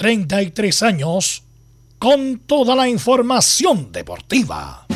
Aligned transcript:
33 0.00 0.82
años 0.82 1.42
con 1.98 2.38
toda 2.46 2.74
la 2.74 2.88
información 2.88 3.92
deportiva. 3.92 4.86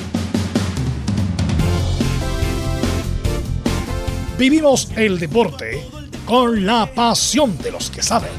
Vivimos 4.39 4.89
el 4.97 5.19
deporte 5.19 5.87
con 6.25 6.65
la 6.65 6.87
pasión 6.87 7.59
de 7.59 7.71
los 7.71 7.91
que 7.91 8.03
saben. 8.03 8.31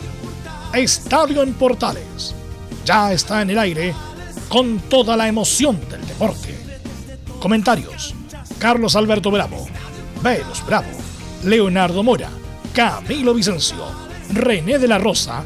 Estadio 0.74 1.44
en 1.44 1.54
Portales 1.54 2.34
ya 2.84 3.14
está 3.14 3.44
en 3.44 3.52
el 3.52 3.60
aire 3.60 3.94
con 4.50 4.80
toda 4.90 5.16
la 5.16 5.28
emoción 5.28 5.80
del 5.88 6.04
deporte. 6.08 6.58
Comentarios: 7.40 8.16
Carlos 8.58 8.96
Alberto 8.96 9.30
Bravo, 9.30 9.68
Velos 10.24 10.66
Bravo, 10.66 10.90
Leonardo 11.44 12.02
Mora, 12.02 12.32
Camilo 12.74 13.36
Vicencio, 13.36 13.86
René 14.34 14.80
de 14.80 14.88
la 14.88 14.98
Rosa 14.98 15.46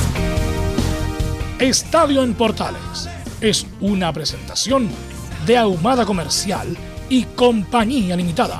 Estadio 1.61 2.23
en 2.23 2.33
Portales 2.33 3.07
es 3.39 3.67
una 3.81 4.11
presentación 4.11 4.89
de 5.45 5.59
Ahumada 5.59 6.07
Comercial 6.07 6.75
y 7.07 7.25
Compañía 7.25 8.15
Limitada. 8.15 8.59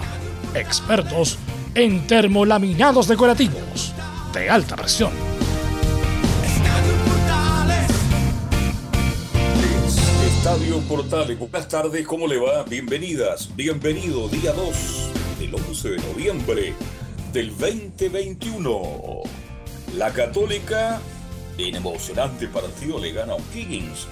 Expertos 0.53 1.39
en 1.73 2.05
termolaminados 2.05 3.07
decorativos 3.07 3.91
de 4.35 4.51
alta 4.51 4.75
presión. 4.75 5.11
Estadio 10.37 10.79
Portales, 10.81 11.39
buenas 11.39 11.67
tardes, 11.67 12.05
¿cómo 12.05 12.27
le 12.27 12.37
va? 12.37 12.61
Bienvenidas, 12.65 13.49
bienvenido, 13.55 14.29
día 14.29 14.53
2 14.53 15.09
del 15.39 15.55
11 15.55 15.89
de 15.89 15.97
noviembre 15.97 16.73
del 17.33 17.49
2021. 17.49 19.23
La 19.97 20.11
Católica 20.13 21.01
en 21.57 21.75
emocionante 21.75 22.47
partido 22.47 22.99
le 22.99 23.11
gana 23.11 23.33
a 23.33 23.35
O'Higgins 23.35 24.07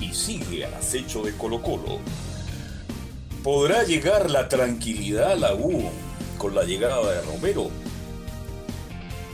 y 0.00 0.14
sigue 0.14 0.64
al 0.64 0.74
acecho 0.74 1.22
de 1.22 1.32
Colo 1.32 1.62
Colo. 1.62 1.98
¿Podrá 3.42 3.84
llegar 3.84 4.30
la 4.30 4.48
tranquilidad 4.48 5.32
a 5.32 5.36
la 5.36 5.54
U 5.54 5.90
con 6.38 6.54
la 6.54 6.64
llegada 6.64 7.12
de 7.12 7.22
Romero? 7.22 7.70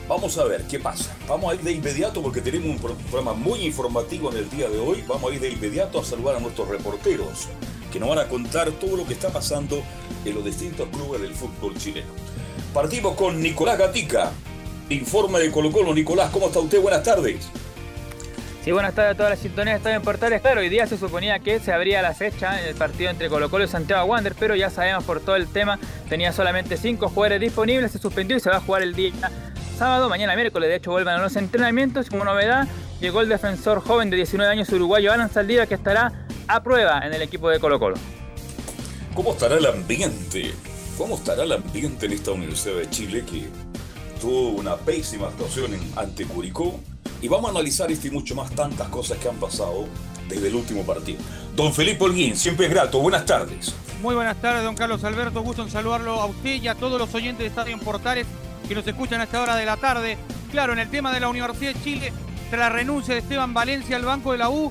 Vamos 0.08 0.36
a 0.36 0.44
ver 0.44 0.64
qué 0.64 0.78
pasa. 0.78 1.16
Vamos 1.27 1.50
a 1.50 1.55
ir 1.55 1.62
de 1.62 1.72
inmediato 1.72 2.22
porque 2.22 2.42
tenemos 2.42 2.69
un 2.69 2.78
programa 2.78 3.33
muy 3.33 3.61
informativo 3.61 4.30
en 4.30 4.39
el 4.39 4.50
día 4.50 4.68
de 4.68 4.78
hoy. 4.78 5.02
Vamos 5.08 5.30
a 5.30 5.34
ir 5.34 5.41
de 5.41 5.50
inmediato 5.50 5.98
a 5.98 6.05
saludar 6.05 6.36
a 6.36 6.41
nuestros 6.41 6.68
reporteros 6.68 7.48
que 7.91 8.00
nos 8.00 8.08
van 8.08 8.18
a 8.18 8.28
contar 8.28 8.70
todo 8.72 8.96
lo 8.96 9.06
que 9.06 9.14
está 9.14 9.30
pasando 9.30 9.83
en 10.24 10.34
los 10.34 10.44
distintos 10.44 10.89
clubes 10.89 11.22
del 11.22 11.33
fútbol 11.33 11.78
chileno. 11.78 12.12
Partimos 12.74 13.14
con 13.14 13.41
Nicolás 13.41 13.78
Gatica, 13.78 14.33
Informe 14.88 15.38
de 15.40 15.50
Colo 15.50 15.72
Colo. 15.72 15.94
Nicolás, 15.94 16.30
¿cómo 16.30 16.46
está 16.46 16.60
usted? 16.60 16.80
Buenas 16.80 17.02
tardes. 17.02 17.48
Sí, 18.64 18.72
buenas 18.72 18.94
tardes 18.94 19.12
a 19.12 19.16
todas 19.16 19.30
las 19.30 19.40
sintonías 19.40 19.77
están 19.77 19.92
en 19.92 20.02
Portales. 20.02 20.40
Claro, 20.40 20.62
hoy 20.62 20.70
día 20.70 20.86
se 20.86 20.96
suponía 20.96 21.38
que 21.38 21.60
se 21.60 21.70
abría 21.70 22.00
la 22.00 22.14
fecha 22.14 22.58
en 22.60 22.68
el 22.68 22.74
partido 22.74 23.10
entre 23.10 23.28
Colo 23.28 23.50
Colo 23.50 23.64
y 23.64 23.68
Santiago 23.68 24.06
Wander, 24.06 24.34
pero 24.38 24.56
ya 24.56 24.70
sabemos 24.70 25.05
por 25.05 25.20
todo 25.20 25.36
el 25.36 25.48
tema, 25.48 25.78
tenía 26.08 26.32
solamente 26.32 26.78
cinco 26.78 27.10
jugadores 27.10 27.42
disponibles, 27.42 27.92
se 27.92 27.98
suspendió 27.98 28.39
y 28.39 28.40
se 28.40 28.48
va 28.48 28.56
a 28.56 28.61
jugar 28.61 28.83
el 28.83 28.94
día 28.94 29.12
sábado, 29.78 30.08
mañana 30.08 30.34
miércoles. 30.34 30.70
De 30.70 30.77
hecho, 30.77 30.92
vuelven 30.92 31.14
a 31.14 31.18
los 31.18 31.36
entrenamientos. 31.36 32.08
Como 32.08 32.24
novedad, 32.24 32.67
llegó 33.00 33.20
el 33.20 33.28
defensor 33.28 33.80
joven 33.80 34.08
de 34.08 34.17
19 34.17 34.50
años 34.50 34.70
uruguayo 34.70 35.12
Alan 35.12 35.30
Saldívar, 35.30 35.68
que 35.68 35.74
estará 35.74 36.12
a 36.48 36.62
prueba 36.62 37.00
en 37.05 37.12
el 37.12 37.20
equipo 37.20 37.50
de 37.50 37.61
Colo 37.61 37.78
Colo. 37.78 37.96
¿Cómo 39.14 39.33
estará 39.33 39.56
el 39.56 39.67
ambiente? 39.67 40.55
¿Cómo 40.96 41.17
estará 41.17 41.42
el 41.42 41.52
ambiente 41.52 42.06
en 42.06 42.12
esta 42.12 42.30
Universidad 42.30 42.77
de 42.77 42.89
Chile 42.89 43.24
que 43.30 43.44
tuvo 44.20 44.51
una 44.51 44.77
pésima 44.77 45.29
actuación 45.29 45.73
ante 45.97 46.25
Curicó. 46.27 46.80
Y 47.20 47.29
vamos 47.29 47.48
a 47.48 47.51
analizar 47.52 47.91
esto 47.91 48.08
y 48.08 48.11
mucho 48.11 48.35
más 48.35 48.51
tantas 48.51 48.89
cosas 48.89 49.19
que 49.19 49.29
han 49.29 49.36
pasado 49.36 49.86
desde 50.29 50.48
el 50.48 50.55
último 50.55 50.83
partido. 50.85 51.19
Don 51.57 51.73
Felipe 51.73 52.05
Holguín, 52.05 52.36
siempre 52.36 52.67
es 52.67 52.73
grato. 52.73 52.98
Buenas 52.98 53.24
tardes. 53.24 53.74
Muy 54.03 54.14
buenas 54.14 54.41
tardes, 54.41 54.64
don 54.64 54.74
Carlos 54.74 55.05
Alberto. 55.05 55.42
Gusto 55.42 55.63
en 55.63 55.70
saludarlo 55.70 56.20
a 56.20 56.27
usted 56.27 56.63
y 56.63 56.69
a 56.69 56.74
todos 56.74 56.98
los 56.98 57.14
oyentes 57.14 57.39
de 57.39 57.47
Estadio 57.47 57.73
en 57.73 57.80
Portales 57.80 58.27
que 58.69 58.74
nos 58.74 58.86
escuchan 58.86 59.20
a 59.20 59.24
esta 59.24 59.41
hora 59.41 59.57
de 59.57 59.64
la 59.64 59.77
tarde. 59.77 60.19
Claro, 60.51 60.73
en 60.73 60.79
el 60.79 60.91
tema 60.91 61.13
de 61.13 61.20
la 61.20 61.29
Universidad 61.29 61.73
de 61.74 61.83
Chile, 61.83 62.13
tras 62.51 62.61
la 62.61 62.69
renuncia 62.69 63.14
de 63.14 63.20
Esteban 63.20 63.55
Valencia 63.55 63.97
al 63.97 64.05
banco 64.05 64.33
de 64.33 64.39
la 64.39 64.51
U, 64.51 64.70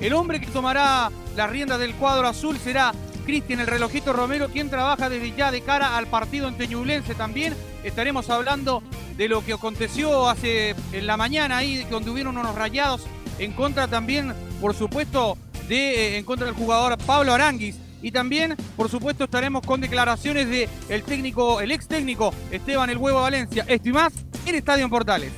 el 0.00 0.12
hombre 0.14 0.40
que 0.40 0.46
tomará 0.46 1.10
las 1.36 1.50
riendas 1.50 1.78
del 1.78 1.94
cuadro 1.94 2.26
azul 2.26 2.58
será 2.58 2.92
Cristian 3.30 3.60
el 3.60 3.68
relojito 3.68 4.12
Romero, 4.12 4.48
quien 4.48 4.70
trabaja 4.70 5.08
desde 5.08 5.32
ya 5.36 5.52
de 5.52 5.60
cara 5.60 5.96
al 5.96 6.08
partido 6.08 6.48
en 6.48 6.56
Teñublense 6.56 7.14
también. 7.14 7.54
Estaremos 7.84 8.28
hablando 8.28 8.82
de 9.16 9.28
lo 9.28 9.44
que 9.44 9.52
aconteció 9.52 10.28
hace 10.28 10.74
en 10.90 11.06
la 11.06 11.16
mañana 11.16 11.58
ahí, 11.58 11.86
donde 11.88 12.10
hubieron 12.10 12.36
unos 12.36 12.56
rayados 12.56 13.02
en 13.38 13.52
contra 13.52 13.86
también, 13.86 14.34
por 14.60 14.74
supuesto, 14.74 15.38
de 15.68 15.76
eh, 15.76 16.18
en 16.18 16.24
contra 16.24 16.44
del 16.44 16.56
jugador 16.56 16.98
Pablo 17.06 17.32
Aranguis. 17.32 17.76
Y 18.02 18.10
también, 18.10 18.56
por 18.76 18.90
supuesto, 18.90 19.22
estaremos 19.22 19.64
con 19.64 19.80
declaraciones 19.80 20.48
de 20.48 20.68
técnico, 21.06 21.60
el 21.60 21.70
ex 21.70 21.86
técnico 21.86 22.34
Esteban 22.50 22.90
El 22.90 22.98
Huevo 22.98 23.20
Valencia. 23.20 23.64
Esto 23.68 23.90
y 23.90 23.92
más 23.92 24.12
en 24.44 24.56
Estadio 24.56 24.82
en 24.82 24.90
Portales. 24.90 25.30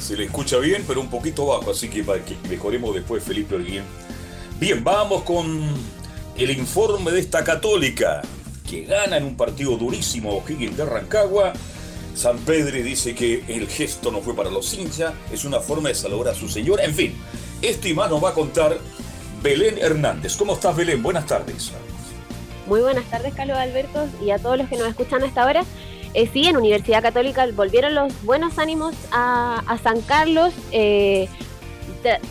Se 0.00 0.16
le 0.16 0.26
escucha 0.26 0.58
bien, 0.58 0.84
pero 0.86 1.00
un 1.00 1.10
poquito 1.10 1.44
bajo, 1.44 1.72
así 1.72 1.88
que 1.88 2.04
para 2.04 2.24
que 2.24 2.36
mejoremos 2.48 2.94
después, 2.94 3.24
Felipe 3.24 3.56
Orguín. 3.56 3.82
Bien, 4.60 4.84
vamos 4.84 5.22
con 5.24 5.74
el 6.38 6.50
informe 6.50 7.12
de 7.12 7.20
esta 7.20 7.44
católica 7.44 8.22
que 8.68 8.82
gana 8.82 9.16
en 9.16 9.24
un 9.24 9.36
partido 9.36 9.76
durísimo 9.76 10.36
O'Higgins 10.36 10.76
de 10.76 10.84
Rancagua. 10.84 11.52
San 12.14 12.38
Pedro 12.38 12.76
dice 12.82 13.14
que 13.14 13.44
el 13.48 13.68
gesto 13.68 14.10
no 14.10 14.20
fue 14.20 14.34
para 14.34 14.50
los 14.50 14.72
hinchas, 14.74 15.12
es 15.32 15.44
una 15.44 15.60
forma 15.60 15.90
de 15.90 15.94
saludar 15.94 16.32
a 16.32 16.36
su 16.36 16.48
señora. 16.48 16.84
En 16.84 16.94
fin, 16.94 17.14
esto 17.62 17.88
y 17.88 17.94
más 17.94 18.10
nos 18.10 18.22
va 18.22 18.30
a 18.30 18.34
contar 18.34 18.78
Belén 19.42 19.78
Hernández. 19.78 20.36
¿Cómo 20.36 20.54
estás, 20.54 20.74
Belén? 20.76 21.02
Buenas 21.02 21.26
tardes. 21.26 21.72
Muy 22.66 22.80
buenas 22.80 23.04
tardes, 23.10 23.32
Carlos 23.34 23.56
Alberto, 23.56 24.06
y 24.24 24.30
a 24.30 24.38
todos 24.38 24.58
los 24.58 24.68
que 24.68 24.76
nos 24.76 24.88
escuchan 24.88 25.22
a 25.22 25.26
esta 25.26 25.46
hora. 25.46 25.64
Eh, 26.14 26.28
sí, 26.32 26.46
en 26.46 26.56
Universidad 26.56 27.02
Católica 27.02 27.46
volvieron 27.54 27.94
los 27.94 28.12
buenos 28.24 28.58
ánimos 28.58 28.94
a, 29.12 29.78
San 29.82 30.00
Carlos. 30.00 30.52
Eh, 30.72 31.28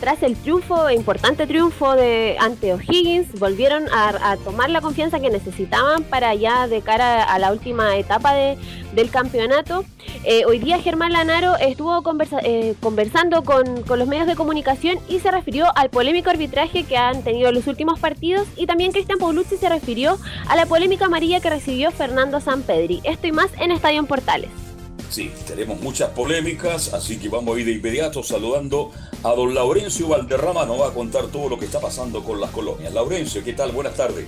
tras 0.00 0.22
el 0.22 0.36
triunfo, 0.36 0.90
importante 0.90 1.46
triunfo 1.46 1.94
de 1.94 2.36
ante 2.40 2.72
O'Higgins, 2.72 3.38
volvieron 3.38 3.84
a, 3.92 4.36
tomar 4.44 4.70
la 4.70 4.80
confianza 4.80 5.20
que 5.20 5.30
necesitaban 5.30 6.02
para 6.04 6.34
ya 6.34 6.66
de 6.68 6.80
cara 6.80 7.24
a 7.24 7.38
la 7.38 7.52
última 7.52 7.96
etapa 7.96 8.34
de, 8.34 8.56
del 8.92 9.10
campeonato. 9.10 9.84
Eh, 10.24 10.44
hoy 10.46 10.58
día 10.58 10.78
Germán 10.78 11.12
Lanaro 11.12 11.56
estuvo 11.56 12.02
eh, 12.42 12.74
conversando 12.80 13.42
con, 13.42 13.82
con, 13.82 13.98
los 13.98 14.08
medios 14.08 14.26
de 14.26 14.34
comunicación 14.34 14.98
y 15.08 15.20
se 15.20 15.30
refirió 15.30 15.66
al 15.76 15.90
polémico 15.90 16.30
arbitraje 16.30 16.84
que 16.84 16.96
han 16.96 17.22
tenido 17.22 17.52
los 17.52 17.66
últimos 17.66 17.98
partidos 17.98 18.46
y 18.56 18.66
también 18.66 18.92
Cristian 18.92 19.18
Paulucci 19.18 19.56
se 19.56 19.68
refirió 19.68 20.18
a 20.48 20.56
la 20.56 20.66
polémica 20.66 21.06
amarilla 21.06 21.40
que 21.40 21.50
recibió 21.50 21.90
Fernando 21.90 22.40
Sampedri. 22.40 23.00
Esto 23.04 23.26
y 23.26 23.32
más 23.32 23.50
en 23.58 23.70
Estadio 23.70 24.04
Portales. 24.06 24.65
Sí, 25.08 25.32
tenemos 25.46 25.80
muchas 25.80 26.10
polémicas, 26.10 26.92
así 26.92 27.18
que 27.18 27.28
vamos 27.28 27.56
a 27.56 27.60
ir 27.60 27.66
de 27.66 27.72
inmediato 27.72 28.22
saludando 28.22 28.90
a 29.22 29.30
don 29.30 29.54
Laurencio 29.54 30.08
Valderrama, 30.08 30.66
nos 30.66 30.80
va 30.80 30.88
a 30.88 30.92
contar 30.92 31.26
todo 31.26 31.48
lo 31.48 31.58
que 31.58 31.64
está 31.64 31.80
pasando 31.80 32.22
con 32.22 32.40
las 32.40 32.50
colonias. 32.50 32.92
Laurencio, 32.92 33.42
¿qué 33.44 33.52
tal? 33.52 33.72
Buenas 33.72 33.94
tardes. 33.94 34.26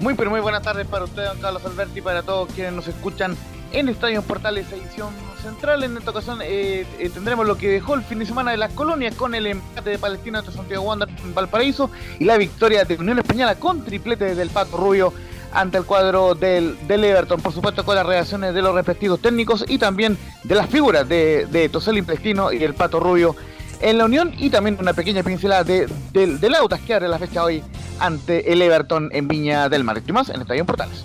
Muy, 0.00 0.14
pero 0.14 0.30
muy 0.30 0.40
buenas 0.40 0.62
tardes 0.62 0.86
para 0.86 1.04
usted, 1.04 1.24
don 1.24 1.38
Carlos 1.38 1.64
Alberti, 1.64 2.00
para 2.00 2.22
todos 2.22 2.52
quienes 2.52 2.72
nos 2.72 2.88
escuchan 2.88 3.36
en 3.72 3.88
Estadio 3.88 4.22
Portales, 4.22 4.70
edición 4.72 5.14
central. 5.42 5.82
En 5.82 5.96
esta 5.96 6.10
ocasión 6.10 6.40
eh, 6.42 6.86
eh, 6.98 7.10
tendremos 7.10 7.46
lo 7.46 7.56
que 7.56 7.68
dejó 7.68 7.94
el 7.94 8.02
fin 8.02 8.18
de 8.18 8.26
semana 8.26 8.50
de 8.50 8.56
las 8.56 8.72
colonias 8.72 9.14
con 9.14 9.34
el 9.34 9.46
empate 9.46 9.90
de 9.90 9.98
Palestina 9.98 10.40
ante 10.40 10.52
Santiago 10.52 10.84
Wander 10.84 11.08
en 11.08 11.34
Valparaíso 11.34 11.90
y 12.18 12.24
la 12.24 12.36
victoria 12.36 12.84
de 12.84 12.96
Unión 12.96 13.18
Española 13.18 13.54
con 13.56 13.84
triplete 13.84 14.34
del 14.34 14.50
Pato 14.50 14.76
Rubio 14.76 15.12
ante 15.52 15.78
el 15.78 15.84
cuadro 15.84 16.34
del, 16.34 16.76
del, 16.86 17.04
Everton, 17.04 17.40
por 17.40 17.52
supuesto 17.52 17.84
con 17.84 17.96
las 17.96 18.06
reacciones 18.06 18.54
de 18.54 18.62
los 18.62 18.74
respectivos 18.74 19.20
técnicos 19.20 19.64
y 19.68 19.78
también 19.78 20.16
de 20.44 20.54
las 20.54 20.68
figuras 20.68 21.08
de, 21.08 21.46
de 21.46 21.68
Tosel 21.68 21.98
Implestino 21.98 22.52
y 22.52 22.62
el 22.62 22.74
Pato 22.74 23.00
Rubio 23.00 23.36
en 23.80 23.98
la 23.98 24.04
Unión 24.04 24.32
y 24.38 24.48
también 24.50 24.76
una 24.80 24.94
pequeña 24.94 25.22
pincelada 25.22 25.64
de, 25.64 25.88
del 26.12 26.54
Autas 26.54 26.80
que 26.80 26.94
abre 26.94 27.08
la 27.08 27.18
fecha 27.18 27.44
hoy 27.44 27.62
ante 27.98 28.52
el 28.52 28.62
Everton 28.62 29.10
en 29.12 29.28
Viña 29.28 29.68
del 29.68 29.84
Mar. 29.84 30.02
Y 30.06 30.12
más 30.12 30.28
en 30.30 30.40
Estadio 30.40 30.64
Portales. 30.64 31.04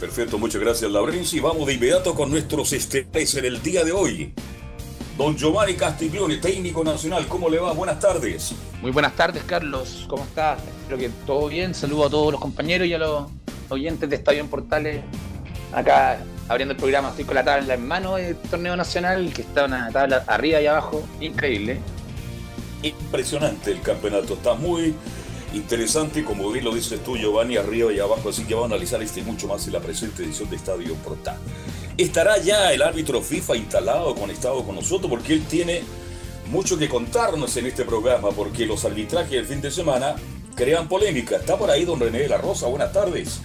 Perfecto, 0.00 0.38
muchas 0.38 0.60
gracias 0.60 0.90
Laurencio 0.90 1.38
y 1.38 1.42
vamos 1.42 1.66
de 1.66 1.74
inmediato 1.74 2.14
con 2.14 2.30
nuestros 2.30 2.72
estelares 2.72 3.34
en 3.34 3.44
el 3.44 3.62
día 3.62 3.84
de 3.84 3.92
hoy. 3.92 4.32
Don 5.16 5.36
Giovanni 5.36 5.74
Castiglione, 5.74 6.36
técnico 6.36 6.84
nacional, 6.84 7.26
¿cómo 7.26 7.48
le 7.50 7.58
va? 7.58 7.72
Buenas 7.72 7.98
tardes. 7.98 8.54
Muy 8.80 8.92
buenas 8.92 9.16
tardes, 9.16 9.42
Carlos. 9.42 10.06
¿Cómo 10.08 10.22
estás? 10.22 10.60
Espero 10.80 10.96
que 10.96 11.08
todo 11.26 11.48
bien. 11.48 11.74
Saludo 11.74 12.06
a 12.06 12.10
todos 12.10 12.30
los 12.30 12.40
compañeros 12.40 12.86
y 12.86 12.94
a 12.94 12.98
los 12.98 13.24
oyentes 13.70 14.08
de 14.08 14.16
Estadio 14.16 14.46
Portales. 14.46 15.02
Acá 15.72 16.18
abriendo 16.48 16.72
el 16.72 16.78
programa, 16.78 17.10
estoy 17.10 17.24
con 17.24 17.34
la 17.34 17.44
tabla 17.44 17.74
en 17.74 17.86
mano 17.86 18.16
del 18.16 18.36
torneo 18.36 18.74
nacional, 18.76 19.32
que 19.32 19.42
está 19.42 19.66
una 19.66 19.90
tabla 19.90 20.24
arriba 20.26 20.60
y 20.60 20.66
abajo. 20.66 21.06
Increíble. 21.20 21.78
Impresionante 22.82 23.70
el 23.70 23.82
campeonato. 23.82 24.34
Está 24.34 24.54
muy 24.54 24.94
interesante, 25.52 26.24
como 26.24 26.50
bien 26.50 26.64
lo 26.64 26.74
dices 26.74 27.02
tú, 27.04 27.16
Giovanni, 27.16 27.56
arriba 27.56 27.92
y 27.92 27.98
abajo. 27.98 28.30
Así 28.30 28.44
que 28.44 28.54
vamos 28.54 28.70
a 28.70 28.74
analizar 28.74 29.02
este 29.02 29.22
mucho 29.22 29.46
más 29.46 29.66
en 29.66 29.74
la 29.74 29.80
presente 29.80 30.22
edición 30.22 30.48
de 30.50 30.56
Estadio 30.56 30.94
Portal. 30.96 31.36
¿Estará 31.96 32.38
ya 32.38 32.72
el 32.72 32.82
árbitro 32.82 33.20
FIFA 33.20 33.56
instalado, 33.56 34.14
conectado 34.14 34.64
con 34.64 34.76
nosotros? 34.76 35.10
Porque 35.10 35.34
él 35.34 35.44
tiene 35.46 35.82
mucho 36.50 36.78
que 36.78 36.88
contarnos 36.88 37.56
en 37.56 37.66
este 37.66 37.84
programa, 37.84 38.30
porque 38.30 38.64
los 38.64 38.84
arbitrajes 38.84 39.32
del 39.32 39.44
fin 39.44 39.60
de 39.60 39.70
semana 39.70 40.14
crean 40.54 40.88
polémica. 40.88 41.36
Está 41.36 41.58
por 41.58 41.70
ahí 41.70 41.84
don 41.84 42.00
René 42.00 42.20
de 42.20 42.28
la 42.28 42.38
Rosa, 42.38 42.66
buenas 42.68 42.92
tardes. 42.92 43.40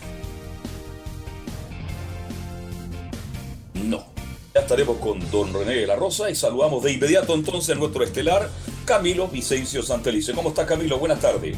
Ya 4.54 4.62
estaremos 4.62 5.00
con 5.00 5.20
don 5.32 5.52
René 5.52 5.78
de 5.78 5.88
la 5.88 5.96
Rosa 5.96 6.30
y 6.30 6.36
saludamos 6.36 6.84
de 6.84 6.92
inmediato 6.92 7.34
entonces 7.34 7.76
a 7.76 7.80
nuestro 7.80 8.04
estelar, 8.04 8.52
Camilo 8.86 9.28
Vicencio 9.28 9.82
Santelice. 9.82 10.34
¿Cómo 10.34 10.50
está 10.50 10.68
Camilo? 10.68 11.00
Buenas 11.00 11.20
tardes. 11.20 11.58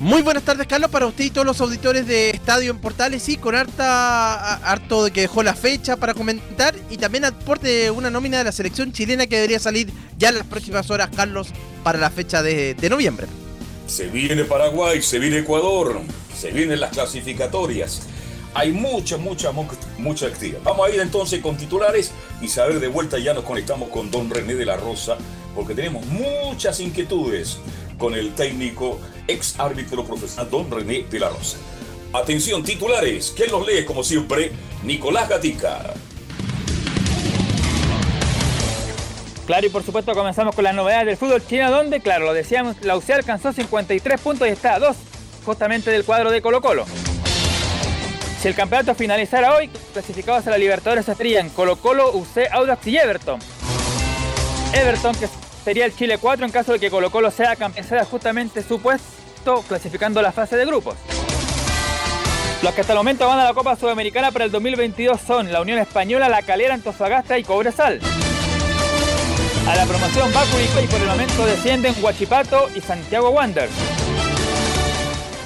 Muy 0.00 0.22
buenas 0.22 0.42
tardes, 0.42 0.66
Carlos, 0.66 0.90
para 0.90 1.06
usted 1.06 1.26
y 1.26 1.30
todos 1.30 1.46
los 1.46 1.60
auditores 1.60 2.08
de 2.08 2.30
Estadio 2.30 2.72
en 2.72 2.78
Portales. 2.78 3.22
Sí, 3.22 3.36
con 3.36 3.54
harta, 3.54 4.56
harto 4.56 5.04
de 5.04 5.12
que 5.12 5.20
dejó 5.20 5.44
la 5.44 5.54
fecha 5.54 5.96
para 5.96 6.14
comentar 6.14 6.74
y 6.90 6.96
también 6.96 7.24
aporte 7.24 7.92
una 7.92 8.10
nómina 8.10 8.38
de 8.38 8.44
la 8.44 8.52
selección 8.52 8.90
chilena 8.92 9.28
que 9.28 9.36
debería 9.36 9.60
salir 9.60 9.88
ya 10.18 10.30
en 10.30 10.38
las 10.38 10.46
próximas 10.48 10.90
horas, 10.90 11.10
Carlos, 11.14 11.50
para 11.84 12.00
la 12.00 12.10
fecha 12.10 12.42
de, 12.42 12.74
de 12.74 12.90
noviembre. 12.90 13.28
Se 13.86 14.08
viene 14.08 14.42
Paraguay, 14.44 15.00
se 15.00 15.20
viene 15.20 15.38
Ecuador, 15.38 16.00
se 16.36 16.50
vienen 16.50 16.80
las 16.80 16.90
clasificatorias. 16.90 18.08
Hay 18.52 18.72
mucha, 18.72 19.16
mucha, 19.16 19.52
mucha 19.98 20.26
actividad. 20.26 20.58
Vamos 20.64 20.88
a 20.88 20.90
ir 20.90 21.00
entonces 21.00 21.40
con 21.40 21.56
titulares 21.56 22.10
y 22.40 22.48
saber 22.48 22.80
de 22.80 22.88
vuelta 22.88 23.18
ya 23.18 23.32
nos 23.32 23.44
conectamos 23.44 23.88
con 23.90 24.10
don 24.10 24.28
René 24.28 24.54
de 24.54 24.66
la 24.66 24.76
Rosa 24.76 25.16
porque 25.54 25.74
tenemos 25.74 26.04
muchas 26.06 26.80
inquietudes 26.80 27.58
con 27.96 28.14
el 28.14 28.34
técnico 28.34 28.98
ex 29.28 29.58
árbitro 29.60 30.04
profesional 30.04 30.50
don 30.50 30.70
René 30.70 31.04
de 31.08 31.20
la 31.20 31.28
Rosa. 31.28 31.58
Atención, 32.12 32.64
titulares, 32.64 33.32
¿quién 33.36 33.52
los 33.52 33.64
lee 33.64 33.84
como 33.84 34.02
siempre? 34.02 34.50
Nicolás 34.82 35.28
Gatica. 35.28 35.94
Claro, 39.46 39.66
y 39.66 39.70
por 39.70 39.84
supuesto 39.84 40.12
comenzamos 40.12 40.54
con 40.56 40.64
las 40.64 40.74
novedades 40.74 41.06
del 41.06 41.16
fútbol 41.16 41.44
chino, 41.46 41.70
donde, 41.70 42.00
claro, 42.00 42.24
lo 42.24 42.34
decíamos, 42.34 42.76
la 42.82 42.96
UCE 42.96 43.14
alcanzó 43.14 43.52
53 43.52 44.20
puntos 44.20 44.48
y 44.48 44.50
está 44.50 44.74
a 44.74 44.78
dos 44.80 44.96
justamente 45.44 45.90
del 45.90 46.04
cuadro 46.04 46.30
de 46.30 46.42
Colo 46.42 46.60
Colo. 46.60 46.86
Si 48.40 48.48
el 48.48 48.54
campeonato 48.54 48.94
finalizara 48.94 49.54
hoy, 49.54 49.68
clasificados 49.92 50.46
a 50.46 50.50
la 50.50 50.56
Libertadores 50.56 51.06
estarían 51.06 51.50
Colo 51.50 51.76
Colo, 51.76 52.10
UC, 52.14 52.50
Audax 52.50 52.86
y 52.86 52.96
Everton. 52.96 53.38
Everton 54.72 55.14
que 55.14 55.28
sería 55.62 55.84
el 55.84 55.94
Chile 55.94 56.16
4 56.16 56.46
en 56.46 56.50
caso 56.50 56.72
de 56.72 56.78
que 56.78 56.90
Colo 56.90 57.10
Colo 57.10 57.30
sea 57.30 57.54
campeón, 57.56 57.86
justamente 58.10 58.62
su 58.62 58.80
puesto 58.80 59.62
clasificando 59.68 60.22
la 60.22 60.32
fase 60.32 60.56
de 60.56 60.64
grupos. 60.64 60.94
Los 62.62 62.72
que 62.72 62.80
hasta 62.80 62.94
el 62.94 62.98
momento 62.98 63.26
van 63.26 63.40
a 63.40 63.44
la 63.44 63.52
Copa 63.52 63.76
Sudamericana 63.76 64.30
para 64.30 64.46
el 64.46 64.50
2022 64.50 65.20
son 65.20 65.52
la 65.52 65.60
Unión 65.60 65.78
Española, 65.78 66.30
La 66.30 66.40
Calera, 66.40 66.72
Antofagasta 66.72 67.38
y 67.38 67.44
Cobresal. 67.44 68.00
A 69.68 69.76
la 69.76 69.84
promoción 69.84 70.30
va 70.34 70.44
y 70.82 70.86
por 70.86 71.00
el 71.00 71.06
momento 71.06 71.44
descienden 71.44 71.94
Huachipato 72.02 72.70
y 72.74 72.80
Santiago 72.80 73.30
Wanderers. 73.30 73.72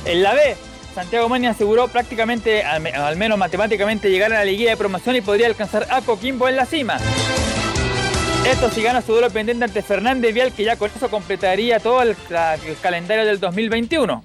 En 0.05 0.23
la 0.23 0.35
B, 0.35 0.57
Santiago 0.95 1.29
Mani 1.29 1.49
aseguró 1.49 1.89
prácticamente, 1.89 2.63
al, 2.63 3.17
menos 3.17 3.37
matemáticamente, 3.37 4.11
llegar 4.11 4.33
a 4.33 4.37
la 4.37 4.45
liguilla 4.45 4.71
de 4.71 4.77
promoción 4.77 5.17
y 5.17 5.21
podría 5.21 5.49
alcanzar 5.49 5.89
a 5.91 6.01
Coquimbo 6.03 6.49
en 6.49 6.55
la 6.55 6.67
cima. 6.67 6.99
Esto 8.47 8.71
si 8.71 8.83
gana 8.83 9.03
su 9.03 9.13
duelo 9.13 9.29
pendiente 9.31 9.65
ante 9.65 9.83
Fernández 9.83 10.33
Vial, 10.33 10.53
que 10.53 10.63
ya 10.63 10.77
con 10.77 10.91
eso 10.95 11.11
completaría 11.11 11.81
todo 11.81 12.03
el, 12.03 12.17
calendario 12.81 13.25
del 13.25 13.41
2021. 13.41 14.23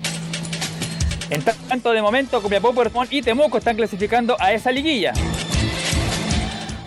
En 1.32 1.42
tanto, 1.42 1.92
de 1.92 2.02
momento, 2.02 2.42
Copiapó, 2.42 2.74
Puerto 2.74 3.02
y 3.10 3.22
Temuco 3.24 3.58
están 3.58 3.76
clasificando 3.76 4.36
a 4.40 4.54
esa 4.54 4.72
liguilla. 4.72 5.14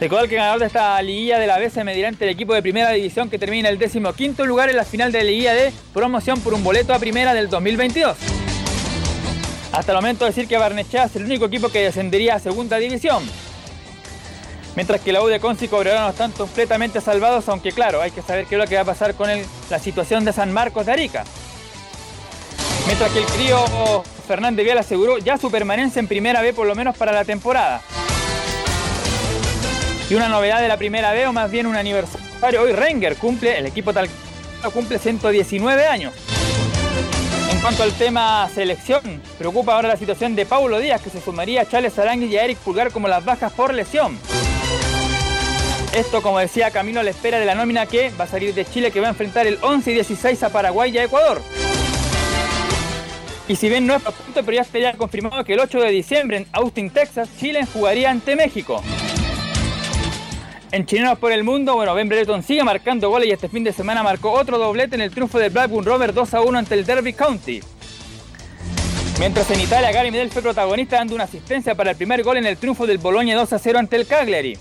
Recordar 0.00 0.28
que 0.28 0.34
el 0.34 0.40
ganador 0.40 0.60
de 0.60 0.66
esta 0.66 1.00
liguilla 1.02 1.38
de 1.38 1.46
la 1.46 1.58
B 1.58 1.70
se 1.70 1.82
medirá 1.82 2.08
ante 2.08 2.24
el 2.24 2.30
equipo 2.30 2.54
de 2.54 2.62
primera 2.62 2.90
división 2.90 3.30
que 3.30 3.38
termina 3.38 3.68
el 3.68 3.78
décimo 3.78 4.12
quinto 4.12 4.46
lugar 4.46 4.68
en 4.68 4.76
la 4.76 4.84
final 4.84 5.10
de 5.10 5.18
la 5.18 5.24
liguilla 5.24 5.54
de 5.54 5.72
promoción 5.92 6.40
por 6.40 6.54
un 6.54 6.62
boleto 6.62 6.92
a 6.92 6.98
primera 6.98 7.34
del 7.34 7.48
2022. 7.48 8.16
Hasta 9.72 9.92
el 9.92 9.96
momento 9.96 10.26
decir 10.26 10.46
que 10.46 10.58
Barnechea 10.58 11.04
es 11.04 11.16
el 11.16 11.24
único 11.24 11.46
equipo 11.46 11.70
que 11.70 11.80
descendería 11.80 12.34
a 12.34 12.38
segunda 12.38 12.76
división. 12.76 13.22
Mientras 14.76 15.00
que 15.00 15.12
la 15.12 15.22
U 15.22 15.26
de 15.26 15.36
y 15.36 15.68
Cobreloa 15.68 16.10
están 16.10 16.32
completamente 16.32 17.00
salvados, 17.00 17.48
aunque 17.48 17.72
claro, 17.72 18.00
hay 18.00 18.10
que 18.10 18.22
saber 18.22 18.46
qué 18.46 18.54
es 18.54 18.58
lo 18.58 18.66
que 18.66 18.74
va 18.74 18.82
a 18.82 18.86
pasar 18.86 19.14
con 19.14 19.28
la 19.70 19.78
situación 19.78 20.24
de 20.24 20.32
San 20.32 20.52
Marcos 20.52 20.86
de 20.86 20.92
Arica. 20.92 21.24
Mientras 22.86 23.10
que 23.12 23.18
el 23.20 23.26
crío 23.26 24.02
Fernández 24.26 24.64
Vial 24.64 24.78
aseguró 24.78 25.18
ya 25.18 25.38
su 25.38 25.50
permanencia 25.50 26.00
en 26.00 26.08
primera 26.08 26.42
B 26.42 26.52
por 26.52 26.66
lo 26.66 26.74
menos 26.74 26.96
para 26.96 27.12
la 27.12 27.24
temporada. 27.24 27.80
Y 30.08 30.14
una 30.14 30.28
novedad 30.28 30.60
de 30.60 30.68
la 30.68 30.76
primera 30.76 31.12
B, 31.12 31.26
o 31.26 31.32
más 31.32 31.50
bien 31.50 31.66
un 31.66 31.76
aniversario, 31.76 32.60
hoy 32.60 32.72
Renger 32.72 33.16
cumple, 33.16 33.58
el 33.58 33.66
equipo 33.66 33.92
tal 33.92 34.08
cumple 34.72 34.98
119 34.98 35.86
años. 35.86 36.12
Cuanto 37.62 37.84
al 37.84 37.92
tema 37.92 38.48
selección, 38.52 39.22
preocupa 39.38 39.76
ahora 39.76 39.90
la 39.90 39.96
situación 39.96 40.34
de 40.34 40.44
Paulo 40.44 40.80
Díaz, 40.80 41.00
que 41.00 41.10
se 41.10 41.20
sumaría 41.20 41.60
a 41.60 41.68
Charles 41.68 41.96
Arangui 41.96 42.26
y 42.26 42.36
a 42.36 42.42
Eric 42.42 42.58
Pulgar 42.58 42.90
como 42.90 43.06
las 43.06 43.24
bajas 43.24 43.52
por 43.52 43.72
lesión. 43.72 44.18
Esto, 45.94 46.22
como 46.22 46.40
decía 46.40 46.72
Camilo, 46.72 46.98
a 46.98 47.02
la 47.04 47.10
espera 47.10 47.38
de 47.38 47.46
la 47.46 47.54
nómina 47.54 47.86
que 47.86 48.10
va 48.18 48.24
a 48.24 48.26
salir 48.26 48.52
de 48.52 48.64
Chile, 48.64 48.90
que 48.90 48.98
va 48.98 49.06
a 49.06 49.10
enfrentar 49.10 49.46
el 49.46 49.58
11 49.62 49.92
y 49.92 49.94
16 49.94 50.42
a 50.42 50.48
Paraguay 50.48 50.90
y 50.90 50.98
a 50.98 51.04
Ecuador. 51.04 51.40
Y 53.46 53.54
si 53.54 53.68
bien 53.68 53.86
no 53.86 53.94
es 53.94 54.02
para 54.02 54.16
punto, 54.16 54.40
pero 54.44 54.56
ya 54.56 54.62
estaría 54.62 54.92
confirmado 54.94 55.44
que 55.44 55.52
el 55.52 55.60
8 55.60 55.82
de 55.82 55.90
diciembre 55.90 56.38
en 56.38 56.46
Austin, 56.50 56.90
Texas, 56.90 57.28
Chile 57.38 57.64
jugaría 57.72 58.10
ante 58.10 58.34
México. 58.34 58.82
En 60.72 60.86
Chilenos 60.86 61.18
por 61.18 61.32
el 61.32 61.44
Mundo, 61.44 61.74
bueno, 61.74 61.94
Ben 61.94 62.08
Brereton 62.08 62.42
sigue 62.42 62.64
marcando 62.64 63.10
goles 63.10 63.28
y 63.28 63.32
este 63.32 63.46
fin 63.46 63.62
de 63.62 63.74
semana 63.74 64.02
marcó 64.02 64.32
otro 64.32 64.56
doblete 64.56 64.94
en 64.94 65.02
el 65.02 65.10
triunfo 65.10 65.38
del 65.38 65.50
Blackburn 65.50 65.84
Rovers 65.84 66.14
2 66.14 66.32
a 66.32 66.40
1 66.40 66.58
ante 66.58 66.74
el 66.74 66.86
Derby 66.86 67.12
County. 67.12 67.60
Mientras 69.18 69.50
en 69.50 69.60
Italia 69.60 69.92
Gary 69.92 70.10
Medel 70.10 70.30
fue 70.30 70.40
protagonista 70.40 70.96
dando 70.96 71.14
una 71.14 71.24
asistencia 71.24 71.74
para 71.74 71.90
el 71.90 71.96
primer 71.98 72.22
gol 72.22 72.38
en 72.38 72.46
el 72.46 72.56
triunfo 72.56 72.86
del 72.86 72.96
Bologna 72.96 73.34
2 73.34 73.52
a 73.52 73.58
0 73.58 73.80
ante 73.80 73.96
el 73.96 74.06
Cagliari. 74.06 74.56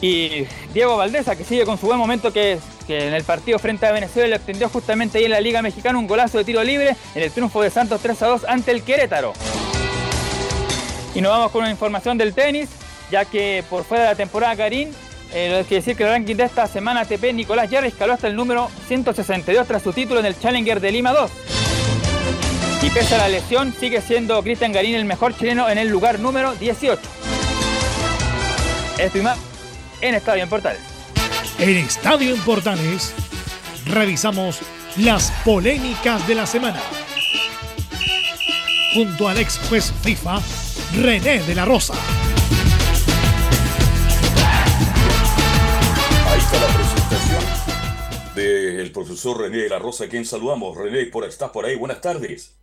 Y 0.00 0.46
Diego 0.72 0.96
Valdesa, 0.96 1.36
que 1.36 1.44
sigue 1.44 1.66
con 1.66 1.76
su 1.76 1.84
buen 1.84 1.98
momento, 1.98 2.32
que, 2.32 2.58
que 2.86 3.08
en 3.08 3.12
el 3.12 3.24
partido 3.24 3.58
frente 3.58 3.84
a 3.84 3.92
Venezuela 3.92 4.28
le 4.28 4.36
extendió 4.36 4.70
justamente 4.70 5.18
ahí 5.18 5.24
en 5.24 5.32
la 5.32 5.40
Liga 5.42 5.60
Mexicana 5.60 5.98
un 5.98 6.06
golazo 6.06 6.38
de 6.38 6.44
tiro 6.44 6.64
libre 6.64 6.96
en 7.14 7.22
el 7.22 7.30
triunfo 7.30 7.60
de 7.60 7.68
Santos 7.68 8.00
3 8.00 8.22
a 8.22 8.26
2 8.26 8.44
ante 8.48 8.70
el 8.70 8.82
Querétaro. 8.82 9.34
Y 11.14 11.20
nos 11.20 11.30
vamos 11.30 11.52
con 11.52 11.60
una 11.60 11.70
información 11.70 12.16
del 12.16 12.32
tenis 12.32 12.70
ya 13.10 13.24
que 13.24 13.64
por 13.68 13.84
fuera 13.84 14.04
de 14.04 14.10
la 14.10 14.16
temporada 14.16 14.56
Karim, 14.56 14.90
eh, 15.32 15.56
lo 15.58 15.66
que 15.66 15.76
decir 15.76 15.96
que 15.96 16.02
el 16.02 16.10
ranking 16.10 16.36
de 16.36 16.44
esta 16.44 16.66
semana 16.66 17.00
ATP 17.02 17.32
Nicolás 17.32 17.70
Yarri 17.70 17.88
escaló 17.88 18.14
hasta 18.14 18.26
el 18.26 18.34
número 18.34 18.70
162 18.88 19.66
tras 19.66 19.82
su 19.82 19.92
título 19.92 20.20
en 20.20 20.26
el 20.26 20.38
Challenger 20.38 20.80
de 20.80 20.92
Lima 20.92 21.12
2. 21.12 21.30
Y 22.82 22.90
pese 22.90 23.14
a 23.14 23.18
la 23.18 23.28
lesión, 23.28 23.74
sigue 23.78 24.00
siendo 24.00 24.42
Cristian 24.42 24.72
Garín 24.72 24.94
el 24.94 25.04
mejor 25.04 25.36
chileno 25.36 25.68
en 25.68 25.78
el 25.78 25.88
lugar 25.88 26.18
número 26.18 26.54
18. 26.54 27.00
Esto 28.98 29.18
y 29.18 29.20
más 29.20 29.38
en 30.00 30.14
Estadio 30.14 30.42
en. 30.42 30.78
En 31.58 31.76
Estadio 31.76 32.34
en 32.34 32.44
revisamos 33.86 34.60
las 34.96 35.30
polémicas 35.44 36.26
de 36.26 36.34
la 36.34 36.46
semana. 36.46 36.80
Junto 38.94 39.28
al 39.28 39.38
ex 39.38 39.60
juez 39.68 39.92
FIFA, 40.02 40.40
René 40.96 41.40
de 41.40 41.54
la 41.54 41.64
Rosa. 41.64 41.94
Del 48.90 48.92
profesor 48.92 49.40
René 49.40 49.58
de 49.58 49.68
la 49.68 49.78
Rosa, 49.78 50.08
quien 50.08 50.24
saludamos. 50.24 50.76
René, 50.76 51.06
por, 51.06 51.24
¿estás 51.24 51.50
por 51.50 51.64
ahí? 51.64 51.76
Buenas 51.76 52.00
tardes. 52.00 52.56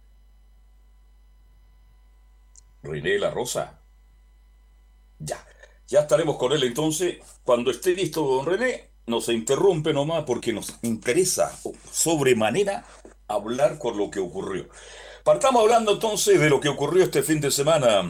René 2.83 3.11
de 3.11 3.19
la 3.19 3.31
Rosa. 3.31 3.79
Ya, 5.19 5.43
ya 5.87 6.01
estaremos 6.01 6.37
con 6.37 6.51
él 6.51 6.63
entonces. 6.63 7.17
Cuando 7.43 7.71
esté 7.71 7.93
listo, 7.93 8.21
don 8.21 8.45
René, 8.45 8.89
nos 9.05 9.29
interrumpe 9.29 9.93
nomás 9.93 10.25
porque 10.25 10.51
nos 10.51 10.75
interesa 10.81 11.57
sobremanera 11.91 12.85
hablar 13.27 13.79
con 13.79 13.97
lo 13.97 14.11
que 14.11 14.19
ocurrió. 14.19 14.67
Partamos 15.23 15.63
hablando 15.63 15.93
entonces 15.93 16.39
de 16.39 16.49
lo 16.49 16.59
que 16.59 16.69
ocurrió 16.69 17.03
este 17.03 17.23
fin 17.23 17.39
de 17.39 17.51
semana, 17.51 18.01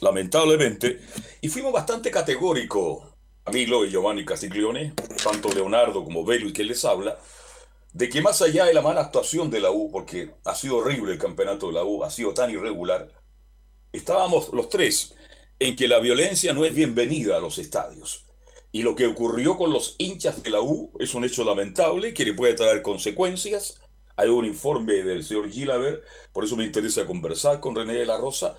lamentablemente, 0.00 1.00
y 1.40 1.48
fuimos 1.48 1.72
bastante 1.72 2.10
categóricos 2.10 3.04
Camilo 3.48 3.86
y 3.86 3.90
Giovanni 3.90 4.26
Castiglione, 4.26 4.92
tanto 5.24 5.50
Leonardo 5.50 6.04
como 6.04 6.22
Belo 6.22 6.48
y 6.48 6.52
quien 6.52 6.68
les 6.68 6.84
habla, 6.84 7.18
de 7.92 8.08
que 8.08 8.20
más 8.20 8.42
allá 8.42 8.66
de 8.66 8.74
la 8.74 8.82
mala 8.82 9.00
actuación 9.00 9.50
de 9.50 9.60
la 9.60 9.70
U, 9.70 9.90
porque 9.90 10.34
ha 10.44 10.54
sido 10.54 10.76
horrible 10.76 11.12
el 11.12 11.18
campeonato 11.18 11.68
de 11.68 11.74
la 11.74 11.84
U, 11.84 12.04
ha 12.04 12.10
sido 12.10 12.34
tan 12.34 12.50
irregular, 12.50 13.08
estábamos 13.92 14.50
los 14.52 14.68
tres 14.68 15.14
en 15.58 15.74
que 15.74 15.88
la 15.88 15.98
violencia 15.98 16.52
no 16.52 16.64
es 16.64 16.74
bienvenida 16.74 17.36
a 17.36 17.40
los 17.40 17.58
estadios. 17.58 18.24
Y 18.70 18.82
lo 18.82 18.94
que 18.94 19.06
ocurrió 19.06 19.56
con 19.56 19.72
los 19.72 19.96
hinchas 19.98 20.42
de 20.42 20.50
la 20.50 20.60
U 20.60 20.92
es 20.98 21.14
un 21.14 21.24
hecho 21.24 21.42
lamentable 21.42 22.12
que 22.12 22.24
le 22.24 22.34
puede 22.34 22.54
traer 22.54 22.82
consecuencias. 22.82 23.80
Hay 24.16 24.28
un 24.28 24.44
informe 24.44 24.94
del 25.02 25.24
señor 25.24 25.50
Gilaber, 25.50 26.02
por 26.32 26.44
eso 26.44 26.56
me 26.56 26.64
interesa 26.64 27.06
conversar 27.06 27.60
con 27.60 27.74
René 27.74 27.94
de 27.94 28.06
la 28.06 28.18
Rosa, 28.18 28.56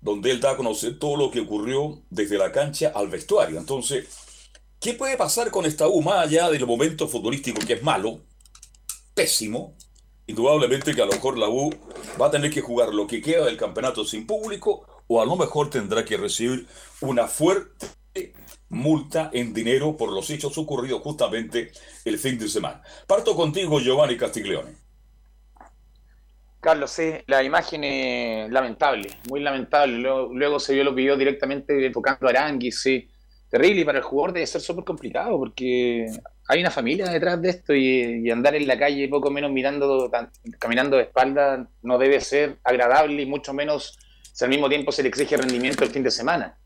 donde 0.00 0.30
él 0.30 0.40
da 0.40 0.52
a 0.52 0.56
conocer 0.56 0.98
todo 0.98 1.16
lo 1.16 1.30
que 1.30 1.40
ocurrió 1.40 2.02
desde 2.08 2.38
la 2.38 2.50
cancha 2.50 2.92
al 2.94 3.08
vestuario. 3.08 3.58
Entonces, 3.58 4.08
¿qué 4.80 4.94
puede 4.94 5.16
pasar 5.16 5.50
con 5.50 5.66
esta 5.66 5.86
U 5.86 6.00
más 6.00 6.26
allá 6.26 6.48
del 6.50 6.66
momento 6.66 7.06
futbolístico 7.06 7.60
que 7.66 7.74
es 7.74 7.82
malo, 7.82 8.22
pésimo? 9.14 9.76
Indudablemente 10.26 10.94
que 10.94 11.02
a 11.02 11.06
lo 11.06 11.12
mejor 11.12 11.36
la 11.36 11.48
U 11.48 11.70
va 12.20 12.26
a 12.26 12.30
tener 12.30 12.50
que 12.50 12.60
jugar 12.60 12.94
lo 12.94 13.06
que 13.06 13.20
queda 13.20 13.44
del 13.44 13.56
campeonato 13.56 14.04
sin 14.04 14.26
público 14.26 14.86
o 15.08 15.20
a 15.20 15.26
lo 15.26 15.36
mejor 15.36 15.68
tendrá 15.68 16.04
que 16.04 16.16
recibir 16.16 16.66
una 17.00 17.26
fuerte 17.26 17.88
multa 18.68 19.30
en 19.32 19.52
dinero 19.52 19.96
por 19.96 20.12
los 20.12 20.30
hechos 20.30 20.56
ocurridos 20.58 21.02
justamente 21.02 21.72
el 22.04 22.18
fin 22.18 22.38
de 22.38 22.48
semana. 22.48 22.82
Parto 23.06 23.34
contigo, 23.34 23.80
Giovanni 23.80 24.16
Castiglione. 24.16 24.82
Carlos, 26.60 26.92
sí, 26.92 27.12
la 27.26 27.42
imagen 27.42 27.82
es 27.82 28.50
lamentable, 28.50 29.08
muy 29.28 29.40
lamentable. 29.40 29.98
Luego, 29.98 30.60
se 30.60 30.74
vio 30.74 30.84
lo 30.84 30.94
que 30.94 31.02
vio 31.02 31.16
directamente 31.16 31.84
enfocando 31.84 32.28
a 32.28 32.30
Aranguis, 32.30 32.80
sí. 32.80 33.08
Terrible 33.50 33.80
y 33.80 33.84
para 33.84 33.98
el 33.98 34.04
jugador 34.04 34.32
debe 34.32 34.46
ser 34.46 34.60
súper 34.60 34.84
complicado 34.84 35.36
porque 35.38 36.06
hay 36.52 36.60
una 36.60 36.70
familia 36.70 37.06
detrás 37.06 37.40
de 37.40 37.50
esto 37.50 37.74
y, 37.74 38.30
andar 38.30 38.54
en 38.54 38.66
la 38.66 38.78
calle 38.78 39.08
poco 39.08 39.30
menos 39.30 39.50
mirando, 39.50 40.10
caminando 40.58 40.96
de 40.96 41.04
espalda 41.04 41.68
no 41.82 41.98
debe 41.98 42.20
ser 42.20 42.58
agradable 42.62 43.22
y 43.22 43.26
mucho 43.26 43.52
menos 43.54 43.98
si 44.32 44.44
al 44.44 44.50
mismo 44.50 44.68
tiempo 44.68 44.92
se 44.92 45.02
le 45.02 45.08
exige 45.08 45.36
rendimiento 45.36 45.84
el 45.84 45.90
fin 45.90 46.02
de 46.02 46.10
semana 46.10 46.56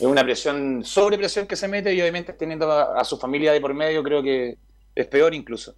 es 0.00 0.06
una 0.06 0.24
presión, 0.24 0.82
sobrepresión 0.82 1.46
que 1.46 1.56
se 1.56 1.68
mete 1.68 1.92
y 1.92 2.00
obviamente 2.00 2.32
teniendo 2.32 2.72
a, 2.72 3.04
su 3.04 3.18
familia 3.18 3.52
de 3.52 3.60
por 3.60 3.74
medio 3.74 4.02
creo 4.02 4.22
que 4.22 4.56
es 4.94 5.06
peor 5.06 5.34
incluso. 5.34 5.76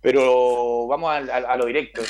Pero 0.00 0.88
vamos 0.88 1.10
a, 1.12 1.56
lo 1.56 1.66
directo. 1.66 2.02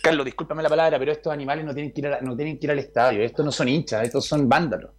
Carlos, 0.00 0.24
discúlpame 0.24 0.62
la 0.62 0.70
palabra, 0.70 0.98
pero 0.98 1.12
estos 1.12 1.32
animales 1.32 1.66
no 1.66 1.74
tienen, 1.74 1.92
que 1.92 2.00
ir 2.00 2.18
no 2.22 2.34
tienen 2.34 2.58
que 2.58 2.66
ir 2.66 2.70
al 2.70 2.78
estadio. 2.78 3.22
Estos 3.22 3.44
no 3.44 3.52
son 3.52 3.68
hinchas, 3.68 4.04
estos 4.04 4.24
son 4.24 4.48
vándalos. 4.48 4.92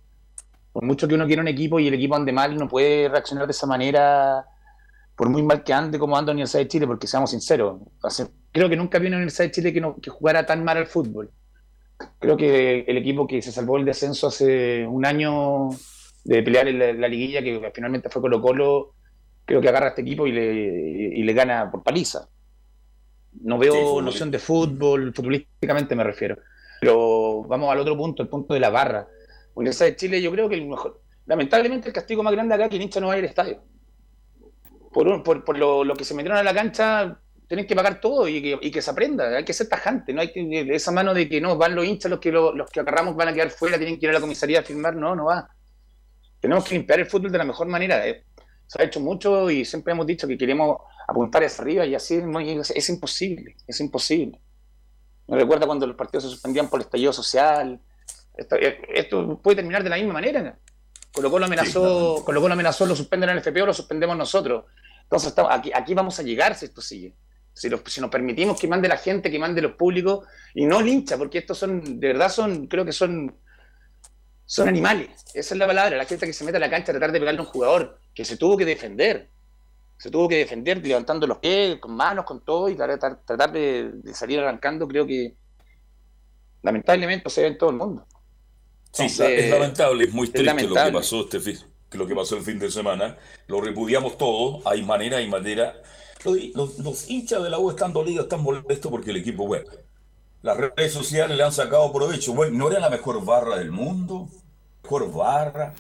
Por 0.71 0.83
mucho 0.83 1.07
que 1.07 1.15
uno 1.15 1.25
quiera 1.25 1.41
un 1.41 1.47
equipo 1.47 1.79
y 1.79 1.87
el 1.87 1.95
equipo 1.95 2.15
ande 2.15 2.31
mal, 2.31 2.55
no 2.55 2.67
puede 2.67 3.09
reaccionar 3.09 3.47
de 3.47 3.51
esa 3.51 3.65
manera, 3.65 4.45
por 5.21 5.29
muy 5.29 5.43
mal 5.43 5.63
que 5.63 5.71
ande 5.71 5.99
como 5.99 6.17
anda 6.17 6.31
la 6.31 6.33
Universidad 6.33 6.63
de 6.63 6.67
Chile, 6.67 6.87
porque 6.87 7.05
seamos 7.05 7.29
sinceros. 7.29 7.79
creo 8.51 8.67
que 8.67 8.75
nunca 8.75 8.97
vi 8.97 9.05
una 9.05 9.17
Universidad 9.17 9.45
de 9.45 9.51
Chile 9.51 9.71
que, 9.71 9.79
no, 9.79 9.97
que 9.97 10.09
jugara 10.09 10.47
tan 10.47 10.63
mal 10.63 10.77
al 10.77 10.87
fútbol 10.87 11.29
creo 12.17 12.35
que 12.35 12.79
el 12.87 12.97
equipo 12.97 13.27
que 13.27 13.39
se 13.39 13.51
salvó 13.51 13.77
el 13.77 13.85
descenso 13.85 14.25
hace 14.29 14.83
un 14.87 15.05
año 15.05 15.69
de 16.23 16.41
pelear 16.41 16.67
en 16.69 16.99
la, 16.99 17.07
liguilla, 17.07 17.43
que 17.43 17.71
finalmente 17.71 18.09
fue 18.09 18.19
Colo 18.19 18.41
Colo, 18.41 18.95
creo 19.45 19.61
que 19.61 19.69
agarra 19.69 19.85
a 19.85 19.89
este 19.89 20.01
equipo 20.01 20.25
y 20.25 20.31
le, 20.31 21.23
le 21.23 21.33
gana 21.33 21.69
por 21.69 21.83
paliza. 21.83 22.27
No 23.41 23.59
veo 23.59 24.01
noción 24.01 24.31
de 24.31 24.39
fútbol, 24.39 25.13
futbolísticamente 25.13 25.95
me 25.95 26.03
refiero. 26.03 26.39
Pero 26.79 27.43
vamos 27.43 27.71
al 27.71 27.77
otro 27.77 27.95
punto, 27.95 28.23
el 28.23 28.27
punto 28.27 28.55
de 28.55 28.59
la 28.59 28.71
barra. 28.71 29.07
Universidad 29.53 29.85
de 29.85 29.95
Chile, 29.97 30.19
yo 30.19 30.31
creo 30.31 30.49
que 30.49 30.55
el 30.55 30.67
mejor, 30.67 30.99
lamentablemente 31.27 31.89
el 31.89 31.93
castigo 31.93 32.23
más 32.23 32.33
grande 32.33 32.55
acá 32.55 32.63
es 32.63 32.71
que 32.71 32.77
el 32.77 32.81
hincha 32.81 32.99
no 32.99 33.07
va 33.09 33.13
a 33.13 33.17
ir 33.19 33.23
al 33.23 33.29
estadio. 33.29 33.61
Por, 34.93 35.23
por, 35.23 35.43
por 35.43 35.57
lo, 35.57 35.83
lo, 35.83 35.95
que 35.95 36.03
se 36.03 36.13
metieron 36.13 36.37
a 36.37 36.43
la 36.43 36.53
cancha, 36.53 37.17
tienen 37.51 37.67
que 37.67 37.75
pagar 37.75 37.99
todo 37.99 38.29
y 38.29 38.71
que, 38.71 38.81
se 38.81 38.91
aprenda, 38.91 39.35
hay 39.35 39.43
que 39.43 39.51
ser 39.51 39.67
tajante, 39.67 40.13
no 40.13 40.21
hay 40.21 40.31
que 40.31 40.73
esa 40.73 40.89
mano 40.91 41.13
de 41.13 41.27
que 41.27 41.41
no, 41.41 41.57
van 41.57 41.75
los 41.75 41.85
hinchas, 41.85 42.09
los 42.09 42.21
que 42.21 42.31
los 42.31 42.69
que 42.71 42.79
agarramos 42.79 43.13
van 43.13 43.27
a 43.27 43.33
quedar 43.33 43.49
fuera, 43.49 43.77
tienen 43.77 43.99
que 43.99 44.05
ir 44.05 44.09
a 44.09 44.13
la 44.13 44.21
comisaría 44.21 44.61
a 44.61 44.63
firmar, 44.63 44.95
no, 44.95 45.17
no 45.17 45.25
va. 45.25 45.49
Tenemos 46.39 46.63
que 46.63 46.75
limpiar 46.75 47.01
el 47.01 47.07
fútbol 47.07 47.29
de 47.29 47.37
la 47.37 47.43
mejor 47.43 47.67
manera. 47.67 48.07
Eh. 48.07 48.23
Se 48.67 48.81
ha 48.81 48.85
hecho 48.85 49.01
mucho 49.01 49.51
y 49.51 49.65
siempre 49.65 49.91
hemos 49.91 50.07
dicho 50.07 50.29
que 50.29 50.37
queremos 50.37 50.77
apuntar 51.05 51.43
hacia 51.43 51.61
arriba 51.61 51.85
y 51.85 51.93
así 51.93 52.23
es, 52.73 52.89
imposible, 52.89 53.57
es 53.67 53.81
imposible. 53.81 54.39
Me 55.27 55.35
recuerda 55.35 55.65
cuando 55.65 55.85
los 55.85 55.97
partidos 55.97 56.23
se 56.23 56.29
suspendían 56.29 56.69
por 56.69 56.79
el 56.79 56.85
estallido 56.85 57.11
social. 57.11 57.81
Esto, 58.33 58.55
eh, 58.55 58.79
puede 59.43 59.57
terminar 59.57 59.83
de 59.83 59.89
la 59.89 59.97
misma 59.97 60.13
manera. 60.13 60.57
Colocó 61.13 61.39
lo 61.39 61.45
amenazó, 61.45 62.23
Colocó 62.25 62.47
lo 62.47 62.53
amenazó, 62.53 62.85
lo 62.85 62.95
suspenden 62.95 63.29
en 63.29 63.37
el 63.37 63.43
FPO, 63.43 63.65
lo 63.65 63.73
suspendemos 63.73 64.15
nosotros. 64.15 64.65
Entonces 65.03 65.33
aquí, 65.49 65.71
aquí 65.73 65.93
vamos 65.93 66.17
a 66.19 66.23
llegar 66.23 66.55
si 66.55 66.65
esto 66.65 66.81
sigue. 66.81 67.15
Si, 67.53 67.69
nos 67.69 68.09
permitimos 68.09 68.59
que 68.59 68.67
mande 68.67 68.87
la 68.87 68.97
gente, 68.97 69.29
que 69.29 69.37
mande 69.37 69.61
los 69.61 69.73
públicos, 69.73 70.25
y 70.53 70.65
no 70.65 70.81
lincha, 70.81 71.17
porque 71.17 71.39
estos 71.39 71.57
son, 71.57 71.99
de 71.99 72.07
verdad 72.07 72.31
son, 72.31 72.67
creo 72.67 72.85
que 72.85 72.93
son, 72.93 73.35
son 74.45 74.69
animales. 74.69 75.09
Esa 75.33 75.53
es 75.53 75.59
la 75.59 75.67
palabra, 75.67 75.97
la 75.97 76.05
gente 76.05 76.25
que 76.25 76.33
se 76.33 76.45
mete 76.45 76.57
a 76.57 76.59
la 76.61 76.69
cancha 76.69 76.91
a 76.91 76.95
tratar 76.95 77.11
de 77.11 77.19
pegarle 77.19 77.39
a 77.39 77.43
un 77.43 77.49
jugador, 77.49 77.99
que 78.13 78.23
se 78.23 78.37
tuvo 78.37 78.55
que 78.55 78.65
defender. 78.65 79.29
Se 79.97 80.09
tuvo 80.09 80.27
que 80.27 80.37
defender 80.37 80.83
levantando 80.83 81.27
los 81.27 81.37
pies, 81.39 81.77
con 81.79 81.93
manos, 81.93 82.25
con 82.25 82.43
todo, 82.43 82.69
y 82.69 82.75
tratar, 82.75 83.21
tratar 83.23 83.51
de, 83.51 83.91
salir 84.13 84.39
arrancando, 84.39 84.87
creo 84.87 85.05
que 85.05 85.35
lamentablemente 86.63 87.29
se 87.29 87.41
ve 87.41 87.47
en 87.47 87.57
todo 87.57 87.69
el 87.69 87.75
mundo. 87.75 88.07
Sí, 88.91 89.05
es 89.05 89.49
lamentable, 89.49 90.05
es 90.05 90.13
muy 90.13 90.27
triste 90.27 90.67
lo 90.67 90.75
que 90.75 90.91
pasó 90.91 91.21
este 91.21 91.57
lo 91.91 92.07
que 92.07 92.15
pasó 92.15 92.37
el 92.37 92.43
fin 92.43 92.57
de 92.57 92.71
semana. 92.71 93.17
Lo 93.47 93.59
repudiamos 93.59 94.17
todo, 94.17 94.61
hay 94.65 94.81
manera, 94.81 95.17
hay 95.17 95.27
manera 95.27 95.81
los, 96.23 97.09
hinchas 97.09 97.43
de 97.43 97.49
la 97.49 97.59
U 97.59 97.69
están 97.69 97.93
dolidos, 97.93 98.25
están 98.25 98.43
molestos 98.43 98.91
porque 98.91 99.11
el 99.11 99.17
equipo 99.17 99.47
bueno. 99.47 99.69
Las 100.41 100.57
redes 100.57 100.91
sociales 100.91 101.37
le 101.37 101.43
han 101.43 101.51
sacado 101.51 101.91
provecho. 101.91 102.33
Bueno, 102.33 102.57
no 102.57 102.69
era 102.69 102.79
la 102.79 102.89
mejor 102.89 103.23
barra 103.23 103.57
del 103.57 103.71
mundo, 103.71 104.27
mejor 104.83 105.11
barra, 105.11 105.73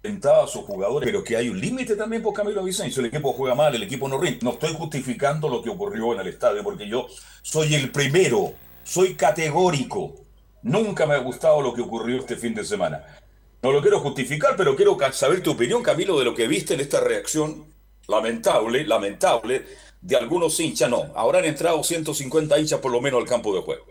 tentaba 0.00 0.44
a 0.44 0.46
sus 0.46 0.62
jugadores, 0.64 1.06
pero 1.06 1.24
que 1.24 1.36
hay 1.36 1.48
un 1.48 1.60
límite 1.60 1.96
también 1.96 2.22
por 2.22 2.34
Camilo 2.34 2.62
Vicencio. 2.62 3.00
El 3.00 3.06
equipo 3.06 3.32
juega 3.32 3.54
mal, 3.54 3.74
el 3.74 3.82
equipo 3.82 4.08
no 4.08 4.18
rinde. 4.18 4.40
No 4.42 4.52
estoy 4.52 4.74
justificando 4.74 5.48
lo 5.48 5.62
que 5.62 5.70
ocurrió 5.70 6.12
en 6.12 6.20
el 6.20 6.28
estadio, 6.28 6.62
porque 6.62 6.86
yo 6.88 7.06
soy 7.42 7.74
el 7.74 7.90
primero, 7.90 8.52
soy 8.84 9.14
categórico. 9.14 10.14
Nunca 10.62 11.06
me 11.06 11.14
ha 11.14 11.18
gustado 11.18 11.60
lo 11.60 11.74
que 11.74 11.82
ocurrió 11.82 12.18
este 12.18 12.36
fin 12.36 12.54
de 12.54 12.64
semana. 12.64 13.04
No 13.62 13.72
lo 13.72 13.80
quiero 13.80 14.00
justificar, 14.00 14.56
pero 14.56 14.74
quiero 14.74 14.98
saber 15.12 15.42
tu 15.42 15.52
opinión, 15.52 15.82
Camilo, 15.82 16.18
de 16.18 16.24
lo 16.24 16.34
que 16.34 16.48
viste 16.48 16.74
en 16.74 16.80
esta 16.80 17.00
reacción 17.00 17.66
lamentable, 18.08 18.84
lamentable, 18.84 19.64
de 20.00 20.16
algunos 20.16 20.58
hinchas, 20.58 20.90
no. 20.90 21.12
Ahora 21.14 21.38
han 21.38 21.44
entrado 21.44 21.82
150 21.82 22.58
hinchas 22.58 22.80
por 22.80 22.90
lo 22.90 23.00
menos 23.00 23.20
al 23.20 23.28
campo 23.28 23.54
de 23.54 23.62
juego. 23.62 23.86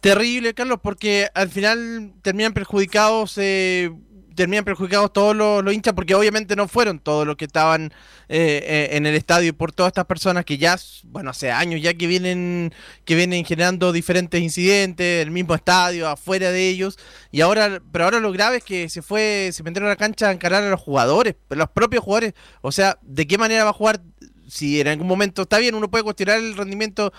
Terrible, 0.00 0.54
Carlos, 0.54 0.78
porque 0.80 1.28
al 1.34 1.48
final 1.48 2.12
terminan 2.22 2.54
perjudicados, 2.54 3.36
eh, 3.38 3.90
terminan 4.38 4.64
perjudicados 4.64 5.12
todos 5.12 5.34
los, 5.34 5.74
hinchas, 5.74 5.94
porque 5.94 6.14
obviamente 6.14 6.54
no 6.54 6.68
fueron 6.68 7.00
todos 7.00 7.26
los 7.26 7.36
que 7.36 7.46
estaban 7.46 7.92
eh, 8.28 8.62
eh, 8.64 8.88
en 8.92 9.04
el 9.04 9.16
estadio 9.16 9.48
y 9.48 9.52
por 9.52 9.72
todas 9.72 9.90
estas 9.90 10.04
personas 10.04 10.44
que 10.44 10.58
ya, 10.58 10.78
bueno, 11.02 11.30
hace 11.30 11.50
años 11.50 11.82
ya 11.82 11.92
que 11.94 12.06
vienen, 12.06 12.72
que 13.04 13.16
vienen 13.16 13.44
generando 13.44 13.90
diferentes 13.90 14.40
incidentes, 14.40 15.22
el 15.22 15.32
mismo 15.32 15.56
estadio, 15.56 16.08
afuera 16.08 16.52
de 16.52 16.68
ellos, 16.68 16.98
y 17.32 17.40
ahora, 17.40 17.82
pero 17.90 18.04
ahora 18.04 18.20
lo 18.20 18.30
grave 18.30 18.58
es 18.58 18.64
que 18.64 18.88
se 18.88 19.02
fue, 19.02 19.50
se 19.52 19.64
metieron 19.64 19.88
a 19.88 19.90
la 19.90 19.96
cancha 19.96 20.28
a 20.28 20.32
encarar 20.32 20.62
a 20.62 20.70
los 20.70 20.80
jugadores, 20.80 21.34
los 21.50 21.68
propios 21.70 22.04
jugadores, 22.04 22.34
o 22.60 22.70
sea, 22.70 22.96
¿de 23.02 23.26
qué 23.26 23.38
manera 23.38 23.64
va 23.64 23.70
a 23.70 23.74
jugar 23.74 24.00
si 24.48 24.80
en 24.80 24.88
algún 24.88 25.08
momento 25.08 25.42
está 25.42 25.58
bien, 25.58 25.74
uno 25.74 25.90
puede 25.90 26.04
cuestionar 26.04 26.38
el 26.38 26.56
rendimiento 26.56 27.12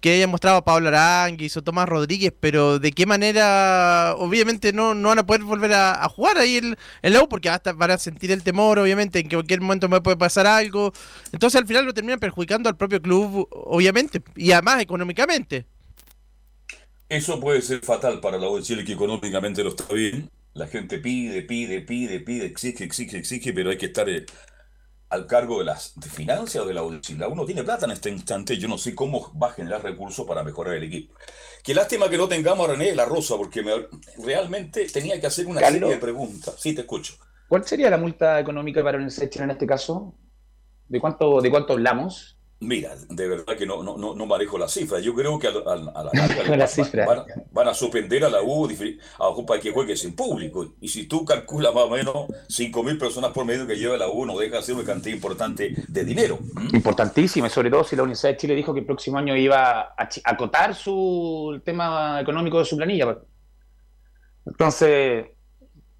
que 0.00 0.14
haya 0.14 0.26
mostrado 0.26 0.64
Pablo 0.64 0.88
Aranguis 0.88 1.56
o 1.56 1.62
Tomás 1.62 1.88
Rodríguez, 1.88 2.32
pero 2.38 2.78
de 2.78 2.90
qué 2.92 3.06
manera, 3.06 4.14
obviamente 4.16 4.72
no, 4.72 4.94
no 4.94 5.08
van 5.08 5.20
a 5.20 5.26
poder 5.26 5.42
volver 5.42 5.72
a, 5.72 6.08
jugar 6.08 6.38
ahí 6.38 6.56
en, 6.56 6.76
la 7.02 7.22
U, 7.22 7.28
porque 7.28 7.48
hasta 7.48 7.72
van 7.72 7.92
a 7.92 7.98
sentir 7.98 8.32
el 8.32 8.42
temor, 8.42 8.78
obviamente, 8.78 9.20
en 9.20 9.28
que 9.28 9.36
cualquier 9.36 9.60
momento 9.60 9.88
me 9.88 10.00
puede 10.00 10.16
pasar 10.16 10.46
algo. 10.46 10.92
Entonces 11.32 11.60
al 11.60 11.66
final 11.66 11.84
lo 11.84 11.94
terminan 11.94 12.18
perjudicando 12.18 12.68
al 12.68 12.76
propio 12.76 13.00
club, 13.00 13.48
obviamente, 13.50 14.22
y 14.34 14.50
además 14.50 14.80
económicamente. 14.80 15.66
Eso 17.08 17.40
puede 17.40 17.62
ser 17.62 17.80
fatal 17.80 18.20
para 18.20 18.36
la 18.36 18.48
U 18.48 18.56
de 18.56 18.62
Chile, 18.62 18.84
que 18.84 18.92
económicamente 18.92 19.62
lo 19.62 19.70
está 19.70 19.92
bien. 19.94 20.28
La 20.54 20.66
gente 20.66 20.98
pide, 20.98 21.42
pide, 21.42 21.82
pide, 21.82 22.20
pide, 22.20 22.46
exige, 22.46 22.82
exige, 22.82 23.18
exige, 23.18 23.52
pero 23.52 23.70
hay 23.70 23.78
que 23.78 23.86
estar 23.86 24.08
eh, 24.08 24.26
al 25.10 25.26
cargo 25.26 25.58
de 25.58 25.64
las 25.64 25.98
de 25.98 26.08
finanzas 26.08 26.62
o 26.62 26.66
de 26.66 26.74
la 26.74 26.82
Si 27.02 27.14
la 27.14 27.28
uno 27.28 27.44
tiene 27.44 27.62
plata 27.64 27.86
en 27.86 27.92
este 27.92 28.10
instante, 28.10 28.56
yo 28.58 28.68
no 28.68 28.78
sé 28.78 28.94
cómo 28.94 29.32
va 29.38 29.48
a 29.48 29.52
generar 29.52 29.82
recursos 29.82 30.26
para 30.26 30.42
mejorar 30.42 30.74
el 30.74 30.84
equipo. 30.84 31.14
Qué 31.62 31.74
lástima 31.74 32.08
que 32.08 32.18
no 32.18 32.28
tengamos 32.28 32.68
a 32.68 32.72
René 32.72 32.86
de 32.86 32.96
la 32.96 33.04
Rosa, 33.04 33.36
porque 33.36 33.64
realmente 34.18 34.86
tenía 34.88 35.20
que 35.20 35.26
hacer 35.26 35.46
una 35.46 35.60
serie 35.60 35.88
de 35.88 35.96
preguntas. 35.96 36.54
Sí, 36.58 36.74
te 36.74 36.82
escucho. 36.82 37.14
¿Cuál 37.48 37.64
sería 37.64 37.90
la 37.90 37.96
multa 37.96 38.38
económica 38.38 38.82
para 38.82 39.06
Chile 39.08 39.44
en 39.44 39.50
este 39.50 39.66
caso? 39.66 40.14
¿De 40.86 41.00
cuánto, 41.00 41.40
¿De 41.40 41.50
cuánto 41.50 41.72
hablamos? 41.72 42.37
Mira, 42.60 42.96
de 43.08 43.28
verdad 43.28 43.56
que 43.56 43.66
no, 43.66 43.84
no, 43.84 43.96
no, 43.96 44.26
manejo 44.26 44.58
las 44.58 44.72
cifras. 44.72 45.00
Yo 45.04 45.14
creo 45.14 45.38
que 45.38 45.46
a, 45.46 45.52
la 45.52 45.62
van, 47.52 47.68
a 47.68 47.74
suspender 47.74 48.24
a 48.24 48.28
la 48.28 48.42
U 48.42 48.68
a 48.68 49.46
para 49.46 49.60
que 49.60 49.70
juegue 49.70 49.96
sin 49.96 50.16
público. 50.16 50.74
Y 50.80 50.88
si 50.88 51.06
tú 51.06 51.24
calculas 51.24 51.72
más 51.72 51.84
o 51.84 51.90
menos 51.90 52.14
5.000 52.48 52.98
personas 52.98 53.30
por 53.30 53.44
medio 53.44 53.64
que 53.64 53.76
lleva 53.76 53.96
la 53.96 54.08
U, 54.08 54.26
no 54.26 54.36
deja 54.36 54.56
de 54.56 54.62
ser 54.62 54.74
una 54.74 54.84
cantidad 54.84 55.14
importante 55.14 55.72
de 55.86 56.04
dinero. 56.04 56.40
Importantísima, 56.72 57.48
sobre 57.48 57.70
todo 57.70 57.84
si 57.84 57.94
la 57.94 58.02
Universidad 58.02 58.32
de 58.32 58.36
Chile 58.38 58.54
dijo 58.56 58.74
que 58.74 58.80
el 58.80 58.86
próximo 58.86 59.18
año 59.18 59.36
iba 59.36 59.94
a 59.96 60.08
acotar 60.24 60.74
su, 60.74 61.52
el 61.54 61.62
tema 61.62 62.20
económico 62.20 62.58
de 62.58 62.64
su 62.64 62.76
planilla. 62.76 63.18
Entonces, 64.44 65.26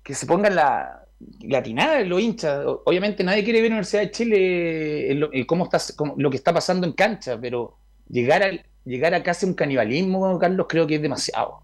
que 0.03 0.15
se 0.15 0.27
ponga 0.27 0.49
en 0.49 0.57
la, 0.57 1.08
latinada 1.41 2.01
lo 2.01 2.19
hincha. 2.19 2.63
Obviamente 2.67 3.25
nadie 3.25 3.45
quiere 3.45 3.61
ver 3.61 3.71
Universidad 3.71 4.03
de 4.03 4.11
Chile 4.11 5.11
en 5.11 5.47
cómo 5.47 5.65
está, 5.65 5.79
lo 6.17 6.31
que 6.31 6.37
está 6.37 6.53
pasando 6.53 6.87
en 6.87 6.93
cancha, 6.93 7.39
pero 7.41 7.79
llegar 8.09 8.43
a, 8.43 8.51
llegar 8.85 9.15
a 9.15 9.23
casi 9.23 9.47
un 9.47 9.55
canibalismo, 9.55 10.39
Carlos, 10.39 10.67
creo 10.69 10.87
que 10.87 10.97
es 10.97 11.03
demasiado. 11.03 11.63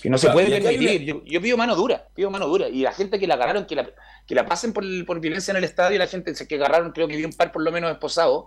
Que 0.00 0.08
no 0.08 0.18
se 0.18 0.30
puede 0.30 0.60
permitir. 0.60 1.22
Yo, 1.24 1.42
pido 1.42 1.56
mano 1.56 1.74
dura, 1.74 2.08
pido 2.14 2.30
mano 2.30 2.46
dura. 2.46 2.68
Y 2.68 2.82
la 2.82 2.92
gente 2.92 3.18
que 3.18 3.26
la 3.26 3.34
agarraron, 3.34 3.66
que 3.66 3.74
la, 3.74 3.88
que 4.26 4.34
la 4.34 4.46
pasen 4.46 4.72
por, 4.72 4.84
por 5.04 5.20
violencia 5.20 5.50
en 5.52 5.58
el 5.58 5.64
estadio, 5.64 5.98
la 5.98 6.06
gente 6.06 6.32
que 6.32 6.54
agarraron, 6.54 6.92
creo 6.92 7.08
que 7.08 7.16
vi 7.16 7.24
un 7.24 7.32
par 7.32 7.52
por 7.52 7.62
lo 7.62 7.72
menos 7.72 7.90
esposados 7.90 8.46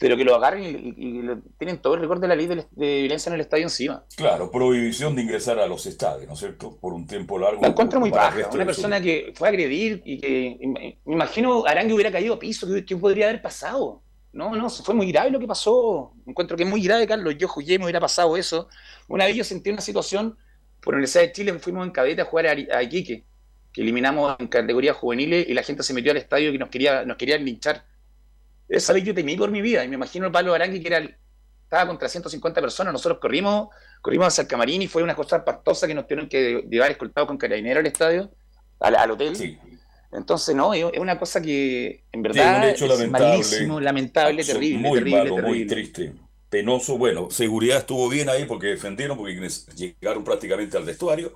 pero 0.00 0.16
que 0.16 0.24
lo 0.24 0.34
agarren 0.34 0.64
y, 0.64 1.20
tienen 1.58 1.76
todo 1.76 1.94
el 1.94 2.00
récord 2.00 2.22
de 2.22 2.28
la 2.28 2.34
ley 2.34 2.46
de, 2.46 2.66
violencia 2.74 3.28
en 3.28 3.34
el 3.34 3.42
estadio 3.42 3.64
encima. 3.64 4.02
Claro, 4.16 4.50
prohibición 4.50 5.14
de 5.14 5.20
ingresar 5.20 5.58
a 5.58 5.66
los 5.66 5.84
estadios, 5.84 6.26
¿no 6.26 6.32
es 6.32 6.38
cierto? 6.38 6.74
Por 6.78 6.94
un 6.94 7.06
tiempo 7.06 7.38
largo. 7.38 7.60
La 7.60 7.68
encuentro 7.68 8.00
muy 8.00 8.08
baja. 8.08 8.48
Una 8.50 8.64
persona 8.64 8.98
que 8.98 9.34
fue 9.36 9.48
a 9.48 9.50
agredir 9.50 10.00
y 10.06 10.18
que, 10.18 10.58
me 11.04 11.12
imagino, 11.12 11.66
Arangue 11.66 11.92
hubiera 11.92 12.10
caído 12.10 12.32
a 12.32 12.38
piso, 12.38 12.66
¿qué, 12.86 12.96
podría 12.96 13.28
haber 13.28 13.42
pasado? 13.42 14.00
No, 14.32 14.56
no, 14.56 14.70
fue 14.70 14.94
muy 14.94 15.12
grave 15.12 15.30
lo 15.30 15.38
que 15.38 15.46
pasó. 15.46 16.14
Encuentro 16.26 16.56
que 16.56 16.62
es 16.62 16.68
muy 16.68 16.82
grave, 16.82 17.06
Carlos. 17.06 17.36
Yo 17.36 17.46
jugué, 17.46 17.78
me 17.78 17.84
hubiera 17.84 18.00
pasado 18.00 18.38
eso. 18.38 18.68
Una 19.06 19.26
vez 19.26 19.36
yo 19.36 19.44
sentí 19.44 19.68
una 19.68 19.82
situación, 19.82 20.38
por 20.80 20.94
la 20.94 20.96
Universidad 20.96 21.24
de 21.24 21.32
Chile, 21.32 21.58
fuimos 21.58 21.84
en 21.84 21.92
cadete 21.92 22.22
a 22.22 22.24
jugar 22.24 22.46
a, 22.46 22.82
Iquique, 22.82 23.26
que 23.70 23.82
eliminamos 23.82 24.34
en 24.38 24.48
categorías 24.48 24.96
juveniles 24.96 25.46
y 25.46 25.52
la 25.52 25.62
gente 25.62 25.82
se 25.82 25.92
metió 25.92 26.10
al 26.10 26.16
estadio 26.16 26.54
y 26.54 26.56
nos 26.56 26.70
quería, 26.70 27.04
nos 27.04 27.18
querían 27.18 27.44
linchar 27.44 27.84
esa 28.70 28.92
vez 28.92 29.04
yo 29.04 29.14
temí 29.14 29.36
por 29.36 29.50
mi 29.50 29.60
vida. 29.60 29.84
Y 29.84 29.88
me 29.88 29.96
imagino 29.96 30.26
el 30.26 30.32
Pablo 30.32 30.54
Arangui 30.54 30.80
que 30.80 30.88
era 30.88 31.00
estaba 31.70 31.86
contra 31.86 32.08
150 32.08 32.60
personas, 32.60 32.92
nosotros 32.92 33.20
corrimos, 33.20 33.68
corrimos 34.02 34.26
hacia 34.26 34.42
el 34.42 34.48
camarín 34.48 34.82
y 34.82 34.88
fue 34.88 35.04
una 35.04 35.14
cosa 35.14 35.36
espantosa 35.36 35.86
que 35.86 35.94
nos 35.94 36.04
tuvieron 36.08 36.28
que 36.28 36.64
llevar 36.68 36.90
escoltados 36.90 37.28
con 37.28 37.38
carabinero 37.38 37.78
al 37.78 37.86
estadio, 37.86 38.28
al, 38.80 39.10
hotel. 39.12 39.56
Entonces, 40.10 40.56
no, 40.56 40.74
es 40.74 40.98
una 40.98 41.16
cosa 41.16 41.40
que 41.40 42.02
en 42.10 42.22
verdad 42.22 42.70
es 42.70 42.80
lamentable, 42.80 43.06
malísimo, 43.06 43.80
lamentable, 43.80 44.42
terrible, 44.42 44.78
muy 44.78 44.98
terrible, 44.98 45.30
malo, 45.30 45.36
muy 45.46 45.64
triste, 45.64 46.12
penoso. 46.48 46.98
Bueno, 46.98 47.30
seguridad 47.30 47.78
estuvo 47.78 48.08
bien 48.08 48.28
ahí 48.28 48.46
porque 48.46 48.66
defendieron, 48.66 49.16
porque 49.16 49.38
llegaron 49.76 50.24
prácticamente 50.24 50.76
al 50.76 50.82
vestuario. 50.82 51.34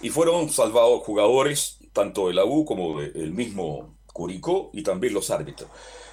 Y 0.00 0.08
fueron 0.08 0.48
salvados 0.48 1.02
jugadores, 1.02 1.76
tanto 1.92 2.28
de 2.28 2.34
la 2.34 2.46
U 2.46 2.64
como 2.64 3.02
del 3.02 3.32
mismo 3.32 3.98
Curicó 4.06 4.70
y 4.72 4.82
también 4.82 5.12
los 5.12 5.30
árbitros 5.30 5.68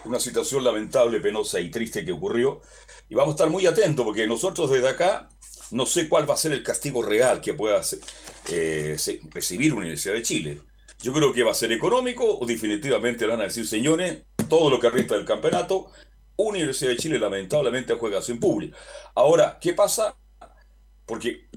una 0.06 0.20
situación 0.20 0.64
lamentable, 0.64 1.20
penosa 1.20 1.60
y 1.60 1.70
triste 1.70 2.06
que 2.06 2.12
ocurrió. 2.12 2.62
Y 3.10 3.16
vamos 3.16 3.34
a 3.34 3.36
estar 3.36 3.50
muy 3.50 3.66
atentos 3.66 4.06
porque 4.06 4.28
nosotros 4.28 4.70
desde 4.70 4.90
acá 4.90 5.30
no 5.72 5.86
sé 5.86 6.08
cuál 6.08 6.30
va 6.30 6.36
a 6.36 6.38
ser 6.38 6.52
el 6.54 6.64
castigo 6.64 7.02
real 7.02 7.42
que 7.42 7.54
pueda 7.54 7.82
eh, 8.50 8.98
recibir 9.32 9.72
la 9.72 9.80
Universidad 9.80 10.14
de 10.14 10.24
Chile. 10.24 10.62
Yo 11.02 11.14
creo 11.14 11.34
que 11.34 11.44
va 11.44 11.52
a 11.52 11.56
ser 11.56 11.72
económico 11.72 12.40
o 12.40 12.46
definitivamente 12.46 13.26
van 13.26 13.42
a 13.42 13.46
decir, 13.46 13.68
señores, 13.68 14.24
todo 14.50 14.70
lo 14.70 14.80
que 14.80 14.90
resta 14.90 15.16
del 15.16 15.26
campeonato, 15.26 15.92
Universidad 16.38 16.92
de 16.92 16.98
Chile 16.98 17.20
lamentablemente 17.20 17.94
juega 17.96 18.22
sin 18.22 18.40
público. 18.40 18.78
Ahora, 19.16 19.58
¿qué 19.60 19.74
pasa? 19.74 20.18
Porque 21.06 21.48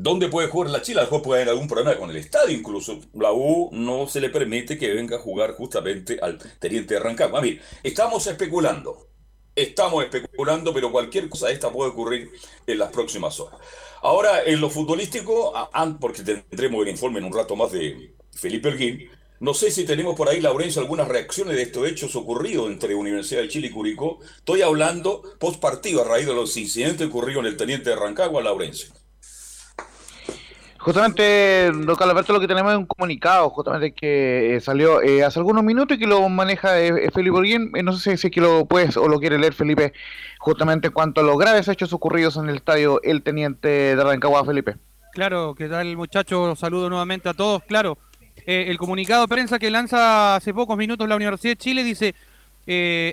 ¿Dónde 0.00 0.28
puede 0.28 0.46
jugar 0.46 0.70
la 0.70 0.80
Chile? 0.80 1.00
A 1.00 1.08
puede 1.08 1.42
haber 1.42 1.48
algún 1.48 1.66
problema 1.66 1.96
con 1.96 2.08
el 2.08 2.16
estadio, 2.18 2.56
incluso. 2.56 3.00
La 3.14 3.32
U 3.32 3.68
no 3.72 4.06
se 4.06 4.20
le 4.20 4.30
permite 4.30 4.78
que 4.78 4.94
venga 4.94 5.16
a 5.16 5.18
jugar 5.18 5.54
justamente 5.54 6.20
al 6.22 6.38
Teniente 6.60 6.94
de 6.94 7.00
Rancagua. 7.00 7.42
Mira, 7.42 7.60
estamos 7.82 8.24
especulando. 8.28 9.08
Estamos 9.56 10.04
especulando, 10.04 10.72
pero 10.72 10.92
cualquier 10.92 11.28
cosa 11.28 11.48
de 11.48 11.54
esta 11.54 11.72
puede 11.72 11.90
ocurrir 11.90 12.30
en 12.64 12.78
las 12.78 12.92
próximas 12.92 13.40
horas. 13.40 13.58
Ahora, 14.00 14.44
en 14.44 14.60
lo 14.60 14.70
futbolístico, 14.70 15.52
porque 16.00 16.22
tendremos 16.22 16.82
el 16.82 16.92
informe 16.92 17.18
en 17.18 17.24
un 17.24 17.32
rato 17.32 17.56
más 17.56 17.72
de 17.72 18.14
Felipe 18.30 18.68
Erguín, 18.68 19.10
no 19.40 19.52
sé 19.52 19.72
si 19.72 19.84
tenemos 19.84 20.14
por 20.14 20.28
ahí, 20.28 20.40
Laurencio, 20.40 20.80
algunas 20.80 21.08
reacciones 21.08 21.56
de 21.56 21.62
estos 21.62 21.88
hechos 21.88 22.14
ocurridos 22.14 22.70
entre 22.70 22.94
Universidad 22.94 23.40
de 23.40 23.48
Chile 23.48 23.66
y 23.66 23.70
Curicó. 23.70 24.20
Estoy 24.36 24.62
hablando 24.62 25.22
post 25.40 25.60
partido 25.60 26.02
a 26.02 26.04
raíz 26.04 26.26
de 26.26 26.34
los 26.34 26.56
incidentes 26.56 27.08
ocurridos 27.08 27.40
en 27.40 27.46
el 27.46 27.56
Teniente 27.56 27.90
de 27.90 27.96
Rancagua, 27.96 28.40
Laurencio. 28.42 28.97
Justamente, 30.88 31.70
don 31.70 31.84
lo 31.86 32.40
que 32.40 32.48
tenemos 32.48 32.72
es 32.72 32.78
un 32.78 32.86
comunicado, 32.86 33.50
justamente 33.50 33.92
que 33.92 34.56
eh, 34.56 34.60
salió 34.62 35.02
eh, 35.02 35.22
hace 35.22 35.38
algunos 35.38 35.62
minutos 35.62 35.94
y 35.94 36.00
que 36.00 36.06
lo 36.06 36.26
maneja 36.30 36.80
eh, 36.80 37.10
Felipe 37.12 37.36
Orguín. 37.36 37.72
no 37.84 37.92
sé 37.92 38.16
si 38.16 38.28
es 38.28 38.32
que 38.32 38.40
lo 38.40 38.64
puedes 38.64 38.96
o 38.96 39.06
lo 39.06 39.20
quiere 39.20 39.38
leer, 39.38 39.52
Felipe, 39.52 39.92
justamente 40.38 40.86
en 40.86 40.94
cuanto 40.94 41.20
a 41.20 41.24
los 41.24 41.36
graves 41.36 41.68
hechos 41.68 41.92
ocurridos 41.92 42.38
en 42.38 42.48
el 42.48 42.56
estadio 42.56 43.02
El 43.02 43.22
Teniente 43.22 43.68
de 43.68 44.02
Rancagua, 44.02 44.46
Felipe. 44.46 44.76
Claro, 45.12 45.54
¿qué 45.54 45.68
tal, 45.68 45.94
muchacho? 45.94 46.56
Saludo 46.56 46.88
nuevamente 46.88 47.28
a 47.28 47.34
todos. 47.34 47.62
Claro, 47.64 47.98
el 48.46 48.78
comunicado 48.78 49.20
de 49.20 49.28
prensa 49.28 49.58
que 49.58 49.70
lanza 49.70 50.36
hace 50.36 50.54
pocos 50.54 50.78
minutos 50.78 51.06
la 51.06 51.16
Universidad 51.16 51.52
de 51.52 51.56
Chile 51.58 51.84
dice: 51.84 52.14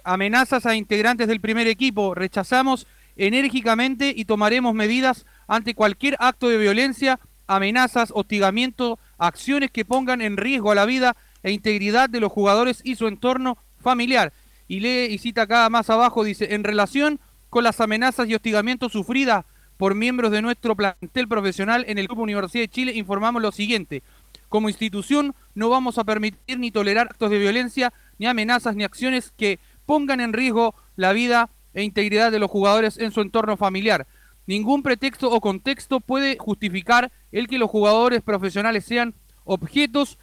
amenazas 0.05 0.65
a 0.65 0.77
integrantes 0.77 1.27
del 1.27 1.41
primer 1.41 1.67
equipo, 1.67 2.15
rechazamos 2.15 2.87
enérgicamente 3.17 4.13
y 4.15 4.23
tomaremos 4.23 4.73
medidas 4.73 5.25
ante 5.45 5.75
cualquier 5.75 6.15
acto 6.19 6.47
de 6.47 6.57
violencia 6.57 7.19
amenazas, 7.47 8.11
hostigamiento, 8.13 8.99
acciones 9.17 9.71
que 9.71 9.85
pongan 9.85 10.21
en 10.21 10.37
riesgo 10.37 10.71
a 10.71 10.75
la 10.75 10.85
vida 10.85 11.15
e 11.43 11.51
integridad 11.51 12.09
de 12.09 12.19
los 12.19 12.31
jugadores 12.31 12.81
y 12.83 12.95
su 12.95 13.07
entorno 13.07 13.57
familiar. 13.79 14.33
Y 14.67 14.79
lee 14.79 15.13
y 15.13 15.17
cita 15.19 15.43
acá 15.43 15.69
más 15.69 15.89
abajo, 15.89 16.23
dice, 16.23 16.55
en 16.55 16.63
relación 16.63 17.19
con 17.49 17.63
las 17.63 17.79
amenazas 17.79 18.27
y 18.27 18.35
hostigamientos 18.35 18.91
sufridas 18.91 19.45
por 19.77 19.93
miembros 19.93 20.31
de 20.31 20.41
nuestro 20.41 20.75
plantel 20.75 21.27
profesional 21.27 21.85
en 21.87 21.97
el 21.97 22.07
Club 22.07 22.19
Universidad 22.19 22.63
de 22.63 22.69
Chile, 22.69 22.93
informamos 22.95 23.41
lo 23.41 23.51
siguiente. 23.51 24.03
Como 24.49 24.69
institución 24.69 25.35
no 25.53 25.69
vamos 25.69 25.97
a 25.97 26.03
permitir 26.03 26.59
ni 26.59 26.71
tolerar 26.71 27.07
actos 27.07 27.29
de 27.29 27.39
violencia, 27.39 27.93
ni 28.17 28.25
amenazas, 28.25 28.75
ni 28.75 28.83
acciones 28.83 29.31
que 29.37 29.59
pongan 29.85 30.21
en 30.21 30.33
riesgo 30.33 30.75
la 30.95 31.13
vida 31.13 31.49
e 31.73 31.83
integridad 31.83 32.31
de 32.31 32.39
los 32.39 32.49
jugadores 32.49 32.97
en 32.97 33.11
su 33.11 33.21
entorno 33.21 33.57
familiar. 33.57 34.07
Ningún 34.47 34.83
pretexto 34.83 35.31
o 35.31 35.41
contexto 35.41 35.99
puede 35.99 36.37
justificar 36.37 37.11
el 37.31 37.47
que 37.47 37.57
los 37.57 37.69
jugadores 37.69 38.21
profesionales 38.21 38.85
sean 38.85 39.15
objetos 39.43 40.19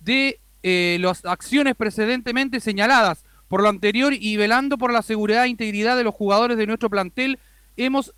de 0.00 0.40
eh, 0.62 0.98
las 1.00 1.24
acciones 1.24 1.74
precedentemente 1.76 2.60
señaladas. 2.60 3.24
Por 3.48 3.62
lo 3.62 3.68
anterior 3.68 4.12
y 4.12 4.36
velando 4.36 4.76
por 4.78 4.92
la 4.92 5.02
seguridad 5.02 5.44
e 5.44 5.48
integridad 5.48 5.96
de 5.96 6.04
los 6.04 6.14
jugadores 6.14 6.56
de 6.56 6.66
nuestro 6.66 6.90
plantel, 6.90 7.38
hemos 7.76 8.14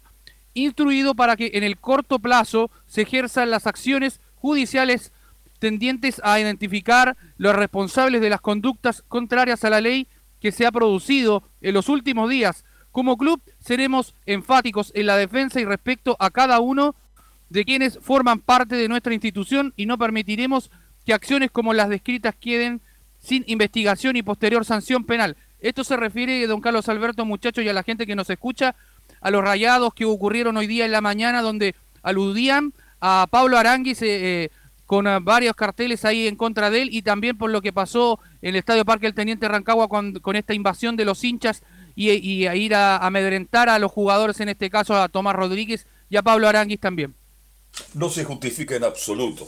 instruido 0.55 1.15
para 1.15 1.37
que 1.37 1.51
en 1.55 1.65
el 1.65 1.79
corto 1.79 2.19
plazo 2.19 2.71
se 2.87 3.03
ejerzan 3.03 3.51
las 3.51 3.67
acciones 3.67 4.21
judiciales 4.37 5.13
tendientes 5.59 6.21
a 6.25 6.41
identificar 6.41 7.17
los 7.37 7.55
responsables 7.55 8.21
de 8.21 8.31
las 8.31 8.41
conductas 8.41 9.03
contrarias 9.09 9.65
a 9.65 9.71
la 9.71 9.81
ley 9.81 10.07
que 10.41 10.53
se 10.53 10.67
ha 10.67 10.73
producido 10.73 11.43
en 11.61 11.75
los 11.75 11.89
últimos 11.89 12.31
días 12.31 12.65
como 12.99 13.17
club 13.17 13.41
seremos 13.61 14.13
enfáticos 14.27 14.91
en 14.93 15.07
la 15.07 15.17
defensa 15.17 15.61
y 15.61 15.65
respecto 15.65 16.17
a 16.19 16.31
cada 16.31 16.59
uno 16.59 16.97
de 17.49 17.65
quienes 17.65 17.97
forman 18.01 18.41
parte 18.41 18.75
de 18.75 18.89
nuestra 18.89 19.15
institución 19.15 19.73
y 19.77 19.87
no 19.87 19.99
permitiremos 19.99 20.73
que 21.07 21.15
acciones 21.15 21.53
como 21.53 21.75
las 21.75 21.91
descritas 21.91 22.35
queden 22.35 22.81
sin 23.21 23.45
investigación 23.47 24.17
y 24.17 24.25
posterior 24.25 24.65
sanción 24.65 25.05
penal. 25.05 25.37
Esto 25.61 25.85
se 25.85 25.97
refiere, 25.97 26.45
don 26.49 26.61
Carlos 26.61 26.89
Alberto, 26.89 27.25
muchachos, 27.25 27.65
y 27.65 27.69
a 27.69 27.73
la 27.73 27.85
gente 27.85 28.05
que 28.05 28.17
nos 28.17 28.31
escucha, 28.31 28.75
a 29.21 29.31
los 29.31 29.45
rayados 29.45 29.95
que 29.95 30.05
ocurrieron 30.05 30.57
hoy 30.57 30.67
día 30.67 30.85
en 30.85 30.91
la 30.91 31.01
mañana, 31.01 31.41
donde 31.41 31.77
aludían 32.03 32.75
a 33.01 33.29
Pablo 33.31 33.59
Aranguis 33.59 34.03
eh, 34.03 34.51
con 34.87 35.07
eh, 35.07 35.21
varios 35.23 35.55
carteles 35.55 36.05
ahí 36.05 36.27
en 36.27 36.35
contra 36.35 36.69
de 36.69 36.83
él, 36.83 36.89
y 36.91 37.03
también 37.03 37.39
por 37.39 37.53
lo 37.53 37.63
que 37.63 37.73
pasó 37.73 38.19
en 38.43 38.49
el 38.49 38.57
Estadio 38.57 38.85
Parque 38.85 39.07
el 39.07 39.15
Teniente 39.15 39.47
Rancagua 39.47 39.87
con, 39.87 40.15
con 40.15 40.35
esta 40.35 40.53
invasión 40.53 40.97
de 40.97 41.05
los 41.05 41.23
hinchas 41.23 41.63
y, 41.99 42.47
a 42.47 42.55
ir 42.55 42.75
a 42.75 42.99
amedrentar 42.99 43.69
a 43.69 43.79
los 43.79 43.91
jugadores, 43.91 44.39
en 44.41 44.49
este 44.49 44.71
caso 44.71 44.95
a 44.95 45.09
Tomás 45.09 45.35
Rodríguez 45.35 45.87
y 46.09 46.17
a 46.17 46.23
Pablo 46.23 46.49
Aranguis 46.49 46.79
también. 46.79 47.17
No 47.95 48.09
se 48.09 48.25
justifica 48.25 48.77
en 48.77 48.85
absoluto. 48.85 49.47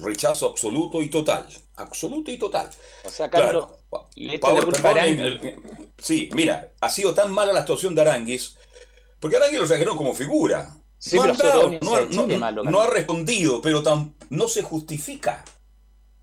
Rechazo 0.00 0.48
absoluto 0.50 1.02
y 1.02 1.08
total. 1.08 1.46
Absoluto 1.76 2.30
y 2.30 2.38
total. 2.38 2.70
O 3.04 3.10
sea, 3.10 3.28
Carlos, 3.28 3.68
Sí, 5.98 6.30
mira, 6.32 6.72
ha 6.80 6.90
sido 6.90 7.14
tan 7.14 7.32
mala 7.32 7.52
la 7.52 7.60
actuación 7.60 7.94
de 7.94 8.00
Aranguis, 8.02 8.56
porque 9.20 9.36
Aranguis 9.36 9.60
lo 9.60 9.66
trajeron 9.66 9.96
como 9.96 10.14
figura. 10.14 10.74
no, 12.64 12.80
ha, 12.80 12.86
respondido, 12.86 13.60
pero 13.60 13.82
no 14.30 14.48
se 14.48 14.62
justifica. 14.62 15.44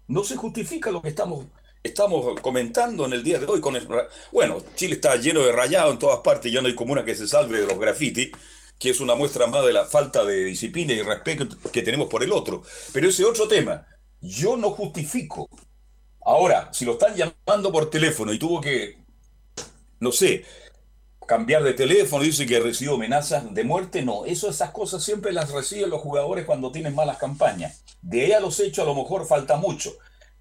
No 0.08 0.24
se 0.24 0.36
justifica 0.36 0.92
lo 0.92 1.02
que 1.02 1.10
estamos 1.10 1.46
estamos 1.86 2.40
comentando 2.42 3.06
en 3.06 3.14
el 3.14 3.24
día 3.24 3.40
de 3.40 3.46
hoy 3.46 3.62
con 3.62 3.76
el, 3.76 3.88
bueno, 4.32 4.64
Chile 4.76 4.96
está 4.96 5.16
lleno 5.18 5.42
de 5.42 5.52
rayado 5.52 5.92
en 5.92 6.00
todas 6.00 6.20
partes, 6.20 6.52
ya 6.52 6.62
no 6.62 6.68
hay 6.68 6.76
comuna 6.76 7.06
que 7.06 7.16
se 7.16 7.28
salve 7.28 7.62
de 7.62 7.68
los 7.68 7.80
grafitis, 7.80 8.32
que 8.80 8.90
es 8.90 9.00
una 9.00 9.16
muestra 9.16 9.48
más 9.48 9.66
de 9.66 9.74
la 9.74 9.86
falta 9.86 10.26
de 10.26 10.44
disciplina 10.46 10.94
y 10.94 11.02
respeto 11.02 11.48
que 11.72 11.84
tenemos 11.84 12.08
por 12.10 12.24
el 12.24 12.32
otro. 12.32 12.64
Pero 12.92 13.08
ese 13.08 13.24
otro 13.24 13.48
tema, 13.48 13.86
yo 14.20 14.58
no 14.58 14.72
justifico. 14.72 15.48
Ahora, 16.22 16.70
si 16.74 16.86
lo 16.86 16.94
están 16.94 17.16
llamando 17.16 17.72
por 17.72 17.90
teléfono 17.90 18.34
y 18.34 18.40
tuvo 18.40 18.60
que, 18.60 18.98
no 20.00 20.12
sé, 20.12 20.44
cambiar 21.28 21.64
de 21.64 21.74
teléfono, 21.74 22.24
dice 22.24 22.48
que 22.48 22.60
recibió 22.60 22.96
amenazas 22.96 23.54
de 23.54 23.64
muerte, 23.64 24.02
no, 24.02 24.26
eso 24.26 24.50
esas 24.50 24.72
cosas 24.72 25.04
siempre 25.04 25.32
las 25.34 25.52
reciben 25.52 25.92
los 25.92 26.02
jugadores 26.02 26.46
cuando 26.46 26.72
tienen 26.72 26.96
malas 26.96 27.18
campañas. 27.18 27.84
De 28.02 28.26
ahí 28.26 28.32
a 28.32 28.40
los 28.40 28.60
hechos 28.60 28.84
a 28.84 28.88
lo 28.88 28.96
mejor 28.96 29.28
falta 29.28 29.58
mucho, 29.58 29.94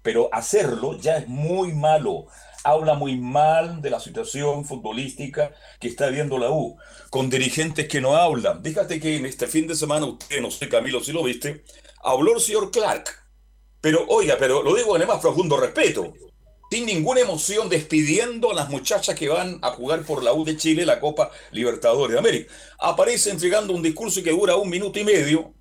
pero 0.05 0.29
hacerlo 0.31 0.97
ya 0.99 1.17
es 1.17 1.27
muy 1.27 1.73
malo. 1.73 2.27
Habla 2.63 2.93
muy 2.93 3.17
mal 3.17 3.81
de 3.81 3.89
la 3.89 3.99
situación 3.99 4.63
futbolística 4.63 5.51
que 5.79 5.87
está 5.87 6.09
viendo 6.09 6.37
la 6.37 6.51
U, 6.51 6.77
con 7.09 7.29
dirigentes 7.29 7.87
que 7.87 8.01
no 8.01 8.15
hablan. 8.15 8.63
Fíjate 8.63 8.99
que 8.99 9.15
en 9.17 9.25
este 9.25 9.47
fin 9.47 9.65
de 9.65 9.75
semana, 9.75 10.05
usted, 10.05 10.41
no 10.41 10.51
sé 10.51 10.69
Camilo 10.69 11.03
si 11.03 11.11
lo 11.11 11.23
viste, 11.23 11.63
habló 12.03 12.35
el 12.35 12.39
señor 12.39 12.69
Clark. 12.69 13.09
Pero 13.81 14.05
oiga, 14.07 14.37
pero 14.39 14.61
lo 14.61 14.75
digo 14.75 14.95
en 14.95 15.01
el 15.01 15.07
más 15.07 15.19
profundo 15.19 15.57
respeto 15.57 16.13
sin 16.75 16.87
ninguna 16.87 17.21
emoción, 17.21 17.69
despidiendo 17.69 18.51
a 18.51 18.53
las 18.53 18.69
muchachas 18.69 19.15
que 19.15 19.29
van 19.29 19.59
a 19.61 19.71
jugar 19.71 20.03
por 20.03 20.23
la 20.23 20.33
U 20.33 20.43
de 20.43 20.57
Chile 20.57 20.85
la 20.85 20.99
Copa 20.99 21.31
Libertadores 21.51 22.11
de 22.11 22.19
América. 22.19 22.53
Aparece 22.79 23.29
entregando 23.29 23.71
un 23.71 23.81
discurso 23.81 24.21
que 24.21 24.31
dura 24.31 24.57
un 24.57 24.69
minuto 24.69 24.99
y 24.99 25.05
medio, 25.05 25.53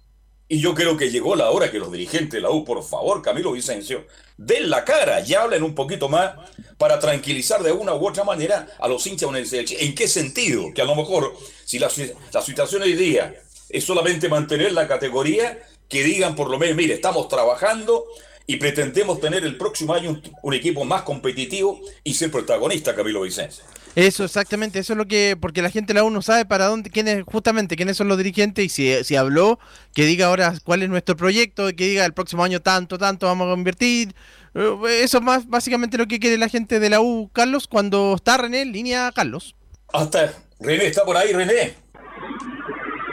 y 0.49 0.61
yo 0.61 0.75
creo 0.75 0.97
que 0.97 1.11
llegó 1.11 1.37
la 1.37 1.51
hora 1.51 1.71
que 1.71 1.79
los 1.79 1.91
dirigentes 1.91 2.33
de 2.33 2.41
la 2.43 2.51
U, 2.51 2.65
por 2.65 2.83
favor, 2.83 3.23
Camilo 3.23 3.53
Vicencio, 3.53 4.07
den 4.37 4.69
la 4.69 4.85
cara 4.85 5.23
y 5.27 5.35
hablen 5.35 5.63
un 5.63 5.75
poquito 5.75 6.09
más 6.09 6.35
para 6.77 6.99
tranquilizar 6.99 7.63
de 7.63 7.73
una 7.73 7.95
u 7.95 8.07
otra 8.07 8.25
manera 8.25 8.67
a 8.79 8.87
los 8.87 9.07
hinchas 9.07 9.31
de. 9.33 9.65
¿En 9.81 9.95
qué 9.95 10.07
sentido? 10.07 10.73
Que 10.75 10.83
a 10.83 10.85
lo 10.85 10.95
mejor, 10.95 11.35
si 11.65 11.79
la, 11.79 11.89
situación 11.89 12.83
hoy 12.83 12.95
día 12.95 13.35
es 13.71 13.85
solamente 13.85 14.29
mantener 14.29 14.73
la 14.73 14.87
categoría, 14.87 15.63
que 15.89 16.03
digan 16.03 16.35
por 16.35 16.51
lo 16.51 16.59
menos, 16.59 16.77
mire, 16.77 16.95
estamos 16.95 17.29
trabajando 17.29 18.05
y 18.47 18.57
pretendemos 18.57 19.21
tener 19.21 19.45
el 19.45 19.57
próximo 19.57 19.95
año 19.95 20.21
un, 20.43 20.55
equipo 20.55 20.85
más 20.85 21.03
competitivo 21.03 21.81
y 22.03 22.15
ser 22.15 22.31
protagonista, 22.31 22.95
Camilo 22.95 23.23
Vicente. 23.23 23.57
Eso, 23.97 24.25
exactamente, 24.25 24.81
eso 24.81 24.95
es 24.95 24.97
lo 24.97 25.07
que, 25.07 25.37
porque 25.41 25.63
la 25.63 25.71
gente 25.71 25.97
aún 25.97 26.13
no 26.13 26.21
sabe 26.21 26.45
para 26.45 26.67
dónde, 26.67 26.91
quiénes, 26.91 27.23
justamente, 27.25 27.77
quiénes 27.77 27.97
son 27.97 28.09
los 28.09 28.19
dirigentes 28.19 28.65
y 28.65 28.69
si, 28.69 29.05
si 29.05 29.15
habló, 29.15 29.61
que 29.95 30.05
diga 30.05 30.27
ahora 30.27 30.53
cuál 30.65 30.83
es 30.83 30.89
nuestro 30.89 31.17
proyecto, 31.17 31.69
que 31.69 31.87
diga 31.87 32.05
el 32.05 32.13
próximo 32.13 32.43
año 32.43 32.61
tanto, 32.61 32.99
tanto 32.99 33.27
vamos 33.27 33.49
a 33.49 33.57
invertir. 33.57 34.13
Eh, 34.55 35.01
eso 35.03 35.19
es 35.19 35.23
más 35.23 35.47
básicamente 35.47 35.97
lo 35.97 36.07
que 36.07 36.19
quiere 36.19 36.39
la 36.39 36.49
gente 36.49 36.81
de 36.81 36.91
la 36.91 37.01
U, 37.01 37.31
Carlos, 37.33 37.69
cuando 37.69 38.15
está 38.17 38.37
René 38.37 38.63
en 38.63 38.73
línea, 38.73 39.13
Carlos. 39.15 39.55
Hasta 39.93 40.33
René, 40.59 40.87
está 40.87 41.05
por 41.05 41.17
ahí, 41.17 41.33
René. 41.33 41.75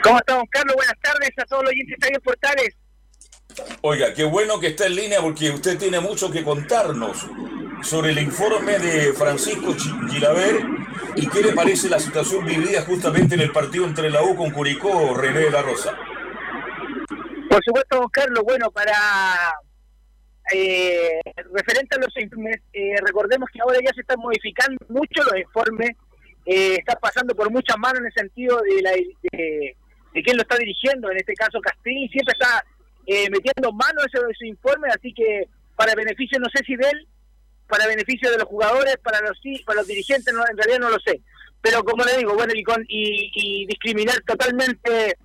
¿Cómo 0.02 0.18
estamos, 0.18 0.44
Carlos? 0.50 0.74
Buenas 0.74 0.96
tardes 1.00 1.30
a 1.38 1.44
todos 1.44 1.62
los 1.62 1.70
oyentes 1.70 2.10
de 2.10 2.20
Portales. 2.20 2.74
Oiga, 3.80 4.14
qué 4.14 4.24
bueno 4.24 4.60
que 4.60 4.68
está 4.68 4.86
en 4.86 4.94
línea 4.94 5.20
porque 5.20 5.50
usted 5.50 5.78
tiene 5.78 6.00
mucho 6.00 6.30
que 6.30 6.44
contarnos 6.44 7.26
sobre 7.82 8.10
el 8.10 8.18
informe 8.18 8.78
de 8.78 9.12
Francisco 9.12 9.74
Gilaver 10.08 10.62
y 11.16 11.28
qué 11.28 11.42
le 11.42 11.52
parece 11.52 11.88
la 11.88 11.98
situación 11.98 12.46
vivida 12.46 12.82
justamente 12.82 13.34
en 13.34 13.40
el 13.40 13.52
partido 13.52 13.84
entre 13.84 14.08
la 14.10 14.22
U 14.22 14.36
con 14.36 14.50
Curicó, 14.50 15.14
René 15.14 15.40
de 15.40 15.50
la 15.50 15.62
Rosa. 15.62 15.96
Por 17.50 17.62
supuesto, 17.64 18.08
Carlos, 18.10 18.44
bueno, 18.44 18.70
para 18.70 18.94
eh, 20.54 21.20
referente 21.52 21.96
a 21.96 22.00
los 22.00 22.16
informes, 22.16 22.60
eh, 22.72 22.94
recordemos 23.04 23.48
que 23.52 23.60
ahora 23.60 23.78
ya 23.84 23.92
se 23.92 24.00
están 24.00 24.20
modificando 24.20 24.78
mucho 24.88 25.22
los 25.24 25.36
informes, 25.38 25.90
eh, 26.46 26.76
está 26.78 26.94
pasando 26.96 27.34
por 27.34 27.50
muchas 27.50 27.76
manos 27.78 28.00
en 28.00 28.06
el 28.06 28.12
sentido 28.12 28.60
de, 28.62 28.82
la, 28.82 28.92
de 28.92 30.22
quién 30.22 30.36
lo 30.36 30.42
está 30.42 30.56
dirigiendo, 30.56 31.10
en 31.10 31.18
este 31.18 31.34
caso 31.34 31.60
Castillo, 31.60 32.08
siempre 32.10 32.32
está 32.32 32.64
eh, 33.06 33.28
metiendo 33.30 33.72
mano 33.72 34.00
ese, 34.06 34.18
ese 34.30 34.46
informe, 34.46 34.88
así 34.88 35.12
que 35.12 35.48
para 35.76 35.94
beneficio, 35.94 36.38
no 36.38 36.48
sé 36.54 36.64
si 36.64 36.76
de 36.76 36.88
él, 36.88 37.08
para 37.68 37.86
beneficio 37.86 38.30
de 38.30 38.38
los 38.38 38.46
jugadores, 38.46 38.96
para 39.02 39.20
los 39.20 39.38
para 39.64 39.80
los 39.80 39.86
dirigentes, 39.86 40.32
no, 40.34 40.44
en 40.46 40.56
realidad 40.56 40.78
no 40.78 40.90
lo 40.90 41.00
sé. 41.00 41.20
Pero 41.62 41.82
como 41.84 42.04
le 42.04 42.18
digo, 42.18 42.34
bueno, 42.34 42.52
y, 42.54 42.62
con, 42.62 42.84
y, 42.86 43.66
discriminar 43.66 44.20
totalmente 44.26 45.16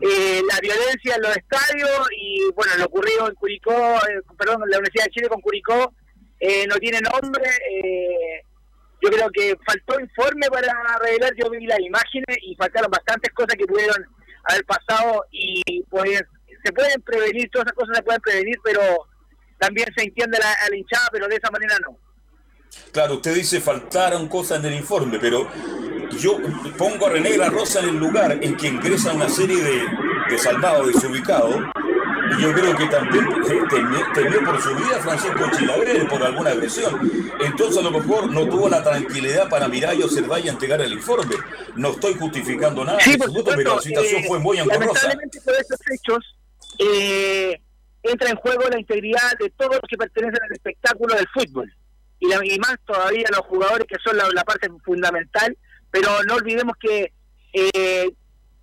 eh, 0.00 0.42
la 0.48 0.58
violencia 0.60 1.16
en 1.16 1.22
los 1.22 1.36
estadios 1.36 2.08
y 2.16 2.50
bueno, 2.54 2.72
lo 2.78 2.86
ocurrido 2.86 3.28
en 3.28 3.34
Curicó, 3.34 3.72
eh, 4.08 4.22
perdón, 4.38 4.62
en 4.64 4.70
la 4.70 4.78
Universidad 4.78 5.04
de 5.04 5.10
Chile 5.10 5.28
con 5.28 5.40
Curicó, 5.40 5.92
eh, 6.40 6.66
no 6.66 6.76
tiene 6.76 7.00
nombre. 7.00 7.44
yo 9.02 9.10
creo 9.10 9.30
que 9.30 9.56
faltó 9.66 10.00
informe 10.00 10.46
para 10.48 10.72
revelar, 10.98 11.34
yo 11.36 11.50
vi 11.50 11.66
las 11.66 11.80
imágenes 11.80 12.38
y 12.42 12.54
faltaron 12.54 12.90
bastantes 12.90 13.32
cosas 13.34 13.56
que 13.56 13.66
pudieron 13.66 14.06
haber 14.48 14.64
pasado 14.64 15.24
y 15.30 15.82
pues 15.90 16.22
se 16.62 16.72
pueden 16.72 17.00
prevenir, 17.02 17.50
todas 17.50 17.66
esas 17.66 17.76
cosas 17.76 17.96
se 17.96 18.02
pueden 18.02 18.20
prevenir, 18.20 18.56
pero 18.62 18.80
también 19.58 19.88
se 19.96 20.04
entiende 20.04 20.38
la, 20.38 20.54
la 20.68 20.76
hinchada, 20.76 21.08
pero 21.12 21.28
de 21.28 21.36
esa 21.36 21.50
manera 21.50 21.76
no. 21.86 21.96
Claro, 22.90 23.14
usted 23.14 23.34
dice 23.34 23.60
faltaron 23.60 24.28
cosas 24.28 24.60
en 24.60 24.72
el 24.72 24.74
informe, 24.74 25.18
pero 25.18 25.48
yo 26.18 26.38
pongo 26.78 27.06
a 27.06 27.10
René 27.10 27.36
La 27.36 27.50
Rosa 27.50 27.80
en 27.80 27.90
el 27.90 27.96
lugar 27.96 28.38
en 28.40 28.56
que 28.56 28.68
ingresa 28.68 29.12
una 29.12 29.28
serie 29.28 29.62
de, 29.62 29.86
de 30.30 30.38
salvados 30.38 30.86
desubicados, 30.88 31.54
y 32.38 32.42
yo 32.42 32.52
creo 32.52 32.76
que 32.76 32.86
también 32.86 33.26
temió, 34.14 34.44
por 34.44 34.60
su 34.60 34.74
vida 34.74 35.00
Francisco 35.02 35.50
Chilaver 35.56 36.08
por 36.08 36.22
alguna 36.22 36.50
agresión. 36.50 37.10
Entonces 37.40 37.78
a 37.78 37.82
lo 37.82 37.90
mejor 37.90 38.30
no 38.30 38.48
tuvo 38.48 38.68
la 38.68 38.82
tranquilidad 38.82 39.48
para 39.48 39.68
mirar 39.68 39.94
y 39.94 40.02
observar 40.02 40.40
y 40.44 40.48
entregar 40.48 40.80
el 40.80 40.92
informe. 40.92 41.36
No 41.76 41.90
estoy 41.90 42.14
justificando 42.14 42.84
nada, 42.84 42.98
sí, 43.00 43.16
pero 43.18 43.76
la 43.76 43.82
situación 43.82 44.22
eh, 44.22 44.28
fue 44.28 44.38
muy 44.38 44.58
angorosa. 44.58 44.86
Lamentablemente 44.86 45.40
por 45.42 45.54
estos 45.54 45.80
hechos 45.90 46.36
eh, 46.78 47.60
entra 48.02 48.30
en 48.30 48.36
juego 48.36 48.68
la 48.68 48.78
integridad 48.78 49.38
de 49.38 49.50
todos 49.50 49.72
los 49.72 49.88
que 49.88 49.96
pertenecen 49.96 50.42
al 50.42 50.52
espectáculo 50.52 51.14
del 51.14 51.28
fútbol. 51.28 51.72
Y, 52.20 52.58
más 52.60 52.76
todavía 52.86 53.26
los 53.30 53.40
jugadores 53.46 53.86
que 53.88 53.96
son 54.04 54.16
la, 54.16 54.44
parte 54.44 54.68
fundamental, 54.84 55.56
pero 55.90 56.08
no 56.24 56.36
olvidemos 56.36 56.74
que 56.78 57.12
eh, 57.52 58.10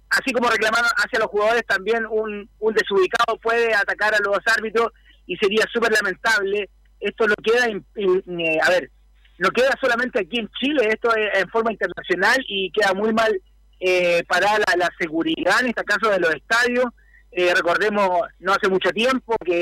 así 0.09 0.31
como 0.31 0.49
reclamaron 0.49 0.89
hacia 0.95 1.19
los 1.19 1.27
jugadores, 1.27 1.65
también 1.67 2.05
un, 2.09 2.49
un 2.59 2.73
desubicado 2.73 3.37
puede 3.37 3.73
atacar 3.73 4.15
a 4.15 4.19
los 4.19 4.39
árbitros 4.45 4.91
y 5.27 5.35
sería 5.37 5.65
súper 5.71 5.91
lamentable. 5.91 6.69
Esto 6.99 7.27
no 7.27 7.35
queda, 7.43 7.67
eh, 7.67 8.57
a 8.61 8.69
ver, 8.69 8.91
no 9.37 9.49
queda 9.51 9.73
solamente 9.79 10.19
aquí 10.19 10.39
en 10.39 10.49
Chile, 10.59 10.89
esto 10.89 11.13
es 11.15 11.41
en 11.41 11.49
forma 11.49 11.71
internacional 11.71 12.37
y 12.47 12.71
queda 12.71 12.93
muy 12.93 13.13
mal 13.13 13.39
eh, 13.79 14.23
para 14.27 14.57
la, 14.57 14.75
la, 14.77 14.89
seguridad, 14.99 15.61
en 15.61 15.67
este 15.67 15.83
caso 15.83 16.09
de 16.09 16.19
los 16.19 16.33
estadios, 16.33 16.85
eh, 17.31 17.53
recordemos, 17.55 18.21
no 18.39 18.53
hace 18.53 18.67
mucho 18.69 18.89
tiempo 18.91 19.35
que 19.43 19.61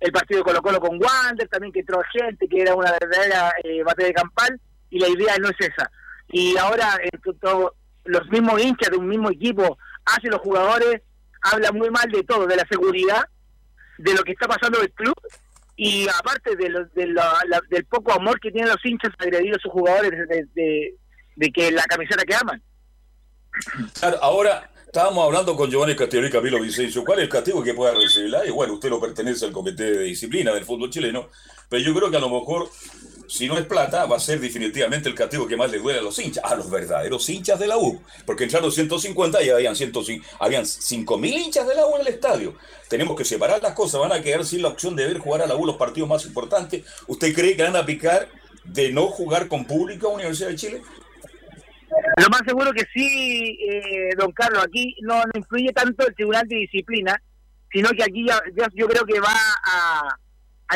el 0.00 0.12
partido 0.12 0.38
de 0.38 0.44
Colo 0.44 0.62
Colo 0.62 0.80
con 0.80 1.02
Wander, 1.02 1.48
también 1.48 1.72
que 1.72 1.80
entró 1.80 2.02
gente, 2.12 2.48
que 2.48 2.62
era 2.62 2.74
una 2.74 2.92
verdadera 2.92 3.54
eh, 3.62 3.82
batalla 3.82 4.08
de 4.08 4.14
campal, 4.14 4.60
y 4.90 4.98
la 4.98 5.08
idea 5.08 5.36
no 5.38 5.48
es 5.48 5.56
esa. 5.60 5.90
Y 6.28 6.56
ahora 6.56 6.98
eh, 7.02 7.10
los 8.04 8.28
mismos 8.28 8.62
hinchas 8.62 8.90
de 8.90 8.96
un 8.96 9.08
mismo 9.08 9.30
equipo 9.30 9.78
hacen 10.04 10.30
los 10.30 10.40
jugadores, 10.40 11.02
hablan 11.42 11.76
muy 11.76 11.90
mal 11.90 12.10
de 12.10 12.22
todo, 12.22 12.46
de 12.46 12.56
la 12.56 12.66
seguridad, 12.70 13.24
de 13.98 14.14
lo 14.14 14.22
que 14.22 14.32
está 14.32 14.46
pasando 14.46 14.78
en 14.78 14.84
el 14.84 14.92
club, 14.92 15.16
y 15.76 16.06
aparte 16.08 16.56
de, 16.56 16.86
del 16.94 17.84
poco 17.86 18.12
amor 18.12 18.38
que 18.40 18.50
tienen 18.50 18.70
los 18.70 18.84
hinchas 18.84 19.12
agredidos 19.18 19.58
a 19.58 19.62
sus 19.62 19.72
jugadores 19.72 20.10
de, 20.54 20.94
de 21.36 21.50
que 21.50 21.70
la 21.72 21.84
camiseta 21.84 22.24
que 22.24 22.34
aman. 22.34 22.62
ahora 24.20 24.70
Estábamos 24.94 25.24
hablando 25.24 25.56
con 25.56 25.68
Giovanni 25.68 25.96
Castillo 25.96 26.24
y 26.24 26.30
Camilo 26.30 26.60
Vicencio. 26.60 27.04
¿Cuál 27.04 27.18
es 27.18 27.24
el 27.24 27.28
castigo 27.28 27.64
que 27.64 27.74
pueda 27.74 27.94
recibir 27.94 28.32
Y 28.46 28.50
bueno, 28.50 28.74
usted 28.74 28.90
no 28.90 29.00
pertenece 29.00 29.44
al 29.44 29.50
comité 29.50 29.90
de 29.90 30.04
disciplina 30.04 30.54
del 30.54 30.64
fútbol 30.64 30.88
chileno, 30.88 31.30
pero 31.68 31.82
yo 31.82 31.92
creo 31.92 32.12
que 32.12 32.16
a 32.16 32.20
lo 32.20 32.28
mejor, 32.28 32.70
si 33.26 33.48
no 33.48 33.58
es 33.58 33.66
plata, 33.66 34.06
va 34.06 34.18
a 34.18 34.20
ser 34.20 34.38
definitivamente 34.38 35.08
el 35.08 35.16
castigo 35.16 35.48
que 35.48 35.56
más 35.56 35.68
le 35.72 35.80
duele 35.80 35.98
a 35.98 36.02
los 36.02 36.16
hinchas, 36.20 36.44
a 36.44 36.54
los 36.54 36.70
verdaderos 36.70 37.28
hinchas 37.28 37.58
de 37.58 37.66
la 37.66 37.76
U. 37.76 38.00
Porque 38.24 38.44
entraron 38.44 38.70
150 38.70 39.42
y 39.42 39.50
habían, 39.50 39.74
105, 39.74 40.24
habían 40.38 40.62
5.000 40.62 41.44
hinchas 41.44 41.66
de 41.66 41.74
la 41.74 41.86
U 41.86 41.96
en 41.96 42.02
el 42.02 42.06
estadio. 42.06 42.54
Tenemos 42.88 43.16
que 43.16 43.24
separar 43.24 43.60
las 43.60 43.72
cosas, 43.72 44.00
van 44.00 44.12
a 44.12 44.22
quedar 44.22 44.44
sin 44.44 44.62
la 44.62 44.68
opción 44.68 44.94
de 44.94 45.08
ver 45.08 45.18
jugar 45.18 45.42
a 45.42 45.48
la 45.48 45.56
U 45.56 45.66
los 45.66 45.74
partidos 45.74 46.08
más 46.08 46.24
importantes. 46.24 46.84
¿Usted 47.08 47.34
cree 47.34 47.56
que 47.56 47.64
van 47.64 47.74
a 47.74 47.84
picar 47.84 48.28
de 48.62 48.92
no 48.92 49.08
jugar 49.08 49.48
con 49.48 49.64
público 49.64 50.06
a 50.06 50.12
Universidad 50.12 50.50
de 50.50 50.54
Chile? 50.54 50.82
Lo 52.16 52.28
más 52.28 52.42
seguro 52.46 52.72
que 52.72 52.84
sí, 52.94 53.58
eh, 53.68 54.10
don 54.16 54.32
Carlos, 54.32 54.64
aquí 54.64 54.96
no, 55.02 55.22
influye 55.34 55.72
tanto 55.72 56.06
el 56.06 56.14
Tribunal 56.14 56.46
de 56.48 56.56
Disciplina, 56.56 57.20
sino 57.72 57.90
que 57.90 58.04
aquí 58.04 58.26
ya, 58.26 58.40
yo 58.74 58.86
creo 58.86 59.04
que 59.04 59.20
va 59.20 59.34
a, 59.66 60.18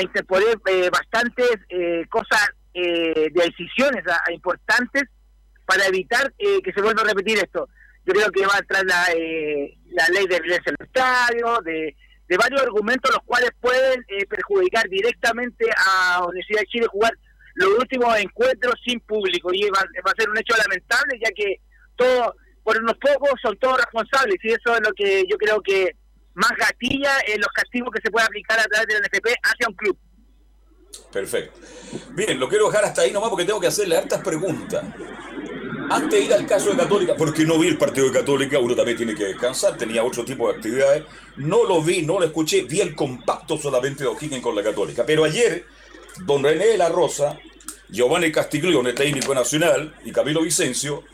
interponer 0.00 0.57
eh, 0.66 0.90
bastantes 0.90 1.59
eh, 1.70 2.04
cosas 2.09 2.50
de 2.72 3.33
decisiones 3.35 4.04
importantes 4.31 5.02
para 5.66 5.85
evitar 5.87 6.33
que 6.37 6.72
se 6.72 6.81
vuelva 6.81 7.02
a 7.02 7.07
repetir 7.07 7.38
esto. 7.38 7.68
Yo 8.07 8.12
creo 8.12 8.31
que 8.31 8.46
va 8.46 8.54
a 8.54 8.59
entrar 8.59 8.85
la, 8.87 9.04
la 9.90 10.09
ley 10.14 10.28
de 10.28 10.40
violencia 10.40 10.70
en 10.70 10.76
los 10.78 10.87
estadios, 10.87 11.64
de, 11.64 11.96
de 12.28 12.37
varios 12.37 12.62
argumentos 12.62 13.11
los 13.11 13.22
cuales 13.24 13.50
pueden 13.61 14.04
eh, 14.09 14.26
perjudicar 14.26 14.88
directamente 14.88 15.66
a 15.76 16.24
Universidad 16.24 16.61
de 16.61 16.66
Chile 16.66 16.87
jugar 16.90 17.12
los 17.59 17.79
últimos 17.79 18.16
encuentros 18.16 18.75
sin 18.85 19.01
público 19.01 19.53
y 19.53 19.68
va, 19.71 19.81
a 19.81 20.14
ser 20.16 20.31
un 20.31 20.38
hecho 20.38 20.57
lamentable 20.57 21.18
ya 21.23 21.31
que 21.33 21.61
todos, 21.97 22.33
por 22.62 22.79
unos 22.79 22.97
pocos, 22.99 23.31
son 23.42 23.57
todos 23.59 23.79
responsables 23.79 24.37
y 24.42 24.49
eso 24.49 24.75
es 24.75 24.81
lo 24.81 24.92
que 24.94 25.25
yo 25.29 25.37
creo 25.37 25.61
que 25.61 25.97
más 26.35 26.53
gatilla 26.57 27.11
en 27.27 27.40
los 27.40 27.49
castigos 27.49 27.90
que 27.92 28.01
se 28.03 28.11
puede 28.11 28.27
aplicar 28.27 28.61
a 28.61 28.64
través 28.64 28.87
del 28.87 29.03
NFP 29.03 29.27
hacia 29.42 29.68
un 29.68 29.75
club. 29.75 29.99
Perfecto. 31.12 31.59
Bien, 32.11 32.38
lo 32.38 32.49
quiero 32.49 32.66
dejar 32.66 32.85
hasta 32.85 33.03
ahí 33.03 33.12
nomás 33.12 33.31
porque 33.31 33.44
tengo 33.44 33.61
que 33.61 33.66
hacerle 33.66 33.97
hartas 33.97 34.23
preguntas. 34.23 34.85
Antes 35.90 36.21
de 36.21 36.27
ir 36.27 36.33
al 36.33 36.47
caso 36.47 36.71
de 36.71 36.77
Católica, 36.77 37.16
porque 37.16 37.44
no 37.44 37.59
vi 37.59 37.68
el 37.68 37.79
partido 37.79 38.07
de 38.07 38.12
Católica, 38.12 38.59
uno 38.59 38.77
también 38.77 38.97
tiene 38.97 39.14
que 39.14 39.25
descansar, 39.25 39.77
tenía 39.77 40.05
otro 40.05 40.25
tipo 40.25 40.49
de 40.49 40.57
actividades. 40.57 41.05
No 41.37 41.64
lo 41.64 41.83
vi, 41.83 42.03
no 42.03 42.21
lo 42.21 42.27
escuché, 42.27 42.62
vi 42.62 42.81
el 42.81 42.94
compacto 42.94 43.57
solamente 43.57 44.05
de 44.05 44.11
O'Higgins 44.11 44.42
con 44.42 44.55
la 44.55 44.62
Católica. 44.62 45.05
Pero 45.07 45.25
ayer, 45.25 45.64
don 46.25 46.44
René 46.44 46.66
de 46.66 46.79
la 46.79 46.90
Rosa, 46.90 47.38
Giovanni 47.88 48.31
Castiglione, 48.31 48.92
técnico 48.92 49.35
nacional, 49.35 49.94
y 50.05 50.12
Camilo 50.12 50.42
Vicencio, 50.42 51.05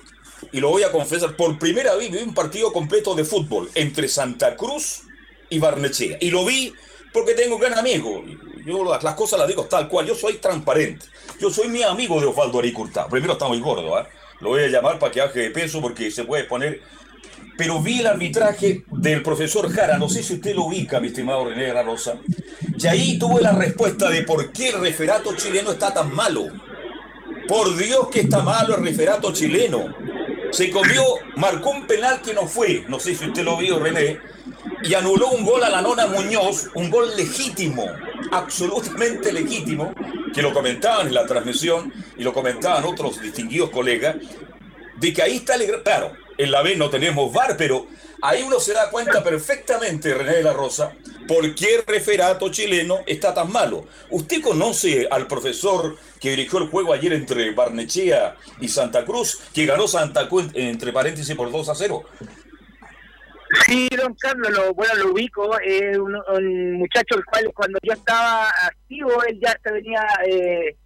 y 0.53 0.61
lo 0.61 0.71
voy 0.71 0.83
a 0.83 0.93
confesar, 0.93 1.37
por 1.37 1.59
primera 1.59 1.95
vez 1.95 2.11
vi 2.11 2.19
un 2.19 2.35
partido 2.35 2.73
completo 2.73 3.15
de 3.15 3.25
fútbol 3.25 3.71
entre 3.75 4.09
Santa 4.09 4.57
Cruz 4.57 5.03
y 5.49 5.59
Barnechea. 5.59 6.19
Y 6.21 6.31
lo 6.31 6.45
vi 6.45 6.73
porque 7.13 7.35
tengo 7.35 7.57
un 7.57 7.61
gran 7.61 7.79
amigo. 7.79 8.25
Yo 8.67 8.85
las, 8.85 9.15
cosas 9.15 9.39
las 9.39 9.49
digo 9.49 9.65
tal 9.67 9.89
cual. 9.89 10.07
Yo 10.07 10.15
soy 10.15 10.35
transparente. 10.35 11.07
Yo 11.41 11.51
soy 11.51 11.69
mi 11.69 11.83
amigo 11.83 12.21
de 12.21 12.27
Osvaldo 12.27 12.59
Aricurta. 12.59 13.09
Primero 13.09 13.35
está 13.35 13.47
muy 13.47 13.61
gordo, 13.61 13.99
¿eh? 13.99 14.07
Lo 14.41 14.51
voy 14.51 14.65
a 14.65 14.69
llamar 14.69 14.99
para 14.99 15.13
que 15.13 15.21
baje 15.21 15.41
de 15.41 15.51
peso 15.51 15.81
porque 15.81 16.11
se 16.11 16.25
puede 16.25 16.45
poner. 16.45 16.83
Pero 17.57 17.81
vi 17.81 18.01
el 18.01 18.07
arbitraje 18.07 18.85
del 18.91 19.23
profesor 19.23 19.71
Jara. 19.73 19.99
No 19.99 20.09
sé 20.09 20.23
si 20.23 20.35
usted 20.35 20.55
lo 20.55 20.65
ubica, 20.65 21.01
mi 21.01 21.09
estimado 21.09 21.49
René 21.49 21.73
Rosa. 21.83 22.19
Y 22.79 22.87
ahí 22.87 23.19
tuve 23.19 23.41
la 23.41 23.53
respuesta 23.53 24.11
de 24.11 24.23
por 24.23 24.53
qué 24.53 24.71
el 24.71 24.81
referato 24.81 25.35
chileno 25.37 25.73
está 25.73 25.95
tan 25.95 26.15
malo. 26.15 26.47
Por 27.47 27.77
Dios 27.77 28.09
que 28.11 28.21
está 28.21 28.41
malo 28.41 28.77
el 28.77 28.85
referato 28.85 29.33
chileno. 29.33 29.95
Se 30.51 30.71
comió, 30.71 31.03
marcó 31.37 31.71
un 31.71 31.87
penal 31.87 32.21
que 32.23 32.35
no 32.35 32.47
fue. 32.47 32.85
No 32.89 32.99
sé 32.99 33.15
si 33.15 33.27
usted 33.27 33.45
lo 33.45 33.57
vio, 33.57 33.79
René 33.79 34.19
y 34.85 34.95
anuló 34.95 35.31
un 35.31 35.45
gol 35.45 35.65
a 35.65 35.71
la 35.71 35.81
nona 35.81 36.07
Muñoz, 36.07 36.71
un 36.75 36.91
gol 36.91 37.17
legítimo, 37.17 37.87
absolutamente 38.31 39.33
legítimo, 39.33 39.95
que 40.33 40.43
lo 40.43 40.53
comentaban 40.53 41.07
en 41.09 41.15
la 41.15 41.27
transmisión 41.27 41.93
y 42.17 42.23
lo 42.23 42.35
comentaban 42.35 42.85
otros 42.85 43.21
distinguidos 43.21 43.71
colegas, 43.71 44.17
de 44.97 45.13
que 45.13 45.23
ahí 45.23 45.37
está 45.37 45.55
el... 45.55 45.83
Claro, 45.83 46.13
en 46.39 46.51
la 46.51 46.63
B 46.63 46.77
no 46.77 46.91
tenemos 46.91 47.33
VAR, 47.33 47.57
pero 47.57 47.87
ahí 48.23 48.43
uno 48.43 48.61
se 48.61 48.73
da 48.73 48.91
cuenta 48.91 49.23
perfectamente, 49.23 50.15
René 50.15 50.37
de 50.37 50.43
la 50.43 50.53
Rosa, 50.53 50.93
por 51.27 51.55
qué 51.55 51.77
el 51.77 51.87
referato 51.87 52.51
chileno 52.51 53.01
está 53.07 53.35
tan 53.35 53.51
malo. 53.53 53.87
¿Usted 54.11 54.43
conoce 54.43 55.07
al 55.11 55.27
profesor 55.27 55.97
que 56.21 56.31
dirigió 56.31 56.59
el 56.59 56.69
juego 56.69 56.93
ayer 56.93 57.13
entre 57.13 57.53
Barnechea 57.53 58.37
y 58.61 58.69
Santa 58.69 59.05
Cruz, 59.05 59.41
que 59.53 59.67
ganó 59.67 59.89
Santa 59.89 60.29
Cruz, 60.29 60.47
entre 60.55 60.93
paréntesis, 60.93 61.35
por 61.35 61.51
2 61.51 61.69
a 61.69 61.75
0? 61.75 62.05
Sí, 63.67 63.89
don 63.97 64.15
Carlos, 64.15 64.51
lo, 64.51 64.75
bueno, 64.75 64.95
lo 64.95 65.13
ubico, 65.13 65.59
es 65.61 65.97
un, 65.97 66.73
muchacho 66.73 67.17
el 67.17 67.25
cual 67.25 67.51
cuando 67.55 67.79
yo 67.83 67.93
estaba 67.93 68.49
activo, 68.49 69.23
él 69.25 69.39
ya 69.41 69.57
venía 69.71 70.05
eh, 70.27 70.77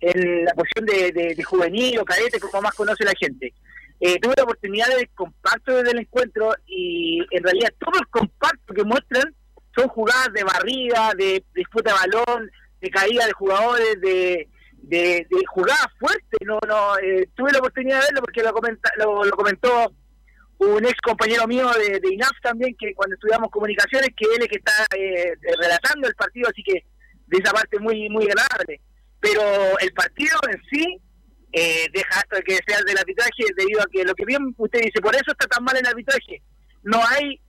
en 0.00 0.44
la 0.44 0.54
posición 0.54 0.86
de, 0.86 1.42
juvenil 1.44 1.98
o 1.98 2.04
cadete, 2.04 2.40
como 2.40 2.62
más 2.62 2.74
conoce 2.74 3.04
la 3.04 3.14
gente. 3.18 3.52
Eh, 4.00 4.18
tuve 4.20 4.34
la 4.36 4.44
oportunidad 4.44 4.88
de 4.88 5.08
compacto 5.14 5.74
desde 5.74 5.92
el 5.92 6.00
encuentro 6.00 6.54
y 6.66 7.20
en 7.30 7.42
realidad 7.42 7.70
todo 7.78 7.98
el 7.98 8.06
compacto 8.08 8.74
que 8.74 8.84
muestran 8.84 9.34
son 9.74 9.88
jugadas 9.88 10.32
de 10.34 10.44
barrida, 10.44 11.12
de, 11.16 11.44
disputa 11.54 11.92
de 11.92 12.12
balón, 12.12 12.50
de 12.80 12.90
caída 12.90 13.26
de 13.26 13.32
jugadores, 13.32 14.00
de, 14.00 14.48
de, 14.82 15.26
jugadas 15.48 15.86
fuertes. 15.98 16.40
No, 16.44 16.58
no, 16.66 16.98
eh, 16.98 17.28
tuve 17.34 17.52
la 17.52 17.58
oportunidad 17.58 18.00
de 18.00 18.06
verlo 18.06 18.20
porque 18.22 18.42
lo, 18.42 18.52
comenta, 18.52 18.90
lo 18.98 19.30
comentó 19.30 19.92
un 20.58 20.84
ex 20.84 21.00
compañero 21.02 21.46
mío 21.46 21.70
de, 21.72 22.00
INAF 22.12 22.32
también, 22.42 22.74
que 22.78 22.94
cuando 22.94 23.14
estudiamos 23.14 23.50
comunicaciones, 23.50 24.10
que 24.16 24.24
él 24.24 24.42
es 24.42 24.48
que 24.48 24.56
está 24.56 24.72
eh, 24.96 25.34
relatando 25.60 26.08
el 26.08 26.14
partido, 26.14 26.48
así 26.48 26.62
que 26.62 26.84
de 27.26 27.38
esa 27.38 27.52
parte 27.52 27.78
muy 27.78 28.08
muy 28.08 28.24
agradable. 28.24 28.80
Pero 29.20 29.42
el 29.80 29.92
partido 29.92 30.38
en 30.50 30.62
sí 30.70 31.00
eh, 31.52 31.86
deja 31.92 32.18
hasta 32.18 32.40
que 32.42 32.58
sea 32.66 32.80
del 32.86 32.98
arbitraje, 32.98 33.44
debido 33.56 33.80
a 33.80 33.86
que 33.90 34.04
lo 34.04 34.14
que 34.14 34.24
bien 34.24 34.54
usted 34.56 34.80
dice, 34.80 35.00
por 35.00 35.14
eso 35.14 35.30
está 35.30 35.46
tan 35.46 35.64
mal 35.64 35.76
el 35.76 35.86
arbitraje. 35.86 36.42
No 36.82 37.00
hay, 37.08 37.40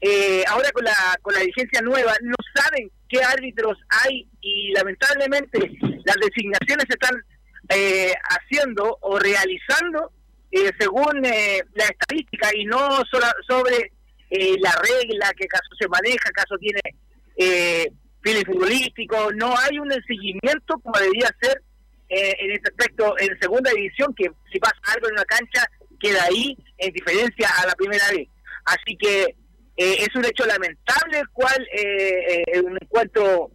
eh, 0.00 0.44
ahora 0.48 0.70
con 0.72 0.84
la, 0.84 1.18
con 1.22 1.34
la 1.34 1.40
dirigencia 1.40 1.80
nueva, 1.80 2.14
no 2.22 2.36
saben 2.54 2.90
qué 3.08 3.22
árbitros 3.22 3.78
hay 4.04 4.28
y 4.40 4.72
lamentablemente 4.72 5.58
las 6.04 6.16
designaciones 6.16 6.86
se 6.88 6.94
están 6.94 7.22
haciendo 8.30 8.98
o 9.00 9.18
realizando 9.18 10.12
eh, 10.54 10.70
según 10.78 11.24
eh, 11.24 11.64
la 11.74 11.84
estadística 11.84 12.48
y 12.54 12.64
no 12.64 13.02
solo 13.10 13.26
sobre 13.44 13.90
eh, 14.30 14.54
la 14.60 14.70
regla, 14.70 15.32
qué 15.36 15.46
caso 15.46 15.68
se 15.76 15.88
maneja, 15.88 16.30
caso 16.32 16.56
tiene 16.58 16.80
eh, 17.36 17.90
futbolístico, 18.46 19.32
no 19.32 19.52
hay 19.58 19.80
un 19.80 19.90
seguimiento 20.06 20.78
como 20.80 20.96
debería 20.98 21.28
ser 21.40 21.60
en 22.16 22.50
este 22.52 22.70
aspecto 22.70 23.14
en 23.18 23.38
segunda 23.40 23.70
división, 23.70 24.14
que 24.14 24.30
si 24.52 24.58
pasa 24.58 24.76
algo 24.94 25.08
en 25.08 25.14
una 25.14 25.24
cancha 25.24 25.66
queda 26.00 26.24
ahí 26.24 26.56
en 26.78 26.92
diferencia 26.92 27.48
a 27.62 27.66
la 27.66 27.74
primera 27.74 28.04
vez. 28.10 28.28
Así 28.66 28.96
que 28.96 29.36
es 29.76 30.14
un 30.14 30.24
hecho 30.24 30.46
lamentable, 30.46 31.18
el 31.18 31.28
cual 31.30 31.66
un 32.64 32.78
encuentro 32.80 33.50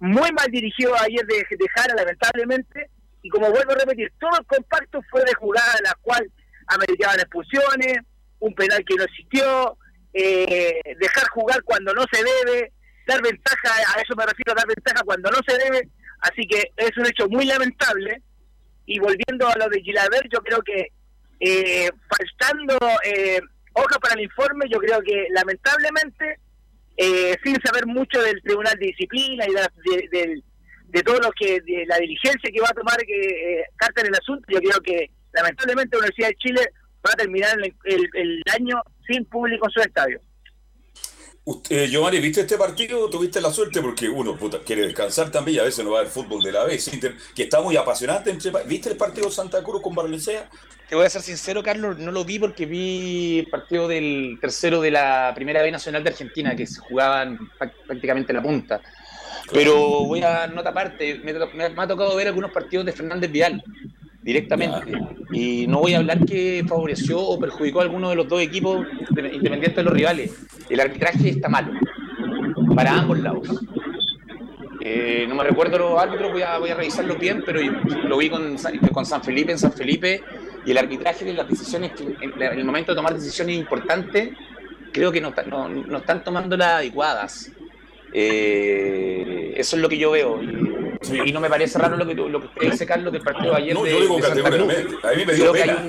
muy 0.00 0.30
mal 0.32 0.46
dirigido 0.50 0.94
ayer 1.00 1.26
de, 1.26 1.36
de 1.36 1.66
Jara, 1.74 1.94
lamentablemente, 1.94 2.90
y 3.22 3.28
como 3.28 3.50
vuelvo 3.50 3.72
a 3.72 3.76
repetir, 3.76 4.12
todo 4.20 4.38
el 4.38 4.46
compacto 4.46 5.00
fue 5.10 5.24
de 5.24 5.34
jugada 5.34 5.74
la 5.82 5.94
cual 6.02 6.30
ameritaban 6.68 7.18
expulsiones, 7.18 7.98
un 8.38 8.54
penal 8.54 8.84
que 8.84 8.94
no 8.96 9.04
existió, 9.04 9.78
eh, 10.12 10.80
dejar 10.98 11.28
jugar 11.30 11.62
cuando 11.62 11.92
no 11.94 12.04
se 12.10 12.22
debe, 12.22 12.72
dar 13.06 13.22
ventaja, 13.22 13.68
a 13.94 14.00
eso 14.00 14.14
me 14.16 14.26
refiero, 14.26 14.54
dar 14.54 14.66
ventaja 14.66 15.02
cuando 15.04 15.30
no 15.30 15.38
se 15.46 15.58
debe, 15.58 15.88
así 16.30 16.46
que 16.46 16.70
es 16.76 16.96
un 16.96 17.06
hecho 17.06 17.28
muy 17.28 17.44
lamentable. 17.44 18.22
Y 18.86 18.98
volviendo 19.00 19.48
a 19.48 19.58
lo 19.58 19.68
de 19.68 19.80
Gilaver, 19.80 20.28
yo 20.32 20.40
creo 20.40 20.60
que 20.62 20.92
eh, 21.40 21.90
faltando 22.08 22.78
eh, 23.04 23.40
hoja 23.76 23.98
para 24.00 24.14
el 24.14 24.22
informe, 24.22 24.66
yo 24.70 24.78
creo 24.78 25.00
que 25.02 25.26
lamentablemente, 25.30 26.38
eh, 26.96 27.34
sin 27.44 27.56
saber 27.62 27.86
mucho 27.86 28.20
del 28.22 28.40
Tribunal 28.42 28.78
de 28.78 28.86
Disciplina 28.86 29.44
y 29.46 29.52
de, 30.10 30.42
de, 30.88 31.02
todo 31.02 31.18
lo 31.20 31.30
que, 31.32 31.60
de 31.60 31.84
la 31.86 31.98
diligencia 31.98 32.50
que 32.50 32.60
va 32.60 32.68
a 32.70 32.74
tomar 32.74 32.96
eh, 33.02 33.64
carta 33.76 34.00
en 34.00 34.08
el 34.08 34.14
asunto, 34.14 34.46
yo 34.48 34.60
creo 34.60 34.80
que 34.80 35.10
lamentablemente 35.34 35.96
la 35.96 35.98
Universidad 35.98 36.28
de 36.28 36.36
Chile 36.36 36.68
va 37.06 37.12
a 37.12 37.16
terminar 37.16 37.56
el, 37.84 38.42
año 38.54 38.80
sin 39.06 39.24
público 39.26 39.66
en 39.66 39.72
su 39.72 39.80
estadio. 39.80 40.20
Usted, 41.48 41.86
Giovanni, 41.86 42.18
¿viste 42.18 42.40
este 42.40 42.58
partido? 42.58 43.08
¿Tuviste 43.08 43.40
la 43.40 43.52
suerte? 43.52 43.80
Porque 43.80 44.08
uno 44.08 44.36
quiere 44.64 44.82
descansar 44.82 45.30
también 45.30 45.58
y 45.58 45.60
a 45.60 45.62
veces 45.62 45.84
no 45.84 45.92
va 45.92 46.00
a 46.00 46.02
ver 46.02 46.10
fútbol 46.10 46.42
de 46.42 46.50
la 46.50 46.64
vez, 46.64 46.90
que 47.36 47.44
está 47.44 47.60
muy 47.60 47.76
apasionante. 47.76 48.36
¿Viste 48.66 48.90
el 48.90 48.96
partido 48.96 49.30
Santa 49.30 49.62
Cruz 49.62 49.80
con 49.80 49.94
Barnechea? 49.94 50.50
Te 50.88 50.96
voy 50.96 51.06
a 51.06 51.08
ser 51.08 51.22
sincero, 51.22 51.62
Carlos, 51.62 51.98
no 51.98 52.10
lo 52.10 52.24
vi 52.24 52.40
porque 52.40 52.66
vi 52.66 53.38
el 53.38 53.46
partido 53.46 53.86
del 53.86 54.38
tercero 54.40 54.80
de 54.80 54.90
la 54.90 55.30
Primera 55.36 55.62
B 55.62 55.70
Nacional 55.70 56.02
de 56.02 56.10
Argentina, 56.10 56.56
que 56.56 56.66
se 56.66 56.80
jugaban 56.80 57.38
prácticamente 57.86 58.32
la 58.32 58.42
punta. 58.42 58.80
Pero 59.52 60.04
voy 60.04 60.24
a 60.24 60.48
nota 60.48 60.70
aparte, 60.70 61.20
me, 61.22 61.32
me, 61.32 61.80
ha 61.80 61.86
tocado 61.86 62.16
ver 62.16 62.26
algunos 62.26 62.50
partidos 62.50 62.84
de 62.86 62.92
Fernández 62.92 63.30
Vial 63.30 63.62
directamente. 64.26 64.92
Y 65.32 65.66
no 65.68 65.78
voy 65.78 65.94
a 65.94 65.98
hablar 65.98 66.26
que 66.26 66.64
favoreció 66.68 67.20
o 67.20 67.38
perjudicó 67.38 67.78
a 67.78 67.84
alguno 67.84 68.10
de 68.10 68.16
los 68.16 68.28
dos 68.28 68.42
equipos, 68.42 68.84
independientes 69.10 69.76
de 69.76 69.82
los 69.84 69.92
rivales. 69.92 70.34
El 70.68 70.80
arbitraje 70.80 71.28
está 71.28 71.48
malo, 71.48 71.72
para 72.74 72.98
ambos 72.98 73.20
lados. 73.20 73.48
Eh, 74.80 75.26
no 75.28 75.36
me 75.36 75.44
recuerdo 75.44 75.78
los 75.78 76.00
árbitros, 76.00 76.32
voy 76.32 76.42
a, 76.42 76.58
voy 76.58 76.70
a 76.70 76.74
revisarlo 76.74 77.14
bien, 77.14 77.42
pero 77.46 77.60
lo 78.08 78.18
vi 78.18 78.28
con, 78.28 78.56
con 78.92 79.06
San 79.06 79.22
Felipe 79.22 79.52
en 79.52 79.58
San 79.58 79.72
Felipe 79.72 80.22
y 80.64 80.72
el 80.72 80.78
arbitraje 80.78 81.24
de 81.24 81.32
las 81.32 81.48
decisiones, 81.48 81.92
en, 82.20 82.42
el 82.42 82.64
momento 82.64 82.92
de 82.92 82.96
tomar 82.96 83.14
decisiones 83.14 83.56
importantes, 83.56 84.30
creo 84.92 85.12
que 85.12 85.20
no, 85.20 85.32
no, 85.48 85.68
no 85.68 85.98
están 85.98 86.24
tomando 86.24 86.56
las 86.56 86.78
adecuadas. 86.78 87.52
Eh, 88.12 89.54
eso 89.56 89.76
es 89.76 89.82
lo 89.82 89.88
que 89.88 89.98
yo 89.98 90.10
veo. 90.10 90.40
Y, 91.24 91.32
no 91.32 91.40
me 91.40 91.48
parece 91.48 91.78
raro 91.78 91.96
lo 91.96 92.06
que, 92.06 92.14
lo 92.14 92.40
que 92.40 92.46
usted 92.46 92.70
dice, 92.70 92.86
Carlos, 92.86 93.12
del 93.12 93.22
partido 93.22 93.52
de 93.52 93.58
ayer. 93.58 93.74
No, 93.74 93.86
yo 93.86 94.00
digo 94.00 94.18
categóricamente. 94.18 94.96
A 95.02 95.12
mí 95.12 95.24
me 95.24 95.34
dio 95.34 95.52
pena. 95.52 95.84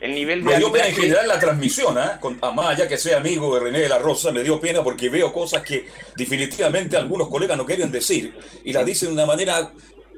el 0.00 0.14
nivel 0.14 0.42
me 0.42 0.56
dio 0.56 0.72
pena 0.72 0.88
en 0.88 0.94
general 0.94 1.28
la 1.28 1.38
transmisión, 1.38 1.98
¿eh? 1.98 2.12
Con, 2.20 2.38
más 2.40 2.66
allá 2.66 2.88
que 2.88 2.96
sea 2.96 3.18
amigo 3.18 3.54
de 3.54 3.60
René 3.60 3.80
de 3.80 3.88
la 3.88 3.98
Rosa, 3.98 4.32
me 4.32 4.42
dio 4.42 4.60
pena 4.60 4.82
porque 4.82 5.08
veo 5.08 5.32
cosas 5.32 5.62
que 5.62 5.86
definitivamente 6.16 6.96
algunos 6.96 7.28
colegas 7.28 7.56
no 7.56 7.66
quieren 7.66 7.90
decir 7.90 8.34
y 8.64 8.72
las 8.72 8.84
dicen 8.86 9.08
de 9.08 9.14
una 9.14 9.26
manera 9.26 9.70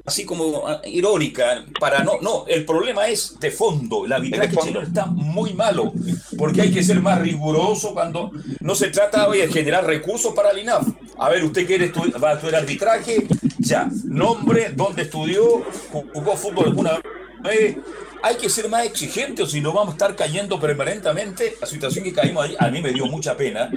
así 0.05 0.25
como 0.25 0.67
ah, 0.67 0.81
irónica, 0.85 1.63
para 1.79 2.03
no, 2.03 2.19
no, 2.21 2.45
el 2.47 2.65
problema 2.65 3.07
es 3.07 3.39
de 3.39 3.51
fondo, 3.51 4.05
la 4.05 4.17
arbitraje 4.17 4.55
chileno 4.57 4.81
está 4.81 5.05
muy 5.05 5.53
malo, 5.53 5.93
porque 6.37 6.61
hay 6.61 6.71
que 6.71 6.83
ser 6.83 7.01
más 7.01 7.21
riguroso 7.21 7.93
cuando 7.93 8.31
no 8.59 8.75
se 8.75 8.89
trata 8.89 9.29
de 9.29 9.47
generar 9.47 9.85
recursos 9.85 10.33
para 10.33 10.51
el 10.51 10.59
INAF, 10.59 10.87
A 11.17 11.29
ver, 11.29 11.43
¿usted 11.43 11.65
quiere 11.65 11.85
estudiar, 11.85 12.21
va 12.21 12.31
a 12.31 12.33
estudiar 12.33 12.61
arbitraje? 12.61 13.27
Ya. 13.63 13.89
Nombre, 14.05 14.73
dónde 14.75 15.03
estudió, 15.03 15.63
jugó 15.91 16.35
fútbol 16.35 16.65
alguna 16.67 16.99
vez. 17.41 17.77
Hay 18.21 18.35
que 18.35 18.49
ser 18.49 18.69
más 18.69 18.85
exigentes 18.85 19.45
o 19.45 19.49
si 19.49 19.61
no 19.61 19.73
vamos 19.73 19.89
a 19.89 19.91
estar 19.93 20.15
cayendo 20.15 20.59
permanentemente. 20.59 21.57
La 21.59 21.67
situación 21.67 22.03
que 22.03 22.13
caímos 22.13 22.45
ahí, 22.45 22.55
a 22.59 22.69
mí 22.69 22.81
me 22.81 22.91
dio 22.91 23.05
mucha 23.05 23.35
pena, 23.35 23.69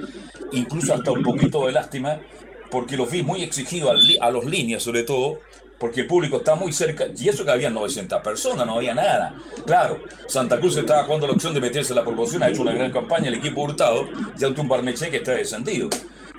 incluso 0.51 0.93
hasta 0.93 1.11
un 1.11 1.23
poquito 1.23 1.65
de 1.65 1.73
lástima, 1.73 2.19
porque 2.69 2.97
los 2.97 3.09
vi 3.09 3.23
muy 3.23 3.43
exigidos 3.43 3.97
a, 4.21 4.29
los 4.29 4.45
líneas, 4.45 4.83
sobre 4.83 5.03
todo, 5.03 5.39
porque 5.77 6.01
el 6.01 6.07
público 6.07 6.37
está 6.37 6.55
muy 6.55 6.71
cerca, 6.71 7.07
y 7.15 7.29
eso 7.29 7.45
que 7.45 7.51
había 7.51 7.69
900 7.69 8.21
personas, 8.21 8.65
no 8.65 8.77
había 8.77 8.93
nada. 8.93 9.35
Claro, 9.65 10.01
Santa 10.27 10.59
Cruz 10.59 10.77
estaba 10.77 11.03
jugando 11.03 11.27
la 11.27 11.33
opción 11.33 11.53
de 11.53 11.61
meterse 11.61 11.91
en 11.91 11.97
la 11.97 12.03
promoción, 12.03 12.43
ha 12.43 12.49
hecho 12.49 12.61
una 12.61 12.73
gran 12.73 12.91
campaña, 12.91 13.27
el 13.27 13.35
equipo 13.35 13.61
Hurtado, 13.61 14.07
y 14.39 14.43
ante 14.43 14.61
un 14.61 14.67
Barneche 14.67 15.09
que 15.09 15.17
está 15.17 15.33
descendido. 15.33 15.89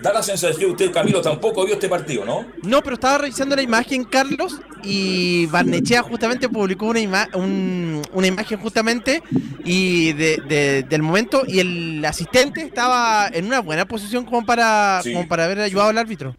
Da 0.01 0.13
la 0.13 0.23
sensación 0.23 0.77
que 0.77 0.85
usted, 0.85 0.93
Camilo, 0.93 1.21
tampoco 1.21 1.65
vio 1.65 1.75
este 1.75 1.89
partido, 1.89 2.25
¿no? 2.25 2.47
No, 2.63 2.83
pero 2.83 2.95
estaba 2.95 3.19
revisando 3.19 3.57
la 3.57 3.63
imagen, 3.63 4.05
Carlos, 4.05 4.61
y 4.85 5.47
Barnechea 5.47 6.03
justamente 6.03 6.49
publicó 6.49 6.87
una, 6.87 7.29
una 7.35 8.27
imagen 8.27 8.61
justamente 8.61 9.23
y 9.65 10.13
de, 10.13 10.85
del 10.89 11.03
momento, 11.03 11.43
y 11.47 11.59
el 11.59 12.05
asistente 12.05 12.63
estaba 12.63 13.29
en 13.33 13.47
una 13.47 13.61
buena 13.61 13.87
posición 13.87 14.25
como 14.25 14.47
para, 14.47 15.01
como 15.03 15.27
para 15.27 15.47
haber 15.47 15.61
ayudado 15.61 15.89
al 15.89 15.99
árbitro. 15.99 16.37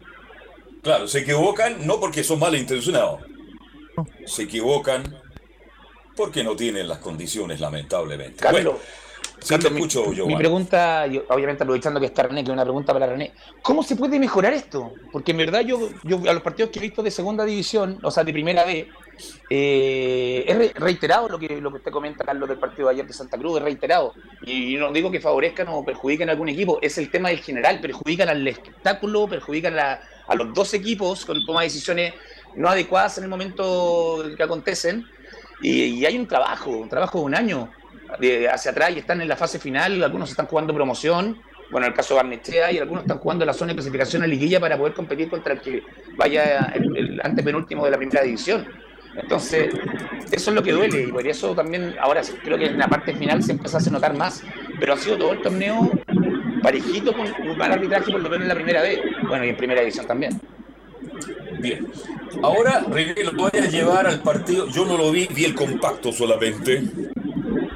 Claro, 0.82 1.06
se 1.06 1.20
equivocan 1.20 1.86
no 1.86 2.00
porque 2.00 2.24
son 2.24 2.38
malintencionados, 2.38 3.20
se 4.24 4.44
equivocan 4.44 5.20
porque 6.16 6.42
no 6.42 6.56
tienen 6.56 6.88
las 6.88 6.98
condiciones, 6.98 7.60
lamentablemente. 7.60 8.38
Carlos, 9.48 9.72
mi, 10.26 10.36
pregunta, 10.36 11.06
obviamente 11.28 11.62
aprovechando 11.62 11.98
que 11.98 12.06
está 12.06 12.24
René, 12.24 12.44
que 12.44 12.50
es 12.50 12.52
una 12.52 12.62
pregunta 12.62 12.92
para 12.92 13.06
René, 13.06 13.32
¿cómo 13.62 13.82
se 13.82 13.96
puede 13.96 14.18
mejorar 14.18 14.52
esto? 14.52 14.92
Porque 15.10 15.32
en 15.32 15.38
verdad 15.38 15.60
yo, 15.60 15.88
yo 16.04 16.20
a 16.28 16.32
los 16.32 16.42
partidos 16.42 16.70
que 16.70 16.78
he 16.78 16.82
visto 16.82 17.02
de 17.02 17.10
segunda 17.10 17.44
división, 17.44 17.98
o 18.02 18.10
sea, 18.10 18.22
de 18.24 18.32
primera 18.32 18.64
B, 18.64 18.88
eh, 19.48 20.44
es 20.46 20.74
reiterado 20.74 21.28
lo 21.28 21.38
que, 21.38 21.60
lo 21.60 21.70
que 21.70 21.78
usted 21.78 21.90
comenta, 21.90 22.24
Carlos, 22.24 22.48
del 22.48 22.58
partido 22.58 22.88
de 22.88 22.94
ayer 22.94 23.06
de 23.06 23.12
Santa 23.12 23.38
Cruz, 23.38 23.58
es 23.58 23.64
reiterado. 23.64 24.14
Y, 24.46 24.76
no 24.76 24.92
digo 24.92 25.10
que 25.10 25.20
favorezcan 25.20 25.68
o 25.68 25.84
perjudiquen 25.84 26.28
a 26.28 26.32
algún 26.32 26.48
equipo, 26.48 26.78
es 26.82 26.98
el 26.98 27.10
tema 27.10 27.30
del 27.30 27.40
general, 27.40 27.80
perjudican 27.80 28.28
al 28.28 28.46
espectáculo, 28.46 29.28
perjudican 29.28 29.78
a, 29.78 30.00
los 30.34 30.54
dos 30.54 30.74
equipos 30.74 31.24
con 31.24 31.44
toma 31.44 31.60
de 31.60 31.66
decisiones 31.66 32.14
no 32.54 32.68
adecuadas 32.68 33.18
en 33.18 33.24
el 33.24 33.30
momento 33.30 34.24
que 34.36 34.42
acontecen. 34.42 35.06
Y, 35.62 35.82
y 35.84 36.06
hay 36.06 36.16
un 36.16 36.26
trabajo, 36.26 36.70
un 36.70 36.88
trabajo 36.88 37.18
de 37.18 37.24
un 37.24 37.34
año 37.34 37.70
hacia 38.50 38.70
atrás 38.70 38.90
y 38.94 38.98
están 38.98 39.20
en 39.20 39.28
la 39.28 39.36
fase 39.36 39.58
final, 39.58 40.02
algunos 40.02 40.30
están 40.30 40.46
jugando 40.46 40.74
promoción, 40.74 41.40
bueno, 41.70 41.86
en 41.86 41.92
el 41.92 41.96
caso 41.96 42.14
de 42.14 42.22
Barnechea, 42.22 42.72
y 42.72 42.78
algunos 42.78 43.04
están 43.04 43.18
jugando 43.18 43.44
la 43.44 43.52
zona 43.52 43.68
de 43.68 43.76
clasificación 43.76 44.22
a 44.22 44.26
liguilla 44.26 44.58
para 44.58 44.76
poder 44.76 44.92
competir 44.92 45.30
contra 45.30 45.54
el 45.54 45.60
que 45.60 45.82
vaya 46.16 46.72
el, 46.74 47.20
antepenúltimo 47.22 47.84
de 47.84 47.90
la 47.90 47.96
primera 47.96 48.22
división. 48.22 48.66
Entonces, 49.16 49.72
eso 50.30 50.50
es 50.50 50.54
lo 50.54 50.62
que 50.62 50.72
duele, 50.72 51.02
y 51.02 51.12
por 51.12 51.26
eso 51.26 51.54
también, 51.54 51.94
ahora 52.00 52.22
creo 52.42 52.58
que 52.58 52.66
en 52.66 52.78
la 52.78 52.88
parte 52.88 53.14
final 53.14 53.42
se 53.42 53.52
empieza 53.52 53.78
a 53.78 53.90
notar 53.90 54.14
más, 54.14 54.42
pero 54.78 54.94
ha 54.94 54.96
sido 54.96 55.18
todo 55.18 55.32
el 55.32 55.42
torneo 55.42 55.90
parejito 56.62 57.12
con 57.12 57.26
un 57.26 57.56
mal 57.56 57.72
arbitraje, 57.72 58.10
por 58.10 58.20
lo 58.20 58.28
menos 58.28 58.42
en 58.42 58.48
la 58.48 58.54
primera 58.54 58.82
vez, 58.82 59.00
bueno, 59.26 59.44
y 59.44 59.50
en 59.50 59.56
primera 59.56 59.80
división 59.80 60.06
también. 60.06 60.40
Bien. 61.60 61.86
Ahora, 62.42 62.84
René, 62.88 63.24
lo 63.24 63.32
voy 63.32 63.50
a 63.54 63.66
llevar 63.66 64.06
al 64.06 64.20
partido. 64.22 64.66
Yo 64.68 64.84
no 64.84 64.96
lo 64.96 65.10
vi, 65.10 65.26
vi 65.34 65.44
el 65.44 65.54
compacto 65.54 66.12
solamente 66.12 66.84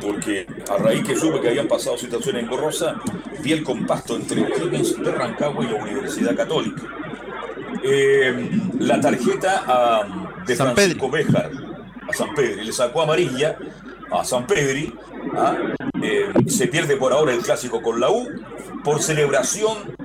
porque 0.05 0.47
a 0.71 0.77
raíz 0.77 1.05
que 1.05 1.17
supe 1.17 1.41
que 1.41 1.49
habían 1.49 1.67
pasado 1.67 1.97
situaciones 1.97 2.43
en 2.43 2.49
Gorrosa, 2.49 3.01
vi 3.43 3.53
el 3.53 3.63
compacto 3.65 4.17
entre 4.17 4.43
Higgins 4.43 5.03
de 5.03 5.11
Rancagua 5.11 5.65
y 5.65 5.69
la 5.69 5.83
Universidad 5.83 6.37
Católica. 6.37 6.83
Eh, 7.83 8.51
la 8.79 9.01
tarjeta 9.01 10.07
de 10.47 10.57
Francisco 10.57 11.11
Béjar 11.11 11.51
a 12.09 12.13
San 12.13 12.35
Pedro, 12.35 12.63
le 12.63 12.73
sacó 12.73 13.03
amarilla 13.03 13.57
a 14.11 14.25
San 14.25 14.47
Pedri, 14.47 14.93
¿ah? 15.37 15.57
eh, 16.03 16.33
se 16.47 16.69
pierde 16.69 16.97
por 16.97 17.13
ahora 17.13 17.33
el 17.33 17.41
clásico 17.41 17.83
con 17.83 17.99
la 17.99 18.11
U, 18.11 18.29
por 18.83 19.03
celebración 19.03 19.97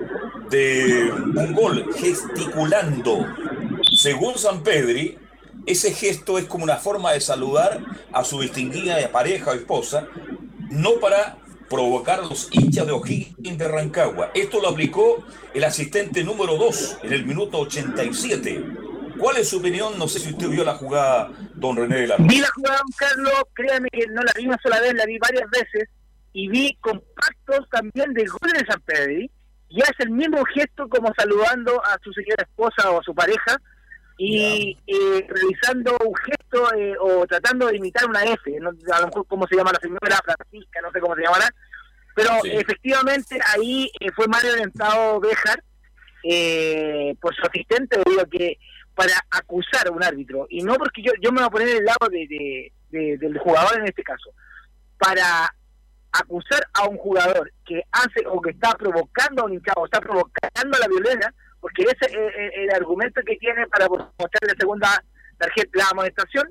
de 0.49 1.12
un 1.12 1.53
gol 1.53 1.85
gesticulando. 1.95 3.25
Según 3.95 4.38
San 4.38 4.63
Pedri, 4.63 5.17
ese 5.65 5.93
gesto 5.93 6.38
es 6.38 6.45
como 6.45 6.63
una 6.63 6.77
forma 6.77 7.12
de 7.12 7.21
saludar 7.21 7.81
a 8.12 8.23
su 8.23 8.41
distinguida 8.41 8.95
pareja 9.12 9.51
o 9.51 9.53
esposa, 9.53 10.07
no 10.69 10.99
para 10.99 11.38
provocar 11.69 12.23
los 12.25 12.49
hinchas 12.51 12.88
de 12.88 12.93
O'Higgins 12.93 13.57
de 13.57 13.67
Rancagua. 13.67 14.31
Esto 14.33 14.59
lo 14.59 14.69
aplicó 14.69 15.23
el 15.53 15.63
asistente 15.63 16.23
número 16.23 16.57
2 16.57 16.99
en 17.03 17.13
el 17.13 17.25
minuto 17.25 17.59
87. 17.59 18.63
¿Cuál 19.19 19.38
es 19.38 19.49
su 19.49 19.57
opinión? 19.57 19.99
No 19.99 20.07
sé 20.07 20.19
si 20.19 20.29
usted 20.29 20.47
vio 20.47 20.63
la 20.63 20.75
jugada, 20.75 21.29
don 21.55 21.75
René 21.75 22.01
de 22.01 22.07
la 22.07 22.15
Vi 22.17 22.39
la 22.39 22.49
jugada, 22.55 22.77
don 22.77 22.91
Carlos, 22.97 23.43
créame 23.53 23.89
que 23.91 24.07
no 24.07 24.23
la 24.23 24.31
vi 24.35 24.47
una 24.47 24.57
sola 24.63 24.79
vez, 24.79 24.93
la 24.95 25.05
vi 25.05 25.17
varias 25.19 25.49
veces, 25.51 25.89
y 26.33 26.47
vi 26.47 26.75
compactos 26.81 27.67
también 27.69 28.13
de 28.13 28.25
goles 28.25 28.62
de 28.62 28.65
San 28.65 28.81
Pedro, 28.81 29.27
y 29.69 29.82
hace 29.82 30.03
el 30.03 30.10
mismo 30.10 30.43
gesto 30.45 30.89
como 30.89 31.13
saludando 31.17 31.84
a 31.86 31.97
su 32.03 32.12
señora 32.13 32.43
esposa 32.43 32.89
o 32.91 32.99
a 32.99 33.03
su 33.03 33.13
pareja, 33.13 33.62
y 34.17 34.77
eh, 34.86 35.27
realizando 35.29 35.97
un 36.05 36.13
gesto 36.15 36.75
eh, 36.75 36.93
o 36.99 37.25
tratando 37.25 37.67
de 37.67 37.77
imitar 37.77 38.05
una 38.05 38.23
F, 38.23 38.60
no, 38.60 38.71
a 38.93 38.99
lo 38.99 39.08
mejor 39.08 39.25
cómo 39.27 39.47
se 39.47 39.55
llama 39.55 39.71
la 39.71 39.79
señora 39.79 40.19
Francisca, 40.23 40.82
no 40.82 40.91
sé 40.91 40.99
cómo 40.99 41.15
se 41.15 41.21
llamará, 41.21 41.49
pero 42.13 42.32
efectivamente 42.43 43.39
ahí 43.55 43.89
eh, 43.99 44.12
fue 44.13 44.27
mal 44.27 44.45
orientado 44.45 45.21
Béjar 45.21 45.63
eh, 46.23 47.15
por 47.21 47.34
su 47.34 47.43
asistente, 47.43 48.01
digo 48.05 48.23
que 48.29 48.58
para 48.93 49.13
acusar 49.32 49.88
a 49.88 49.91
un 49.91 50.03
árbitro, 50.03 50.47
y 50.49 50.63
no 50.63 50.73
porque 50.73 51.01
yo, 51.01 51.13
yo 51.21 51.32
me 51.32 51.39
voy 51.39 51.47
a 51.47 51.51
poner 51.51 51.69
el 51.69 51.86
lado 51.86 52.10
de, 52.10 52.73
del 52.91 53.38
jugador 53.38 53.79
en 53.79 53.86
este 53.86 54.03
caso, 54.03 54.32
para 54.97 55.53
acusar 56.12 56.63
a 56.74 56.88
un 56.88 56.98
jugador 56.98 57.52
que 57.65 57.84
hace 57.91 58.26
o 58.28 58.41
que 58.41 58.52
está 58.52 58.74
provocando 58.76 59.41
a 59.41 59.45
un 59.45 59.54
hinchado, 59.54 59.86
está 59.86 60.00
provocando 60.00 60.78
la 60.80 60.88
violencia, 60.88 61.34
porque 61.60 61.84
ese 61.84 62.06
es 62.06 62.52
el 62.56 62.72
argumento 62.72 63.22
que 63.26 63.36
tiene 63.38 63.67
para 63.67 63.88
mostrar 63.88 64.41
la 64.41 64.56
segunda 64.58 65.04
tarjeta, 65.38 65.69
la 65.74 65.89
amonestación, 65.91 66.50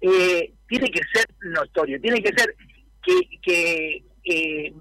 eh, 0.00 0.52
tiene 0.68 0.90
que 0.90 1.00
ser 1.12 1.26
notorio, 1.40 2.00
tiene 2.00 2.22
que 2.22 2.32
ser 2.36 2.54
que, 3.02 3.20
que, 3.42 4.04
eh, 4.24 4.72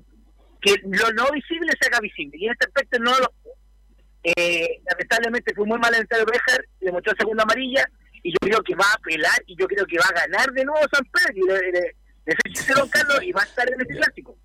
que 0.62 0.76
lo 0.84 1.12
no 1.13 1.32
visible 1.32 1.72
se 1.80 1.88
haga 1.88 2.00
visible, 2.00 2.38
y 2.38 2.46
en 2.46 2.52
este 2.52 2.65
aspecto 2.65 3.00
no 3.00 3.12
lo 3.20 3.32
eh, 4.26 4.82
lamentablemente 4.89 5.54
fue 5.54 5.68
muy 5.68 5.78
mal 5.78 5.94
en 5.94 6.02
el 6.02 6.26
Bejar, 6.26 6.65
le 6.82 6.91
mostró 6.91 7.13
segunda 7.18 7.44
amarilla, 7.44 7.86
y 8.24 8.32
yo 8.32 8.38
creo 8.41 8.60
que 8.63 8.74
va 8.74 8.86
a 8.86 8.98
apelar, 8.98 9.38
y 9.46 9.56
yo 9.56 9.68
creo 9.68 9.86
que 9.86 10.00
va 10.00 10.06
a 10.10 10.26
ganar 10.26 10.52
de 10.52 10.65
nuevo 10.65 10.82
San 10.91 11.06
Pedro, 11.06 11.56
y 11.63 11.72
le, 11.72 11.96
Carlos, 12.90 13.24
y 13.24 13.32
va 13.32 13.42
a 13.42 13.46
estar 13.46 13.72
en 13.72 13.82
este 13.82 13.96
clásico 13.96 14.38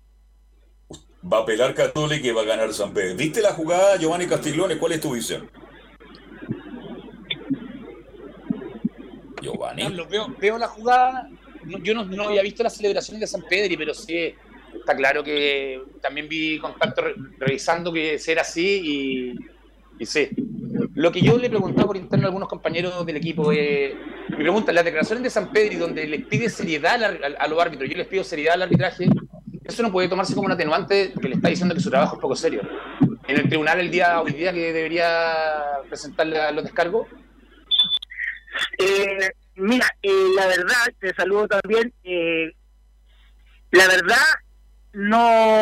va 1.31 1.39
a 1.39 1.45
pelar 1.45 1.73
Católica 1.73 2.27
y 2.27 2.31
va 2.31 2.41
a 2.41 2.45
ganar 2.45 2.73
San 2.73 2.93
Pedro. 2.93 3.15
¿Viste 3.15 3.41
la 3.41 3.53
jugada, 3.53 3.97
Giovanni 3.97 4.27
Castiglione? 4.27 4.77
¿Cuál 4.77 4.93
es 4.93 5.01
tu 5.01 5.13
visión? 5.13 5.49
Giovanni. 9.41 9.83
veo, 10.39 10.57
la 10.57 10.67
jugada. 10.67 11.29
Yo 11.83 11.93
no, 11.93 12.23
había 12.23 12.41
visto 12.41 12.63
la 12.63 12.69
celebración 12.69 13.19
de 13.19 13.27
San 13.27 13.43
Pedro, 13.47 13.75
pero 13.77 13.93
sí 13.93 14.33
está 14.73 14.95
claro 14.95 15.23
que 15.23 15.81
también 16.01 16.27
vi 16.27 16.57
contacto 16.57 17.03
revisando 17.37 17.93
que 17.93 18.19
era 18.25 18.41
así 18.41 18.81
y, 18.83 19.35
y 20.01 20.05
sí. 20.07 20.29
Lo 20.95 21.11
que 21.11 21.21
yo 21.21 21.37
le 21.37 21.47
preguntaba 21.47 21.85
por 21.85 21.95
interno 21.95 22.25
a 22.25 22.29
algunos 22.29 22.49
compañeros 22.49 23.05
del 23.05 23.17
equipo, 23.17 23.51
eh, 23.51 23.95
me 24.29 24.37
preguntan, 24.37 24.73
las 24.73 24.83
declaraciones 24.83 25.23
de 25.23 25.29
San 25.29 25.51
Pedro, 25.51 25.77
donde 25.77 26.07
les 26.07 26.25
pide 26.25 26.49
seriedad 26.49 27.03
a, 27.03 27.47
los 27.47 27.61
árbitros, 27.61 27.87
yo 27.87 27.97
les 27.97 28.07
pido 28.07 28.23
seriedad 28.23 28.55
al 28.55 28.63
arbitraje, 28.63 29.07
eso 29.63 29.83
no 29.83 29.91
puede 29.91 30.09
tomarse 30.09 30.33
como 30.33 30.47
un 30.47 30.53
atenuante 30.53 31.13
que 31.21 31.29
le 31.29 31.35
está 31.35 31.49
diciendo 31.49 31.75
que 31.75 31.81
su 31.81 31.91
trabajo 31.91 32.15
es 32.15 32.21
poco 32.21 32.35
serio. 32.35 32.61
En 33.27 33.37
el 33.37 33.47
tribunal 33.47 33.79
el 33.79 33.91
día 33.91 34.19
hoy 34.21 34.31
día 34.31 34.51
que 34.51 34.73
debería 34.73 35.61
presentarle 35.87 36.51
los 36.51 36.63
descargos. 36.63 37.07
Eh, 38.79 39.29
mira, 39.55 39.85
eh, 40.01 40.09
la 40.35 40.47
verdad, 40.47 40.93
te 40.99 41.13
saludo 41.13 41.47
también. 41.47 41.93
Eh, 42.03 42.51
la 43.69 43.85
verdad, 43.85 44.27
no, 44.93 45.61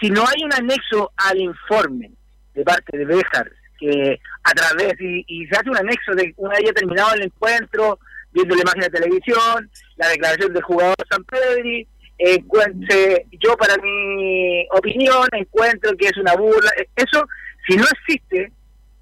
si 0.00 0.08
no 0.08 0.24
hay 0.26 0.44
un 0.44 0.54
anexo 0.54 1.12
al 1.18 1.38
informe 1.38 2.12
de 2.58 2.64
parte 2.64 2.98
de 2.98 3.04
Béjar, 3.04 3.50
que 3.78 4.20
a 4.42 4.50
través, 4.52 4.94
y, 5.00 5.46
se 5.46 5.56
hace 5.56 5.70
un 5.70 5.76
anexo 5.76 6.12
de 6.14 6.34
una 6.36 6.56
vez 6.56 6.74
terminado 6.74 7.14
el 7.14 7.22
encuentro, 7.22 7.98
viendo 8.32 8.56
la 8.56 8.62
imagen 8.62 8.82
de 8.82 8.90
televisión, 8.90 9.70
la 9.96 10.08
declaración 10.08 10.52
del 10.52 10.62
jugador 10.62 10.96
San 11.08 11.24
Pedri, 11.24 11.86
encuentre, 12.18 13.26
yo 13.40 13.56
para 13.56 13.76
mi 13.76 14.66
opinión 14.72 15.28
encuentro 15.32 15.96
que 15.96 16.06
es 16.06 16.16
una 16.16 16.34
burla. 16.34 16.70
Eso, 16.96 17.24
si 17.66 17.76
no 17.76 17.84
existe, 17.84 18.50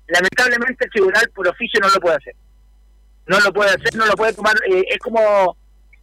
lamentablemente 0.07 0.85
el 0.85 0.91
tribunal 0.91 1.31
por 1.35 1.49
oficio 1.49 1.81
no 1.81 1.89
lo 1.89 2.01
puede 2.01 2.17
hacer. 2.17 2.35
No 3.27 3.41
lo 3.41 3.53
puede 3.53 3.71
hacer, 3.71 3.97
no 3.97 4.07
lo 4.07 4.13
puede 4.13 4.35
tomar. 4.35 4.55
Eh, 4.71 4.85
es 4.91 4.99
como 4.99 5.57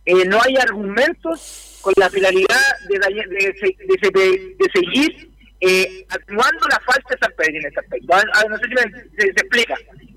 eh, 0.05 0.25
no 0.25 0.41
hay 0.41 0.57
argumentos 0.57 1.79
con 1.81 1.93
la 1.97 2.09
finalidad 2.09 2.59
de, 2.89 2.99
de, 2.99 4.55
de, 4.57 4.69
seguir 4.73 5.32
eh, 5.65 6.05
atenuando 6.09 6.67
la 6.67 6.79
falta 6.81 7.09
de 7.09 7.17
San 7.19 7.31
Pedro 7.37 7.59
en 7.59 7.65
ese 7.67 7.79
aspecto. 7.79 8.13
Ah, 8.13 8.43
no 8.49 8.57
sé 8.57 8.63
si 8.65 9.21
se, 9.21 9.29
explica. 9.29 9.75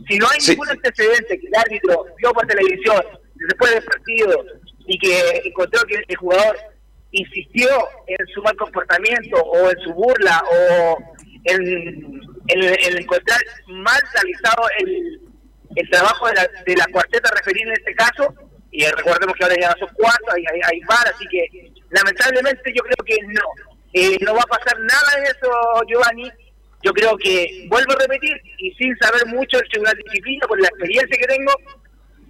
Si 0.09 0.19
no 0.19 0.27
hay 0.29 0.39
ningún 0.49 0.69
antecedente 0.69 1.39
que 1.39 1.47
el 1.47 1.55
árbitro 1.55 2.07
vio 2.19 2.33
por 2.33 2.47
televisión 2.47 3.03
después 3.35 3.75
del 3.75 3.85
partido 3.85 4.45
y 4.87 4.99
que 4.99 5.43
encontró 5.45 5.83
que 5.85 6.03
el 6.09 6.17
jugador 6.17 6.57
insistió 7.13 7.69
en 8.09 8.27
su 8.29 8.43
mal 8.43 8.57
comportamiento 8.57 9.37
o 9.37 9.71
en 9.71 9.79
su 9.81 9.93
burla 9.95 10.43
o 10.51 10.99
en, 11.45 12.21
en, 12.49 12.99
encontrar 12.99 13.41
mal 13.69 14.01
realizado 14.15 14.69
el, 14.81 15.21
el 15.77 15.91
trabajo 15.91 16.27
de 16.29 16.35
la, 16.35 16.49
de 16.67 16.77
la 16.77 16.87
cuarteta 16.87 17.31
referida 17.37 17.69
en 17.69 17.73
este 17.79 17.95
caso, 17.95 18.35
y 18.73 18.85
recordemos 18.85 19.35
que 19.37 19.45
ahora 19.45 19.57
ya 19.61 19.77
son 19.79 19.89
cuatro, 19.95 20.27
hay, 20.35 20.45
hay, 20.53 20.61
hay 20.65 20.81
así 21.15 21.27
que 21.29 21.73
lamentablemente 21.91 22.73
yo 22.75 22.83
creo 22.83 23.05
que 23.07 23.17
no, 23.29 23.76
eh, 23.97 24.19
no 24.21 24.35
va 24.35 24.43
a 24.43 24.59
pasar 24.59 24.79
nada 24.79 25.11
de 25.17 25.25
eso, 25.25 25.51
Giovanni. 25.89 26.31
Yo 26.83 26.93
creo 26.93 27.17
que, 27.17 27.67
vuelvo 27.71 27.93
a 27.93 28.01
repetir, 28.01 28.37
y 28.59 28.71
sin 28.73 28.95
saber 28.99 29.25
mucho 29.27 29.57
del 29.57 29.69
Tribunal 29.71 29.97
Disciplina, 30.05 30.47
por 30.47 30.61
la 30.61 30.69
experiencia 30.69 31.17
que 31.17 31.27
tengo, 31.27 31.53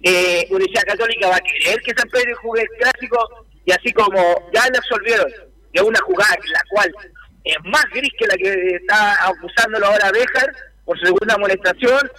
eh, 0.01 0.47
Universidad 0.49 0.85
Católica 0.85 1.27
va 1.27 1.35
a 1.35 1.41
querer 1.41 1.81
que 1.81 1.93
San 1.93 2.09
Pedro 2.09 2.37
juegue 2.41 2.63
el 2.63 2.79
clásico, 2.79 3.45
y 3.65 3.71
así 3.73 3.91
como 3.91 4.49
ya 4.53 4.63
le 4.69 4.77
absolvieron 4.77 5.29
de 5.73 5.81
una 5.81 5.99
jugada 5.99 6.35
en 6.41 6.51
la 6.53 6.63
cual 6.69 6.95
es 7.43 7.57
más 7.65 7.85
gris 7.93 8.13
que 8.17 8.27
la 8.27 8.35
que 8.35 8.75
está 8.77 9.27
acusándolo 9.27 9.87
ahora 9.87 10.11
Béjar 10.11 10.49
por 10.85 10.97
segunda 11.01 11.35
amonestación 11.35 12.09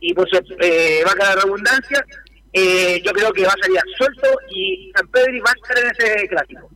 y 0.00 0.12
por 0.14 0.28
su 0.28 0.36
eh, 0.60 1.02
vaca 1.06 1.28
de 1.28 1.42
redundancia, 1.42 2.04
eh, 2.52 3.00
yo 3.04 3.12
creo 3.12 3.32
que 3.32 3.46
va 3.46 3.52
a 3.52 3.62
salir 3.62 3.80
suelto 3.96 4.28
y 4.50 4.90
San 4.96 5.06
Pedro 5.08 5.44
va 5.46 5.50
a 5.50 5.60
estar 5.62 5.78
en 5.78 5.90
ese 5.92 6.28
clásico. 6.28 6.70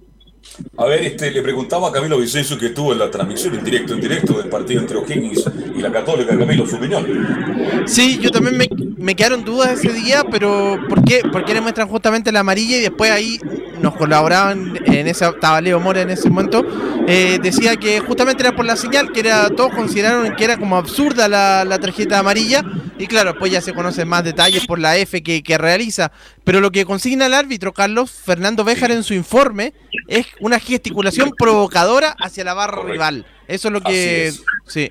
A 0.76 0.84
ver, 0.86 1.02
este, 1.02 1.30
le 1.30 1.42
preguntaba 1.42 1.88
a 1.88 1.92
Camilo 1.92 2.18
Vicencio 2.18 2.58
que 2.58 2.70
tuvo 2.70 2.92
en 2.92 2.98
la 2.98 3.10
transmisión 3.10 3.54
en 3.54 3.64
directo, 3.64 3.94
en 3.94 4.00
directo 4.00 4.38
del 4.38 4.48
partido 4.48 4.80
entre 4.80 4.96
O'Higgins 4.96 5.44
y 5.76 5.80
la 5.80 5.90
Católica, 5.90 6.36
Camilo, 6.36 6.66
su 6.66 6.76
opinión. 6.76 7.84
Sí, 7.86 8.18
yo 8.20 8.30
también 8.30 8.56
me, 8.56 8.68
me 8.96 9.14
quedaron 9.16 9.44
dudas 9.44 9.78
ese 9.78 9.92
día, 9.92 10.24
pero 10.30 10.78
¿por 10.88 11.02
qué? 11.04 11.22
¿Por 11.30 11.44
qué 11.44 11.54
le 11.54 11.60
muestran 11.60 11.88
justamente 11.88 12.30
la 12.30 12.40
amarilla 12.40 12.76
y 12.76 12.80
después 12.82 13.10
ahí 13.10 13.38
nos 13.80 13.96
colaboraban 13.96 14.80
en 14.86 15.06
esa, 15.08 15.28
estaba 15.30 15.60
Leo 15.60 15.78
Mora 15.78 16.02
en 16.02 16.10
ese 16.10 16.30
momento, 16.30 16.64
eh, 17.06 17.38
decía 17.42 17.76
que 17.76 18.00
justamente 18.00 18.42
era 18.42 18.56
por 18.56 18.64
la 18.64 18.76
señal, 18.76 19.12
que 19.12 19.20
era, 19.20 19.50
todos 19.50 19.74
consideraron 19.74 20.34
que 20.36 20.44
era 20.44 20.56
como 20.56 20.76
absurda 20.76 21.28
la, 21.28 21.64
la 21.64 21.78
tarjeta 21.78 22.18
amarilla, 22.18 22.64
y 22.98 23.06
claro, 23.06 23.36
pues 23.38 23.52
ya 23.52 23.60
se 23.60 23.74
conocen 23.74 24.08
más 24.08 24.24
detalles 24.24 24.66
por 24.66 24.78
la 24.78 24.96
F 24.96 25.22
que, 25.22 25.42
que 25.42 25.58
realiza, 25.58 26.12
pero 26.44 26.60
lo 26.60 26.70
que 26.70 26.86
consigna 26.86 27.26
el 27.26 27.34
árbitro, 27.34 27.74
Carlos 27.74 28.10
Fernando 28.10 28.64
Béjar 28.64 28.90
en 28.90 29.02
su 29.02 29.12
informe, 29.12 29.74
es 30.08 30.26
una 30.40 30.60
gesticulación 30.60 31.32
provocadora 31.38 32.14
hacia 32.18 32.44
la 32.44 32.54
barra 32.54 32.82
rival. 32.82 33.26
Eso 33.48 33.68
es 33.68 33.72
lo 33.72 33.80
que... 33.80 34.32
Sí. 34.66 34.90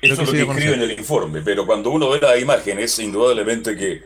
Eso 0.00 0.22
es 0.22 0.28
lo 0.28 0.32
que 0.32 0.42
escribe 0.42 0.74
en 0.74 0.82
el 0.82 0.92
informe, 0.92 1.42
pero 1.42 1.66
cuando 1.66 1.90
uno 1.90 2.10
ve 2.10 2.20
las 2.20 2.40
imágenes, 2.40 2.96
indudablemente 3.00 3.76
que 3.76 4.02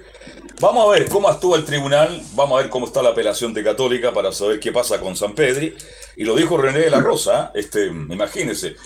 Vamos 0.62 0.87
a 0.87 0.91
ver 0.97 1.09
cómo 1.09 1.29
actúa 1.29 1.57
el 1.57 1.64
tribunal, 1.64 2.23
vamos 2.35 2.57
a 2.57 2.62
ver 2.62 2.70
cómo 2.70 2.87
está 2.87 3.03
la 3.03 3.09
apelación 3.09 3.53
de 3.53 3.64
Católica 3.64 4.12
para 4.12 4.31
saber 4.31 4.61
qué 4.61 4.70
pasa 4.70 5.01
con 5.01 5.16
San 5.16 5.35
Pedri. 5.35 5.75
Y 6.14 6.23
lo 6.23 6.37
dijo 6.37 6.57
René 6.57 6.79
de 6.79 6.91
la 6.91 7.01
Rosa, 7.01 7.51
este, 7.53 7.87
imagínense, 7.87 8.77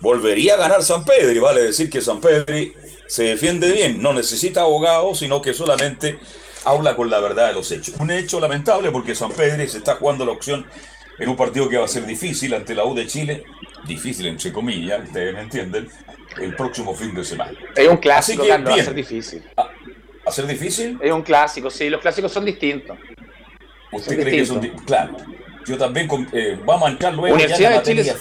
volvería 0.00 0.54
a 0.54 0.56
ganar 0.56 0.82
San 0.82 1.04
Pedri, 1.04 1.38
vale 1.38 1.62
decir 1.62 1.90
que 1.90 2.00
San 2.00 2.22
Pedri 2.22 2.72
se 3.06 3.24
defiende 3.24 3.70
bien, 3.70 4.00
no 4.00 4.14
necesita 4.14 4.62
abogado, 4.62 5.14
sino 5.14 5.42
que 5.42 5.52
solamente 5.52 6.18
habla 6.66 6.96
con 6.96 7.08
la 7.08 7.20
verdad 7.20 7.48
de 7.48 7.54
los 7.54 7.70
hechos. 7.70 7.94
Un 7.98 8.10
hecho 8.10 8.40
lamentable 8.40 8.90
porque 8.90 9.14
San 9.14 9.30
Pedri 9.30 9.68
se 9.68 9.78
está 9.78 9.94
jugando 9.94 10.26
la 10.26 10.32
opción 10.32 10.66
en 11.18 11.28
un 11.28 11.36
partido 11.36 11.68
que 11.68 11.78
va 11.78 11.84
a 11.84 11.88
ser 11.88 12.04
difícil 12.04 12.52
ante 12.54 12.74
la 12.74 12.84
U 12.84 12.94
de 12.94 13.06
Chile, 13.06 13.44
difícil 13.86 14.26
entre 14.26 14.52
comillas, 14.52 15.04
ustedes 15.04 15.32
me 15.32 15.40
entienden, 15.40 15.88
el 16.38 16.54
próximo 16.54 16.92
fin 16.94 17.14
de 17.14 17.24
semana. 17.24 17.52
Es 17.74 17.88
un 17.88 17.96
clásico, 17.96 18.42
que 18.42 18.58
va 18.58 18.74
a 18.74 18.84
ser 18.84 18.94
difícil. 18.94 19.42
Ah, 19.56 19.70
¿Va 20.26 20.30
a 20.30 20.32
ser 20.32 20.46
difícil? 20.46 20.98
Es 21.00 21.12
un 21.12 21.22
clásico, 21.22 21.70
sí, 21.70 21.88
los 21.88 22.00
clásicos 22.00 22.32
son 22.32 22.44
distintos. 22.44 22.98
¿Usted 23.92 24.20
cree 24.20 24.38
que 24.38 24.44
son? 24.44 24.60
Claro. 24.84 25.16
Yo 25.64 25.78
también 25.78 26.08
eh, 26.32 26.58
vamos 26.64 26.88
a 26.88 26.92
entrar 26.92 27.14
luego 27.14 27.34
Universidad 27.34 27.70
de 27.70 27.82
Chile 27.82 28.14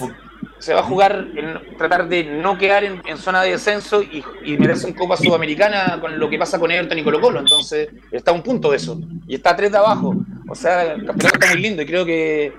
se 0.59 0.73
va 0.73 0.81
a 0.81 0.83
jugar 0.83 1.27
en 1.35 1.77
tratar 1.77 2.07
de 2.07 2.23
no 2.23 2.57
quedar 2.57 2.83
en, 2.83 3.17
zona 3.17 3.41
de 3.41 3.51
descenso 3.51 4.01
y, 4.01 4.23
y, 4.43 4.57
meterse 4.57 4.87
en 4.87 4.93
Copa 4.93 5.17
Sudamericana 5.17 5.99
con 5.99 6.19
lo 6.19 6.29
que 6.29 6.37
pasa 6.37 6.59
con 6.59 6.71
Everton 6.71 6.97
y 6.97 7.03
Colo 7.03 7.21
Colo. 7.21 7.39
Entonces, 7.39 7.89
está 8.11 8.31
a 8.31 8.33
un 8.33 8.43
punto 8.43 8.71
de 8.71 8.77
eso. 8.77 8.99
Y 9.27 9.35
está 9.35 9.51
a 9.51 9.55
tres 9.55 9.71
de 9.71 9.77
abajo. 9.77 10.15
O 10.49 10.55
sea, 10.55 10.93
el 10.93 11.05
campeonato 11.05 11.39
está 11.39 11.53
muy 11.53 11.61
lindo 11.61 11.81
y 11.81 11.85
creo 11.85 12.05
que 12.05 12.53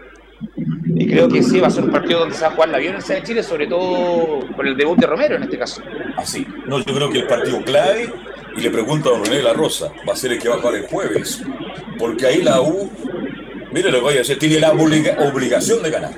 y 0.98 1.06
creo 1.06 1.28
que 1.28 1.42
sí 1.42 1.60
va 1.60 1.68
a 1.68 1.70
ser 1.70 1.84
un 1.84 1.90
partido 1.90 2.20
donde 2.20 2.34
se 2.34 2.42
va 2.42 2.48
a 2.48 2.50
jugar 2.52 2.68
la 2.70 2.78
violencia 2.78 3.14
de 3.14 3.22
Chile, 3.22 3.42
sobre 3.42 3.66
todo 3.66 4.40
con 4.54 4.66
el 4.66 4.76
debut 4.76 4.98
de 4.98 5.06
Romero 5.06 5.36
en 5.36 5.42
este 5.42 5.58
caso. 5.58 5.82
Así. 6.16 6.46
No, 6.66 6.78
yo 6.78 6.94
creo 6.94 7.10
que 7.10 7.18
el 7.18 7.26
partido 7.26 7.62
clave 7.62 8.12
y 8.56 8.60
le 8.60 8.70
pregunto 8.70 9.10
a 9.10 9.18
don 9.18 9.24
René 9.26 9.42
La 9.42 9.52
Rosa, 9.52 9.92
va 10.08 10.14
a 10.14 10.16
ser 10.16 10.32
el 10.32 10.38
que 10.38 10.48
va 10.48 10.56
a 10.56 10.58
jugar 10.58 10.76
el 10.76 10.86
jueves, 10.86 11.42
porque 11.98 12.26
ahí 12.26 12.42
la 12.42 12.62
U, 12.62 12.90
mire 13.72 13.90
lo 13.90 13.98
que 13.98 14.04
voy 14.04 14.14
a 14.14 14.18
decir, 14.18 14.38
tiene 14.38 14.58
la 14.58 14.72
obligación 14.72 15.82
de 15.82 15.90
ganar. 15.90 16.12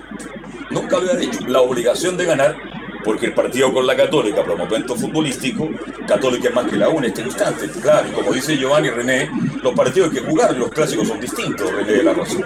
Nunca 0.70 0.96
había 0.96 1.14
dicho, 1.14 1.40
la 1.46 1.60
obligación 1.60 2.16
de 2.16 2.26
ganar, 2.26 2.56
porque 3.04 3.26
el 3.26 3.34
partido 3.34 3.72
con 3.72 3.86
la 3.86 3.96
Católica, 3.96 4.44
por 4.44 4.58
futbolístico, 4.98 5.70
Católica 6.06 6.48
es 6.48 6.54
más 6.54 6.66
que 6.66 6.76
la 6.76 6.88
U 6.88 6.98
en 6.98 7.04
este 7.04 7.22
instante. 7.22 7.68
Claro, 7.80 8.08
y 8.08 8.12
como 8.12 8.32
dice 8.32 8.56
Giovanni 8.56 8.90
René, 8.90 9.30
los 9.62 9.74
partidos 9.74 10.10
que 10.10 10.20
jugar, 10.20 10.54
los 10.56 10.70
clásicos 10.70 11.08
son 11.08 11.20
distintos, 11.20 11.72
René 11.72 11.92
de 11.92 12.02
la 12.02 12.12
Rosa. 12.12 12.38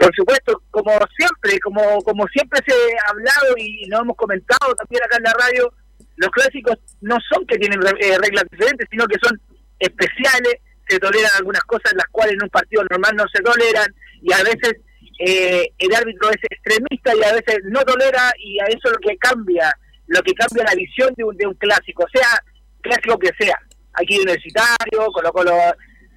Por 0.00 0.14
supuesto, 0.16 0.62
como 0.70 0.92
siempre, 1.16 1.60
como, 1.60 2.00
como 2.02 2.26
siempre 2.28 2.60
se 2.66 2.72
ha 2.72 3.10
hablado 3.10 3.54
y 3.58 3.86
lo 3.86 4.00
hemos 4.00 4.16
comentado 4.16 4.74
también 4.74 5.02
acá 5.04 5.18
en 5.18 5.24
la 5.24 5.34
radio, 5.34 5.72
los 6.16 6.30
clásicos 6.30 6.76
no 7.02 7.18
son 7.30 7.46
que 7.46 7.58
tienen 7.58 7.80
eh, 7.82 8.16
reglas 8.18 8.44
diferentes, 8.50 8.88
sino 8.90 9.06
que 9.06 9.18
son 9.22 9.38
especiales, 9.78 10.54
se 10.88 10.98
toleran 10.98 11.30
algunas 11.38 11.62
cosas 11.64 11.92
las 11.94 12.06
cuales 12.10 12.34
en 12.34 12.44
un 12.44 12.48
partido 12.48 12.82
normal 12.90 13.14
no 13.16 13.24
se 13.32 13.42
toleran 13.42 13.94
y 14.22 14.32
a 14.32 14.42
veces 14.42 14.76
eh, 15.22 15.70
el 15.76 15.94
árbitro 15.94 16.30
es 16.30 16.38
extremista 16.48 17.14
y 17.14 17.22
a 17.22 17.34
veces 17.34 17.58
no 17.64 17.84
tolera 17.84 18.32
y 18.38 18.58
a 18.58 18.64
eso 18.64 18.80
es 18.84 18.92
lo 18.92 18.98
que 19.00 19.18
cambia, 19.18 19.70
lo 20.06 20.22
que 20.22 20.32
cambia 20.32 20.64
la 20.64 20.74
visión 20.74 21.12
de 21.14 21.24
un, 21.24 21.36
de 21.36 21.46
un 21.46 21.52
clásico, 21.54 22.06
sea 22.10 22.42
clásico 22.80 23.18
que 23.18 23.28
sea, 23.38 23.58
aquí 23.92 24.16
universitario, 24.16 25.12
Colo 25.12 25.30
Colo, 25.30 25.52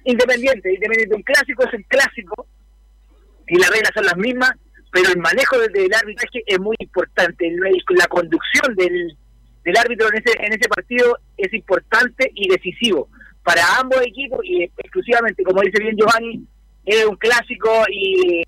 independiente, 0.04 0.72
independiente, 0.72 1.16
un 1.16 1.22
clásico 1.22 1.64
es 1.64 1.74
un 1.74 1.82
clásico 1.82 2.46
y 3.46 3.58
las 3.58 3.68
reglas 3.68 3.92
son 3.94 4.06
las 4.06 4.16
mismas, 4.16 4.52
pero 4.90 5.10
el 5.10 5.18
manejo 5.18 5.58
del, 5.58 5.72
del 5.72 5.92
arbitraje 5.92 6.42
es 6.46 6.58
muy 6.58 6.76
importante, 6.78 7.54
la 7.90 8.06
conducción 8.06 8.74
del, 8.74 9.18
del 9.64 9.76
árbitro 9.76 10.08
en 10.08 10.14
ese, 10.14 10.32
en 10.38 10.52
ese 10.54 10.66
partido 10.66 11.18
es 11.36 11.52
importante 11.52 12.30
y 12.34 12.48
decisivo. 12.48 13.10
Para 13.42 13.62
ambos 13.78 14.00
equipos 14.00 14.40
y 14.44 14.62
exclusivamente, 14.62 15.44
como 15.44 15.60
dice 15.60 15.82
bien 15.82 15.94
Giovanni, 15.94 16.42
es 16.86 17.04
un 17.04 17.16
clásico 17.16 17.84
y 17.92 18.42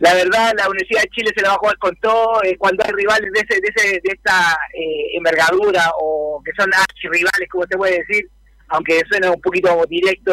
la 0.00 0.14
verdad 0.14 0.52
la 0.56 0.68
Universidad 0.68 1.02
de 1.02 1.10
Chile 1.10 1.30
se 1.34 1.42
la 1.42 1.50
va 1.50 1.54
a 1.54 1.58
jugar 1.58 1.78
con 1.78 1.94
todo 1.96 2.42
eh, 2.42 2.56
cuando 2.58 2.82
hay 2.84 2.92
rivales 2.92 3.30
de, 3.32 3.40
ese, 3.40 3.60
de, 3.60 3.68
ese, 3.74 3.88
de 4.02 4.12
esta 4.14 4.58
eh, 4.74 5.16
envergadura 5.16 5.90
o 6.00 6.42
que 6.44 6.52
son 6.56 6.70
rivales 7.02 7.48
como 7.50 7.64
se 7.66 7.76
puede 7.76 7.98
decir, 7.98 8.28
aunque 8.68 9.02
suena 9.08 9.30
un 9.30 9.40
poquito 9.40 9.84
directo, 9.88 10.32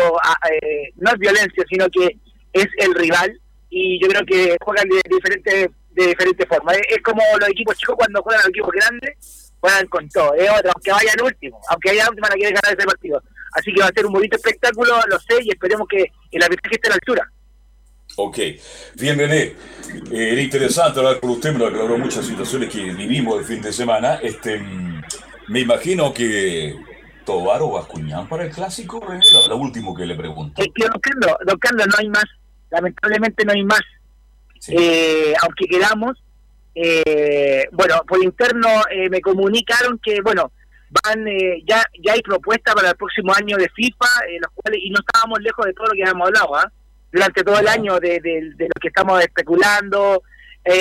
eh, 0.52 0.94
no 0.96 1.12
es 1.12 1.20
violencia, 1.20 1.64
sino 1.70 1.88
que 1.90 2.18
es 2.54 2.68
el 2.78 2.96
rival 2.96 3.40
y 3.70 4.02
yo 4.02 4.08
creo 4.08 4.26
que 4.26 4.58
juegan 4.62 4.88
de, 4.88 5.02
diferente 5.10 5.70
de 5.92 6.08
diferente 6.08 6.46
forma. 6.46 6.72
Es, 6.74 7.02
como 7.04 7.22
los 7.40 7.50
equipos 7.50 7.76
chicos 7.78 7.96
cuando 7.98 8.22
juegan 8.22 8.42
a 8.42 8.44
los 8.44 8.50
equipos 8.50 8.72
grandes 8.72 9.54
juegan 9.60 9.88
con 9.88 10.08
todo. 10.10 10.34
Es 10.36 10.50
otro, 10.50 10.72
aunque 10.74 10.92
vaya 10.92 11.12
el 11.14 11.24
último, 11.24 11.60
aunque 11.70 11.90
haya 11.90 12.04
la 12.04 12.10
última, 12.12 12.30
la 12.30 12.36
quiere 12.36 12.56
ganar 12.56 12.78
ese 12.78 12.88
partido. 12.88 13.22
Así 13.52 13.74
que 13.74 13.82
va 13.82 13.88
a 13.88 13.94
ser 13.94 14.06
un 14.06 14.14
bonito 14.14 14.38
espectáculo, 14.38 14.96
lo 15.10 15.20
sé, 15.20 15.40
y 15.42 15.50
esperemos 15.50 15.88
que 15.90 16.06
el 16.32 16.44
arbitraje 16.44 16.76
esté 16.76 16.88
a 16.88 16.92
la 16.92 16.96
altura. 16.96 17.32
Ok, 18.20 18.38
bien 18.96 19.18
René, 19.18 19.42
eh, 19.42 19.56
era 20.12 20.42
interesante 20.42 21.00
hablar 21.00 21.20
con 21.20 21.30
usted, 21.30 21.54
me 21.54 21.60
lo 21.60 21.68
aclaró 21.68 21.98
muchas 21.98 22.26
situaciones 22.26 22.70
que 22.70 22.84
vivimos 22.94 23.40
el 23.40 23.46
fin 23.46 23.62
de 23.62 23.72
semana. 23.72 24.16
Este, 24.16 24.60
mm, 24.60 25.02
me 25.50 25.60
imagino 25.60 26.14
que 26.14 26.76
Tobar 27.26 27.62
o 27.62 27.72
Bascuñán 27.72 28.28
para 28.28 28.46
el 28.46 28.52
clásico, 28.52 29.00
René, 29.00 29.24
lo, 29.48 29.58
último 29.58 29.96
que 29.96 30.06
le 30.06 30.16
pregunto. 30.16 30.62
Es 30.62 30.68
que, 30.74 30.88
don 30.88 31.00
Carlos, 31.00 31.38
don 31.46 31.58
Carlos, 31.60 31.88
no 31.88 31.96
hay 32.00 32.10
más, 32.10 32.26
lamentablemente 32.72 33.46
no 33.46 33.54
hay 33.54 33.64
más. 33.64 33.84
Eh, 34.70 35.34
aunque 35.42 35.66
queramos, 35.68 36.18
eh, 36.74 37.68
bueno, 37.72 38.02
por 38.08 38.24
interno 38.24 38.68
eh, 38.92 39.10
me 39.10 39.22
comunicaron 39.22 40.00
que, 40.00 40.22
bueno, 40.22 40.52
van 40.90 41.28
eh, 41.28 41.64
ya 41.68 41.84
ya 42.02 42.14
hay 42.14 42.22
propuestas 42.22 42.74
para 42.74 42.90
el 42.90 42.96
próximo 42.96 43.34
año 43.34 43.58
de 43.58 43.70
FIFA, 43.70 44.08
eh, 44.30 44.38
los 44.42 44.52
cuales 44.54 44.80
y 44.84 44.90
no 44.90 45.00
estábamos 45.00 45.40
lejos 45.42 45.66
de 45.66 45.74
todo 45.74 45.88
lo 45.88 45.94
que 45.94 46.04
habíamos 46.04 46.28
hablado, 46.28 46.56
¿ah? 46.56 46.72
Durante 47.12 47.44
todo 47.44 47.60
el 47.60 47.68
año 47.68 48.00
de, 48.00 48.20
lo 48.58 48.82
que 48.82 48.88
estamos 48.88 49.22
especulando. 49.22 50.24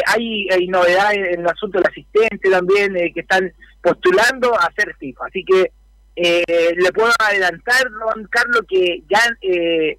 hay, 0.07 0.49
hay 0.51 0.67
novedades 0.69 1.35
en 1.35 1.41
el 1.41 1.49
asunto 1.49 1.79
del 1.79 1.89
asistente 1.89 2.51
también 2.51 2.95
que 3.15 3.21
están 3.21 3.53
postulando 3.83 4.55
a 4.59 4.67
hacer 4.67 4.95
FIFA. 4.99 5.27
Así 5.27 5.45
que 5.45 5.73
le 6.17 6.93
puedo 6.93 7.11
adelantar, 7.19 7.85
don 7.91 8.27
Carlos, 8.29 8.63
que 8.69 9.03
ya 9.09 9.21
eh, 9.43 9.99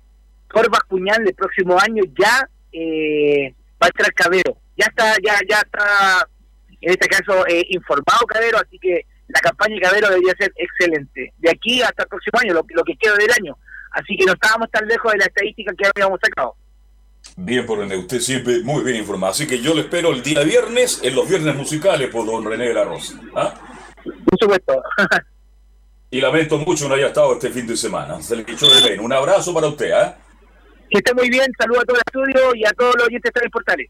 Corva 0.49 0.79
Cuñal 0.87 1.27
el 1.27 1.33
próximo 1.33 1.79
año 1.79 2.03
ya 2.19 2.49
va 3.79 3.85
a 3.85 3.87
estar 3.87 4.13
cabero 4.13 4.57
ya 4.77 4.85
está, 4.85 5.15
ya, 5.23 5.39
ya 5.49 5.59
está 5.59 6.27
en 6.79 6.91
este 6.91 7.07
caso 7.07 7.45
eh, 7.47 7.65
informado 7.69 8.25
Cabero, 8.27 8.59
así 8.59 8.77
que 8.79 9.05
la 9.27 9.39
campaña 9.41 9.75
de 9.75 9.81
Cabero 9.81 10.09
debería 10.09 10.33
ser 10.39 10.53
excelente. 10.55 11.33
De 11.37 11.49
aquí 11.49 11.81
hasta 11.81 12.03
el 12.03 12.09
próximo 12.09 12.39
año, 12.39 12.53
lo, 12.53 12.65
lo 12.69 12.83
que 12.83 12.95
queda 12.95 13.15
del 13.15 13.31
año. 13.31 13.57
Así 13.97 14.15
que 14.15 14.25
no 14.25 14.33
estábamos 14.33 14.69
tan 14.69 14.87
lejos 14.87 15.11
de 15.11 15.17
la 15.17 15.25
estadística 15.25 15.73
que 15.75 15.89
habíamos 15.95 16.19
sacado. 16.21 16.55
Bien 17.35 17.65
por 17.65 17.79
René, 17.79 17.97
usted 17.97 18.19
siempre 18.19 18.59
muy 18.59 18.83
bien 18.83 18.97
informado. 18.97 19.31
Así 19.31 19.47
que 19.47 19.59
yo 19.59 19.73
le 19.73 19.81
espero 19.81 20.11
el 20.11 20.21
día 20.21 20.43
viernes, 20.43 21.01
en 21.03 21.15
los 21.15 21.27
viernes 21.27 21.55
musicales 21.55 22.09
por 22.11 22.25
don 22.27 22.45
René 22.45 22.67
de 22.67 22.73
la 22.75 22.83
Rosa. 22.83 23.19
¿Ah? 23.35 23.55
Por 24.03 24.39
supuesto. 24.39 24.83
y 26.11 26.21
lamento 26.21 26.59
mucho 26.59 26.87
no 26.87 26.93
haya 26.93 27.07
estado 27.07 27.33
este 27.33 27.49
fin 27.49 27.65
de 27.65 27.75
semana. 27.75 28.21
Se 28.21 28.35
le 28.35 28.43
echó 28.43 28.69
de 28.69 28.87
bien. 28.87 28.99
Un 28.99 29.13
abrazo 29.13 29.51
para 29.51 29.67
usted. 29.67 29.91
¿ah? 29.91 30.15
Que 30.91 30.99
esté 30.99 31.15
muy 31.15 31.29
bien. 31.29 31.51
Saludos 31.57 31.81
a 31.81 31.85
todo 31.85 31.97
el 31.97 32.03
estudio 32.05 32.55
y 32.55 32.65
a 32.65 32.71
todos 32.73 32.95
los 32.97 33.07
oyentes 33.07 33.31
de 33.33 33.49
portales. 33.49 33.89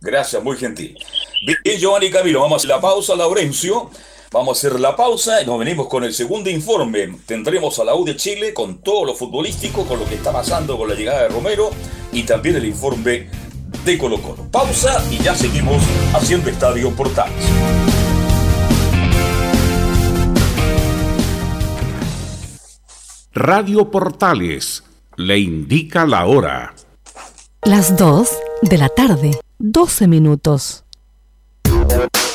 Gracias, 0.00 0.42
muy 0.42 0.56
gentil. 0.56 0.96
Bien, 1.44 1.78
Giovanni 1.78 2.10
Camilo, 2.10 2.40
vamos 2.40 2.54
a 2.54 2.56
hacer 2.56 2.70
la 2.70 2.80
pausa, 2.80 3.14
Laurencio. 3.14 3.90
Vamos 4.30 4.58
a 4.58 4.58
hacer 4.58 4.78
la 4.78 4.94
pausa 4.94 5.40
y 5.40 5.46
nos 5.46 5.58
venimos 5.58 5.88
con 5.88 6.04
el 6.04 6.12
segundo 6.12 6.50
informe. 6.50 7.08
Tendremos 7.24 7.78
a 7.78 7.84
la 7.84 7.94
U 7.94 8.04
de 8.04 8.14
Chile 8.14 8.52
con 8.52 8.82
todo 8.82 9.06
lo 9.06 9.14
futbolístico, 9.14 9.86
con 9.86 9.98
lo 9.98 10.04
que 10.04 10.16
está 10.16 10.30
pasando 10.32 10.76
con 10.76 10.86
la 10.86 10.94
llegada 10.94 11.22
de 11.22 11.28
Romero 11.28 11.70
y 12.12 12.24
también 12.24 12.56
el 12.56 12.66
informe 12.66 13.30
de 13.86 13.98
Colo 13.98 14.20
Colo. 14.20 14.46
Pausa 14.50 15.02
y 15.10 15.16
ya 15.22 15.34
seguimos 15.34 15.82
haciendo 16.12 16.50
Estadio 16.50 16.94
Portales. 16.94 17.34
Radio 23.32 23.90
Portales 23.90 24.84
le 25.16 25.38
indica 25.38 26.04
la 26.04 26.26
hora. 26.26 26.74
Las 27.62 27.96
2 27.96 28.28
de 28.62 28.76
la 28.76 28.90
tarde, 28.90 29.40
12 29.58 30.06
minutos. 30.06 30.84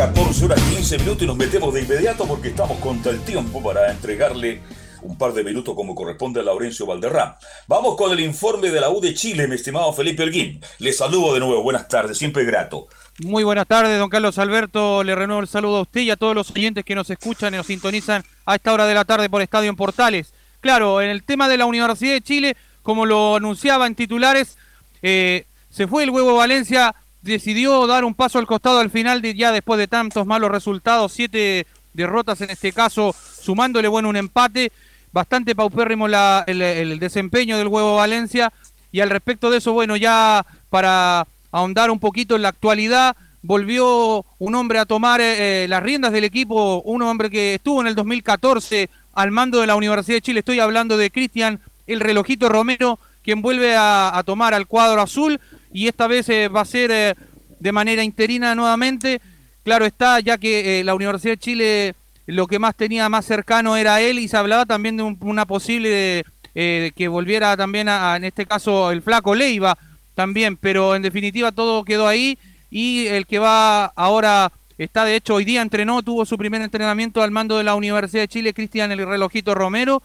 14 0.00 0.46
horas 0.46 0.62
15 0.62 0.98
minutos 1.00 1.22
y 1.24 1.26
nos 1.26 1.36
metemos 1.36 1.74
de 1.74 1.82
inmediato 1.82 2.26
porque 2.26 2.48
estamos 2.48 2.78
contra 2.78 3.12
el 3.12 3.20
tiempo 3.20 3.62
para 3.62 3.90
entregarle 3.90 4.62
un 5.02 5.18
par 5.18 5.34
de 5.34 5.44
minutos 5.44 5.74
como 5.74 5.94
corresponde 5.94 6.40
a 6.40 6.42
Laurencio 6.42 6.86
Valderrama. 6.86 7.36
Vamos 7.66 7.98
con 7.98 8.10
el 8.10 8.20
informe 8.20 8.70
de 8.70 8.80
la 8.80 8.88
U 8.88 8.98
de 9.02 9.12
Chile, 9.12 9.46
mi 9.46 9.56
estimado 9.56 9.92
Felipe 9.92 10.22
Elguín. 10.22 10.58
Le 10.78 10.94
saludo 10.94 11.34
de 11.34 11.40
nuevo, 11.40 11.62
buenas 11.62 11.86
tardes, 11.86 12.16
siempre 12.16 12.46
grato. 12.46 12.88
Muy 13.18 13.44
buenas 13.44 13.66
tardes, 13.66 13.98
don 13.98 14.08
Carlos 14.08 14.38
Alberto. 14.38 15.04
Le 15.04 15.14
renuevo 15.14 15.42
el 15.42 15.48
saludo 15.48 15.76
a 15.76 15.82
usted 15.82 16.00
y 16.00 16.10
a 16.10 16.16
todos 16.16 16.34
los 16.34 16.50
oyentes 16.50 16.82
que 16.82 16.94
nos 16.94 17.10
escuchan 17.10 17.52
y 17.52 17.58
nos 17.58 17.66
sintonizan 17.66 18.24
a 18.46 18.54
esta 18.54 18.72
hora 18.72 18.86
de 18.86 18.94
la 18.94 19.04
tarde 19.04 19.28
por 19.28 19.42
Estadio 19.42 19.68
en 19.68 19.76
Portales. 19.76 20.32
Claro, 20.62 21.02
en 21.02 21.10
el 21.10 21.24
tema 21.24 21.46
de 21.46 21.58
la 21.58 21.66
Universidad 21.66 22.14
de 22.14 22.22
Chile, 22.22 22.56
como 22.82 23.04
lo 23.04 23.36
anunciaba 23.36 23.86
en 23.86 23.94
titulares, 23.94 24.56
eh, 25.02 25.44
se 25.68 25.86
fue 25.86 26.04
el 26.04 26.10
huevo 26.10 26.36
Valencia 26.36 26.94
decidió 27.22 27.86
dar 27.86 28.04
un 28.04 28.14
paso 28.14 28.38
al 28.38 28.46
costado 28.46 28.78
al 28.80 28.90
final, 28.90 29.22
de, 29.22 29.34
ya 29.34 29.52
después 29.52 29.78
de 29.78 29.88
tantos 29.88 30.26
malos 30.26 30.50
resultados, 30.50 31.12
siete 31.12 31.66
derrotas 31.92 32.40
en 32.40 32.50
este 32.50 32.72
caso, 32.72 33.14
sumándole 33.40 33.88
bueno 33.88 34.08
un 34.08 34.16
empate, 34.16 34.72
bastante 35.12 35.54
paupérrimo 35.54 36.08
la, 36.08 36.44
el, 36.46 36.98
desempeño 36.98 37.58
del 37.58 37.68
huevo 37.68 37.96
Valencia. 37.96 38.52
Y 38.92 39.00
al 39.00 39.10
respecto 39.10 39.50
de 39.50 39.58
eso, 39.58 39.72
bueno, 39.72 39.96
ya 39.96 40.44
para 40.68 41.26
ahondar 41.52 41.90
un 41.90 42.00
poquito 42.00 42.36
en 42.36 42.42
la 42.42 42.48
actualidad, 42.48 43.16
volvió 43.42 44.24
un 44.38 44.54
hombre 44.54 44.78
a 44.78 44.86
tomar 44.86 45.20
eh, 45.20 45.64
eh, 45.64 45.68
las 45.68 45.82
riendas 45.82 46.12
del 46.12 46.24
equipo, 46.24 46.82
un 46.82 47.02
hombre 47.02 47.30
que 47.30 47.54
estuvo 47.54 47.80
en 47.80 47.86
el 47.86 47.94
2014 47.94 48.90
al 49.14 49.30
mando 49.30 49.60
de 49.60 49.66
la 49.66 49.76
Universidad 49.76 50.16
de 50.16 50.22
Chile. 50.22 50.40
Estoy 50.40 50.60
hablando 50.60 50.96
de 50.96 51.10
Cristian 51.10 51.60
el 51.86 52.00
relojito 52.00 52.48
Romero, 52.48 52.98
quien 53.22 53.42
vuelve 53.42 53.74
a 53.76 54.22
tomar 54.24 54.54
al 54.54 54.66
cuadro 54.66 55.00
azul 55.00 55.40
y 55.72 55.88
esta 55.88 56.06
vez 56.06 56.28
eh, 56.28 56.48
va 56.48 56.62
a 56.62 56.64
ser 56.64 56.90
eh, 56.90 57.14
de 57.58 57.72
manera 57.72 58.02
interina 58.02 58.54
nuevamente. 58.54 59.20
Claro 59.62 59.84
está, 59.84 60.20
ya 60.20 60.38
que 60.38 60.80
eh, 60.80 60.84
la 60.84 60.94
Universidad 60.94 61.34
de 61.34 61.38
Chile 61.38 61.94
lo 62.26 62.46
que 62.46 62.58
más 62.58 62.76
tenía 62.76 63.08
más 63.08 63.24
cercano 63.24 63.76
era 63.76 64.00
él 64.00 64.18
y 64.18 64.28
se 64.28 64.36
hablaba 64.36 64.66
también 64.66 64.96
de 64.96 65.02
una 65.02 65.46
posible 65.46 66.24
que 66.52 67.08
volviera 67.08 67.56
también 67.56 67.88
a, 67.88 68.16
en 68.16 68.24
este 68.24 68.44
caso 68.44 68.90
el 68.90 69.02
flaco 69.02 69.34
Leiva 69.34 69.78
también, 70.14 70.56
pero 70.56 70.94
en 70.94 71.02
definitiva 71.02 71.50
todo 71.50 71.84
quedó 71.84 72.06
ahí 72.06 72.38
y 72.70 73.06
el 73.06 73.26
que 73.26 73.38
va 73.38 73.86
ahora 73.86 74.52
está 74.78 75.04
de 75.04 75.16
hecho 75.16 75.34
hoy 75.34 75.44
día 75.44 75.62
entrenó, 75.62 76.02
tuvo 76.02 76.24
su 76.24 76.36
primer 76.38 76.62
entrenamiento 76.62 77.22
al 77.22 77.30
mando 77.30 77.56
de 77.56 77.64
la 77.64 77.74
Universidad 77.74 78.24
de 78.24 78.28
Chile, 78.28 78.54
Cristian 78.54 78.92
el 78.92 79.06
relojito 79.06 79.54
Romero, 79.54 80.02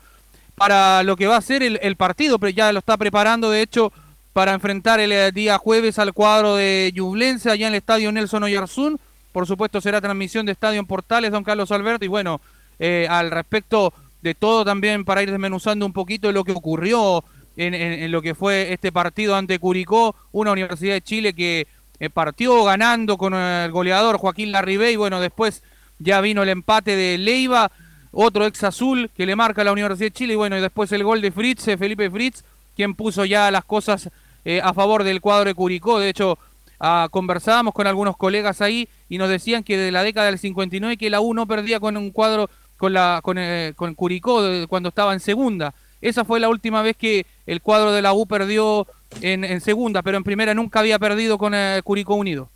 para 0.55 1.03
lo 1.03 1.15
que 1.15 1.27
va 1.27 1.37
a 1.37 1.41
ser 1.41 1.61
el, 1.61 1.95
partido, 1.95 2.39
ya 2.49 2.71
lo 2.71 2.79
está 2.79 2.97
preparando 2.97 3.51
de 3.51 3.61
hecho 3.61 3.91
para 4.35 4.51
enfrentar 4.51 4.99
el 4.99 5.13
eh, 5.13 5.31
día 5.31 5.57
jueves 5.57 5.97
al 5.97 6.11
cuadro 6.11 6.57
de 6.57 6.91
Yublense 6.93 7.49
allá 7.49 7.67
en 7.67 7.73
el 7.73 7.77
estadio 7.77 8.11
Nelson 8.11 8.43
Oyarzún. 8.43 8.99
por 9.31 9.47
supuesto 9.47 9.79
será 9.79 10.01
transmisión 10.01 10.45
de 10.45 10.51
Estadio 10.51 10.77
en 10.77 10.85
Portales, 10.85 11.31
don 11.31 11.45
Carlos 11.45 11.71
Alberto, 11.71 12.03
y 12.03 12.09
bueno, 12.09 12.41
eh, 12.77 13.07
al 13.09 13.31
respecto 13.31 13.93
de 14.21 14.35
todo 14.35 14.65
también 14.65 15.05
para 15.05 15.23
ir 15.23 15.31
desmenuzando 15.31 15.85
un 15.85 15.93
poquito 15.93 16.33
lo 16.33 16.43
que 16.43 16.51
ocurrió 16.51 17.23
en, 17.55 18.11
lo 18.11 18.21
que 18.21 18.35
fue 18.35 18.73
este 18.73 18.91
partido 18.91 19.37
ante 19.37 19.57
Curicó, 19.57 20.17
una 20.33 20.51
Universidad 20.51 20.95
de 20.95 21.01
Chile 21.01 21.33
que 21.33 21.65
eh, 22.01 22.09
partió 22.09 22.61
ganando 22.65 23.17
con 23.17 23.35
el 23.35 23.71
goleador 23.71 24.17
Joaquín 24.17 24.51
Larribey, 24.51 24.95
y 24.95 24.97
bueno, 24.97 25.21
después 25.21 25.63
ya 25.97 26.19
vino 26.19 26.43
el 26.43 26.49
empate 26.49 26.97
de 26.97 27.17
Leiva, 27.17 27.71
otro 28.11 28.45
ex 28.45 28.65
azul 28.65 29.09
que 29.15 29.25
le 29.25 29.37
marca 29.37 29.61
a 29.61 29.63
la 29.63 29.71
Universidad 29.71 30.07
de 30.07 30.11
Chile, 30.11 30.33
y 30.33 30.35
bueno, 30.35 30.57
y 30.57 30.61
después 30.61 30.91
el 30.91 31.05
gol 31.05 31.21
de 31.21 31.31
Fritz, 31.31 31.63
Felipe 31.79 32.11
Fritz, 32.11 32.43
quien 32.75 32.95
puso 32.95 33.23
ya 33.23 33.49
las 33.49 33.63
cosas 33.63 34.09
eh, 34.45 34.61
a 34.63 34.73
favor 34.73 35.03
del 35.03 35.21
cuadro 35.21 35.49
de 35.49 35.55
Curicó, 35.55 35.99
de 35.99 36.09
hecho, 36.09 36.37
ah, 36.79 37.07
conversábamos 37.11 37.73
con 37.73 37.87
algunos 37.87 38.15
colegas 38.15 38.61
ahí 38.61 38.87
y 39.09 39.17
nos 39.17 39.29
decían 39.29 39.63
que 39.63 39.77
de 39.77 39.91
la 39.91 40.03
década 40.03 40.27
del 40.27 40.39
59 40.39 40.97
que 40.97 41.09
la 41.09 41.19
U 41.19 41.33
no 41.33 41.47
perdía 41.47 41.79
con 41.79 41.97
un 41.97 42.11
cuadro 42.11 42.49
con, 42.77 42.93
la, 42.93 43.19
con, 43.23 43.37
eh, 43.37 43.73
con 43.75 43.95
Curicó 43.95 44.41
cuando 44.69 44.89
estaba 44.89 45.13
en 45.13 45.19
segunda. 45.19 45.73
Esa 46.01 46.23
fue 46.25 46.39
la 46.39 46.49
última 46.49 46.81
vez 46.81 46.95
que 46.95 47.25
el 47.45 47.61
cuadro 47.61 47.91
de 47.91 48.01
la 48.01 48.13
U 48.13 48.27
perdió 48.27 48.85
en, 49.21 49.61
segunda, 49.61 50.01
pero 50.01 50.17
en 50.17 50.23
primera 50.23 50.53
nunca 50.53 50.79
había 50.79 50.99
perdido 50.99 51.37
con 51.37 51.53
eh, 51.55 51.81
Curicó 51.83 52.15
Unido. 52.15 52.49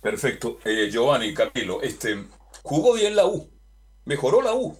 Perfecto. 0.00 0.58
Eh, 0.64 0.88
Giovanni, 0.90 1.34
Camilo, 1.34 1.82
este, 1.82 2.24
jugó 2.62 2.94
bien 2.94 3.16
la 3.16 3.26
U, 3.26 3.50
mejoró 4.04 4.40
la 4.40 4.54
U. 4.54 4.76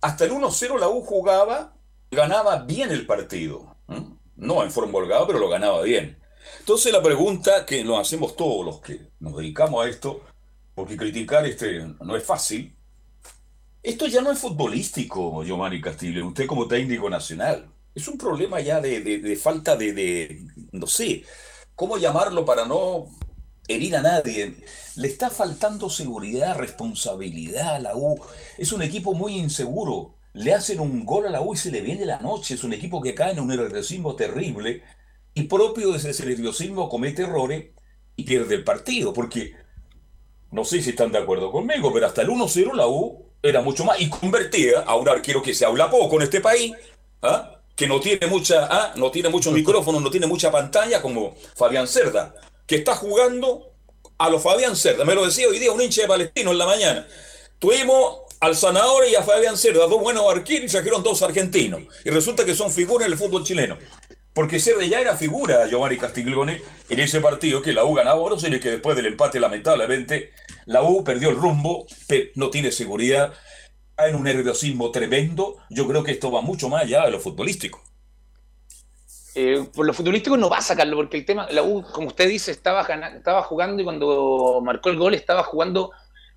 Hasta 0.00 0.24
el 0.24 0.32
1-0 0.32 0.78
la 0.78 0.88
U 0.88 1.00
jugaba, 1.00 1.72
ganaba 2.10 2.62
bien 2.64 2.90
el 2.90 3.06
partido. 3.06 3.74
No 4.38 4.62
en 4.62 4.70
forma 4.70 4.98
holgada, 4.98 5.26
pero 5.26 5.38
lo 5.38 5.48
ganaba 5.48 5.82
bien. 5.82 6.18
Entonces 6.60 6.92
la 6.92 7.02
pregunta 7.02 7.66
que 7.66 7.84
nos 7.84 8.00
hacemos 8.00 8.36
todos 8.36 8.64
los 8.64 8.80
que 8.80 9.10
nos 9.20 9.36
dedicamos 9.36 9.84
a 9.84 9.88
esto, 9.88 10.22
porque 10.74 10.96
criticar 10.96 11.44
este 11.44 11.86
no 12.00 12.16
es 12.16 12.24
fácil, 12.24 12.74
esto 13.82 14.06
ya 14.06 14.20
no 14.20 14.30
es 14.32 14.38
futbolístico, 14.38 15.42
Giovanni 15.44 15.80
Castillo, 15.80 16.26
usted 16.26 16.46
como 16.46 16.68
técnico 16.68 17.08
nacional. 17.10 17.72
Es 17.94 18.06
un 18.06 18.18
problema 18.18 18.60
ya 18.60 18.80
de, 18.80 19.38
falta 19.42 19.76
de, 19.76 20.46
no 20.72 20.86
sé, 20.86 21.24
¿cómo 21.74 21.96
llamarlo 21.96 22.44
para 22.44 22.64
no 22.64 23.06
herir 23.66 23.96
a 23.96 24.02
nadie? 24.02 24.56
Le 24.96 25.08
está 25.08 25.30
faltando 25.30 25.90
seguridad, 25.90 26.56
responsabilidad 26.56 27.76
a 27.76 27.78
la 27.80 27.96
U. 27.96 28.20
Es 28.56 28.72
un 28.72 28.82
equipo 28.82 29.14
muy 29.14 29.36
inseguro. 29.36 30.17
Le 30.38 30.54
hacen 30.54 30.78
un 30.78 31.04
gol 31.04 31.26
a 31.26 31.30
la 31.30 31.42
U 31.42 31.54
y 31.54 31.56
se 31.56 31.72
le 31.72 31.80
viene 31.80 32.06
la 32.06 32.20
noche. 32.20 32.54
Es 32.54 32.62
un 32.62 32.72
equipo 32.72 33.02
que 33.02 33.12
cae 33.12 33.32
en 33.32 33.40
un 33.40 33.48
nerviosismo 33.48 34.14
terrible 34.14 34.84
y 35.34 35.42
propio 35.42 35.90
de 35.90 35.98
ese 35.98 36.24
nerviosismo 36.24 36.88
comete 36.88 37.22
errores 37.22 37.66
y 38.14 38.22
pierde 38.22 38.54
el 38.54 38.62
partido. 38.62 39.12
Porque, 39.12 39.56
no 40.52 40.64
sé 40.64 40.80
si 40.80 40.90
están 40.90 41.10
de 41.10 41.18
acuerdo 41.18 41.50
conmigo, 41.50 41.92
pero 41.92 42.06
hasta 42.06 42.22
el 42.22 42.28
1-0 42.28 42.72
la 42.74 42.86
U 42.86 43.26
era 43.42 43.62
mucho 43.62 43.84
más 43.84 44.00
y 44.00 44.08
convertía 44.08 44.80
a 44.86 44.94
un 44.94 45.08
arquero 45.08 45.42
que 45.42 45.54
se 45.54 45.64
habla 45.64 45.90
poco 45.90 46.14
en 46.16 46.22
este 46.22 46.40
país, 46.40 46.72
¿ah? 47.22 47.60
que 47.74 47.88
no 47.88 47.98
tiene 47.98 48.28
mucha, 48.28 48.68
¿ah? 48.70 48.92
no 48.94 49.10
tiene 49.10 49.30
muchos 49.30 49.52
micrófonos, 49.52 50.00
no 50.00 50.10
tiene 50.10 50.28
mucha 50.28 50.52
pantalla 50.52 51.02
como 51.02 51.34
Fabián 51.56 51.88
Cerda, 51.88 52.32
que 52.64 52.76
está 52.76 52.94
jugando 52.94 53.72
a 54.18 54.30
los 54.30 54.40
Fabián 54.40 54.76
Cerda. 54.76 55.04
Me 55.04 55.16
lo 55.16 55.24
decía 55.24 55.48
hoy 55.48 55.58
día 55.58 55.72
un 55.72 55.82
hincha 55.82 56.02
de 56.02 56.08
Palestino 56.08 56.52
en 56.52 56.58
la 56.58 56.66
mañana. 56.66 57.08
Tuvimos 57.58 58.27
al 58.40 58.54
Sanador 58.54 59.06
y 59.08 59.14
a 59.14 59.22
Fabián 59.22 59.56
Cerda, 59.56 59.86
dos 59.86 60.00
buenos 60.00 60.24
arqueros 60.30 60.70
y 60.70 60.72
trajeron 60.72 61.02
dos 61.02 61.22
argentinos. 61.22 61.82
Y 62.04 62.10
resulta 62.10 62.44
que 62.44 62.54
son 62.54 62.70
figuras 62.70 63.06
en 63.06 63.12
el 63.12 63.18
fútbol 63.18 63.44
chileno. 63.44 63.78
Porque 64.32 64.60
Cerda 64.60 64.84
ya 64.84 65.00
era 65.00 65.16
figura, 65.16 65.66
Giovanni 65.66 65.96
Castiglione, 65.96 66.62
en 66.88 67.00
ese 67.00 67.20
partido 67.20 67.60
que 67.60 67.72
la 67.72 67.84
U 67.84 67.94
ganaba 67.94 68.20
oro, 68.20 68.36
y 68.36 68.60
que 68.60 68.70
después 68.70 68.94
del 68.96 69.06
empate, 69.06 69.40
lamentablemente, 69.40 70.32
la 70.66 70.82
U 70.82 71.02
perdió 71.02 71.30
el 71.30 71.36
rumbo, 71.36 71.86
no 72.36 72.50
tiene 72.50 72.70
seguridad, 72.70 73.32
en 73.98 74.14
un 74.14 74.22
nerviosismo 74.22 74.92
tremendo. 74.92 75.56
Yo 75.70 75.88
creo 75.88 76.04
que 76.04 76.12
esto 76.12 76.30
va 76.30 76.40
mucho 76.40 76.68
más 76.68 76.84
allá 76.84 77.04
de 77.04 77.10
lo 77.10 77.18
futbolístico. 77.18 77.82
Eh, 79.34 79.66
por 79.74 79.86
lo 79.86 79.92
futbolístico 79.92 80.36
no 80.36 80.48
va 80.48 80.58
a 80.58 80.62
sacarlo, 80.62 80.96
porque 80.96 81.16
el 81.16 81.24
tema, 81.24 81.48
la 81.50 81.62
U, 81.62 81.82
como 81.92 82.08
usted 82.08 82.28
dice, 82.28 82.52
estaba, 82.52 82.82
estaba 82.82 83.42
jugando 83.42 83.82
y 83.82 83.84
cuando 83.84 84.60
marcó 84.62 84.90
el 84.90 84.98
gol 84.98 85.14
estaba 85.14 85.42
jugando 85.42 85.90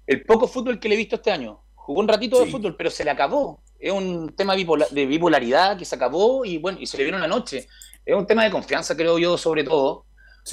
el 0.07 0.23
poco 0.23 0.47
fútbol 0.47 0.79
que 0.79 0.89
le 0.89 0.95
he 0.95 0.97
visto 0.97 1.17
este 1.17 1.31
año. 1.31 1.60
Jugó 1.85 1.99
un 1.99 2.07
ratito 2.07 2.39
de 2.39 2.51
fútbol, 2.51 2.75
pero 2.77 2.89
se 2.89 3.03
le 3.03 3.11
acabó. 3.11 3.61
Es 3.79 3.91
un 3.91 4.33
tema 4.35 4.55
de 4.55 5.05
bipolaridad 5.05 5.77
que 5.77 5.85
se 5.85 5.95
acabó 5.95 6.45
y 6.45 6.57
bueno, 6.57 6.77
y 6.79 6.85
se 6.85 6.97
le 6.97 7.05
vino 7.05 7.17
la 7.17 7.27
noche. 7.27 7.67
Es 8.05 8.15
un 8.15 8.27
tema 8.27 8.43
de 8.43 8.51
confianza, 8.51 8.95
creo 8.95 9.17
yo, 9.17 9.37
sobre 9.37 9.63
todo. 9.63 10.05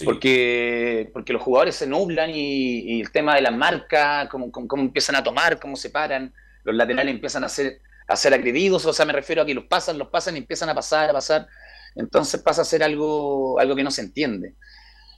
Porque, 0.05 1.11
porque 1.13 1.33
los 1.33 1.43
jugadores 1.43 1.77
se 1.77 1.87
nublan 1.87 2.31
y, 2.33 3.01
el 3.01 3.11
tema 3.11 3.35
de 3.35 3.43
la 3.43 3.51
marca, 3.51 4.29
cómo, 4.31 4.51
cómo, 4.53 4.83
empiezan 4.83 5.17
a 5.17 5.23
tomar, 5.23 5.59
cómo 5.59 5.77
se 5.77 5.91
paran, 5.91 6.33
los 6.65 6.75
laterales 6.75 7.15
empiezan 7.15 7.45
a 7.45 7.49
ser, 7.49 7.81
a 8.07 8.17
ser 8.17 8.35
agredidos, 8.35 8.85
o 8.85 8.93
sea, 8.93 9.07
me 9.07 9.15
refiero 9.15 9.43
a 9.43 9.47
que 9.47 9.55
los 9.55 9.65
pasan, 9.65 9.99
los 9.99 10.09
pasan 10.09 10.37
y 10.37 10.41
empiezan 10.41 10.69
a 10.69 10.75
pasar, 10.75 11.11
a 11.11 11.15
pasar. 11.15 11.47
Entonces 11.95 12.41
pasa 12.43 12.63
a 12.63 12.65
ser 12.67 12.83
algo, 12.83 13.59
algo 13.59 13.75
que 13.75 13.83
no 13.83 13.91
se 13.91 14.03
entiende. 14.03 14.55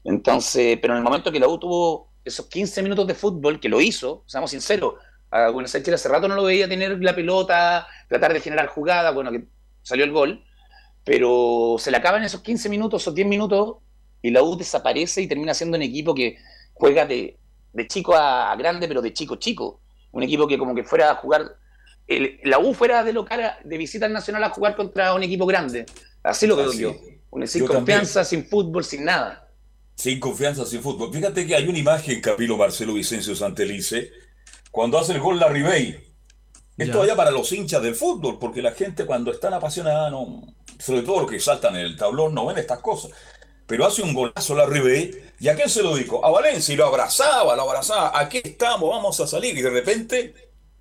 Entonces, 0.05 0.79
pero 0.81 0.95
en 0.95 0.99
el 0.99 1.05
momento 1.05 1.33
que 1.33 1.41
la 1.41 1.49
U 1.49 1.59
tuvo 1.59 2.11
esos 2.25 2.47
15 2.47 2.83
minutos 2.83 3.07
de 3.07 3.15
fútbol, 3.15 3.61
que 3.61 3.69
lo 3.69 3.81
hizo, 3.81 4.23
seamos 4.27 4.53
sinceros, 4.53 4.95
a 5.31 5.51
Buenos 5.51 5.75
Aires 5.75 5.95
hace 5.95 6.09
rato 6.09 6.29
no 6.29 6.35
lo 6.35 6.45
veía 6.45 6.69
tener 6.69 7.03
la 7.03 7.15
pelota, 7.15 7.87
tratar 8.09 8.33
de 8.33 8.41
generar 8.41 8.67
jugada, 8.67 9.11
bueno, 9.13 9.31
que 9.31 9.45
salió 9.83 10.05
el 10.05 10.13
gol, 10.13 10.45
pero 11.05 11.77
se 11.79 11.91
le 11.91 11.97
acaban 11.97 12.23
esos 12.25 12.41
15 12.41 12.69
minutos 12.69 13.07
o 13.07 13.13
10 13.13 13.27
minutos 13.27 13.77
y 14.23 14.31
la 14.31 14.43
U 14.43 14.57
desaparece 14.57 15.23
y 15.23 15.27
termina 15.27 15.55
siendo 15.55 15.77
un 15.77 15.83
equipo 15.83 16.15
que 16.15 16.37
juega 16.75 17.07
de, 17.07 17.39
chico 17.89 18.15
a, 18.15 18.55
grande, 18.57 18.89
pero 18.89 19.01
de 19.01 19.13
chico 19.13 19.37
chico. 19.37 19.81
Un 20.13 20.23
equipo 20.23 20.47
que 20.47 20.59
como 20.59 20.75
que 20.75 20.83
fuera 20.83 21.11
a 21.11 21.15
jugar, 21.15 21.57
la 22.43 22.59
U 22.59 22.75
fuera 22.75 23.05
de 23.05 23.13
local, 23.13 23.59
de 23.65 23.79
visita 23.79 24.07
al 24.07 24.13
Nacional 24.13 24.43
a 24.45 24.51
jugar 24.51 24.75
contra 24.75 25.15
un 25.15 25.23
equipo 25.23 25.47
grande. 25.47 25.87
Así 26.23 26.47
lo 26.47 26.57
veo 26.57 26.73
yo. 26.73 26.97
sin 27.47 27.67
confianza, 27.67 28.25
sin 28.25 28.45
fútbol, 28.45 28.85
sin 28.85 29.05
nada. 29.05 29.49
Sin 29.95 30.19
confianza, 30.19 30.67
sin 30.67 30.83
fútbol. 30.83 31.13
Fíjate 31.13 31.47
que 31.47 31.55
hay 31.55 31.69
una 31.69 31.79
imagen, 31.79 32.21
Capilo 32.21 32.57
Marcelo 32.57 32.95
Vicencio 32.95 33.37
Santelice, 33.37 34.11
cuando 34.71 34.99
hace 34.99 35.13
el 35.13 35.21
gol 35.21 35.39
la 35.39 35.49
Ribey. 35.49 36.09
Esto 36.77 37.05
ya 37.05 37.15
para 37.15 37.31
los 37.31 37.53
hinchas 37.53 37.83
del 37.83 37.95
fútbol, 37.95 38.39
porque 38.39 38.63
la 38.63 38.73
gente 38.73 39.05
cuando 39.05 39.31
están 39.31 39.53
apasionada, 39.53 40.09
no, 40.09 40.43
sobre 40.79 41.03
todo 41.03 41.21
los 41.21 41.31
que 41.31 41.39
saltan 41.39 41.77
en 41.77 41.83
el 41.83 41.97
tablón, 41.97 42.35
no 42.35 42.47
ven 42.47 42.57
estas 42.57 42.79
cosas 42.79 43.11
pero 43.71 43.87
hace 43.87 44.03
un 44.03 44.13
golazo 44.13 44.57
la 44.57 44.67
Ribey. 44.67 45.13
¿Y 45.39 45.47
a 45.47 45.55
quién 45.55 45.69
se 45.69 45.81
lo 45.81 45.95
dijo? 45.95 46.27
A 46.27 46.31
Valencia 46.33 46.75
y 46.75 46.77
lo 46.77 46.87
abrazaba, 46.87 47.55
lo 47.55 47.63
abrazaba. 47.63 48.19
Aquí 48.19 48.41
estamos, 48.43 48.91
vamos 48.91 49.21
a 49.21 49.29
salir. 49.29 49.57
Y 49.57 49.63
de 49.63 49.71
repente 49.71 50.35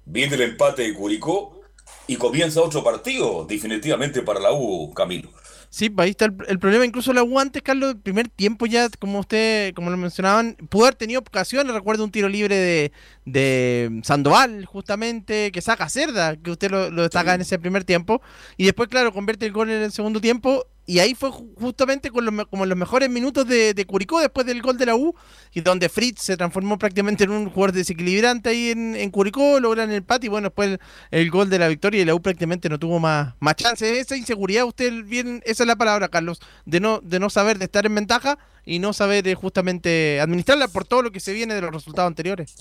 viene 0.05 0.33
el 0.33 0.41
empate 0.41 0.81
de 0.81 0.95
Curicó 0.95 1.61
y 2.07 2.15
comienza 2.15 2.63
otro 2.63 2.83
partido, 2.83 3.45
definitivamente 3.47 4.23
para 4.23 4.39
la 4.39 4.53
U, 4.53 4.91
Camilo. 4.91 5.29
Sí, 5.71 5.93
ahí 5.97 6.09
está 6.09 6.25
el, 6.25 6.59
problema. 6.59 6.83
Incluso 6.83 7.13
la 7.13 7.21
U 7.23 7.39
antes, 7.39 7.61
Carlos, 7.61 7.91
el 7.91 7.99
primer 7.99 8.27
tiempo 8.27 8.65
ya, 8.65 8.89
como 8.97 9.19
usted, 9.19 9.73
como 9.75 9.91
lo 9.91 9.97
mencionaban, 9.97 10.55
pudo 10.69 10.85
haber 10.85 10.95
tenido 10.95 11.21
ocasiones. 11.21 11.73
Recuerdo 11.73 12.03
un 12.03 12.11
tiro 12.11 12.27
libre 12.27 12.55
de, 12.55 12.91
de 13.25 14.01
Sandoval, 14.03 14.65
justamente, 14.65 15.51
que 15.51 15.61
saca 15.61 15.87
Cerda, 15.87 16.37
que 16.37 16.49
usted 16.51 16.71
lo, 16.71 16.89
destaca 16.89 17.35
en 17.35 17.41
ese 17.41 17.59
primer 17.59 17.83
tiempo. 17.83 18.21
Y 18.57 18.65
después, 18.65 18.89
claro, 18.89 19.13
convierte 19.13 19.45
el 19.45 19.51
gol 19.51 19.69
en 19.69 19.83
el 19.83 19.91
segundo 19.91 20.19
tiempo 20.19 20.65
y 20.89 20.97
ahí 20.97 21.13
fue 21.13 21.29
justamente 21.29 22.09
con 22.09 22.25
los, 22.25 22.47
como 22.47 22.65
los 22.65 22.75
mejores 22.75 23.11
minutos 23.11 23.47
de, 23.47 23.85
Curicó 23.85 24.21
después 24.21 24.47
del 24.47 24.59
gol 24.59 24.75
de 24.75 24.87
la 24.87 24.95
U, 24.95 25.13
y 25.53 25.61
donde 25.61 25.87
Fritz 25.87 26.23
se 26.23 26.35
transformó 26.35 26.79
prácticamente 26.79 27.25
en 27.25 27.29
un 27.29 27.51
jugador 27.51 27.73
desequilibrante 27.73 28.49
ahí 28.49 28.71
en, 28.71 29.11
Curicó, 29.11 29.59
logran 29.59 29.91
el 29.91 30.01
pati 30.01 30.25
y 30.25 30.29
bueno, 30.31 30.47
después 30.47 30.79
el, 31.11 31.29
gol 31.29 31.47
de 31.51 31.59
la 31.59 31.67
victoria 31.67 32.01
y 32.01 32.05
la 32.05 32.15
U 32.15 32.21
prácticamente 32.23 32.69
no 32.69 32.79
tuvo 32.79 32.99
más, 32.99 33.35
más 33.39 33.55
chance. 33.55 33.99
Esa 33.99 34.17
inseguridad, 34.17 34.65
usted 34.65 35.03
bien, 35.03 35.43
esa 35.45 35.61
es 35.61 35.67
la 35.67 35.75
palabra, 35.75 36.07
Carlos, 36.07 36.41
de 36.65 36.79
no, 36.79 37.01
de 37.03 37.19
no 37.19 37.29
saber 37.29 37.59
de 37.59 37.65
estar 37.65 37.85
en 37.85 37.93
ventaja 37.93 38.39
y 38.65 38.79
no 38.79 38.91
saber 38.91 39.27
eh, 39.27 39.35
justamente 39.35 40.19
administrarla 40.19 40.69
por 40.69 40.85
todo 40.85 41.03
lo 41.03 41.11
que 41.11 41.19
se 41.19 41.33
viene 41.33 41.53
de 41.53 41.61
los 41.61 41.71
resultados 41.71 42.07
anteriores. 42.07 42.55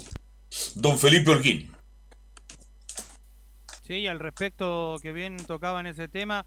Don 0.75 0.99
Felipe 0.99 1.31
Holguín. 1.31 1.73
Sí, 3.87 4.07
al 4.07 4.21
respecto 4.21 4.99
que 5.01 5.15
bien 5.15 5.39
tocaba 5.47 5.81
en 5.81 5.87
ese 5.87 6.09
tema 6.09 6.45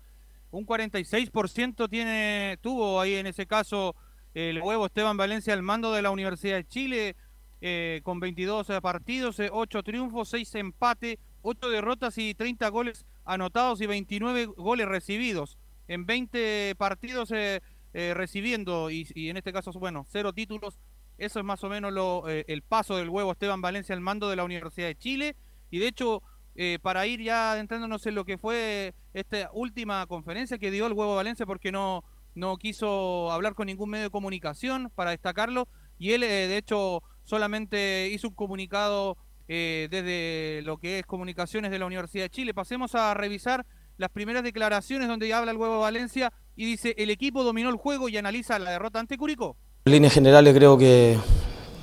un 0.51 0.65
46% 0.65 1.89
tiene, 1.89 2.57
tuvo 2.61 2.99
ahí 2.99 3.15
en 3.15 3.27
ese 3.27 3.47
caso 3.47 3.95
el 4.33 4.61
huevo 4.61 4.85
Esteban 4.85 5.17
Valencia 5.17 5.53
al 5.53 5.63
mando 5.63 5.91
de 5.91 6.01
la 6.01 6.11
Universidad 6.11 6.57
de 6.57 6.67
Chile, 6.67 7.15
eh, 7.59 8.01
con 8.03 8.19
22 8.19 8.67
partidos, 8.81 9.37
8 9.39 9.79
eh, 9.79 9.83
triunfos, 9.83 10.29
6 10.29 10.55
empates, 10.55 11.17
8 11.41 11.69
derrotas 11.69 12.17
y 12.17 12.33
30 12.33 12.67
goles 12.69 13.05
anotados 13.25 13.81
y 13.81 13.87
29 13.87 14.45
goles 14.45 14.87
recibidos. 14.87 15.57
En 15.87 16.05
20 16.05 16.75
partidos 16.77 17.31
eh, 17.31 17.61
recibiendo, 17.93 18.89
y, 18.89 19.07
en 19.15 19.37
este 19.37 19.51
caso, 19.51 19.71
bueno, 19.73 20.05
cero 20.09 20.33
títulos. 20.33 20.79
Eso 21.17 21.39
es 21.39 21.45
más 21.45 21.63
o 21.63 21.69
menos 21.69 21.93
el 22.27 22.61
paso 22.63 22.95
del 22.95 23.09
huevo 23.09 23.33
Esteban 23.33 23.61
Valencia 23.61 23.93
al 23.93 24.01
mando 24.01 24.29
de 24.29 24.37
la 24.37 24.43
Universidad 24.43 24.87
de 24.87 24.95
Chile. 24.95 25.35
Y 25.69 25.77
de 25.79 25.87
hecho, 25.87 26.23
eh, 26.55 26.79
para 26.81 27.07
ir 27.07 27.21
ya 27.21 27.53
adentrándonos 27.53 28.05
en 28.05 28.15
lo 28.15 28.25
que 28.25 28.37
fue 28.37 28.93
esta 29.13 29.49
última 29.53 30.05
conferencia 30.07 30.57
que 30.57 30.71
dio 30.71 30.87
el 30.87 30.93
Huevo 30.93 31.15
Valencia 31.15 31.45
porque 31.45 31.71
no, 31.71 32.03
no 32.35 32.57
quiso 32.57 33.31
hablar 33.31 33.53
con 33.53 33.67
ningún 33.67 33.89
medio 33.89 34.05
de 34.05 34.09
comunicación 34.09 34.91
para 34.95 35.11
destacarlo 35.11 35.67
y 35.97 36.11
él 36.11 36.23
eh, 36.23 36.47
de 36.47 36.57
hecho 36.57 37.03
solamente 37.23 38.09
hizo 38.11 38.27
un 38.27 38.35
comunicado 38.35 39.17
eh, 39.47 39.87
desde 39.89 40.61
lo 40.65 40.77
que 40.77 40.99
es 40.99 41.05
comunicaciones 41.05 41.71
de 41.71 41.79
la 41.79 41.85
Universidad 41.85 42.25
de 42.25 42.29
Chile. 42.29 42.53
Pasemos 42.53 42.95
a 42.95 43.13
revisar 43.13 43.65
las 43.97 44.09
primeras 44.09 44.43
declaraciones 44.43 45.07
donde 45.07 45.33
habla 45.33 45.51
el 45.51 45.57
huevo 45.57 45.79
Valencia 45.79 46.33
y 46.55 46.65
dice 46.65 46.95
el 46.97 47.09
equipo 47.09 47.43
dominó 47.43 47.69
el 47.69 47.75
juego 47.75 48.09
y 48.09 48.17
analiza 48.17 48.57
la 48.59 48.71
derrota 48.71 48.99
ante 48.99 49.17
Curicó. 49.17 49.57
En 49.85 49.93
líneas 49.93 50.13
generales 50.13 50.53
creo 50.55 50.77
que 50.77 51.17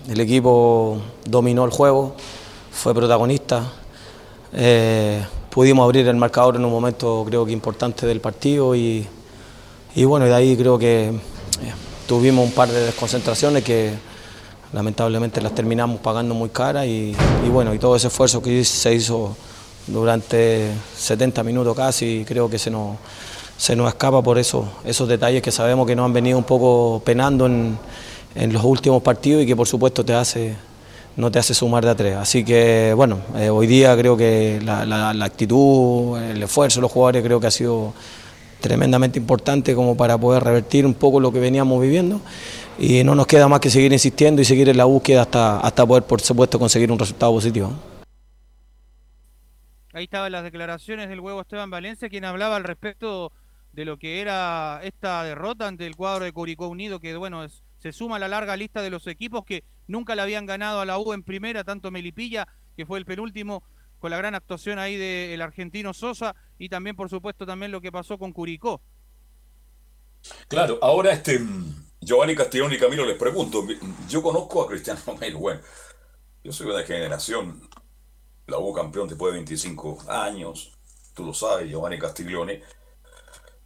el 0.08 0.20
equipo 0.20 1.02
dominó 1.24 1.64
el 1.64 1.70
juego, 1.70 2.16
fue 2.70 2.94
protagonista. 2.94 3.70
Eh, 4.52 5.22
pudimos 5.50 5.84
abrir 5.84 6.08
el 6.08 6.16
marcador 6.16 6.56
en 6.56 6.64
un 6.64 6.70
momento 6.70 7.22
creo 7.26 7.44
que 7.44 7.52
importante 7.52 8.06
del 8.06 8.20
partido 8.20 8.74
y, 8.74 9.06
y 9.94 10.04
bueno, 10.04 10.24
de 10.24 10.34
ahí 10.34 10.56
creo 10.56 10.78
que 10.78 11.08
eh, 11.08 11.12
tuvimos 12.06 12.46
un 12.46 12.52
par 12.52 12.68
de 12.68 12.80
desconcentraciones 12.86 13.62
que 13.62 13.92
lamentablemente 14.72 15.40
las 15.40 15.54
terminamos 15.54 16.00
pagando 16.00 16.34
muy 16.34 16.48
caras 16.48 16.86
y, 16.86 17.14
y, 17.44 17.48
bueno, 17.48 17.74
y 17.74 17.78
todo 17.78 17.96
ese 17.96 18.08
esfuerzo 18.08 18.40
que 18.40 18.64
se 18.64 18.94
hizo 18.94 19.36
durante 19.86 20.70
70 20.96 21.42
minutos 21.42 21.76
casi, 21.76 22.24
creo 22.26 22.48
que 22.48 22.58
se 22.58 22.70
nos, 22.70 22.96
se 23.56 23.74
nos 23.74 23.88
escapa 23.88 24.22
por 24.22 24.38
eso, 24.38 24.68
esos 24.84 25.08
detalles 25.08 25.42
que 25.42 25.50
sabemos 25.50 25.86
que 25.86 25.96
nos 25.96 26.04
han 26.04 26.12
venido 26.12 26.38
un 26.38 26.44
poco 26.44 27.02
penando 27.04 27.46
en, 27.46 27.78
en 28.34 28.52
los 28.52 28.64
últimos 28.64 29.02
partidos 29.02 29.42
y 29.42 29.46
que 29.46 29.56
por 29.56 29.66
supuesto 29.66 30.04
te 30.04 30.14
hace 30.14 30.56
no 31.18 31.32
te 31.32 31.40
hace 31.40 31.52
sumar 31.52 31.84
de 31.84 31.90
a 31.90 31.94
tres. 31.96 32.16
Así 32.16 32.44
que 32.44 32.92
bueno, 32.94 33.20
eh, 33.36 33.50
hoy 33.50 33.66
día 33.66 33.96
creo 33.96 34.16
que 34.16 34.60
la, 34.64 34.86
la, 34.86 35.12
la, 35.12 35.24
actitud, 35.24 36.16
el 36.16 36.40
esfuerzo 36.44 36.78
de 36.78 36.82
los 36.82 36.92
jugadores 36.92 37.24
creo 37.24 37.40
que 37.40 37.48
ha 37.48 37.50
sido 37.50 37.92
tremendamente 38.60 39.18
importante 39.18 39.74
como 39.74 39.96
para 39.96 40.16
poder 40.16 40.44
revertir 40.44 40.86
un 40.86 40.94
poco 40.94 41.18
lo 41.18 41.32
que 41.32 41.40
veníamos 41.40 41.82
viviendo 41.82 42.20
y 42.78 43.02
no 43.02 43.16
nos 43.16 43.26
queda 43.26 43.48
más 43.48 43.58
que 43.58 43.68
seguir 43.68 43.92
insistiendo 43.92 44.40
y 44.40 44.44
seguir 44.44 44.68
en 44.68 44.76
la 44.76 44.84
búsqueda 44.84 45.22
hasta, 45.22 45.58
hasta 45.58 45.84
poder 45.84 46.04
por 46.04 46.20
supuesto 46.20 46.56
conseguir 46.56 46.92
un 46.92 47.00
resultado 47.00 47.32
positivo. 47.32 47.72
Ahí 49.92 50.04
estaban 50.04 50.30
las 50.30 50.44
declaraciones 50.44 51.08
del 51.08 51.18
huevo 51.18 51.40
Esteban 51.40 51.70
Valencia, 51.70 52.08
quien 52.08 52.24
hablaba 52.26 52.54
al 52.54 52.62
respecto 52.62 53.32
de 53.72 53.84
lo 53.84 53.96
que 53.96 54.20
era 54.20 54.78
esta 54.84 55.24
derrota 55.24 55.66
ante 55.66 55.84
el 55.84 55.96
cuadro 55.96 56.24
de 56.24 56.32
Curicó 56.32 56.68
Unido, 56.68 57.00
que 57.00 57.16
bueno, 57.16 57.42
es, 57.42 57.64
se 57.88 57.98
suma 57.98 58.18
la 58.18 58.28
larga 58.28 58.54
lista 58.54 58.82
de 58.82 58.90
los 58.90 59.06
equipos 59.06 59.46
que 59.46 59.64
nunca 59.86 60.14
le 60.14 60.20
habían 60.20 60.44
ganado 60.44 60.80
a 60.80 60.84
la 60.84 60.98
U 60.98 61.14
en 61.14 61.22
primera, 61.22 61.64
tanto 61.64 61.90
Melipilla, 61.90 62.46
que 62.76 62.84
fue 62.84 62.98
el 62.98 63.06
penúltimo, 63.06 63.62
con 63.98 64.10
la 64.10 64.18
gran 64.18 64.34
actuación 64.34 64.78
ahí 64.78 64.96
del 64.96 65.40
argentino 65.40 65.94
Sosa, 65.94 66.34
y 66.58 66.68
también, 66.68 66.96
por 66.96 67.08
supuesto, 67.08 67.46
también 67.46 67.72
lo 67.72 67.80
que 67.80 67.90
pasó 67.90 68.18
con 68.18 68.34
Curicó. 68.34 68.82
Claro, 70.48 70.78
ahora 70.82 71.12
este 71.12 71.40
Giovanni 71.98 72.34
Castellón 72.36 72.74
y 72.74 72.78
Camilo 72.78 73.06
les 73.06 73.16
pregunto, 73.16 73.66
yo 74.06 74.22
conozco 74.22 74.62
a 74.62 74.68
Cristiano 74.68 75.00
Romero, 75.06 75.38
bueno, 75.38 75.60
yo 76.44 76.52
soy 76.52 76.76
de 76.76 76.84
generación, 76.84 77.70
la 78.48 78.58
U 78.58 78.70
campeón 78.74 79.08
después 79.08 79.32
de 79.32 79.38
25 79.38 80.10
años, 80.10 80.78
tú 81.14 81.24
lo 81.24 81.32
sabes, 81.32 81.70
Giovanni 81.70 81.98
Castiglione, 81.98 82.62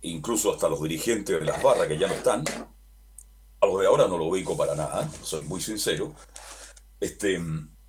incluso 0.03 0.53
hasta 0.53 0.69
los 0.69 0.81
dirigentes 0.81 1.41
de 1.41 1.45
las 1.45 1.61
barras 1.61 1.89
que 1.89 1.99
ya 1.99 2.07
no 2.07 2.15
están, 2.15 2.45
a 3.63 3.67
los 3.67 3.81
de 3.81 3.87
ahora 3.87 4.09
no 4.09 4.19
lo 4.19 4.25
ubico 4.25 4.57
para 4.57 4.75
nada, 4.75 5.09
soy 5.23 5.43
muy 5.43 5.61
sincero. 5.61 6.13
Este, 6.99 7.41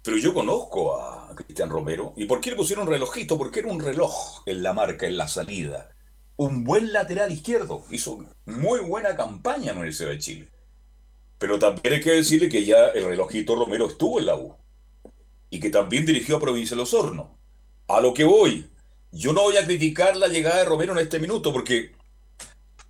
pero 0.03 0.17
yo 0.17 0.34
conozco 0.34 1.01
a 1.01 1.34
Cristian 1.36 1.69
Romero. 1.69 2.13
¿Y 2.15 2.26
por 2.26 2.39
qué 2.39 2.51
le 2.51 2.55
pusieron 2.55 2.86
relojito? 2.86 3.38
Porque 3.38 3.59
era 3.59 3.71
un 3.71 3.80
reloj 3.80 4.43
en 4.45 4.61
la 4.61 4.74
marca, 4.74 5.07
en 5.07 5.17
la 5.17 5.28
salida. 5.28 5.89
Un 6.36 6.63
buen 6.63 6.93
lateral 6.93 7.32
izquierdo. 7.32 7.86
Hizo 7.89 8.24
muy 8.45 8.82
buena 8.82 9.15
campaña 9.15 9.69
en 9.71 9.76
la 9.76 9.82
Universidad 9.82 10.11
de 10.11 10.19
Chile. 10.19 10.49
Pero 11.39 11.57
también 11.57 11.95
hay 11.95 12.01
que 12.01 12.11
decirle 12.11 12.49
que 12.49 12.63
ya 12.63 12.89
el 12.89 13.05
relojito 13.05 13.55
Romero 13.55 13.88
estuvo 13.88 14.19
en 14.19 14.28
la 14.28 14.36
U. 14.36 14.55
Y 15.49 15.59
que 15.59 15.71
también 15.71 16.05
dirigió 16.05 16.38
a 16.38 16.39
Provincia 16.39 16.76
de 16.76 16.82
Los 16.82 16.93
Hornos. 16.93 17.28
A 17.88 17.99
lo 17.99 18.13
que 18.13 18.26
voy. 18.26 18.69
Yo 19.11 19.34
no 19.34 19.41
voy 19.41 19.57
a 19.57 19.65
criticar 19.65 20.15
la 20.17 20.28
llegada 20.28 20.57
de 20.57 20.65
Romero 20.65 20.93
en 20.93 20.99
este 20.99 21.19
minuto 21.19 21.51
porque 21.51 21.93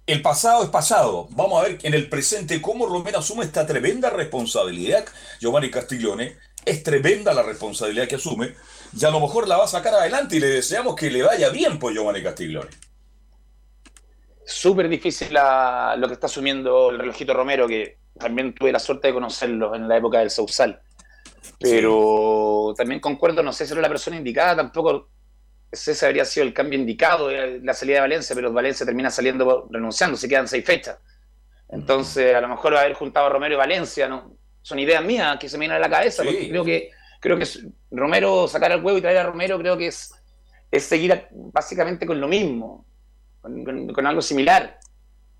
el 0.05 0.21
pasado 0.21 0.63
es 0.63 0.69
pasado. 0.69 1.27
Vamos 1.31 1.59
a 1.59 1.67
ver 1.67 1.79
en 1.83 1.93
el 1.93 2.09
presente 2.09 2.61
cómo 2.61 2.85
Romero 2.85 3.19
asume 3.19 3.45
esta 3.45 3.65
tremenda 3.65 4.09
responsabilidad. 4.09 5.05
Giovanni 5.39 5.71
Castiglione, 5.71 6.37
es 6.65 6.83
tremenda 6.83 7.33
la 7.33 7.43
responsabilidad 7.43 8.07
que 8.07 8.15
asume. 8.15 8.55
Y 8.97 9.05
a 9.05 9.09
lo 9.09 9.19
mejor 9.19 9.47
la 9.47 9.57
va 9.57 9.65
a 9.65 9.67
sacar 9.67 9.93
adelante 9.93 10.35
y 10.35 10.39
le 10.39 10.47
deseamos 10.47 10.95
que 10.95 11.09
le 11.09 11.23
vaya 11.23 11.49
bien 11.49 11.79
por 11.79 11.93
Giovanni 11.93 12.21
Castiglione. 12.21 12.69
Súper 14.45 14.89
difícil 14.89 15.33
la, 15.33 15.95
lo 15.97 16.07
que 16.07 16.15
está 16.15 16.27
asumiendo 16.27 16.89
el 16.89 16.99
relojito 16.99 17.33
Romero, 17.33 17.65
que 17.67 17.97
también 18.19 18.53
tuve 18.53 18.73
la 18.73 18.79
suerte 18.79 19.07
de 19.07 19.13
conocerlo 19.13 19.73
en 19.73 19.87
la 19.87 19.97
época 19.97 20.19
del 20.19 20.29
Sausal. 20.29 20.81
Pero 21.59 22.69
sí. 22.71 22.77
también 22.77 22.99
concuerdo, 22.99 23.41
no 23.41 23.53
sé 23.53 23.65
si 23.65 23.71
era 23.71 23.81
la 23.81 23.89
persona 23.89 24.17
indicada, 24.17 24.57
tampoco 24.57 25.12
ese 25.74 26.05
habría 26.05 26.26
sido 26.26 26.45
el 26.45 26.53
cambio 26.53 26.80
indicado 26.80 27.28
de 27.28 27.59
la 27.63 27.74
salida 27.74 27.95
de 27.95 28.01
Valencia, 28.01 28.36
pero 28.36 28.53
Valencia 28.53 28.86
termina 28.86 29.09
saliendo 29.09 29.67
renunciando, 29.71 30.17
se 30.17 30.30
quedan 30.30 30.47
seis 30.47 30.65
fechas. 30.65 30.97
Entonces, 31.69 32.36
a 32.36 32.41
lo 32.41 32.47
mejor 32.47 32.78
haber 32.78 32.93
juntado 32.93 33.26
a 33.26 33.30
Romero 33.30 33.55
y 33.55 33.57
Valencia, 33.57 34.07
¿no? 34.07 34.38
son 34.61 34.80
ideas 34.80 35.03
mías 35.03 35.38
que 35.39 35.49
se 35.49 35.57
me 35.57 35.63
vienen 35.63 35.78
a 35.78 35.80
la 35.80 35.89
cabeza, 35.89 36.24
sí. 36.24 36.30
porque 36.30 36.49
creo 36.49 36.63
que, 36.63 36.91
creo 37.19 37.38
que 37.38 37.45
Romero, 37.91 38.47
sacar 38.47 38.71
al 38.71 38.84
huevo 38.84 38.97
y 38.97 39.01
traer 39.01 39.17
a 39.17 39.24
Romero, 39.24 39.57
creo 39.59 39.78
que 39.78 39.88
es, 39.88 40.13
es 40.71 40.84
seguir 40.84 41.28
básicamente 41.32 42.05
con 42.05 42.19
lo 42.19 42.28
mismo, 42.28 42.86
con, 43.41 43.63
con, 43.65 43.88
con, 43.93 44.07
algo 44.07 44.21
similar. 44.21 44.80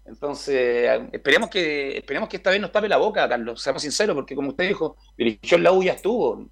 Entonces, 0.06 1.02
esperemos 1.14 1.50
que, 1.50 1.98
esperemos 1.98 2.28
que 2.28 2.38
esta 2.38 2.50
vez 2.50 2.60
nos 2.60 2.72
tape 2.72 2.90
la 2.90 2.98
boca, 2.98 3.28
Carlos, 3.30 3.62
seamos 3.62 3.82
sinceros, 3.82 4.16
porque 4.16 4.36
como 4.36 4.50
usted 4.50 4.68
dijo, 4.68 4.98
dirigió 5.18 5.58
la 5.58 5.72
U 5.72 5.82
y 5.82 5.86
ya 5.86 5.94
estuvo. 5.94 6.50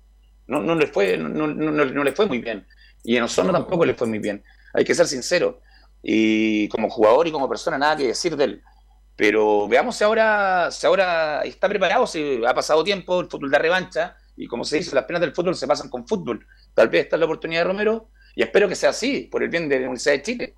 No, 0.48 0.62
no, 0.62 0.76
le 0.76 0.88
fue, 0.88 1.18
no, 1.18 1.28
no, 1.28 1.48
no, 1.48 1.86
no 1.86 2.04
le 2.04 2.12
fue 2.14 2.26
muy 2.28 2.40
bien. 2.40 2.66
Y 3.04 3.18
en 3.18 3.24
Osorno 3.24 3.52
tampoco 3.52 3.86
le 3.86 3.96
fue 3.96 4.08
muy 4.08 4.20
bien. 4.20 4.44
Hay 4.74 4.84
que 4.84 4.96
ser 4.96 5.08
sincero. 5.08 5.62
Y 6.04 6.68
como 6.70 6.90
jugador 6.90 7.28
y 7.28 7.32
como 7.32 7.50
persona, 7.50 7.78
nada 7.78 7.96
que 7.96 8.08
decir 8.08 8.36
de 8.36 8.44
él. 8.44 8.64
Pero 9.16 9.68
veamos 9.68 9.96
si 9.96 10.04
ahora, 10.04 10.72
si 10.72 10.88
ahora 10.88 11.42
está 11.44 11.70
preparado, 11.70 12.08
si 12.08 12.42
ha 12.46 12.54
pasado 12.54 12.84
tiempo, 12.84 13.22
el 13.22 13.30
fútbol 13.30 13.52
de 13.52 13.60
revancha, 13.60 14.16
y 14.36 14.48
como 14.48 14.64
se 14.64 14.78
dice, 14.78 14.96
las 14.96 15.06
penas 15.06 15.22
del 15.22 15.34
fútbol 15.34 15.56
se 15.56 15.68
pasan 15.68 15.90
con 15.90 16.08
fútbol. 16.08 16.46
Tal 16.74 16.90
vez 16.90 17.04
esta 17.04 17.16
es 17.16 17.20
la 17.20 17.26
oportunidad 17.26 17.62
de 17.62 17.66
Romero, 17.66 18.10
y 18.36 18.42
espero 18.42 18.68
que 18.68 18.76
sea 18.76 18.90
así, 18.90 19.28
por 19.32 19.44
el 19.44 19.50
bien 19.50 19.70
de 19.70 19.76
la 19.76 19.82
Universidad 19.82 20.16
de 20.16 20.22
Chile. 20.24 20.56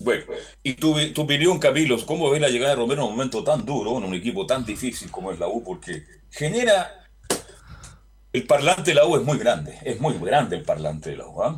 Bueno, 0.00 0.24
y 0.62 0.74
tu, 0.74 0.94
tu 1.12 1.22
opinión, 1.22 1.58
Camilo, 1.58 1.96
¿cómo 2.04 2.30
ves 2.30 2.40
la 2.40 2.48
llegada 2.48 2.70
de 2.70 2.76
Romero 2.76 3.02
en 3.02 3.08
un 3.08 3.16
momento 3.16 3.42
tan 3.42 3.64
duro, 3.64 3.98
en 3.98 4.04
un 4.04 4.14
equipo 4.14 4.46
tan 4.46 4.64
difícil 4.64 5.10
como 5.10 5.32
es 5.32 5.38
la 5.38 5.48
U? 5.48 5.64
Porque 5.64 6.04
genera 6.30 7.07
el 8.38 8.46
parlante 8.46 8.92
de 8.92 8.94
la 8.94 9.04
U 9.04 9.16
es 9.16 9.22
muy 9.22 9.36
grande, 9.36 9.76
es 9.82 10.00
muy 10.00 10.14
grande 10.18 10.56
el 10.56 10.62
parlante 10.62 11.10
de 11.10 11.16
la 11.16 11.26
U. 11.26 11.42
¿eh? 11.42 11.56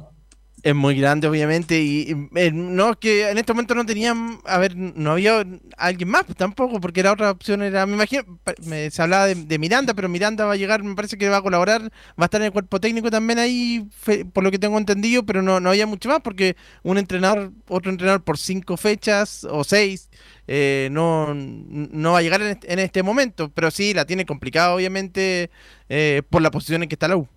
Es 0.62 0.74
muy 0.74 0.94
grande, 0.94 1.26
obviamente, 1.26 1.80
y, 1.80 2.12
y 2.12 2.38
eh, 2.38 2.50
no, 2.52 2.98
que 2.98 3.30
en 3.30 3.38
este 3.38 3.54
momento 3.54 3.74
no 3.74 3.86
tenían, 3.86 4.40
a 4.44 4.58
ver, 4.58 4.76
no 4.76 5.12
había 5.12 5.42
alguien 5.78 6.08
más 6.10 6.26
tampoco, 6.36 6.80
porque 6.80 7.02
la 7.02 7.12
otra 7.12 7.30
opción 7.30 7.62
era, 7.62 7.86
me 7.86 7.94
imagino, 7.94 8.24
me, 8.66 8.90
se 8.90 9.00
hablaba 9.00 9.26
de, 9.26 9.36
de, 9.36 9.58
Miranda, 9.58 9.94
pero 9.94 10.10
Miranda 10.10 10.44
va 10.44 10.52
a 10.52 10.56
llegar, 10.56 10.82
me 10.82 10.94
parece 10.94 11.16
que 11.16 11.30
va 11.30 11.38
a 11.38 11.42
colaborar, 11.42 11.82
va 11.84 11.90
a 12.18 12.24
estar 12.24 12.42
en 12.42 12.46
el 12.46 12.52
cuerpo 12.52 12.78
técnico 12.78 13.10
también 13.10 13.38
ahí, 13.38 13.86
fe, 13.90 14.26
por 14.26 14.44
lo 14.44 14.50
que 14.50 14.58
tengo 14.58 14.76
entendido, 14.76 15.24
pero 15.24 15.40
no, 15.40 15.60
no 15.60 15.70
había 15.70 15.86
mucho 15.86 16.10
más, 16.10 16.20
porque 16.20 16.56
un 16.82 16.98
entrenador, 16.98 17.52
otro 17.68 17.90
entrenador 17.90 18.22
por 18.22 18.36
cinco 18.36 18.76
fechas 18.76 19.44
o 19.44 19.64
seis, 19.64 20.10
eh, 20.46 20.88
no, 20.92 21.32
no 21.32 22.12
va 22.12 22.18
a 22.18 22.22
llegar 22.22 22.42
en 22.42 22.48
este, 22.48 22.72
en 22.72 22.80
este, 22.80 23.02
momento, 23.02 23.50
pero 23.54 23.70
sí 23.70 23.94
la 23.94 24.04
tiene 24.04 24.26
complicada, 24.26 24.74
obviamente, 24.74 25.50
eh, 25.88 26.22
por 26.28 26.42
la 26.42 26.50
posición 26.50 26.82
en 26.82 26.88
que 26.88 26.96
está 26.96 27.08
la 27.08 27.16
U. 27.16 27.28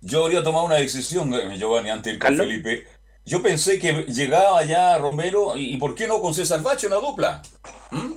Yo 0.00 0.24
habría 0.24 0.42
tomado 0.42 0.64
una 0.64 0.76
decisión, 0.76 1.32
eh, 1.34 1.56
Giovanni, 1.58 1.90
ante 1.90 2.10
el 2.10 2.18
con 2.18 2.36
Felipe. 2.36 2.86
Yo 3.24 3.42
pensé 3.42 3.78
que 3.78 4.04
llegaba 4.04 4.64
ya 4.64 4.96
Romero, 4.98 5.56
y, 5.56 5.76
¿por 5.76 5.94
qué 5.94 6.08
no 6.08 6.20
con 6.20 6.34
César 6.34 6.62
Bacho 6.62 6.86
en 6.86 6.94
la 6.94 6.98
dupla? 7.00 7.42
¿Mm? 7.90 8.12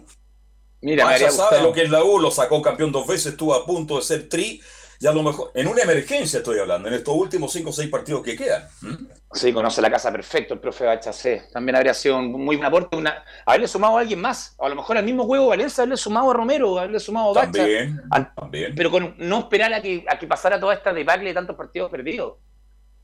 Mira, 0.82 1.06
Bacha 1.06 1.30
sabe 1.30 1.62
lo 1.62 1.72
que 1.72 1.84
es 1.84 1.90
la 1.90 2.04
U, 2.04 2.20
lo 2.20 2.32
sacó 2.32 2.62
campeón 2.62 2.92
dos 2.92 3.06
veces, 3.08 3.34
estuvo 3.34 3.54
a 3.54 3.66
punto 3.66 3.98
de 3.98 4.02
ser 4.02 4.30
tri, 4.30 4.62
y 5.04 5.08
a 5.08 5.12
lo 5.12 5.22
mejor, 5.22 5.52
en 5.54 5.68
una 5.68 5.82
emergencia 5.82 6.38
estoy 6.38 6.60
hablando, 6.60 6.88
en 6.88 6.94
estos 6.94 7.14
últimos 7.14 7.52
cinco 7.52 7.72
o 7.72 7.74
seis 7.74 7.90
partidos 7.90 8.24
que 8.24 8.38
quedan. 8.38 8.64
¿Mm? 8.80 9.08
Sí, 9.34 9.52
conoce 9.52 9.82
la 9.82 9.92
casa 9.92 10.10
perfecto 10.14 10.54
el 10.54 10.62
profe 10.62 10.86
Bacha, 10.86 11.12
sí. 11.12 11.32
También 11.52 11.76
habría 11.76 11.94
sido 11.94 12.20
un 12.20 12.32
muy 12.32 12.56
buen 12.56 12.66
aporte, 12.66 12.96
una... 12.96 13.22
haberle 13.46 13.68
sumado 13.68 13.98
a 13.98 14.00
alguien 14.00 14.22
más, 14.22 14.56
a 14.58 14.70
lo 14.70 14.76
mejor 14.76 14.98
al 14.98 15.04
mismo 15.04 15.26
juego 15.26 15.48
Valencia, 15.48 15.82
haberle 15.82 15.98
sumado 15.98 16.32
a 16.32 16.34
Romero, 16.34 16.80
haberle 16.80 17.02
sumado 17.02 17.32
a 17.32 17.34
Bacha. 17.34 17.52
También, 17.52 18.02
al... 18.12 18.34
también. 18.34 18.74
Pero 18.78 18.92
con 18.92 19.14
no 19.18 19.40
esperar 19.40 19.74
a 19.74 19.82
que, 19.82 20.06
a 20.08 20.18
que 20.18 20.26
pasara 20.26 20.58
toda 20.58 20.74
esta 20.74 20.94
debacle 20.94 21.28
de 21.28 21.34
tantos 21.34 21.58
partidos 21.58 21.92
perdidos. 21.92 22.38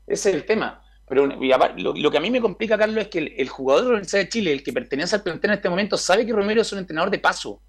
Ese 0.06 0.30
es 0.30 0.36
el 0.36 0.46
tema. 0.46 0.82
Pero 1.06 1.26
lo, 1.26 1.94
lo, 1.94 2.10
que 2.10 2.16
a 2.16 2.20
mí 2.22 2.30
me 2.30 2.40
complica, 2.40 2.78
Carlos, 2.78 3.04
es 3.04 3.08
que 3.08 3.18
el, 3.18 3.34
el, 3.36 3.48
jugador 3.50 3.82
de 3.82 3.88
la 3.88 3.94
Universidad 3.96 4.22
de 4.22 4.28
Chile, 4.30 4.52
el 4.52 4.62
que 4.62 4.72
pertenece 4.72 5.16
al 5.16 5.22
plantel 5.22 5.50
en 5.50 5.56
este 5.56 5.68
momento, 5.68 5.98
sabe 5.98 6.24
que 6.24 6.32
Romero 6.32 6.62
es 6.62 6.72
un 6.72 6.78
entrenador 6.78 7.10
de 7.10 7.18
paso. 7.18 7.60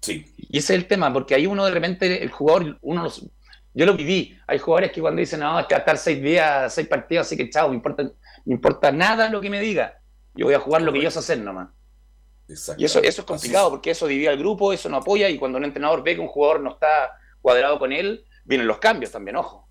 Sí. 0.00 0.32
Y 0.36 0.58
ese 0.58 0.74
es 0.74 0.80
el 0.80 0.86
tema, 0.86 1.12
porque 1.12 1.34
ahí 1.34 1.46
uno 1.46 1.64
de 1.64 1.70
repente, 1.70 2.22
el 2.22 2.30
jugador, 2.30 2.78
uno 2.82 3.02
los, 3.02 3.26
yo 3.74 3.86
lo 3.86 3.94
viví. 3.94 4.38
Hay 4.46 4.58
jugadores 4.58 4.92
que 4.92 5.00
cuando 5.00 5.20
dicen, 5.20 5.40
no, 5.40 5.58
es 5.58 5.66
que 5.66 5.74
va 5.74 5.78
a 5.78 5.80
estar 5.80 5.98
seis 5.98 6.22
días, 6.22 6.72
seis 6.72 6.88
partidos, 6.88 7.26
así 7.26 7.36
que 7.36 7.50
chao, 7.50 7.68
me 7.68 7.76
importa, 7.76 8.02
me 8.44 8.54
importa 8.54 8.90
nada 8.90 9.28
lo 9.28 9.40
que 9.40 9.50
me 9.50 9.60
diga. 9.60 10.00
Yo 10.34 10.46
voy 10.46 10.54
a 10.54 10.60
jugar 10.60 10.82
lo 10.82 10.92
que 10.92 11.02
yo 11.02 11.10
sé 11.10 11.18
hacer 11.18 11.38
nomás. 11.38 11.68
Y 12.76 12.84
eso, 12.84 13.00
eso 13.00 13.20
es 13.20 13.26
complicado, 13.26 13.70
porque 13.70 13.92
eso 13.92 14.06
divide 14.08 14.28
al 14.28 14.38
grupo, 14.38 14.72
eso 14.72 14.88
no 14.88 14.96
apoya, 14.96 15.28
y 15.28 15.38
cuando 15.38 15.58
un 15.58 15.64
entrenador 15.64 16.02
ve 16.02 16.16
que 16.16 16.20
un 16.20 16.28
jugador 16.28 16.60
no 16.60 16.72
está 16.72 17.12
cuadrado 17.40 17.78
con 17.78 17.92
él, 17.92 18.24
vienen 18.44 18.66
los 18.66 18.78
cambios 18.78 19.12
también, 19.12 19.36
ojo. 19.36 19.68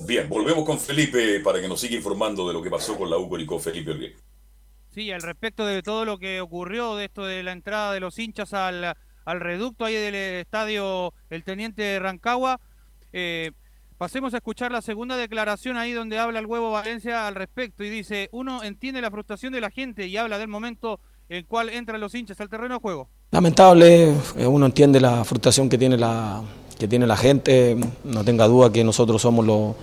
Bien, 0.00 0.28
volvemos 0.28 0.64
con 0.64 0.78
Felipe 0.78 1.40
para 1.40 1.60
que 1.60 1.68
nos 1.68 1.80
siga 1.80 1.96
informando 1.96 2.46
de 2.46 2.54
lo 2.54 2.62
que 2.62 2.70
pasó 2.70 2.96
con 2.96 3.10
la 3.10 3.18
U 3.18 3.28
con 3.46 3.60
Felipe. 3.60 4.16
Sí, 4.90 5.10
al 5.10 5.22
respecto 5.22 5.66
de 5.66 5.82
todo 5.82 6.04
lo 6.04 6.18
que 6.18 6.40
ocurrió, 6.40 6.96
de 6.96 7.06
esto 7.06 7.24
de 7.26 7.42
la 7.42 7.52
entrada 7.52 7.92
de 7.92 8.00
los 8.00 8.18
hinchas 8.18 8.54
al, 8.54 8.96
al 9.28 9.40
reducto 9.40 9.84
ahí 9.84 9.94
del 9.94 10.14
estadio 10.14 11.12
El 11.28 11.44
Teniente 11.44 11.98
Rancagua, 11.98 12.60
eh, 13.12 13.50
pasemos 13.98 14.32
a 14.32 14.38
escuchar 14.38 14.72
la 14.72 14.80
segunda 14.80 15.18
declaración 15.18 15.76
ahí 15.76 15.92
donde 15.92 16.18
habla 16.18 16.38
el 16.38 16.46
huevo 16.46 16.70
Valencia 16.70 17.26
al 17.26 17.34
respecto 17.34 17.84
y 17.84 17.90
dice, 17.90 18.30
uno 18.32 18.62
entiende 18.62 19.02
la 19.02 19.10
frustración 19.10 19.52
de 19.52 19.60
la 19.60 19.70
gente 19.70 20.06
y 20.06 20.16
habla 20.16 20.38
del 20.38 20.48
momento 20.48 20.98
en 21.28 21.44
cual 21.44 21.68
entran 21.68 22.00
los 22.00 22.14
hinchas 22.14 22.40
al 22.40 22.48
terreno 22.48 22.76
de 22.76 22.80
juego. 22.80 23.10
Lamentable, 23.30 24.14
eh, 24.38 24.46
uno 24.46 24.64
entiende 24.64 24.98
la 24.98 25.22
frustración 25.26 25.68
que 25.68 25.76
tiene 25.76 25.98
la, 25.98 26.42
que 26.78 26.88
tiene 26.88 27.06
la 27.06 27.18
gente, 27.18 27.76
no 28.04 28.24
tenga 28.24 28.46
duda 28.46 28.72
que 28.72 28.82
nosotros 28.82 29.20
somos 29.20 29.44
los, 29.44 29.74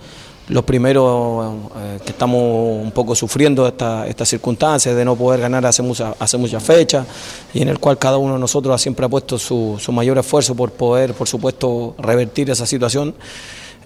los 0.48 0.64
primeros 0.64 1.54
eh, 1.76 1.98
que 2.04 2.12
estamos 2.12 2.40
un 2.40 2.92
poco 2.92 3.14
sufriendo 3.14 3.66
esta, 3.66 4.06
estas 4.06 4.28
circunstancias 4.28 4.94
de 4.94 5.04
no 5.04 5.16
poder 5.16 5.40
ganar 5.40 5.66
hace, 5.66 5.82
mucha, 5.82 6.14
hace 6.18 6.36
muchas 6.36 6.62
fechas 6.62 7.06
y 7.52 7.62
en 7.62 7.68
el 7.68 7.78
cual 7.78 7.98
cada 7.98 8.16
uno 8.16 8.34
de 8.34 8.40
nosotros 8.40 8.80
siempre 8.80 9.06
ha 9.06 9.08
puesto 9.08 9.38
su, 9.38 9.76
su 9.80 9.90
mayor 9.90 10.18
esfuerzo 10.18 10.54
por 10.54 10.70
poder, 10.70 11.14
por 11.14 11.26
supuesto, 11.26 11.94
revertir 11.98 12.50
esa 12.50 12.66
situación. 12.66 13.14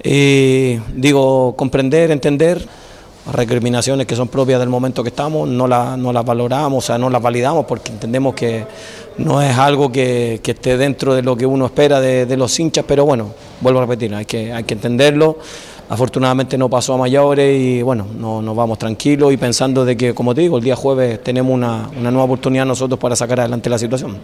Y 0.03 0.77
digo, 0.95 1.55
comprender, 1.57 2.11
entender, 2.11 2.67
recriminaciones 3.33 4.07
que 4.07 4.17
son 4.17 4.29
propias 4.29 4.61
del 4.61 4.69
momento 4.69 5.03
que 5.03 5.11
estamos, 5.11 5.49
no, 5.49 5.67
la, 5.69 5.97
no 5.97 6.13
las 6.13 6.25
valoramos, 6.25 6.85
o 6.85 6.87
sea, 6.87 6.99
no 6.99 7.11
las 7.11 7.21
validamos 7.21 7.67
porque 7.67 7.93
entendemos 7.93 8.35
que 8.35 8.65
no 9.19 9.43
es 9.43 9.57
algo 9.57 9.93
que, 9.93 10.41
que 10.43 10.53
esté 10.53 10.77
dentro 10.77 11.15
de 11.15 11.23
lo 11.23 11.37
que 11.37 11.47
uno 11.47 11.67
espera 11.67 12.01
de, 12.01 12.25
de, 12.27 12.37
los 12.37 12.59
hinchas, 12.59 12.85
pero 12.89 13.05
bueno, 13.05 13.33
vuelvo 13.61 13.81
a 13.81 13.83
repetir, 13.83 14.15
hay 14.15 14.25
que, 14.25 14.53
hay 14.53 14.65
que 14.65 14.75
entenderlo. 14.75 15.39
Afortunadamente 15.91 16.57
no 16.57 16.71
pasó 16.71 16.95
a 16.95 16.99
mayores 16.99 17.61
y 17.61 17.83
bueno, 17.83 18.07
no, 18.17 18.41
nos 18.41 18.55
vamos 18.55 18.79
tranquilos 18.79 19.33
y 19.33 19.37
pensando 19.37 19.85
de 19.85 19.97
que, 19.97 20.15
como 20.15 20.33
te 20.37 20.43
digo, 20.43 20.57
el 20.57 20.63
día 20.63 20.77
jueves 20.77 21.21
tenemos 21.21 21.53
una, 21.53 21.89
una 21.89 22.13
nueva 22.13 22.27
oportunidad 22.27 22.65
nosotros 22.65 23.01
para 23.01 23.17
sacar 23.17 23.41
adelante 23.41 23.69
la 23.69 23.77
situación. 23.77 24.21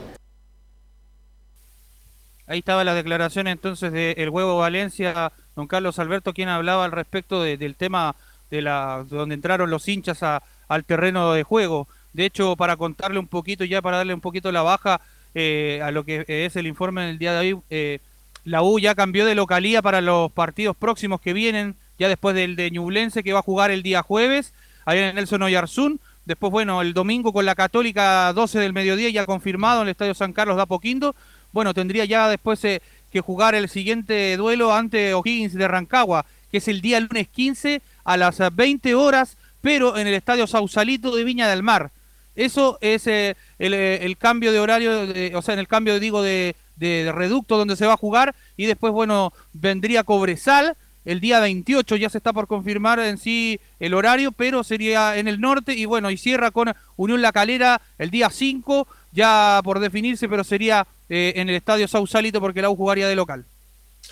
Ahí 2.47 2.61
estaba 2.61 2.85
la 2.85 2.95
declaración 2.95 3.49
entonces 3.49 3.93
del 3.93 4.31
Huevo 4.31 4.59
Valencia, 4.59 5.33
don 5.57 5.67
Carlos 5.67 5.99
Alberto, 5.99 6.33
quien 6.33 6.49
hablaba 6.49 6.85
al 6.85 6.93
respecto 6.93 7.43
de, 7.43 7.57
del 7.57 7.75
tema 7.75 8.14
de 8.49 8.62
la 8.62 9.05
donde 9.09 9.35
entraron 9.35 9.69
los 9.69 9.89
hinchas 9.89 10.21
al 10.23 10.85
terreno 10.85 11.33
de 11.33 11.43
juego. 11.43 11.89
De 12.12 12.27
hecho, 12.27 12.55
para 12.55 12.77
contarle 12.77 13.19
un 13.19 13.27
poquito, 13.27 13.64
ya 13.64 13.83
para 13.83 13.97
darle 13.97 14.14
un 14.14 14.21
poquito 14.21 14.53
la 14.53 14.62
baja 14.62 15.01
eh, 15.35 15.81
a 15.83 15.91
lo 15.91 16.05
que 16.05 16.25
es 16.29 16.55
el 16.55 16.69
informe 16.69 17.07
del 17.07 17.19
día 17.19 17.33
de 17.33 17.39
hoy, 17.39 17.61
eh, 17.71 17.99
la 18.47 18.62
U 18.62 18.78
ya 18.78 18.94
cambió 18.94 19.26
de 19.26 19.34
localía 19.34 19.82
para 19.82 20.01
los 20.01 20.30
partidos 20.30 20.76
próximos 20.76 21.20
que 21.20 21.32
vienen, 21.32 21.74
ya 21.99 22.09
después 22.09 22.34
del 22.36 22.55
de 22.55 22.70
Ñublense 22.70 23.24
que 23.24 23.32
va 23.32 23.40
a 23.40 23.42
jugar 23.42 23.72
el 23.72 23.82
día 23.82 24.03
jueves, 24.03 24.55
ahí 24.84 25.01
en 25.01 25.16
Nelson 25.16 25.42
Oyarzún. 25.42 26.01
Después, 26.26 26.53
bueno, 26.53 26.80
el 26.80 26.94
domingo 26.94 27.32
con 27.32 27.44
la 27.44 27.57
Católica 27.57 28.32
12 28.32 28.61
del 28.61 28.72
mediodía 28.72 29.11
ya 29.11 29.26
confirmado 29.26 29.82
en 29.82 29.88
el 29.88 29.92
Estadio 29.92 30.14
San 30.14 30.32
Carlos 30.32 30.57
de 30.57 30.62
Apoquindo. 30.62 31.16
Bueno, 31.51 31.74
tendría 31.74 32.05
ya 32.05 32.28
después 32.28 32.64
eh, 32.64 32.82
que 33.11 33.20
jugar 33.20 33.57
el 33.57 33.68
siguiente 33.68 34.36
duelo 34.36 34.72
ante 34.72 35.12
O'Higgins 35.14 35.55
de 35.55 35.66
Rancagua, 35.66 36.24
que 36.53 36.59
es 36.59 36.68
el 36.68 36.80
día 36.80 37.01
lunes 37.01 37.26
15 37.26 37.82
a 38.05 38.16
las 38.16 38.40
20 38.55 38.94
horas, 38.94 39.38
pero 39.61 39.97
en 39.97 40.07
el 40.07 40.14
Estadio 40.14 40.47
Sausalito 40.47 41.14
de 41.16 41.24
Viña 41.24 41.49
del 41.49 41.64
Mar. 41.64 41.90
Eso 42.36 42.78
es 42.80 43.09
eh, 43.09 43.34
el, 43.59 43.74
el, 43.74 44.16
cambio 44.18 44.53
de 44.53 44.61
horario, 44.61 45.09
o 45.34 45.42
sea, 45.42 45.55
en 45.55 45.61
el 45.61 45.66
cambio, 45.66 45.99
digo, 45.99 46.22
de, 46.22 46.55
de, 46.77 47.12
reducto 47.12 47.59
donde 47.59 47.77
se 47.77 47.87
va 47.87 47.95
a 47.95 47.99
jugar. 47.99 48.35
Y 48.57 48.66
después, 48.66 48.93
bueno, 48.93 49.33
vendría 49.53 50.05
Cobresal. 50.05 50.77
El 51.05 51.20
día 51.20 51.39
28 51.39 51.97
ya 51.97 52.11
se 52.11 52.18
está 52.18 52.33
por 52.33 52.49
confirmar 52.49 52.99
en 52.99 53.16
sí 53.16 53.61
el 53.79 53.95
horario, 53.95 54.33
pero 54.33 54.64
sería 54.64 55.16
en 55.16 55.29
el 55.29 55.41
norte. 55.41 55.72
Y 55.74 55.85
bueno, 55.85 56.11
y 56.11 56.16
cierra 56.16 56.51
con 56.51 56.74
Unión 56.97 57.22
La 57.22 57.33
Calera 57.33 57.81
el 57.99 58.11
día 58.11 58.29
5, 58.29 58.89
ya 59.12 59.61
por 59.62 59.79
definirse, 59.79 60.29
pero 60.29 60.43
sería 60.43 60.87
eh, 61.09 61.35
en 61.37 61.49
el 61.49 61.55
estadio 61.55 61.87
Sausalito 61.87 62.41
porque 62.41 62.61
la 62.61 62.70
U 62.70 62.77
jugaría 62.77 63.07
de 63.07 63.14
local. 63.14 63.45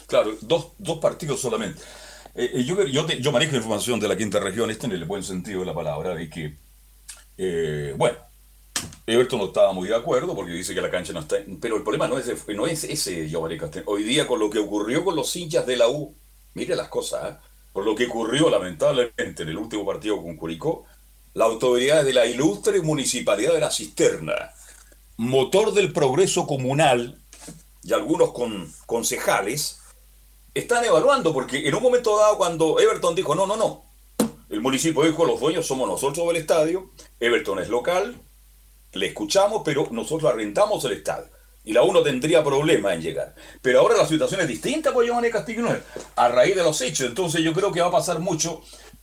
Claro, 0.07 0.37
dos, 0.41 0.69
dos 0.79 0.99
partidos 0.99 1.41
solamente. 1.41 1.81
Eh, 2.35 2.65
yo, 2.65 2.85
yo, 2.85 3.07
te, 3.07 3.21
yo, 3.21 3.31
manejo 3.31 3.57
información 3.57 4.01
de 4.01 4.09
la 4.09 4.17
quinta 4.17 4.41
región, 4.41 4.71
este 4.71 4.87
en 4.87 4.93
el 4.93 5.05
buen 5.05 5.23
sentido 5.23 5.61
de 5.61 5.67
la 5.67 5.75
palabra, 5.75 6.15
de 6.15 6.29
que, 6.29 6.57
eh, 7.39 7.95
bueno, 7.97 8.19
Everton 9.07 9.39
no 9.39 9.47
estaba 9.47 9.72
muy 9.72 9.89
de 9.89 9.95
acuerdo 9.95 10.35
porque 10.35 10.53
dice 10.53 10.74
que 10.74 10.80
la 10.80 10.91
cancha 10.91 11.12
no 11.12 11.20
está. 11.20 11.37
Pero 11.61 11.76
el 11.76 11.82
problema 11.82 12.09
no 12.09 12.18
es, 12.18 12.49
no 12.49 12.66
es 12.66 12.85
ese. 12.85 13.30
Hoy 13.87 14.03
día, 14.03 14.26
con 14.26 14.39
lo 14.39 14.49
que 14.49 14.59
ocurrió 14.59 15.05
con 15.05 15.14
los 15.14 15.35
hinchas 15.37 15.66
de 15.66 15.76
la 15.76 15.89
U, 15.89 16.14
mire 16.55 16.74
las 16.74 16.89
cosas, 16.89 17.32
¿eh? 17.32 17.37
por 17.72 17.85
lo 17.85 17.95
que 17.95 18.07
ocurrió 18.07 18.49
lamentablemente 18.49 19.43
en 19.43 19.49
el 19.49 19.59
último 19.59 19.85
partido 19.85 20.22
con 20.22 20.37
Curicó, 20.37 20.85
la 21.35 21.45
autoridad 21.45 22.05
de 22.05 22.14
la 22.14 22.24
ilustre 22.24 22.80
municipalidad 22.80 23.53
de 23.53 23.61
la 23.61 23.70
Cisterna, 23.70 24.53
motor 25.16 25.74
del 25.74 25.93
progreso 25.93 26.47
comunal 26.47 27.18
y 27.82 27.93
algunos 27.93 28.32
con, 28.32 28.72
concejales, 28.87 29.80
están 30.55 30.85
evaluando, 30.85 31.35
porque 31.35 31.68
en 31.68 31.74
un 31.74 31.82
momento 31.82 32.16
dado, 32.16 32.39
cuando 32.39 32.78
Everton 32.78 33.14
dijo: 33.14 33.35
no, 33.35 33.47
no, 33.47 33.57
no, 33.57 33.85
el 34.49 34.61
municipio 34.61 35.03
dijo: 35.03 35.26
los 35.26 35.41
dueños 35.41 35.66
somos 35.66 35.89
nosotros 35.89 36.26
del 36.28 36.37
estadio, 36.37 36.91
Everton 37.20 37.59
es 37.59 37.68
local 37.68 38.20
le 38.95 39.07
escuchamos, 39.07 39.63
pero 39.65 39.89
nosotros 39.91 40.33
arrendamos 40.33 40.85
el 40.85 40.93
estadio. 40.93 41.31
Y 41.65 41.73
la 41.73 41.83
uno 41.83 42.03
tendría 42.03 42.45
problema 42.45 42.93
en 42.93 43.01
llegar. 43.01 43.35
Pero 43.63 43.81
ahora 43.81 43.97
la 43.97 44.07
situación 44.07 44.43
es 44.43 44.49
distinta, 44.49 44.93
pues 44.93 45.07
Giovanni 45.07 45.31
Castillo 45.31 45.67
a 46.17 46.29
raíz 46.29 46.55
de 46.55 46.63
los 46.63 46.81
hechos. 46.83 47.07
Entonces 47.07 47.43
yo 47.43 47.55
creo 47.55 47.73
que 47.73 47.81
va 47.81 47.87
a 47.87 47.93
pasar 47.93 48.19
mucho, 48.19 48.63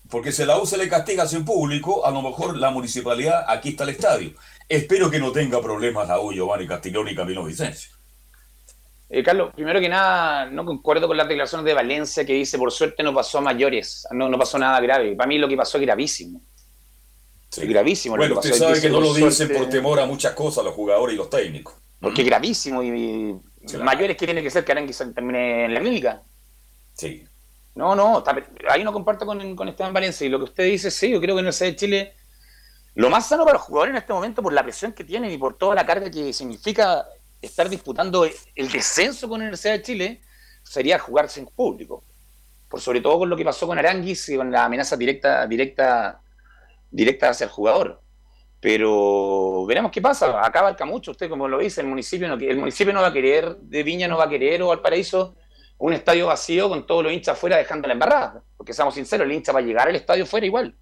porque 0.09 0.31
si 0.31 0.45
la 0.45 0.59
U 0.59 0.65
se 0.65 0.77
le 0.77 0.87
castiga 0.87 1.25
sin 1.27 1.43
público, 1.43 2.05
a 2.05 2.11
lo 2.11 2.21
mejor 2.21 2.57
la 2.57 2.69
municipalidad, 2.69 3.45
aquí 3.47 3.69
está 3.69 3.83
el 3.83 3.89
estadio. 3.89 4.33
Espero 4.69 5.09
que 5.09 5.19
no 5.19 5.31
tenga 5.31 5.61
problemas 5.61 6.07
la 6.07 6.19
U, 6.19 6.31
Giovanni 6.31 6.67
Castiglione 6.67 7.13
y 7.13 7.15
Camilo 7.15 7.43
Vicencio. 7.43 7.91
Eh, 9.13 9.23
Carlos, 9.23 9.51
primero 9.53 9.81
que 9.81 9.89
nada, 9.89 10.45
no 10.45 10.63
concuerdo 10.63 11.05
con 11.05 11.17
las 11.17 11.27
declaraciones 11.27 11.65
de 11.65 11.73
Valencia 11.73 12.23
que 12.23 12.31
dice, 12.31 12.57
por 12.57 12.71
suerte 12.71 13.03
no 13.03 13.13
pasó 13.13 13.39
a 13.39 13.41
mayores, 13.41 14.07
no, 14.11 14.29
no 14.29 14.37
pasó 14.37 14.57
nada 14.57 14.79
grave. 14.79 15.15
Para 15.17 15.27
mí 15.27 15.37
lo 15.37 15.49
que 15.49 15.57
pasó 15.57 15.77
es 15.77 15.83
gravísimo. 15.83 16.41
Sí. 17.51 17.61
Es 17.63 17.69
gravísimo. 17.69 18.15
Bueno, 18.15 18.35
lo 18.35 18.41
que 18.41 18.47
usted 18.47 18.59
pasó. 18.59 18.69
sabe 18.73 18.81
que 18.81 18.89
no 18.89 19.01
lo 19.01 19.13
dicen 19.13 19.31
suerte- 19.33 19.55
por 19.55 19.69
temor 19.69 19.99
a 19.99 20.05
muchas 20.05 20.33
cosas 20.33 20.63
los 20.63 20.73
jugadores 20.73 21.13
y 21.15 21.17
los 21.17 21.29
técnicos. 21.29 21.73
Porque 21.99 22.21
es 22.21 22.27
gravísimo 22.27 22.81
y, 22.81 23.35
Claro. 23.67 23.83
mayores 23.85 24.17
que 24.17 24.25
tiene 24.25 24.41
que 24.41 24.49
ser 24.49 24.63
que 24.63 24.93
se 24.93 25.05
termine 25.07 25.65
en 25.65 25.73
la 25.73 25.79
clínica. 25.81 26.23
Sí. 26.93 27.23
No, 27.75 27.95
no, 27.95 28.23
ahí 28.69 28.83
no 28.83 28.91
comparto 28.91 29.25
con, 29.25 29.55
con 29.55 29.67
Esteban 29.67 29.93
Valencia. 29.93 30.25
Y 30.25 30.29
lo 30.29 30.39
que 30.39 30.45
usted 30.45 30.63
dice, 30.65 30.89
sí, 30.89 31.11
yo 31.11 31.19
creo 31.21 31.35
que 31.35 31.41
en 31.41 31.47
el 31.47 31.53
de 31.53 31.75
Chile, 31.75 32.13
lo 32.95 33.09
más 33.09 33.27
sano 33.27 33.43
para 33.43 33.57
los 33.57 33.63
jugadores 33.63 33.91
en 33.91 33.97
este 33.97 34.13
momento, 34.13 34.41
por 34.41 34.53
la 34.53 34.63
presión 34.63 34.93
que 34.93 35.03
tienen 35.03 35.31
y 35.31 35.37
por 35.37 35.57
toda 35.57 35.75
la 35.75 35.85
carga 35.85 36.09
que 36.09 36.33
significa 36.33 37.05
estar 37.41 37.69
disputando 37.69 38.25
el 38.55 38.71
descenso 38.71 39.27
con 39.29 39.39
la 39.39 39.43
Universidad 39.43 39.73
de 39.73 39.81
Chile, 39.81 40.21
sería 40.63 40.99
jugar 40.99 41.29
sin 41.29 41.45
público. 41.47 42.03
Por 42.69 42.79
sobre 42.81 43.01
todo 43.01 43.19
con 43.19 43.29
lo 43.29 43.35
que 43.37 43.43
pasó 43.45 43.67
con 43.67 43.77
Aranguis 43.77 44.27
y 44.29 44.37
con 44.37 44.51
la 44.51 44.65
amenaza 44.65 44.95
directa, 44.97 45.45
directa, 45.47 46.21
directa 46.91 47.29
hacia 47.29 47.45
el 47.45 47.49
jugador. 47.49 48.01
Pero 48.59 49.65
veremos 49.65 49.91
qué 49.91 50.01
pasa. 50.01 50.45
Acá 50.45 50.59
abarca 50.59 50.85
mucho, 50.85 51.11
usted 51.11 51.29
como 51.29 51.47
lo 51.47 51.57
dice, 51.57 51.81
el 51.81 51.87
municipio 51.87 52.27
no, 52.27 52.35
el 52.35 52.57
municipio 52.57 52.93
no 52.93 53.01
va 53.01 53.07
a 53.07 53.13
querer, 53.13 53.57
de 53.57 53.81
Viña 53.83 54.07
no 54.07 54.17
va 54.17 54.25
a 54.25 54.29
querer, 54.29 54.61
o 54.61 54.67
Valparaíso, 54.67 55.35
un 55.79 55.93
estadio 55.93 56.27
vacío 56.27 56.69
con 56.69 56.85
todos 56.85 57.03
los 57.03 57.11
hinchas 57.11 57.35
afuera 57.35 57.57
dejando 57.57 57.87
la 57.87 57.93
embarrada. 57.93 58.43
Porque 58.55 58.71
seamos 58.73 58.93
sinceros, 58.93 59.25
el 59.25 59.31
hincha 59.33 59.51
va 59.51 59.59
a 59.59 59.63
llegar 59.63 59.87
al 59.87 59.95
estadio 59.95 60.27
fuera 60.27 60.45
igual. 60.45 60.75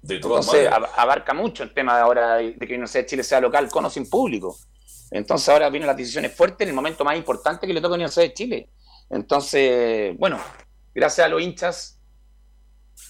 De 0.00 0.18
todas 0.20 0.46
Entonces 0.46 0.70
maneras. 0.70 0.90
ab- 0.90 0.94
abarca 0.96 1.34
mucho 1.34 1.64
el 1.64 1.74
tema 1.74 1.96
de 1.96 2.02
ahora 2.02 2.36
de 2.36 2.52
de 2.52 2.58
que 2.60 2.68
la 2.68 2.76
Universidad 2.76 3.02
de 3.02 3.06
Chile 3.06 3.22
sea 3.24 3.40
local 3.40 3.68
con 3.68 3.84
o 3.84 3.90
sin 3.90 4.08
público. 4.08 4.56
Entonces 5.10 5.48
ahora 5.50 5.68
vienen 5.70 5.86
las 5.86 5.96
decisiones 5.96 6.34
fuertes 6.34 6.64
en 6.64 6.68
el 6.70 6.74
momento 6.74 7.04
más 7.04 7.16
importante 7.16 7.66
que 7.66 7.74
le 7.74 7.80
toca 7.80 7.88
a 7.94 7.98
la 7.98 8.04
Universidad 8.04 8.24
de 8.24 8.32
Chile. 8.32 8.70
Entonces, 9.10 10.16
bueno, 10.18 10.38
gracias 10.94 11.26
a 11.26 11.28
los 11.28 11.42
hinchas, 11.42 11.97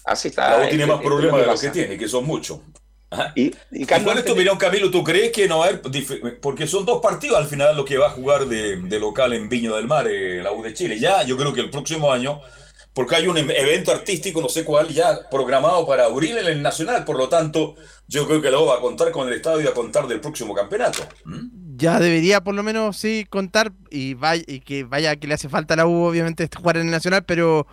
así 0.05 0.27
está. 0.29 0.57
La 0.59 0.65
U 0.65 0.69
tiene 0.69 0.83
es- 0.83 0.89
más 0.89 0.99
es 0.99 1.05
problemas 1.05 1.35
lo 1.37 1.41
de 1.45 1.51
los 1.51 1.61
que 1.61 1.69
tiene, 1.69 1.97
que 1.97 2.07
son 2.07 2.25
muchos. 2.25 2.59
Ajá. 3.11 3.31
Y, 3.35 3.51
¿Y 3.71 3.85
Carlos, 3.85 4.05
cuál 4.05 4.17
es 4.19 4.25
tu 4.25 4.33
opinión, 4.33 4.57
Camilo? 4.57 4.91
¿Tú 4.91 5.03
crees 5.03 5.31
que 5.31 5.47
no 5.47 5.59
va 5.59 5.65
a 5.65 5.69
haber 5.69 5.81
Porque 6.39 6.67
son 6.67 6.85
dos 6.85 7.01
partidos 7.01 7.37
al 7.37 7.47
final 7.47 7.75
lo 7.75 7.83
que 7.83 7.97
va 7.97 8.07
a 8.07 8.11
jugar 8.11 8.45
de, 8.45 8.77
de 8.77 8.99
local 8.99 9.33
en 9.33 9.49
Viña 9.49 9.75
del 9.75 9.87
Mar, 9.87 10.07
eh, 10.07 10.43
la 10.43 10.51
U 10.51 10.61
de 10.61 10.73
Chile. 10.75 10.99
Ya, 10.99 11.23
yo 11.23 11.35
creo 11.35 11.51
que 11.51 11.61
el 11.61 11.71
próximo 11.71 12.11
año, 12.11 12.39
porque 12.93 13.15
hay 13.15 13.27
un 13.27 13.37
em- 13.39 13.49
evento 13.49 13.91
artístico, 13.91 14.41
no 14.41 14.49
sé 14.49 14.63
cuál, 14.63 14.89
ya 14.89 15.27
programado 15.31 15.87
para 15.87 16.05
abril 16.05 16.37
en 16.37 16.45
el 16.45 16.61
Nacional. 16.61 17.03
Por 17.03 17.17
lo 17.17 17.29
tanto, 17.29 17.73
yo 18.07 18.27
creo 18.27 18.43
que 18.43 18.51
la 18.51 18.59
U 18.59 18.65
va 18.67 18.75
a 18.75 18.79
contar 18.79 19.09
con 19.11 19.27
el 19.27 19.33
estadio 19.33 19.61
y 19.61 19.67
a 19.67 19.73
contar 19.73 20.07
del 20.07 20.19
próximo 20.21 20.53
campeonato. 20.53 20.99
¿Mm? 21.25 21.77
Ya 21.77 21.97
debería 21.99 22.41
por 22.41 22.53
lo 22.53 22.61
menos 22.61 22.97
sí 22.97 23.25
contar 23.27 23.71
y, 23.89 24.13
vaya, 24.13 24.43
y 24.45 24.59
que 24.59 24.83
vaya 24.83 25.15
que 25.15 25.25
le 25.27 25.33
hace 25.33 25.49
falta 25.49 25.73
a 25.73 25.77
la 25.77 25.87
U 25.87 26.03
obviamente 26.03 26.43
este 26.43 26.57
jugar 26.57 26.77
en 26.77 26.85
el 26.85 26.91
Nacional, 26.91 27.23
pero 27.25 27.65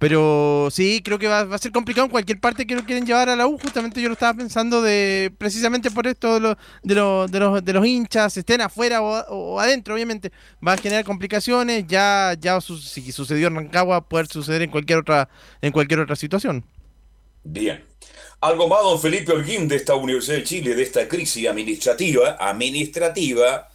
Pero 0.00 0.68
sí, 0.70 1.02
creo 1.04 1.18
que 1.18 1.28
va, 1.28 1.40
a 1.40 1.58
ser 1.58 1.72
complicado 1.72 2.06
en 2.06 2.10
cualquier 2.10 2.40
parte 2.40 2.66
que 2.66 2.74
lo 2.74 2.86
quieren 2.86 3.04
llevar 3.04 3.28
a 3.28 3.36
la 3.36 3.46
U. 3.46 3.58
Justamente 3.58 4.00
yo 4.00 4.08
lo 4.08 4.14
estaba 4.14 4.32
pensando 4.32 4.80
de 4.80 5.30
precisamente 5.36 5.90
por 5.90 6.06
esto 6.06 6.32
de, 6.32 6.40
lo, 6.40 6.56
de, 6.82 6.94
lo, 6.94 7.28
de, 7.28 7.38
los, 7.38 7.62
de 7.62 7.72
los 7.74 7.86
hinchas, 7.86 8.34
estén 8.34 8.62
afuera 8.62 9.02
o, 9.02 9.60
adentro, 9.60 9.94
obviamente. 9.94 10.32
Va 10.66 10.72
a 10.72 10.78
generar 10.78 11.04
complicaciones. 11.04 11.84
Ya, 11.86 12.34
ya 12.40 12.58
si 12.62 13.12
sucedió 13.12 13.48
en 13.48 13.56
Rancagua, 13.56 14.08
puede 14.08 14.24
suceder 14.24 14.62
en 14.62 14.70
cualquier 14.70 15.00
otra, 15.00 15.28
en 15.60 15.70
cualquier 15.70 16.00
otra 16.00 16.16
situación. 16.16 16.64
Bien. 17.44 17.84
Algo 18.40 18.68
más, 18.68 18.82
don 18.82 18.98
Felipe 18.98 19.32
Holguín, 19.32 19.68
de 19.68 19.76
esta 19.76 19.96
Universidad 19.96 20.38
de 20.38 20.44
Chile, 20.44 20.74
de 20.74 20.82
esta 20.82 21.06
crisis 21.08 21.46
administrativa, 21.46 22.38
administrativa, 22.40 23.68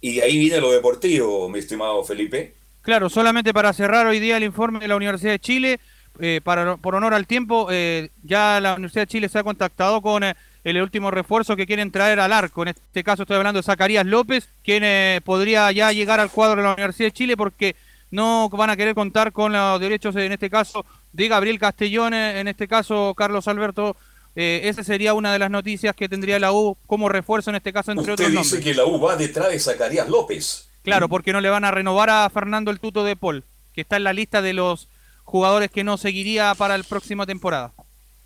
y 0.00 0.14
de 0.14 0.22
ahí 0.22 0.38
viene 0.38 0.60
lo 0.60 0.70
deportivo, 0.70 1.48
mi 1.48 1.58
estimado 1.58 2.04
Felipe. 2.04 2.61
Claro, 2.82 3.08
solamente 3.08 3.54
para 3.54 3.72
cerrar 3.72 4.06
hoy 4.06 4.18
día 4.20 4.36
el 4.36 4.44
informe 4.44 4.80
de 4.80 4.88
la 4.88 4.96
Universidad 4.96 5.32
de 5.32 5.38
Chile, 5.38 5.80
eh, 6.20 6.40
para, 6.42 6.76
por 6.76 6.94
honor 6.94 7.14
al 7.14 7.26
tiempo, 7.26 7.68
eh, 7.70 8.10
ya 8.22 8.60
la 8.60 8.74
Universidad 8.74 9.02
de 9.02 9.06
Chile 9.06 9.28
se 9.28 9.38
ha 9.38 9.44
contactado 9.44 10.02
con 10.02 10.24
eh, 10.24 10.34
el 10.64 10.80
último 10.82 11.10
refuerzo 11.10 11.56
que 11.56 11.66
quieren 11.66 11.90
traer 11.92 12.18
al 12.20 12.32
arco. 12.32 12.62
En 12.62 12.68
este 12.68 13.04
caso 13.04 13.22
estoy 13.22 13.36
hablando 13.36 13.58
de 13.58 13.62
Zacarías 13.64 14.04
López, 14.04 14.48
quien 14.64 14.82
eh, 14.84 15.20
podría 15.24 15.70
ya 15.72 15.92
llegar 15.92 16.18
al 16.20 16.30
cuadro 16.30 16.56
de 16.56 16.62
la 16.68 16.74
Universidad 16.74 17.08
de 17.08 17.12
Chile 17.12 17.36
porque 17.36 17.76
no 18.10 18.48
van 18.50 18.70
a 18.70 18.76
querer 18.76 18.94
contar 18.94 19.32
con 19.32 19.52
los 19.52 19.80
derechos, 19.80 20.14
en 20.16 20.32
este 20.32 20.50
caso, 20.50 20.84
de 21.12 21.28
Gabriel 21.28 21.58
Castellón, 21.58 22.12
en 22.14 22.46
este 22.48 22.68
caso 22.68 23.14
Carlos 23.16 23.48
Alberto. 23.48 23.96
Eh, 24.34 24.62
esa 24.64 24.82
sería 24.82 25.14
una 25.14 25.32
de 25.32 25.38
las 25.38 25.50
noticias 25.50 25.94
que 25.94 26.08
tendría 26.08 26.38
la 26.38 26.52
U 26.52 26.76
como 26.86 27.08
refuerzo, 27.08 27.50
en 27.50 27.56
este 27.56 27.72
caso, 27.72 27.92
entre 27.92 28.12
Usted 28.12 28.24
otros 28.26 28.30
dice 28.30 28.56
nombres. 28.56 28.64
que 28.64 28.74
la 28.74 28.86
U 28.86 29.00
va 29.00 29.16
detrás 29.16 29.50
de 29.50 29.58
Zacarías 29.58 30.08
López. 30.08 30.68
Claro, 30.82 31.08
porque 31.08 31.32
no 31.32 31.40
le 31.40 31.50
van 31.50 31.64
a 31.64 31.70
renovar 31.70 32.10
a 32.10 32.28
Fernando 32.30 32.70
el 32.70 32.80
Tuto 32.80 33.04
de 33.04 33.16
Paul, 33.16 33.44
que 33.72 33.82
está 33.82 33.96
en 33.96 34.04
la 34.04 34.12
lista 34.12 34.42
de 34.42 34.52
los 34.52 34.88
jugadores 35.24 35.70
que 35.70 35.84
no 35.84 35.96
seguiría 35.96 36.54
para 36.54 36.76
la 36.76 36.84
próxima 36.84 37.26
temporada. 37.26 37.72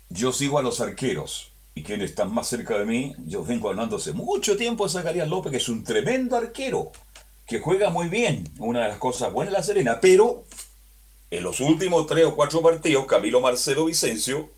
Yo 0.09 0.31
sigo 0.31 0.59
a 0.59 0.63
los 0.63 0.81
arqueros. 0.81 1.53
Y 1.75 1.83
quienes 1.83 2.09
están 2.09 2.33
más 2.33 2.47
cerca 2.47 2.79
de 2.79 2.85
mí, 2.85 3.13
yo 3.27 3.43
vengo 3.43 3.69
hablando 3.69 3.97
hace 3.97 4.11
mucho 4.11 4.57
tiempo 4.57 4.85
de 4.85 4.93
Zacarías 4.93 5.27
López, 5.27 5.51
que 5.51 5.57
es 5.57 5.69
un 5.69 5.83
tremendo 5.83 6.35
arquero, 6.35 6.91
que 7.45 7.59
juega 7.59 7.91
muy 7.91 8.09
bien, 8.09 8.49
una 8.57 8.81
de 8.81 8.87
las 8.87 8.97
cosas 8.97 9.31
buenas 9.31 9.53
de 9.53 9.59
La 9.59 9.63
Serena, 9.63 9.99
pero 10.01 10.43
en 11.29 11.43
los 11.43 11.59
últimos 11.59 12.07
tres 12.07 12.25
o 12.25 12.35
cuatro 12.35 12.63
partidos, 12.63 13.05
Camilo 13.05 13.41
Marcelo 13.41 13.85
Vicencio, 13.85 14.49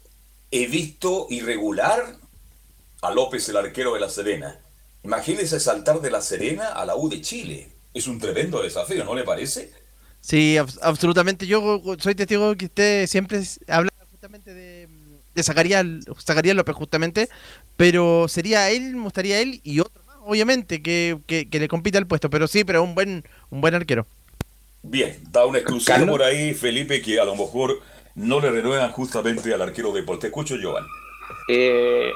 he 0.50 0.68
visto 0.68 1.28
irregular 1.30 2.16
a 3.02 3.12
López, 3.12 3.50
el 3.50 3.58
arquero 3.58 3.94
de 3.94 4.00
La 4.00 4.10
Serena. 4.10 4.58
Imagínese 5.04 5.60
saltar 5.60 6.00
de 6.00 6.12
La 6.12 6.22
Serena 6.22 6.70
a 6.70 6.86
la 6.86 6.96
U 6.96 7.10
de 7.10 7.20
Chile. 7.22 7.70
Es 7.94 8.08
un 8.08 8.20
tremendo 8.20 8.62
desafío, 8.62 9.04
¿no 9.04 9.16
le 9.16 9.24
parece? 9.24 9.72
Sí, 10.22 10.58
ab 10.58 10.68
absolutamente. 10.82 11.48
Yo 11.48 11.82
soy 12.00 12.16
testigo 12.16 12.56
que 12.56 12.66
usted 12.66 13.08
siempre 13.08 13.40
habla 13.68 13.90
justamente 14.12 14.54
de, 14.54 14.88
de 15.34 15.44
Zacarías, 15.44 15.86
Zacarías 16.20 16.56
López, 16.56 16.76
justamente, 16.76 17.30
pero 17.76 18.28
sería 18.28 18.70
él, 18.70 18.96
me 18.96 19.04
gustaría 19.04 19.40
él 19.42 19.62
y 19.64 19.80
otro 19.80 20.04
más, 20.04 20.18
obviamente, 20.26 20.82
que, 20.82 21.18
que, 21.26 21.50
que 21.50 21.60
le 21.60 21.68
compita 21.68 21.98
el 21.98 22.08
puesto, 22.08 22.30
pero 22.30 22.48
sí, 22.48 22.64
pero 22.64 22.84
un 22.84 22.96
buen, 22.96 23.24
un 23.50 23.62
buen 23.62 23.76
arquero. 23.76 24.06
Bien, 24.82 25.18
da 25.32 25.46
una 25.46 25.60
exclusiva 25.60 26.06
por 26.06 26.24
ahí, 26.24 26.54
Felipe, 26.54 27.02
que 27.02 27.20
a 27.20 27.26
lo 27.26 27.36
mejor 27.36 27.82
no 28.16 28.40
le 28.40 28.52
renuevan 28.52 28.92
justamente 28.92 29.54
al 29.54 29.62
arquero 29.62 29.92
de 29.92 30.04
Te 30.04 30.28
escucho, 30.28 30.56
Jovan. 30.62 30.86
Eh, 31.50 32.12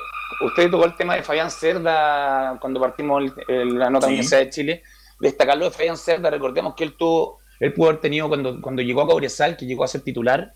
usted 0.46 0.70
tocó 0.70 0.86
el 0.86 0.96
tema 0.96 1.16
de 1.16 1.24
Fabián 1.24 1.52
Cerda 1.52 2.58
cuando 2.60 2.80
partimos 2.80 3.24
el, 3.24 3.34
el, 3.56 3.80
la 3.80 3.90
nota 3.90 4.08
Sí. 4.08 4.14
de 4.14 4.18
la 4.18 4.20
Universidad 4.20 4.40
de 4.40 4.50
Chile. 4.50 4.84
Destacarlo 5.24 5.66
de 5.66 5.72
Fabián 5.72 5.98
Cerda, 5.98 6.30
recordemos 6.30 6.76
que 6.76 6.84
él 6.84 6.96
tuvo, 6.98 7.40
él 7.60 7.74
pudo 7.74 7.90
haber 7.90 8.02
tenido 8.02 8.28
cuando, 8.28 8.62
cuando 8.62 8.82
llegó 8.82 9.02
a 9.02 9.08
Cobresal, 9.08 9.56
que 9.58 9.66
llegó 9.66 9.84
a 9.84 9.88
ser 9.88 10.02
titular, 10.02 10.54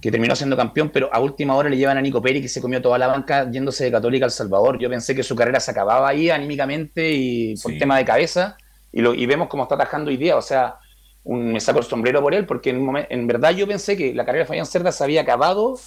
que 0.00 0.10
terminó 0.10 0.34
siendo 0.34 0.56
campeón, 0.56 0.90
pero 0.90 1.08
a 1.12 1.20
última 1.20 1.54
hora 1.54 1.68
le 1.70 1.76
llevan 1.76 1.96
a 1.96 2.02
Nico 2.02 2.20
Peri, 2.20 2.42
que 2.42 2.48
se 2.48 2.60
comió 2.60 2.82
toda 2.82 2.98
la 2.98 3.06
banca 3.06 3.48
yéndose 3.50 3.84
de 3.84 3.92
Católica 3.92 4.24
al 4.24 4.30
Salvador. 4.32 4.78
Yo 4.78 4.90
pensé 4.90 5.14
que 5.14 5.22
su 5.22 5.34
carrera 5.36 5.60
se 5.60 5.70
acababa 5.70 6.08
ahí 6.08 6.30
anímicamente 6.30 7.12
y 7.12 7.54
por 7.62 7.72
Sí. 7.72 7.78
tema 7.78 7.96
de 7.96 8.04
cabeza, 8.04 8.56
y, 8.92 9.00
lo, 9.00 9.14
y 9.14 9.24
vemos 9.26 9.48
cómo 9.48 9.62
está 9.62 9.76
atajando 9.76 10.10
hoy 10.10 10.16
día, 10.16 10.36
o 10.36 10.42
sea, 10.42 10.76
un- 11.24 11.52
me 11.52 11.60
saco 11.60 11.78
el 11.78 11.84
sombrero 11.84 12.20
por 12.20 12.34
él, 12.34 12.44
porque 12.44 12.70
en, 12.70 12.86
un 12.86 12.98
en 13.08 13.26
verdad 13.28 13.52
yo 13.52 13.66
pensé 13.66 13.96
que 13.96 14.12
la 14.12 14.24
carrera 14.24 14.42
de 14.44 14.48
Fabián 14.48 14.66
Cerda 14.66 14.90
se 14.92 15.04
había 15.04 15.20
acabado 15.22 15.78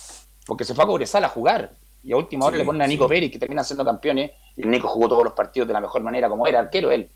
porque 0.48 0.64
se 0.64 0.74
fue 0.74 0.86
a 0.86 0.88
Cobresal 0.88 1.24
a 1.26 1.30
jugar. 1.30 1.72
Y 2.02 2.14
a 2.14 2.18
última 2.18 2.46
hora 2.46 2.54
Sí, 2.56 2.60
le 2.60 2.66
ponen 2.66 2.82
a 2.84 2.88
Nico 2.88 3.06
sí. 3.06 3.10
Pérez, 3.10 3.32
que 3.32 3.40
termina 3.40 3.64
siendo 3.64 3.84
campeones, 3.84 4.32
y 4.56 4.62
el 4.62 4.70
Nico 4.70 4.88
jugó 4.88 5.10
todos 5.10 5.24
los 5.26 5.34
partidos 5.34 5.68
de 5.68 5.74
la 5.74 5.82
mejor 5.82 6.02
manera, 6.02 6.30
como 6.30 6.48
era 6.48 6.60
arquero 6.60 6.92
él. 6.92 7.10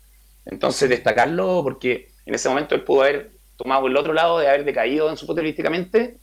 Entonces, 0.44 0.88
destacarlo 0.88 1.62
porque 1.62 2.08
en 2.26 2.34
ese 2.34 2.48
momento 2.48 2.74
él 2.74 2.84
pudo 2.84 3.02
haber 3.02 3.32
tomado 3.56 3.86
el 3.86 3.96
otro 3.96 4.12
lado 4.12 4.38
de 4.38 4.48
haber 4.48 4.64
decaído 4.64 5.10
en 5.10 5.16
su 5.16 5.26
futbolísticamente 5.26 6.18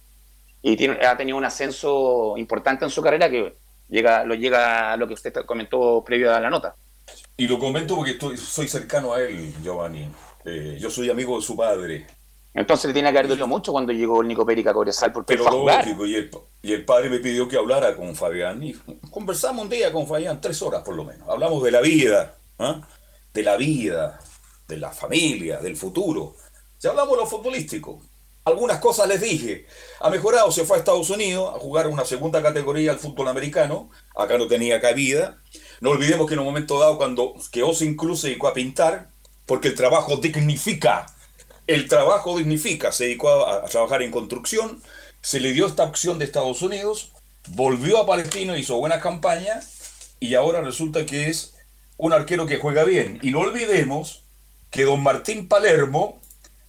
y 0.61 0.76
tiene, 0.76 1.05
ha 1.05 1.15
tenido 1.15 1.38
un 1.38 1.45
ascenso 1.45 2.34
importante 2.38 2.84
en 2.84 2.91
su 2.91 3.01
carrera 3.01 3.30
que 3.30 3.55
llega, 3.89 4.24
lo 4.24 4.36
llega 4.36 4.93
a 4.93 4.97
lo 4.97 5.07
que 5.07 5.13
usted 5.13 5.34
comentó 5.45 6.03
previo 6.03 6.34
a 6.34 6.39
la 6.39 6.49
nota. 6.49 6.76
Y 7.38 7.47
lo 7.47 7.59
comento 7.59 7.95
porque 7.95 8.11
estoy, 8.11 8.38
soy 8.38 8.68
cercano 8.68 9.13
a 9.13 9.22
él, 9.22 9.53
Giovanni. 9.63 10.09
Eh, 10.45 10.78
yo 10.80 10.89
soy 10.89 11.09
amigo 11.09 11.38
de 11.38 11.45
su 11.45 11.55
padre. 11.55 12.07
Entonces 12.53 12.88
le 12.88 12.93
tiene 12.93 13.11
que 13.11 13.20
haber 13.20 13.30
dolido 13.30 13.47
mucho 13.47 13.72
cuando 13.72 13.93
llegó 13.93 14.22
el 14.22 14.28
Nico 14.28 14.45
Pérez 14.45 14.65
a 14.65 14.74
Cobresal 14.74 15.11
porque 15.11 15.38
Pero 15.38 15.63
lógico, 15.63 16.07
y 16.07 16.15
el, 16.15 16.32
y 16.63 16.74
el 16.74 16.84
padre 16.86 17.09
me 17.09 17.20
pidió 17.20 17.47
que 17.47 17.55
hablara 17.55 17.95
con 17.95 18.15
Fabián. 18.15 18.63
Y 18.63 18.74
conversamos 19.11 19.63
un 19.63 19.70
día 19.70 19.91
con 19.91 20.07
Fabián, 20.07 20.41
tres 20.41 20.59
horas 20.63 20.82
por 20.82 20.95
lo 20.95 21.03
menos. 21.03 21.30
Hablamos 21.30 21.61
de 21.63 21.72
la 21.72 21.82
vida, 21.82 22.36
¿ah? 22.57 22.82
De 23.38 23.43
la 23.43 23.55
vida, 23.55 24.19
de 24.67 24.77
la 24.77 24.91
familia, 24.91 25.59
del 25.59 25.77
futuro. 25.77 26.35
Ya 26.79 26.89
hablamos 26.89 27.11
de 27.11 27.17
lo 27.17 27.27
futbolístico. 27.27 28.01
Algunas 28.45 28.79
cosas 28.79 29.07
les 29.07 29.21
dije. 29.21 29.67
Ha 29.99 30.09
mejorado, 30.09 30.51
se 30.51 30.65
fue 30.65 30.77
a 30.77 30.79
Estados 30.79 31.11
Unidos 31.11 31.53
a 31.55 31.59
jugar 31.59 31.85
una 31.85 32.03
segunda 32.03 32.41
categoría 32.41 32.89
al 32.89 32.97
fútbol 32.97 33.27
americano. 33.27 33.91
Acá 34.15 34.39
no 34.39 34.47
tenía 34.47 34.81
cabida. 34.81 35.39
No 35.81 35.91
olvidemos 35.91 36.25
que 36.25 36.33
en 36.33 36.39
un 36.39 36.47
momento 36.47 36.79
dado, 36.79 36.97
cuando 36.97 37.35
quedó 37.51 37.75
sin 37.75 37.95
cruz, 37.95 38.21
se 38.21 38.29
dedicó 38.29 38.47
a 38.47 38.55
pintar, 38.55 39.11
porque 39.45 39.67
el 39.67 39.75
trabajo 39.75 40.17
dignifica. 40.17 41.05
El 41.67 41.88
trabajo 41.88 42.39
dignifica. 42.39 42.91
Se 42.91 43.03
dedicó 43.03 43.45
a, 43.45 43.65
trabajar 43.65 44.01
en 44.01 44.09
construcción. 44.09 44.81
Se 45.21 45.39
le 45.39 45.53
dio 45.53 45.67
esta 45.67 45.83
opción 45.83 46.17
de 46.17 46.25
Estados 46.25 46.63
Unidos. 46.63 47.11
Volvió 47.49 47.99
a 47.99 48.07
Palestino, 48.07 48.57
hizo 48.57 48.77
buena 48.77 48.99
campaña. 48.99 49.61
Y 50.19 50.33
ahora 50.33 50.61
resulta 50.61 51.05
que 51.05 51.29
es 51.29 51.57
un 51.97 52.13
arquero 52.13 52.45
que 52.45 52.57
juega 52.57 52.83
bien. 52.83 53.19
Y 53.21 53.31
no 53.31 53.39
olvidemos 53.39 54.23
que 54.69 54.83
don 54.83 55.01
Martín 55.01 55.47
Palermo, 55.47 56.21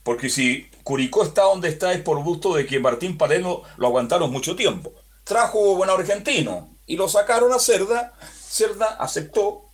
porque 0.02 0.30
si 0.30 0.68
Curicó 0.82 1.22
está 1.22 1.42
donde 1.42 1.68
está 1.68 1.92
es 1.92 2.00
por 2.00 2.22
gusto 2.22 2.54
de 2.54 2.66
que 2.66 2.80
Martín 2.80 3.18
Palermo 3.18 3.62
lo 3.76 3.86
aguantaron 3.86 4.32
mucho 4.32 4.56
tiempo. 4.56 4.92
Trajo 5.24 5.76
buen 5.76 5.90
argentino 5.90 6.76
y 6.86 6.96
lo 6.96 7.08
sacaron 7.08 7.52
a 7.52 7.58
Cerda. 7.58 8.14
Cerda 8.32 8.96
aceptó. 8.98 9.68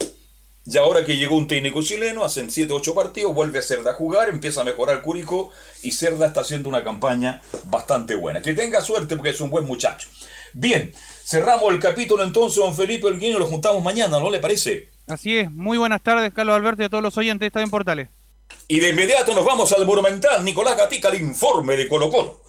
Y 0.67 0.79
ahora 0.79 1.05
que 1.05 1.17
llegó 1.17 1.37
un 1.37 1.47
técnico 1.47 1.83
chileno, 1.83 2.25
hacen 2.25 2.51
7 2.51 2.73
8 2.73 2.95
partidos, 2.95 3.35
vuelve 3.35 3.59
a 3.59 3.63
Cerda 3.63 3.91
a 3.91 3.95
jugar, 3.95 4.31
empieza 4.31 4.63
a 4.63 4.65
mejorar 4.65 5.03
Curicó 5.03 5.51
y 5.83 5.93
Cerda 5.93 6.27
está 6.27 6.41
haciendo 6.41 6.71
una 6.71 6.83
campaña 6.83 7.43
bastante 7.65 8.15
buena. 8.15 8.41
Que 8.41 8.55
tenga 8.55 8.81
suerte 8.81 9.15
porque 9.15 9.31
es 9.31 9.41
un 9.43 9.51
buen 9.51 9.67
muchacho. 9.67 10.09
Bien, 10.55 10.95
cerramos 11.23 11.71
el 11.73 11.81
capítulo 11.81 12.25
entonces, 12.25 12.59
don 12.59 12.75
Felipe 12.75 13.07
Olguín, 13.07 13.37
y 13.37 13.39
lo 13.39 13.47
juntamos 13.47 13.83
mañana, 13.83 14.19
¿no 14.19 14.31
le 14.31 14.39
parece? 14.39 14.94
Así 15.07 15.39
es. 15.39 15.51
Muy 15.51 15.79
buenas 15.79 16.03
tardes, 16.03 16.33
Carlos 16.33 16.57
Alberto 16.57 16.83
y 16.83 16.87
a 16.87 16.89
todos 16.89 17.03
los 17.03 17.17
oyentes 17.19 17.41
de 17.41 17.47
Estadio 17.49 17.65
en 17.65 17.71
Portales. 17.71 18.09
Y 18.69 18.81
de 18.81 18.91
inmediato 18.91 19.35
nos 19.35 19.45
vamos 19.45 19.73
al 19.73 19.85
Monumental. 19.85 20.45
Nicolás 20.45 20.77
Gatica, 20.77 21.09
el 21.09 21.21
informe 21.21 21.77
de 21.77 21.89
Colo 21.89 22.11
Colo. 22.11 22.41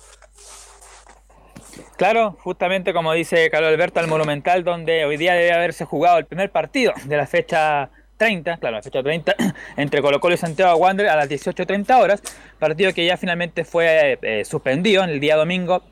Claro, 1.98 2.38
justamente 2.42 2.94
como 2.94 3.14
dice 3.14 3.50
Carlos 3.50 3.70
Alberto, 3.70 4.00
al 4.00 4.08
Monumental, 4.08 4.64
donde 4.64 5.06
hoy 5.06 5.18
día 5.18 5.34
debe 5.34 5.54
haberse 5.54 5.86
jugado 5.86 6.18
el 6.18 6.26
primer 6.26 6.52
partido 6.52 6.94
de 7.06 7.18
la 7.18 7.26
fecha 7.26 7.90
30, 8.18 8.58
claro, 8.58 8.78
la 8.78 8.82
fecha 8.82 9.02
30, 9.02 9.36
entre 9.78 10.02
Colo 10.02 10.20
Colo 10.20 10.36
y 10.36 10.38
Santiago 10.38 10.76
Wander 10.78 11.08
a 11.08 11.16
las 11.16 11.30
18.30 11.30 12.02
horas, 12.02 12.22
partido 12.60 12.94
que 12.94 13.06
ya 13.06 13.18
finalmente 13.18 13.64
fue 13.64 14.20
eh, 14.22 14.46
suspendido 14.46 15.04
en 15.04 15.10
el 15.10 15.20
día 15.20 15.36
domingo. 15.36 15.84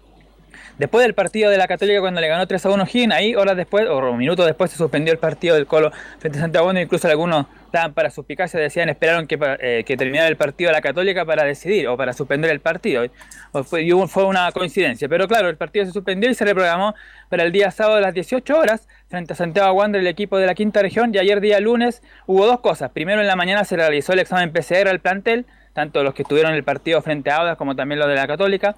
Después 0.77 1.03
del 1.03 1.13
partido 1.13 1.51
de 1.51 1.57
la 1.57 1.67
Católica 1.67 2.01
cuando 2.01 2.19
le 2.19 2.27
ganó 2.27 2.47
3 2.47 2.65
a 2.65 2.69
1 2.69 2.85
Gin, 2.87 3.11
ahí 3.11 3.35
horas 3.35 3.55
después, 3.55 3.87
o 3.87 4.13
minutos 4.13 4.45
después 4.45 4.71
se 4.71 4.77
suspendió 4.77 5.13
el 5.13 5.19
partido 5.19 5.55
del 5.55 5.67
Colo 5.67 5.91
frente 6.19 6.39
a 6.39 6.41
Santiago 6.41 6.71
incluso 6.73 7.07
algunos 7.07 7.45
daban 7.73 7.93
para 7.93 8.11
suspicacia, 8.11 8.59
decían, 8.59 8.87
esperaron 8.89 9.25
que, 9.25 9.37
eh, 9.59 9.83
que 9.83 9.97
terminara 9.97 10.27
el 10.27 10.37
partido 10.37 10.69
de 10.69 10.73
la 10.73 10.81
Católica 10.81 11.25
para 11.25 11.43
decidir 11.43 11.87
o 11.87 11.97
para 11.97 12.13
suspender 12.13 12.51
el 12.51 12.59
partido. 12.59 13.03
O 13.51 13.63
fue, 13.63 13.87
fue 14.07 14.25
una 14.25 14.51
coincidencia. 14.51 15.09
Pero 15.09 15.27
claro, 15.27 15.49
el 15.49 15.57
partido 15.57 15.85
se 15.85 15.91
suspendió 15.91 16.29
y 16.29 16.35
se 16.35 16.45
reprogramó 16.45 16.93
para 17.29 17.43
el 17.43 17.51
día 17.51 17.71
sábado 17.71 17.97
a 17.97 18.01
las 18.01 18.13
18 18.13 18.55
horas 18.55 18.87
frente 19.09 19.33
a 19.33 19.35
Santiago 19.35 19.73
Wander, 19.73 20.01
el 20.01 20.07
equipo 20.07 20.37
de 20.37 20.45
la 20.45 20.53
quinta 20.53 20.83
región. 20.83 21.13
Y 21.15 21.17
ayer 21.17 21.41
día 21.41 21.59
lunes 21.59 22.03
hubo 22.27 22.45
dos 22.45 22.59
cosas. 22.59 22.91
Primero 22.91 23.21
en 23.21 23.27
la 23.27 23.35
mañana 23.35 23.63
se 23.65 23.75
realizó 23.75 24.13
el 24.13 24.19
examen 24.19 24.53
PCR 24.53 24.87
al 24.87 24.99
plantel, 24.99 25.47
tanto 25.73 26.03
los 26.03 26.13
que 26.13 26.21
estuvieron 26.21 26.51
en 26.51 26.57
el 26.57 26.63
partido 26.63 27.01
frente 27.01 27.31
a 27.31 27.37
Audas 27.37 27.57
como 27.57 27.75
también 27.75 27.99
los 27.99 28.07
de 28.07 28.15
la 28.15 28.27
Católica. 28.27 28.75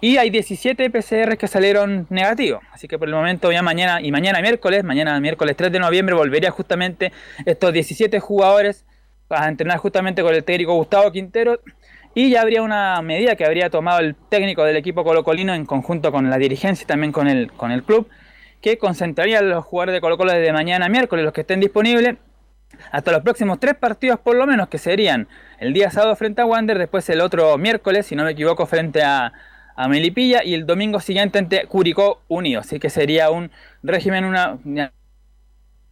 Y 0.00 0.16
hay 0.16 0.30
17 0.30 0.90
PCR 0.90 1.36
que 1.36 1.46
salieron 1.46 2.06
negativos. 2.10 2.62
Así 2.72 2.88
que 2.88 2.98
por 2.98 3.08
el 3.08 3.14
momento 3.14 3.52
ya 3.52 3.62
mañana 3.62 4.00
y 4.00 4.10
mañana 4.10 4.40
miércoles, 4.40 4.82
mañana 4.82 5.18
miércoles 5.20 5.56
3 5.56 5.70
de 5.70 5.78
noviembre 5.78 6.14
volvería 6.14 6.50
justamente 6.50 7.12
estos 7.44 7.72
17 7.72 8.18
jugadores 8.20 8.84
a 9.28 9.48
entrenar 9.48 9.78
justamente 9.78 10.22
con 10.22 10.34
el 10.34 10.42
técnico 10.42 10.74
Gustavo 10.74 11.12
Quintero 11.12 11.60
y 12.14 12.30
ya 12.30 12.40
habría 12.40 12.62
una 12.62 13.00
medida 13.02 13.36
que 13.36 13.44
habría 13.44 13.70
tomado 13.70 14.00
el 14.00 14.16
técnico 14.28 14.64
del 14.64 14.76
equipo 14.76 15.04
colocolino 15.04 15.54
en 15.54 15.64
conjunto 15.64 16.10
con 16.10 16.28
la 16.28 16.38
dirigencia 16.38 16.82
y 16.84 16.86
también 16.86 17.12
con 17.12 17.28
el, 17.28 17.52
con 17.52 17.70
el 17.70 17.84
club, 17.84 18.08
que 18.60 18.78
concentraría 18.78 19.38
a 19.38 19.42
los 19.42 19.64
jugadores 19.64 19.94
de 19.94 20.00
Colo 20.00 20.18
Colo 20.18 20.32
desde 20.32 20.52
mañana 20.52 20.88
miércoles, 20.88 21.24
los 21.24 21.32
que 21.32 21.42
estén 21.42 21.60
disponibles, 21.60 22.16
hasta 22.90 23.12
los 23.12 23.22
próximos 23.22 23.60
tres 23.60 23.74
partidos 23.74 24.20
por 24.20 24.36
lo 24.36 24.46
menos, 24.46 24.68
que 24.68 24.78
serían 24.78 25.28
el 25.58 25.72
día 25.72 25.90
sábado 25.90 26.16
frente 26.16 26.42
a 26.42 26.46
Wander, 26.46 26.78
después 26.78 27.08
el 27.10 27.20
otro 27.20 27.56
miércoles, 27.58 28.06
si 28.06 28.16
no 28.16 28.24
me 28.24 28.32
equivoco, 28.32 28.66
frente 28.66 29.02
a, 29.02 29.32
Melipilla 29.88 30.44
y 30.44 30.52
el 30.52 30.66
domingo 30.66 31.00
siguiente 31.00 31.38
ante 31.38 31.64
Curicó 31.66 32.20
Unido. 32.28 32.60
Así 32.60 32.78
que 32.78 32.90
sería 32.90 33.30
un 33.30 33.50
régimen, 33.82 34.26
una, 34.26 34.58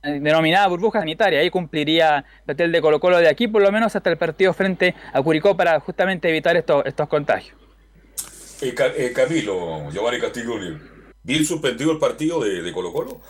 denominada 0.02 0.68
burbuja 0.68 0.98
sanitaria. 0.98 1.40
Ahí 1.40 1.48
cumpliría 1.48 2.22
el 2.46 2.52
hotel 2.52 2.70
de 2.70 2.82
Colo 2.82 3.00
Colo 3.00 3.16
de 3.16 3.30
aquí, 3.30 3.48
por 3.48 3.62
lo 3.62 3.72
menos 3.72 3.96
hasta 3.96 4.10
el 4.10 4.18
partido 4.18 4.52
frente 4.52 4.94
a 5.10 5.22
Curicó, 5.22 5.56
para 5.56 5.80
justamente 5.80 6.28
evitar 6.28 6.54
estos, 6.58 7.08
contagios. 7.08 7.56
Eh, 8.60 8.74
eh, 8.98 9.12
Camilo, 9.14 9.90
Giovanni 9.90 10.20
Castiglioni, 10.20 10.76
¿bien 11.22 11.46
suspendido 11.46 11.90
el 11.92 11.98
partido 11.98 12.44
de, 12.44 12.60
de 12.60 12.72
Colo 12.72 12.92
Colo? 12.92 13.22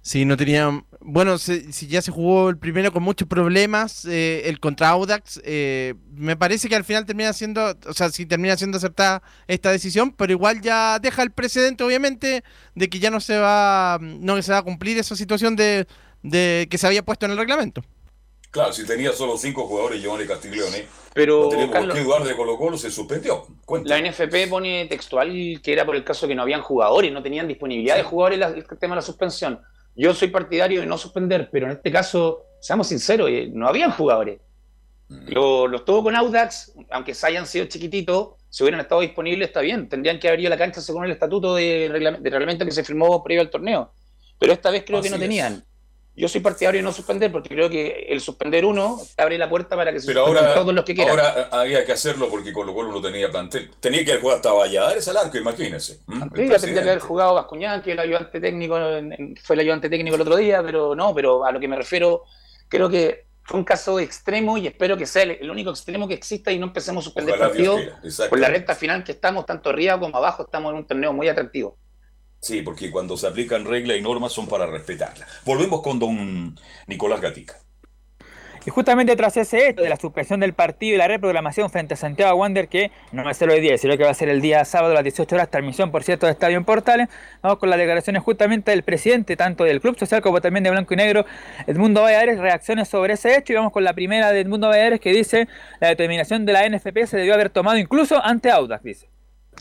Sí, 0.00 0.24
no 0.24 0.36
tenía. 0.36 0.82
Bueno, 1.00 1.36
se- 1.38 1.72
si 1.72 1.86
ya 1.86 2.00
se 2.00 2.10
jugó 2.10 2.48
el 2.48 2.56
primero 2.58 2.92
con 2.92 3.02
muchos 3.02 3.28
problemas, 3.28 4.04
eh, 4.06 4.42
el 4.46 4.58
contra 4.58 4.88
Audax, 4.90 5.40
eh, 5.44 5.94
me 6.14 6.36
parece 6.36 6.68
que 6.68 6.76
al 6.76 6.84
final 6.84 7.04
termina 7.04 7.32
siendo, 7.32 7.74
o 7.86 7.92
sea, 7.92 8.08
sí 8.10 8.24
termina 8.24 8.56
siendo 8.56 8.78
aceptada 8.78 9.22
esta 9.48 9.70
decisión, 9.70 10.12
pero 10.12 10.32
igual 10.32 10.60
ya 10.62 10.98
deja 10.98 11.22
el 11.22 11.30
precedente, 11.30 11.84
obviamente, 11.84 12.42
de 12.74 12.88
que 12.88 12.98
ya 13.00 13.10
no 13.10 13.20
se 13.20 13.38
va, 13.38 13.98
no 14.00 14.40
se 14.40 14.52
va 14.52 14.58
a 14.58 14.62
cumplir 14.62 14.96
esa 14.98 15.14
situación 15.14 15.56
de, 15.56 15.86
de 16.22 16.66
que 16.70 16.78
se 16.78 16.86
había 16.86 17.04
puesto 17.04 17.26
en 17.26 17.32
el 17.32 17.38
reglamento. 17.38 17.82
Claro, 18.50 18.72
si 18.72 18.86
tenía 18.86 19.12
solo 19.12 19.36
cinco 19.36 19.66
jugadores 19.66 20.00
Giovanni 20.00 20.26
Castiglione, 20.26 20.86
Pero, 21.12 21.50
no 21.52 21.70
Carlos- 21.70 21.94
por 21.94 21.98
qué 21.98 22.04
dudar 22.04 22.24
de 22.24 22.34
Colo 22.34 22.56
Colo, 22.56 22.78
se 22.78 22.90
suspendió. 22.90 23.46
Cuenta. 23.66 23.90
La 23.90 23.98
NFP 23.98 24.46
pone 24.48 24.86
textual 24.86 25.60
que 25.62 25.72
era 25.72 25.84
por 25.84 25.96
el 25.96 26.02
caso 26.04 26.26
que 26.26 26.34
no 26.34 26.42
habían 26.42 26.62
jugadores, 26.62 27.12
no 27.12 27.22
tenían 27.22 27.46
disponibilidad 27.46 27.96
de 27.96 28.04
jugadores 28.04 28.38
la- 28.38 28.48
el 28.48 28.64
tema 28.80 28.94
de 28.94 29.00
la 29.00 29.02
suspensión. 29.02 29.60
Yo 30.00 30.14
soy 30.14 30.28
partidario 30.28 30.80
de 30.80 30.86
no 30.86 30.96
suspender, 30.96 31.48
pero 31.52 31.66
en 31.66 31.72
este 31.72 31.90
caso, 31.90 32.44
seamos 32.60 32.86
sinceros, 32.86 33.28
eh, 33.30 33.50
no 33.52 33.66
habían 33.68 33.90
jugadores. 33.90 34.40
Lo- 35.08 35.66
Los 35.66 35.84
tuvo 35.84 36.04
con 36.04 36.14
Audax, 36.16 36.72
aunque 36.90 37.14
se 37.14 37.26
hayan 37.26 37.46
sido 37.46 37.64
chiquititos, 37.66 38.36
si 38.48 38.62
hubieran 38.62 38.80
estado 38.80 39.00
disponibles 39.00 39.48
está 39.48 39.60
bien, 39.60 39.88
tendrían 39.88 40.18
que 40.18 40.28
haber 40.28 40.40
ido 40.40 40.46
a 40.48 40.50
la 40.50 40.56
cancha 40.58 40.80
según 40.80 41.04
el 41.04 41.10
estatuto 41.10 41.54
de, 41.54 41.90
reglam- 41.90 42.18
de 42.20 42.30
reglamento 42.30 42.64
que 42.64 42.70
se 42.70 42.84
firmó 42.84 43.22
previo 43.24 43.42
al 43.42 43.50
torneo. 43.50 43.92
Pero 44.38 44.52
esta 44.52 44.70
vez 44.70 44.84
creo 44.86 45.02
que 45.02 45.10
no 45.10 45.16
es. 45.16 45.20
tenían. 45.22 45.64
Yo 46.18 46.28
soy 46.28 46.40
partidario 46.40 46.80
de 46.80 46.82
no 46.82 46.92
suspender 46.92 47.30
porque 47.30 47.48
creo 47.48 47.70
que 47.70 48.06
el 48.08 48.20
suspender 48.20 48.64
uno 48.64 49.00
abre 49.16 49.38
la 49.38 49.48
puerta 49.48 49.76
para 49.76 49.92
que 49.92 50.00
se 50.00 50.06
Pero 50.08 50.26
ahora, 50.26 50.54
todos 50.54 50.74
los 50.74 50.84
que 50.84 50.94
quieran. 50.94 51.10
ahora 51.10 51.34
eh, 51.42 51.46
había 51.52 51.84
que 51.84 51.92
hacerlo 51.92 52.28
porque 52.28 52.52
Colo 52.52 52.74
Colo 52.74 52.90
no 52.90 53.00
tenía 53.00 53.30
plantel. 53.30 53.70
Tenía 53.78 54.04
que 54.04 54.16
jugar 54.16 54.36
hasta 54.36 54.52
Valladares 54.52 55.06
al 55.08 55.16
arco, 55.16 55.38
imagínense. 55.38 55.94
Sí, 55.94 56.00
tendría 56.34 56.82
que 56.82 56.90
haber 56.90 56.98
jugado 56.98 57.34
Bascuñán, 57.34 57.82
que 57.82 57.92
el 57.92 58.00
ayudante 58.00 58.40
técnico, 58.40 58.78
en- 58.78 59.12
en- 59.12 59.36
fue 59.36 59.54
el 59.54 59.60
ayudante 59.60 59.88
técnico 59.88 60.16
el 60.16 60.22
otro 60.22 60.36
día, 60.36 60.62
pero 60.62 60.94
no, 60.94 61.14
pero 61.14 61.44
a 61.44 61.52
lo 61.52 61.60
que 61.60 61.68
me 61.68 61.76
refiero, 61.76 62.24
creo 62.68 62.88
que 62.88 63.26
fue 63.44 63.58
un 63.60 63.64
caso 63.64 63.98
extremo 63.98 64.58
y 64.58 64.66
espero 64.66 64.96
que 64.96 65.06
sea 65.06 65.22
el, 65.22 65.50
único 65.50 65.70
extremo 65.70 66.06
que 66.06 66.14
exista 66.14 66.52
y 66.52 66.58
no 66.58 66.66
empecemos 66.66 67.02
a 67.02 67.06
suspender 67.06 67.38
partidos 67.38 67.80
por 68.28 68.38
la 68.38 68.48
recta 68.48 68.74
final 68.74 69.04
que 69.04 69.12
estamos, 69.12 69.46
tanto 69.46 69.70
arriba 69.70 69.98
como 69.98 70.16
abajo, 70.16 70.42
estamos 70.42 70.70
en 70.72 70.78
un 70.78 70.86
torneo 70.86 71.12
muy 71.12 71.28
atractivo. 71.28 71.78
Sí, 72.40 72.62
porque 72.62 72.90
cuando 72.90 73.16
se 73.16 73.26
aplican 73.26 73.64
reglas 73.64 73.96
y 73.96 74.00
normas 74.00 74.32
son 74.32 74.46
para 74.46 74.66
respetarlas. 74.66 75.28
Volvemos 75.44 75.82
con 75.82 75.98
don 75.98 76.58
Nicolás 76.86 77.20
Gatica. 77.20 77.56
Y 78.68 78.70
justamente 78.70 79.16
tras 79.16 79.34
ese 79.38 79.70
hecho 79.70 79.82
de 79.82 79.88
la 79.88 79.96
suspensión 79.96 80.40
del 80.40 80.52
partido 80.52 80.94
y 80.94 80.98
la 80.98 81.08
reprogramación 81.08 81.70
frente 81.70 81.94
a 81.94 81.96
Santiago 81.96 82.38
Wander, 82.38 82.68
que 82.68 82.90
no 83.12 83.24
va 83.24 83.30
a 83.30 83.34
ser 83.34 83.48
hoy 83.48 83.60
día, 83.60 83.78
sino 83.78 83.96
que 83.96 84.04
va 84.04 84.10
a 84.10 84.14
ser 84.14 84.28
el 84.28 84.42
día 84.42 84.62
sábado 84.66 84.92
a 84.92 84.94
las 84.96 85.04
18 85.04 85.34
horas, 85.36 85.50
transmisión 85.50 85.90
por 85.90 86.04
cierto 86.04 86.26
de 86.26 86.32
Estadio 86.32 86.58
en 86.58 86.66
Portales, 86.66 87.08
vamos 87.40 87.58
con 87.60 87.70
las 87.70 87.78
declaraciones 87.78 88.22
justamente 88.22 88.70
del 88.70 88.82
presidente, 88.82 89.36
tanto 89.36 89.64
del 89.64 89.80
Club 89.80 89.98
Social 89.98 90.20
como 90.20 90.42
también 90.42 90.64
de 90.64 90.70
Blanco 90.70 90.92
y 90.92 90.98
Negro, 90.98 91.24
Edmundo 91.66 92.02
Valladares, 92.02 92.38
reacciones 92.38 92.88
sobre 92.88 93.14
ese 93.14 93.38
hecho, 93.38 93.54
y 93.54 93.56
vamos 93.56 93.72
con 93.72 93.84
la 93.84 93.94
primera 93.94 94.32
de 94.32 94.40
Edmundo 94.40 94.68
Valladares 94.68 95.00
que 95.00 95.12
dice, 95.12 95.48
la 95.80 95.88
determinación 95.88 96.44
de 96.44 96.52
la 96.52 96.68
NFP 96.68 97.06
se 97.06 97.16
debió 97.16 97.32
haber 97.32 97.48
tomado 97.48 97.78
incluso 97.78 98.22
ante 98.22 98.50
Audax, 98.50 98.82
dice. 98.82 99.08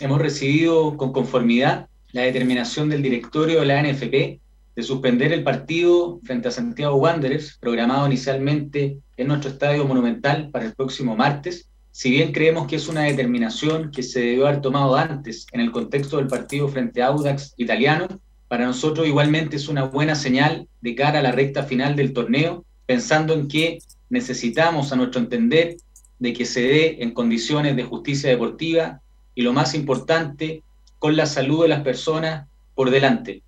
Hemos 0.02 0.22
recibido 0.22 0.98
con 0.98 1.14
conformidad 1.14 1.88
la 2.12 2.22
determinación 2.22 2.90
del 2.90 3.02
directorio 3.02 3.60
de 3.60 3.66
la 3.66 3.82
NFP 3.82 4.40
de 4.76 4.84
suspender 4.84 5.34
el 5.34 5.44
partido 5.44 6.20
frente 6.24 6.48
a 6.48 6.52
Santiago 6.52 6.98
Wanderers, 6.98 7.58
programado 7.60 8.06
inicialmente 8.06 9.00
en 9.18 9.28
nuestro 9.28 9.50
estadio 9.50 9.86
monumental 9.86 10.50
para 10.52 10.66
el 10.66 10.76
próximo 10.76 11.16
martes. 11.16 11.70
Si 11.92 12.12
bien 12.12 12.32
creemos 12.32 12.68
que 12.68 12.76
es 12.76 12.88
una 12.88 13.02
determinación 13.02 13.90
que 13.90 14.04
se 14.04 14.20
debió 14.20 14.48
haber 14.48 14.62
tomado 14.62 14.96
antes 14.96 15.48
en 15.52 15.62
el 15.62 15.72
contexto 15.72 16.18
del 16.18 16.28
partido 16.28 16.68
frente 16.68 17.02
a 17.02 17.08
Audax 17.08 17.56
italiano, 17.58 18.08
para 18.48 18.66
nosotros 18.66 19.08
igualmente 19.08 19.56
es 19.56 19.68
una 19.68 19.86
buena 19.86 20.16
señal 20.16 20.68
de 20.82 20.96
cara 20.96 21.20
a 21.20 21.24
la 21.24 21.32
recta 21.32 21.64
final 21.64 21.96
del 21.96 22.14
torneo, 22.14 22.64
pensando 22.86 23.34
en 23.34 23.48
que 23.48 23.80
necesitamos, 24.10 24.94
a 24.94 24.96
nuestro 24.96 25.20
entender, 25.20 25.78
de 26.20 26.34
que 26.34 26.46
se 26.46 26.62
dé 26.62 26.98
en 27.00 27.16
condiciones 27.16 27.76
de 27.76 27.84
justicia 27.84 28.30
deportiva 28.30 29.02
y 29.36 29.42
lo 29.42 29.54
más 29.54 29.74
importante, 29.74 30.64
con 31.00 31.16
la 31.16 31.26
salud 31.26 31.64
de 31.64 31.70
las 31.70 31.82
personas 31.82 32.48
por 32.76 32.90
delante. 32.90 33.44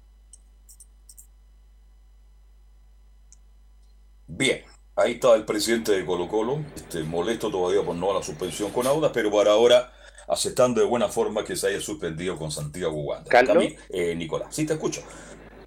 Bien, 4.28 4.64
ahí 4.96 5.14
está 5.14 5.36
el 5.36 5.46
presidente 5.46 5.92
de 5.92 6.06
Colo 6.06 6.28
Colo, 6.28 6.60
este, 6.76 7.04
molesto 7.04 7.50
todavía 7.50 7.84
por 7.84 7.96
no 7.96 8.12
a 8.12 8.16
la 8.16 8.24
suspensión 8.24 8.72
con 8.72 8.86
Auda, 8.88 9.12
pero 9.12 9.32
para 9.32 9.52
ahora 9.52 9.92
aceptando 10.28 10.80
de 10.80 10.88
buena 10.88 11.10
forma 11.10 11.44
que 11.44 11.56
se 11.56 11.68
haya 11.68 11.82
suspendido 11.82 12.38
con 12.38 12.52
Santiago 12.52 13.02
Wander. 13.02 13.28
Carlos. 13.28 13.66
Eh, 13.90 14.16
Nicolás, 14.16 14.56
sí 14.56 14.66
te 14.66 14.74
escucho. 14.74 15.02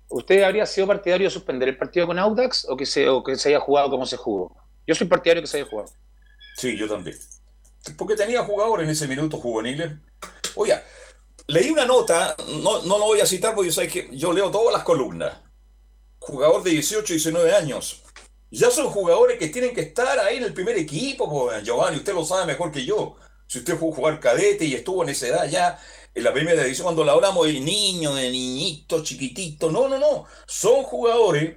¿Usted 0.08 0.42
habría 0.42 0.66
sido 0.66 0.86
partidario 0.86 1.26
de 1.26 1.30
suspender 1.30 1.68
el 1.68 1.76
partido 1.76 2.06
con 2.06 2.18
Audax 2.18 2.66
o 2.68 2.76
que 2.76 2.86
se, 2.86 3.08
o 3.08 3.22
que 3.22 3.36
se 3.36 3.48
haya 3.48 3.60
jugado 3.60 3.90
como 3.90 4.06
se 4.06 4.16
jugó? 4.16 4.54
Yo 4.86 4.94
soy 4.94 5.06
partidario 5.06 5.42
que 5.42 5.48
se 5.48 5.58
haya 5.58 5.68
jugado. 5.68 5.90
Sí, 6.56 6.76
yo 6.76 6.88
también. 6.88 7.16
Porque 7.96 8.14
tenía 8.14 8.44
jugadores 8.44 8.84
en 8.84 8.90
ese 8.90 9.08
minuto 9.08 9.38
juveniles. 9.38 9.92
Oiga, 10.54 10.82
leí 11.46 11.70
una 11.70 11.84
nota, 11.84 12.36
no, 12.62 12.82
no 12.82 12.98
lo 12.98 13.06
voy 13.06 13.20
a 13.20 13.26
citar 13.26 13.54
porque 13.54 13.72
sabes 13.72 13.92
que 13.92 14.08
yo 14.12 14.32
leo 14.32 14.50
todas 14.50 14.72
las 14.72 14.84
columnas. 14.84 15.38
Jugador 16.18 16.62
de 16.62 16.70
18, 16.70 17.12
19 17.12 17.54
años. 17.54 18.02
Ya 18.50 18.70
son 18.70 18.88
jugadores 18.88 19.38
que 19.38 19.48
tienen 19.48 19.74
que 19.74 19.80
estar 19.80 20.18
ahí 20.20 20.36
en 20.36 20.44
el 20.44 20.52
primer 20.52 20.76
equipo, 20.76 21.50
Giovanni, 21.62 21.96
usted 21.96 22.14
lo 22.14 22.24
sabe 22.24 22.46
mejor 22.46 22.70
que 22.70 22.84
yo. 22.84 23.16
Si 23.46 23.58
usted 23.58 23.78
fue 23.78 23.90
a 23.90 23.94
jugar 23.94 24.20
cadete 24.20 24.64
y 24.64 24.74
estuvo 24.74 25.02
en 25.02 25.08
esa 25.08 25.26
edad 25.26 25.48
ya, 25.48 25.78
en 26.14 26.24
la 26.24 26.32
primera 26.32 26.62
edición, 26.62 26.84
cuando 26.84 27.04
le 27.04 27.10
hablamos 27.10 27.46
de 27.46 27.60
niño, 27.60 28.14
de 28.14 28.30
niñito, 28.30 29.02
chiquitito, 29.02 29.70
no, 29.70 29.88
no, 29.88 29.98
no. 29.98 30.26
Son 30.46 30.82
jugadores 30.82 31.56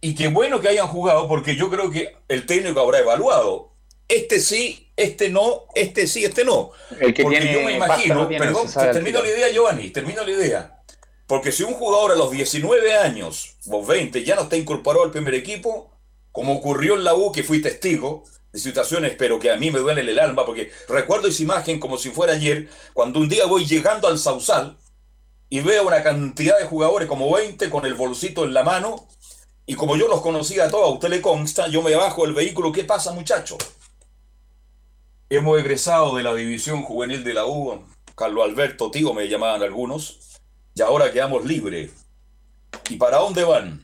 y 0.00 0.14
qué 0.14 0.28
bueno 0.28 0.60
que 0.60 0.68
hayan 0.68 0.88
jugado 0.88 1.28
porque 1.28 1.56
yo 1.56 1.70
creo 1.70 1.90
que 1.90 2.16
el 2.28 2.46
técnico 2.46 2.80
habrá 2.80 3.00
evaluado. 3.00 3.69
Este 4.10 4.40
sí, 4.40 4.92
este 4.96 5.30
no, 5.30 5.66
este 5.72 6.08
sí, 6.08 6.24
este 6.24 6.44
no. 6.44 6.72
El 6.98 7.14
que 7.14 7.22
Porque 7.22 7.40
tiene 7.40 7.54
yo 7.54 7.62
me 7.64 7.76
imagino, 7.76 8.14
no 8.16 8.28
perdón, 8.28 8.66
termino 8.92 9.22
la 9.22 9.28
idea, 9.28 9.48
Giovanni, 9.50 9.90
termino 9.90 10.24
la 10.24 10.30
idea. 10.32 10.82
Porque 11.28 11.52
si 11.52 11.62
un 11.62 11.74
jugador 11.74 12.10
a 12.10 12.16
los 12.16 12.32
19 12.32 12.96
años 12.96 13.54
o 13.70 13.86
20 13.86 14.24
ya 14.24 14.34
no 14.34 14.42
está 14.42 14.56
incorporado 14.56 15.04
al 15.04 15.12
primer 15.12 15.34
equipo, 15.34 15.92
como 16.32 16.56
ocurrió 16.56 16.96
en 16.96 17.04
la 17.04 17.14
U, 17.14 17.30
que 17.30 17.44
fui 17.44 17.62
testigo 17.62 18.24
de 18.52 18.58
situaciones, 18.58 19.14
pero 19.16 19.38
que 19.38 19.52
a 19.52 19.56
mí 19.56 19.70
me 19.70 19.78
duele 19.78 20.00
el 20.00 20.18
alma, 20.18 20.44
porque 20.44 20.72
recuerdo 20.88 21.28
esa 21.28 21.44
imagen 21.44 21.78
como 21.78 21.96
si 21.96 22.10
fuera 22.10 22.32
ayer, 22.32 22.68
cuando 22.92 23.20
un 23.20 23.28
día 23.28 23.46
voy 23.46 23.66
llegando 23.66 24.08
al 24.08 24.18
Sausal 24.18 24.76
y 25.48 25.60
veo 25.60 25.86
una 25.86 26.02
cantidad 26.02 26.58
de 26.58 26.64
jugadores, 26.64 27.06
como 27.06 27.32
20, 27.32 27.70
con 27.70 27.86
el 27.86 27.94
bolsito 27.94 28.42
en 28.42 28.54
la 28.54 28.64
mano, 28.64 29.06
y 29.66 29.76
como 29.76 29.96
yo 29.96 30.08
los 30.08 30.20
conocía 30.20 30.64
a 30.64 30.68
todos, 30.68 30.88
a 30.88 30.92
usted 30.94 31.10
le 31.10 31.20
consta, 31.20 31.68
yo 31.68 31.80
me 31.80 31.94
bajo 31.94 32.24
del 32.24 32.34
vehículo, 32.34 32.72
¿qué 32.72 32.82
pasa 32.82 33.12
muchacho? 33.12 33.56
Hemos 35.32 35.60
egresado 35.60 36.16
de 36.16 36.24
la 36.24 36.34
división 36.34 36.82
juvenil 36.82 37.22
de 37.22 37.34
la 37.34 37.46
U, 37.46 37.84
Carlos 38.16 38.44
Alberto, 38.44 38.90
tío, 38.90 39.14
me 39.14 39.28
llamaban 39.28 39.62
algunos, 39.62 40.40
y 40.74 40.82
ahora 40.82 41.12
quedamos 41.12 41.44
libres. 41.44 41.92
¿Y 42.88 42.96
para 42.96 43.18
dónde 43.18 43.44
van? 43.44 43.80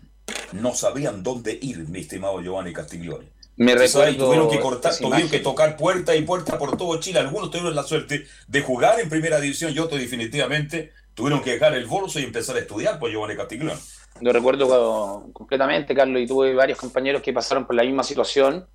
No 0.53 0.75
sabían 0.75 1.23
dónde 1.23 1.57
ir, 1.63 1.89
mi 1.89 2.01
estimado 2.01 2.41
Giovanni 2.41 2.73
Castiglione. 2.73 3.29
Me 3.59 3.77
recuerdo 3.77 4.27
tuvieron 4.27 4.51
que 4.51 4.59
cortar, 4.61 4.97
tuvieron 4.97 5.31
que 5.31 5.39
tocar 5.39 5.77
puerta 5.77 6.17
y 6.17 6.23
puerta 6.23 6.59
por 6.59 6.77
todo 6.77 6.99
Chile. 6.99 7.21
Algunos 7.21 7.51
tuvieron 7.53 7.77
la 7.77 7.85
suerte 7.85 8.27
de 8.49 8.61
jugar 8.61 8.99
en 8.99 9.09
primera 9.09 9.41
división 9.41 9.73
y 9.73 9.79
otros 9.79 10.01
definitivamente 10.01 10.93
tuvieron 11.15 11.43
que 11.43 11.53
dejar 11.53 11.75
el 11.75 11.87
bolso 11.87 12.19
y 12.19 12.25
empezar 12.25 12.57
a 12.57 12.59
estudiar 12.59 12.99
por 12.99 13.11
Giovanni 13.11 13.37
Castiglione. 13.37 13.79
Lo 14.21 14.33
recuerdo 14.33 14.69
co- 14.69 15.31
completamente, 15.33 15.95
Carlos, 15.95 16.21
y 16.21 16.27
tuve 16.27 16.55
varios 16.55 16.77
compañeros 16.79 17.23
que 17.23 17.33
pasaron 17.33 17.67
por 17.67 17.77
la 17.77 17.85
misma 17.85 18.03
situación 18.03 18.67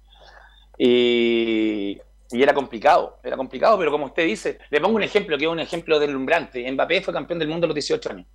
y, 0.77 1.99
y 2.32 2.41
era 2.41 2.53
complicado, 2.53 3.20
era 3.24 3.36
complicado, 3.36 3.78
pero 3.78 3.91
como 3.91 4.06
usted 4.06 4.26
dice, 4.26 4.60
le 4.70 4.80
pongo 4.80 4.95
un 4.95 5.03
ejemplo 5.03 5.38
que 5.38 5.45
es 5.45 5.52
un 5.52 5.60
ejemplo 5.60 5.99
deslumbrante. 5.99 6.70
Mbappé 6.72 7.02
fue 7.02 7.14
campeón 7.14 7.40
del 7.40 7.49
mundo 7.49 7.66
a 7.66 7.70
los 7.70 7.76
18 7.76 8.10
años, 8.12 8.28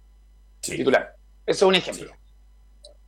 titular. 0.61 1.15
Eso 1.47 1.65
es 1.65 1.69
un 1.69 1.75
ejemplo. 1.75 2.13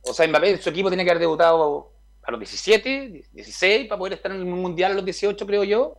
O 0.01 0.13
sea, 0.13 0.27
Mbappé, 0.27 0.57
su 0.57 0.69
equipo 0.69 0.89
tenía 0.89 1.05
que 1.05 1.11
haber 1.11 1.21
debutado 1.21 1.91
a 2.23 2.31
los 2.31 2.39
17, 2.39 3.23
16, 3.31 3.87
para 3.87 3.99
poder 3.99 4.13
estar 4.13 4.31
en 4.31 4.39
el 4.39 4.45
Mundial 4.45 4.93
a 4.93 4.95
los 4.95 5.05
18, 5.05 5.45
creo 5.45 5.63
yo. 5.63 5.97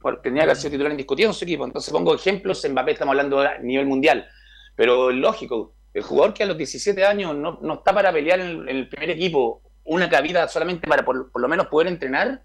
Porque 0.00 0.22
tenía 0.22 0.42
que 0.42 0.50
haber 0.50 0.56
sido 0.56 0.70
titular 0.70 0.92
indiscutido 0.92 1.28
en 1.28 1.34
su 1.34 1.44
equipo. 1.44 1.64
Entonces 1.64 1.92
pongo 1.92 2.14
ejemplos, 2.14 2.66
Mbappé 2.66 2.92
estamos 2.92 3.12
hablando 3.12 3.40
a 3.40 3.58
nivel 3.58 3.86
mundial. 3.86 4.26
Pero 4.74 5.10
lógico, 5.10 5.74
el 5.92 6.02
jugador 6.02 6.32
que 6.32 6.44
a 6.44 6.46
los 6.46 6.56
17 6.56 7.04
años 7.04 7.36
no, 7.36 7.58
no 7.60 7.74
está 7.74 7.92
para 7.92 8.12
pelear 8.12 8.40
en 8.40 8.46
el, 8.46 8.68
en 8.68 8.76
el 8.76 8.88
primer 8.88 9.10
equipo 9.10 9.62
una 9.84 10.08
cabida 10.08 10.46
solamente 10.48 10.86
para 10.86 11.04
por, 11.04 11.30
por 11.30 11.42
lo 11.42 11.48
menos 11.48 11.66
poder 11.66 11.88
entrenar, 11.88 12.42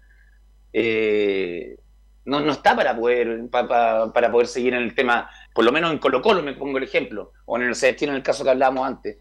eh, 0.72 1.76
no, 2.26 2.40
no 2.40 2.52
está 2.52 2.76
para 2.76 2.94
poder, 2.96 3.48
pa- 3.50 3.66
pa- 3.66 4.12
para 4.12 4.30
poder 4.30 4.46
seguir 4.48 4.74
en 4.74 4.82
el 4.82 4.94
tema, 4.94 5.30
por 5.54 5.64
lo 5.64 5.72
menos 5.72 5.90
en 5.92 5.98
Colo 5.98 6.20
Colo 6.20 6.42
me 6.42 6.52
pongo 6.52 6.78
el 6.78 6.84
ejemplo, 6.84 7.32
o 7.46 7.56
en 7.56 7.62
el 7.64 7.74
Celestino 7.74 8.12
en 8.12 8.16
el 8.18 8.22
caso 8.22 8.44
que 8.44 8.50
hablábamos 8.50 8.86
antes. 8.86 9.16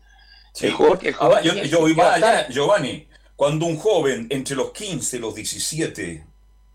Sí. 0.54 0.68
El 0.68 0.74
jugador 0.74 1.00
el 1.04 1.14
jugador 1.14 1.42
yo, 1.44 1.54
yo 1.64 1.80
voy 1.82 1.96
más 1.96 2.16
allá, 2.16 2.48
Giovanni. 2.50 3.08
Cuando 3.36 3.66
un 3.66 3.78
joven 3.78 4.28
entre 4.30 4.56
los 4.56 4.72
15, 4.72 5.20
los 5.20 5.36
17, 5.36 6.26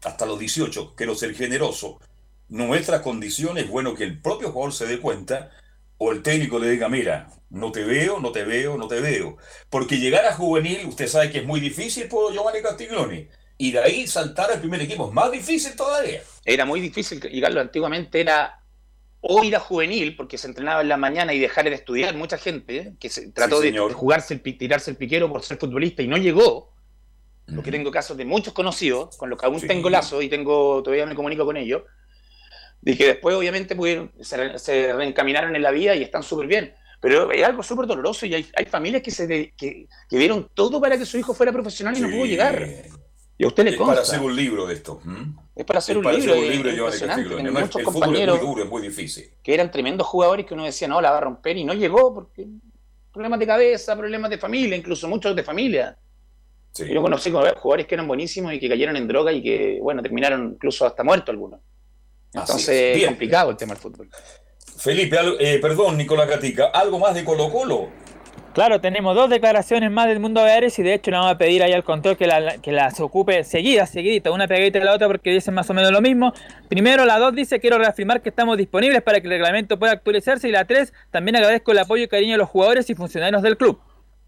hasta 0.04 0.26
los 0.26 0.38
18, 0.38 0.94
quiero 0.96 1.14
ser 1.14 1.34
generoso, 1.34 1.98
no 2.48 2.64
muestra 2.66 3.00
condiciones, 3.02 3.68
bueno 3.68 3.94
que 3.94 4.04
el 4.04 4.20
propio 4.20 4.50
jugador 4.52 4.72
se 4.74 4.86
dé 4.86 4.98
cuenta 5.00 5.50
o 5.98 6.12
el 6.12 6.22
técnico 6.22 6.58
le 6.58 6.68
diga, 6.70 6.88
mira, 6.88 7.28
no 7.50 7.72
te 7.72 7.84
veo, 7.84 8.20
no 8.20 8.32
te 8.32 8.44
veo, 8.44 8.76
no 8.76 8.88
te 8.88 9.00
veo. 9.00 9.36
Porque 9.70 9.98
llegar 9.98 10.24
a 10.26 10.34
juvenil, 10.34 10.86
usted 10.86 11.06
sabe 11.08 11.30
que 11.30 11.38
es 11.38 11.46
muy 11.46 11.60
difícil 11.60 12.08
por 12.08 12.32
Giovanni 12.32 12.62
Castiglione. 12.62 13.28
Y 13.62 13.72
de 13.72 13.78
ahí 13.78 14.06
saltar 14.06 14.50
al 14.50 14.58
primer 14.58 14.80
equipo 14.80 15.06
es 15.08 15.12
más 15.12 15.30
difícil 15.30 15.76
todavía. 15.76 16.22
Era 16.46 16.64
muy 16.64 16.80
difícil 16.80 17.20
llegarlo. 17.20 17.60
Antiguamente 17.60 18.18
era 18.18 18.58
o 19.20 19.44
ir 19.44 19.54
a 19.54 19.60
juvenil, 19.60 20.16
porque 20.16 20.38
se 20.38 20.46
entrenaba 20.46 20.80
en 20.80 20.88
la 20.88 20.96
mañana 20.96 21.34
y 21.34 21.38
dejar 21.38 21.66
de 21.66 21.74
estudiar. 21.74 22.14
Mucha 22.16 22.38
gente 22.38 22.94
que 22.98 23.10
se 23.10 23.30
trató 23.32 23.60
Sí, 23.60 23.70
de, 23.70 23.78
jugarse, 23.78 24.32
el, 24.32 24.40
tirarse 24.56 24.90
el 24.92 24.96
piquero 24.96 25.28
por 25.30 25.42
ser 25.42 25.58
futbolista 25.58 26.00
y 26.02 26.08
no 26.08 26.16
llegó. 26.16 26.72
Porque 27.54 27.70
tengo 27.70 27.90
casos 27.90 28.16
de 28.16 28.24
muchos 28.24 28.54
conocidos, 28.54 29.18
con 29.18 29.28
los 29.28 29.38
que 29.38 29.44
aún 29.44 29.60
Sí. 29.60 29.66
tengo 29.66 29.90
lazo 29.90 30.22
y 30.22 30.30
tengo 30.30 30.82
todavía 30.82 31.04
me 31.04 31.14
comunico 31.14 31.44
con 31.44 31.58
ellos, 31.58 31.82
de 32.80 32.96
que 32.96 33.06
después 33.08 33.36
obviamente 33.36 33.76
pudieron, 33.76 34.10
se, 34.22 34.36
re- 34.38 34.58
se 34.58 34.92
reencaminaron 34.94 35.54
en 35.54 35.60
la 35.60 35.70
vida 35.70 35.94
y 35.96 36.02
están 36.02 36.22
súper 36.22 36.46
bien. 36.46 36.72
Pero 37.02 37.30
es 37.30 37.44
algo 37.44 37.62
súper 37.62 37.86
doloroso 37.86 38.24
y 38.24 38.34
hay, 38.34 38.46
hay 38.56 38.64
familias 38.64 39.02
que, 39.02 39.10
se 39.10 39.26
de- 39.26 39.52
que, 39.54 39.86
que 40.08 40.16
dieron 40.16 40.48
todo 40.54 40.80
para 40.80 40.96
que 40.96 41.04
su 41.04 41.18
hijo 41.18 41.34
fuera 41.34 41.52
profesional 41.52 41.94
y 41.98 42.00
no 42.00 42.08
pudo 42.08 42.24
llegar. 42.24 42.66
Y 43.40 43.44
a 43.44 43.46
usted 43.46 43.64
le 43.64 43.70
Es 43.70 43.78
para 43.78 44.02
hacer 44.02 44.20
un 44.20 44.36
libro 44.36 44.66
de 44.66 44.74
esto. 44.74 45.00
Es 45.56 45.64
para 45.64 45.78
hacer 45.78 45.94
Es 45.94 45.96
un 45.96 46.04
para 46.04 46.18
libro. 46.18 46.32
hacer 46.34 46.44
un 46.44 46.50
es 46.50 46.56
libro 46.56 46.70
Giovanni 46.72 46.96
impresionante. 46.96 47.50
Muchos 47.50 47.60
el 47.60 47.68
fútbol 47.70 47.80
es 47.80 47.84
compañeros 47.94 48.36
muy 48.38 48.46
duro, 48.46 48.64
es 48.64 48.68
muy 48.70 48.82
difícil. 48.82 49.30
que 49.42 49.54
eran 49.54 49.70
tremendos 49.70 50.06
jugadores 50.06 50.44
que 50.44 50.52
uno 50.52 50.64
decía, 50.66 50.88
no, 50.88 51.00
la 51.00 51.10
va 51.10 51.16
a 51.16 51.20
romper 51.22 51.56
y 51.56 51.64
no 51.64 51.72
llegó 51.72 52.12
porque 52.12 52.46
problemas 53.10 53.40
de 53.40 53.46
cabeza, 53.46 53.96
problemas 53.96 54.30
de 54.30 54.36
familia, 54.36 54.76
incluso 54.76 55.08
muchos 55.08 55.34
de 55.34 55.42
familia. 55.42 55.96
Yo 56.74 57.00
conocí 57.00 57.30
jugadores 57.30 57.86
que 57.86 57.94
eran 57.94 58.06
buenísimos 58.06 58.52
y 58.52 58.60
que 58.60 58.68
cayeron 58.68 58.94
en 58.96 59.08
droga 59.08 59.32
y 59.32 59.42
que, 59.42 59.78
bueno, 59.80 60.02
terminaron 60.02 60.52
incluso 60.56 60.84
hasta 60.84 61.02
muertos 61.02 61.30
algunos. 61.30 61.60
Entonces, 62.34 62.68
es. 62.68 62.98
es 62.98 63.06
complicado 63.06 63.52
el 63.52 63.56
tema 63.56 63.72
del 63.72 63.80
fútbol. 63.80 64.10
Felipe, 64.76 65.16
eh, 65.38 65.58
perdón, 65.60 65.96
Nicolás 65.96 66.28
Gatica, 66.28 66.66
¿algo 66.66 66.98
más 66.98 67.14
de 67.14 67.24
Colo 67.24 67.50
Colo? 67.50 67.88
Claro, 68.52 68.80
tenemos 68.80 69.14
dos 69.14 69.30
declaraciones 69.30 69.92
más 69.92 70.08
del 70.08 70.18
mundo 70.18 70.40
Aéreo 70.40 70.70
y 70.76 70.82
de 70.82 70.94
hecho 70.94 71.12
le 71.12 71.18
vamos 71.18 71.32
a 71.32 71.38
pedir 71.38 71.62
ahí 71.62 71.72
al 71.72 71.84
control 71.84 72.16
que, 72.16 72.26
la- 72.26 72.58
que 72.58 72.72
las 72.72 72.98
ocupe 72.98 73.44
seguidas, 73.44 73.90
seguiditas, 73.90 74.32
una 74.32 74.48
pegadita 74.48 74.80
de 74.80 74.84
la 74.84 74.92
otra 74.94 75.06
porque 75.06 75.30
dicen 75.30 75.54
más 75.54 75.70
o 75.70 75.74
menos 75.74 75.92
lo 75.92 76.00
mismo. 76.00 76.32
Primero, 76.68 77.04
la 77.04 77.18
dos 77.18 77.32
dice, 77.32 77.60
quiero 77.60 77.78
reafirmar 77.78 78.22
que 78.22 78.28
estamos 78.28 78.58
disponibles 78.58 79.02
para 79.02 79.20
que 79.20 79.28
el 79.28 79.34
reglamento 79.34 79.78
pueda 79.78 79.92
actualizarse 79.92 80.48
y 80.48 80.52
la 80.52 80.64
tres, 80.64 80.92
también 81.12 81.36
agradezco 81.36 81.70
el 81.70 81.78
apoyo 81.78 82.02
y 82.04 82.08
cariño 82.08 82.32
de 82.32 82.38
los 82.38 82.48
jugadores 82.48 82.90
y 82.90 82.94
funcionarios 82.96 83.40
del 83.42 83.56
club. 83.56 83.78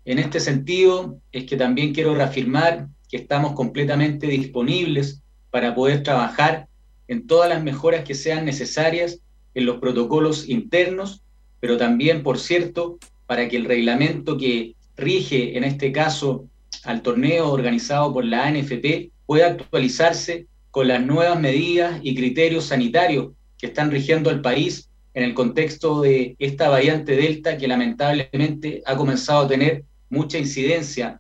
En 0.04 0.20
este 0.20 0.38
sentido, 0.38 1.18
es 1.32 1.44
que 1.44 1.56
también 1.56 1.92
quiero 1.92 2.14
reafirmar 2.14 2.86
que 3.08 3.16
estamos 3.16 3.54
completamente 3.54 4.28
disponibles 4.28 5.20
para 5.50 5.74
poder 5.74 6.04
trabajar 6.04 6.68
en 7.08 7.26
todas 7.26 7.48
las 7.48 7.62
mejoras 7.62 8.04
que 8.04 8.14
sean 8.14 8.44
necesarias 8.44 9.18
en 9.54 9.66
los 9.66 9.78
protocolos 9.78 10.48
internos, 10.48 11.22
pero 11.58 11.76
también, 11.76 12.22
por 12.22 12.38
cierto, 12.38 12.98
para 13.32 13.48
que 13.48 13.56
el 13.56 13.64
reglamento 13.64 14.36
que 14.36 14.76
rige, 14.94 15.56
en 15.56 15.64
este 15.64 15.90
caso, 15.90 16.50
al 16.84 17.00
torneo 17.00 17.50
organizado 17.50 18.12
por 18.12 18.26
la 18.26 18.46
ANFP 18.46 19.10
pueda 19.24 19.46
actualizarse 19.46 20.48
con 20.70 20.88
las 20.88 21.02
nuevas 21.02 21.40
medidas 21.40 21.98
y 22.02 22.14
criterios 22.14 22.66
sanitarios 22.66 23.28
que 23.56 23.68
están 23.68 23.90
rigiendo 23.90 24.28
al 24.28 24.42
país 24.42 24.90
en 25.14 25.24
el 25.24 25.32
contexto 25.32 26.02
de 26.02 26.36
esta 26.38 26.68
variante 26.68 27.16
Delta 27.16 27.56
que 27.56 27.66
lamentablemente 27.66 28.82
ha 28.84 28.98
comenzado 28.98 29.46
a 29.46 29.48
tener 29.48 29.84
mucha 30.10 30.36
incidencia 30.36 31.18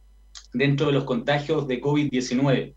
dentro 0.52 0.88
de 0.88 0.92
los 0.92 1.04
contagios 1.04 1.66
de 1.66 1.80
COVID-19. 1.80 2.74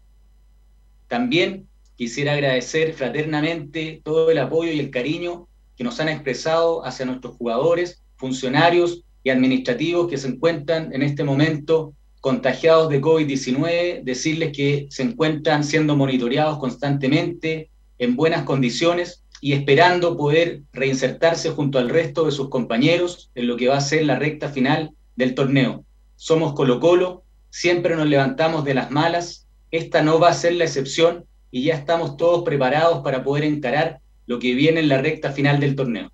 También 1.10 1.68
quisiera 1.98 2.32
agradecer 2.32 2.94
fraternamente 2.94 3.99
todo 4.02 4.32
el 4.32 4.38
apoyo 4.38 4.72
y 4.72 4.80
el 4.80 4.91
cariño 4.91 5.49
que 5.76 5.84
nos 5.84 5.99
han 5.99 6.07
expresado 6.07 6.86
hacia 6.86 7.06
nuestros 7.06 7.36
jugadores, 7.36 8.02
funcionarios 8.16 9.02
y 9.26 9.32
administrativos 9.32 10.08
que 10.08 10.18
se 10.18 10.28
encuentran 10.28 10.94
en 10.94 11.02
este 11.02 11.24
momento 11.24 11.94
contagiados 12.22 12.90
de 12.90 13.02
COVID-19, 13.02 14.04
decirles 14.04 14.56
que 14.56 14.86
se 14.92 15.02
encuentran 15.02 15.64
siendo 15.64 15.96
monitoreados 15.98 16.60
constantemente, 16.60 17.70
en 17.98 18.16
buenas 18.16 18.44
condiciones 18.44 19.24
y 19.42 19.54
esperando 19.54 20.16
poder 20.16 20.62
reinsertarse 20.74 21.50
junto 21.50 21.80
al 21.80 21.90
resto 21.90 22.26
de 22.26 22.32
sus 22.32 22.50
compañeros 22.50 23.32
en 23.34 23.48
lo 23.48 23.58
que 23.58 23.68
va 23.68 23.78
a 23.78 23.82
ser 23.82 24.06
la 24.06 24.20
recta 24.20 24.50
final 24.50 24.92
del 25.16 25.34
torneo. 25.34 25.84
Somos 26.16 26.54
Colo 26.54 26.80
Colo, 26.80 27.24
siempre 27.50 27.96
nos 27.96 28.08
levantamos 28.08 28.64
de 28.64 28.76
las 28.76 28.92
malas, 28.92 29.48
esta 29.72 30.04
no 30.04 30.20
va 30.20 30.30
a 30.30 30.34
ser 30.34 30.54
la 30.54 30.66
excepción 30.66 31.26
y 31.50 31.64
ya 31.64 31.74
estamos 31.74 32.16
todos 32.16 32.44
preparados 32.44 33.04
para 33.04 33.24
poder 33.24 33.44
encarar 33.44 34.02
lo 34.28 34.38
que 34.38 34.54
viene 34.54 34.82
en 34.82 34.90
la 34.90 35.02
recta 35.02 35.32
final 35.32 35.60
del 35.60 35.76
torneo. 35.76 36.12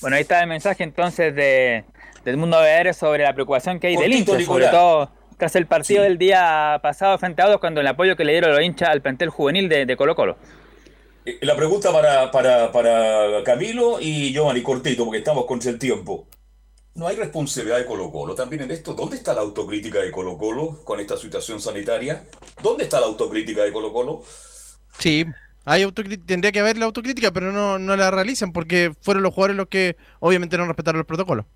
Bueno, 0.00 0.16
ahí 0.16 0.22
está 0.22 0.40
el 0.42 0.48
mensaje 0.48 0.84
entonces 0.84 1.34
de, 1.34 1.84
del 2.24 2.36
mundo 2.36 2.58
aéreo 2.58 2.92
sobre 2.92 3.22
la 3.22 3.32
preocupación 3.32 3.80
que 3.80 3.88
hay 3.88 3.96
del 3.96 4.12
hincha, 4.12 4.40
sobre 4.40 4.68
todo 4.68 5.10
tras 5.38 5.56
el 5.56 5.66
partido 5.66 6.02
del 6.02 6.18
día 6.18 6.78
pasado 6.82 7.18
frente 7.18 7.42
a 7.42 7.46
Audax, 7.46 7.60
cuando 7.60 7.80
el 7.80 7.86
apoyo 7.86 8.16
que 8.16 8.24
le 8.24 8.32
dieron 8.32 8.52
los 8.52 8.62
hinchas 8.62 8.88
al 8.90 9.02
plantel 9.02 9.30
juvenil 9.30 9.68
de, 9.68 9.86
de 9.86 9.96
Colo 9.96 10.14
Colo. 10.14 10.36
Eh, 11.24 11.38
La 11.42 11.56
pregunta 11.56 11.92
para, 11.92 12.30
para, 12.30 12.70
para 12.70 13.42
Camilo 13.44 13.98
y 14.00 14.32
Giovanni 14.32 14.62
Cortito, 14.62 15.04
porque 15.04 15.18
estamos 15.18 15.46
contra 15.46 15.70
el 15.70 15.78
tiempo. 15.78 16.26
¿No 16.94 17.08
hay 17.08 17.16
responsabilidad 17.16 17.78
de 17.78 17.86
Colo 17.86 18.10
Colo 18.12 18.34
también 18.36 18.62
en 18.62 18.70
esto? 18.70 18.94
¿Dónde 18.94 19.16
está 19.16 19.34
la 19.34 19.40
autocrítica 19.40 19.98
de 20.00 20.12
Colo 20.12 20.38
Colo 20.38 20.84
con 20.84 21.00
esta 21.00 21.16
situación 21.16 21.60
sanitaria? 21.60 22.24
¿Dónde 22.62 22.84
está 22.84 23.00
la 23.00 23.06
autocrítica 23.06 23.64
de 23.64 23.72
Colo 23.72 23.92
Colo? 23.92 24.22
Sí, 24.98 25.24
hay 25.64 25.90
tendría 26.26 26.52
que 26.52 26.60
haber 26.60 26.76
la 26.78 26.84
autocrítica, 26.86 27.32
pero 27.32 27.52
no, 27.52 27.78
no 27.78 27.96
la 27.96 28.10
realizan 28.10 28.52
porque 28.52 28.92
fueron 29.00 29.22
los 29.22 29.32
jugadores 29.34 29.56
los 29.56 29.68
que 29.68 29.96
obviamente 30.20 30.56
no 30.58 30.66
respetaron 30.66 30.98
los 30.98 31.06
protocolos. 31.06 31.46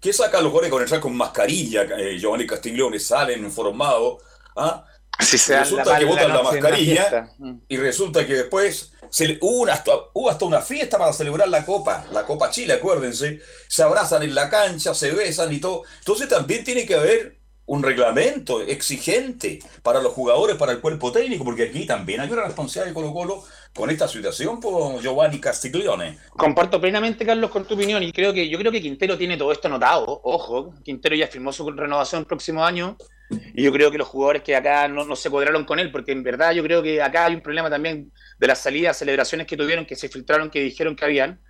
¿Qué 0.00 0.12
saca 0.12 0.38
a 0.38 0.40
los 0.42 0.50
jugadores 0.50 0.70
con 0.70 0.82
entrar 0.82 1.00
con 1.00 1.16
mascarilla? 1.16 1.82
Eh, 1.98 2.18
Giovanni 2.18 2.46
Castiglione 2.46 2.98
salen 2.98 3.44
informados. 3.44 4.22
¿ah? 4.56 4.84
Si 5.20 5.38
se 5.38 5.54
dan 5.54 5.62
resulta 5.62 5.92
la 5.92 5.98
que 5.98 6.04
botan 6.04 6.28
la 6.28 6.42
mascarilla 6.42 7.30
y 7.68 7.76
resulta 7.78 8.26
que 8.26 8.34
después 8.34 8.92
se 9.08 9.28
le- 9.28 9.38
hubo, 9.40 9.60
una- 9.62 9.72
hasta, 9.72 9.92
hubo 10.12 10.28
hasta 10.28 10.44
una 10.44 10.60
fiesta 10.60 10.98
para 10.98 11.12
celebrar 11.14 11.48
la 11.48 11.64
Copa, 11.64 12.04
la 12.12 12.24
Copa 12.26 12.50
Chile, 12.50 12.74
acuérdense. 12.74 13.40
Se 13.68 13.82
abrazan 13.82 14.22
en 14.24 14.34
la 14.34 14.50
cancha, 14.50 14.92
se 14.94 15.12
besan 15.12 15.52
y 15.52 15.58
todo. 15.60 15.84
Entonces 16.00 16.28
también 16.28 16.62
tiene 16.64 16.84
que 16.84 16.94
haber 16.96 17.35
un 17.66 17.82
reglamento 17.82 18.62
exigente 18.62 19.58
para 19.82 20.00
los 20.00 20.12
jugadores, 20.12 20.56
para 20.56 20.72
el 20.72 20.80
cuerpo 20.80 21.10
técnico, 21.10 21.44
porque 21.44 21.64
aquí 21.64 21.84
también 21.84 22.20
hay 22.20 22.30
una 22.30 22.44
responsabilidad 22.44 22.90
de 22.90 22.94
Colo 22.94 23.12
Colo 23.12 23.44
con 23.74 23.90
esta 23.90 24.06
situación 24.06 24.60
por 24.60 25.00
Giovanni 25.02 25.40
Castiglione. 25.40 26.18
Comparto 26.30 26.80
plenamente, 26.80 27.26
Carlos, 27.26 27.50
con 27.50 27.66
tu 27.66 27.74
opinión 27.74 28.02
y 28.02 28.12
creo 28.12 28.32
que 28.32 28.48
yo 28.48 28.58
creo 28.58 28.70
que 28.70 28.80
Quintero 28.80 29.18
tiene 29.18 29.36
todo 29.36 29.50
esto 29.50 29.66
anotado. 29.66 30.04
Ojo, 30.24 30.74
Quintero 30.84 31.16
ya 31.16 31.26
firmó 31.26 31.52
su 31.52 31.68
renovación 31.70 32.20
el 32.20 32.26
próximo 32.26 32.64
año 32.64 32.96
y 33.30 33.64
yo 33.64 33.72
creo 33.72 33.90
que 33.90 33.98
los 33.98 34.06
jugadores 34.06 34.42
que 34.42 34.54
acá 34.54 34.86
no, 34.86 35.04
no 35.04 35.16
se 35.16 35.28
cuadraron 35.28 35.64
con 35.64 35.80
él, 35.80 35.90
porque 35.90 36.12
en 36.12 36.22
verdad 36.22 36.52
yo 36.52 36.62
creo 36.62 36.82
que 36.82 37.02
acá 37.02 37.26
hay 37.26 37.34
un 37.34 37.40
problema 37.40 37.68
también 37.68 38.12
de 38.38 38.46
las 38.46 38.60
salidas, 38.60 38.96
celebraciones 38.96 39.46
que 39.48 39.56
tuvieron, 39.56 39.84
que 39.84 39.96
se 39.96 40.08
filtraron, 40.08 40.50
que 40.50 40.60
dijeron 40.60 40.94
que 40.94 41.04
habían. 41.04 41.40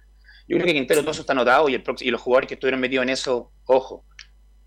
Yo 0.49 0.57
creo 0.57 0.67
que 0.67 0.75
Quintero 0.75 1.03
todo 1.03 1.11
eso 1.11 1.21
está 1.21 1.33
anotado 1.33 1.69
y, 1.69 1.75
el 1.75 1.85
y 2.01 2.11
los 2.11 2.21
jugadores 2.23 2.49
que 2.49 2.55
estuvieron 2.55 2.81
metidos 2.81 3.03
en 3.03 3.11
eso, 3.11 3.53
ojo. 3.67 4.05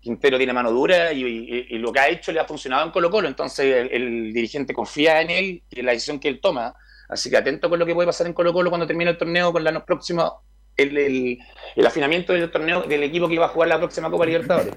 Quintero 0.00 0.36
tiene 0.38 0.52
mano 0.52 0.70
dura 0.70 1.12
y, 1.12 1.78
lo 1.78 1.92
que 1.92 2.00
ha 2.00 2.08
hecho 2.08 2.32
le 2.32 2.40
ha 2.40 2.44
funcionado 2.44 2.84
en 2.86 2.90
Colo 2.90 3.10
Colo, 3.10 3.28
entonces 3.28 3.66
el, 3.66 4.02
el 4.02 4.32
dirigente 4.32 4.72
confía 4.72 5.20
en 5.20 5.30
él 5.30 5.62
y 5.70 5.80
en 5.80 5.86
la 5.86 5.92
decisión 5.92 6.18
que 6.18 6.28
él 6.28 6.40
toma. 6.40 6.74
Así 7.08 7.28
que 7.28 7.36
atento 7.36 7.68
con 7.68 7.78
lo 7.78 7.84
que 7.86 7.94
puede 7.94 8.06
pasar 8.06 8.26
en 8.26 8.32
Colo 8.32 8.52
Colo 8.52 8.70
cuando 8.70 8.86
termine 8.86 9.10
el 9.10 9.18
torneo 9.18 9.52
con 9.52 9.62
la 9.64 9.84
próxima, 9.84 10.32
el, 10.76 10.96
el- 10.96 11.38
el 11.76 11.86
afinamiento 11.86 12.32
del 12.32 12.50
torneo 12.50 12.82
del 12.82 13.02
equipo 13.02 13.28
que 13.28 13.38
va 13.38 13.46
a 13.46 13.50
jugar 13.50 13.68
la 13.68 13.78
próxima 13.78 14.10
Copa 14.10 14.24
Libertadores. 14.26 14.72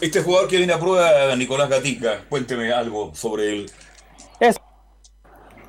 Este 0.00 0.20
jugador 0.20 0.48
que 0.48 0.58
viene 0.58 0.72
a 0.72 0.78
prueba, 0.78 1.34
Nicolás 1.34 1.68
Gatica, 1.68 2.24
cuénteme 2.28 2.70
algo 2.72 3.12
sobre 3.14 3.50
él. 3.50 3.70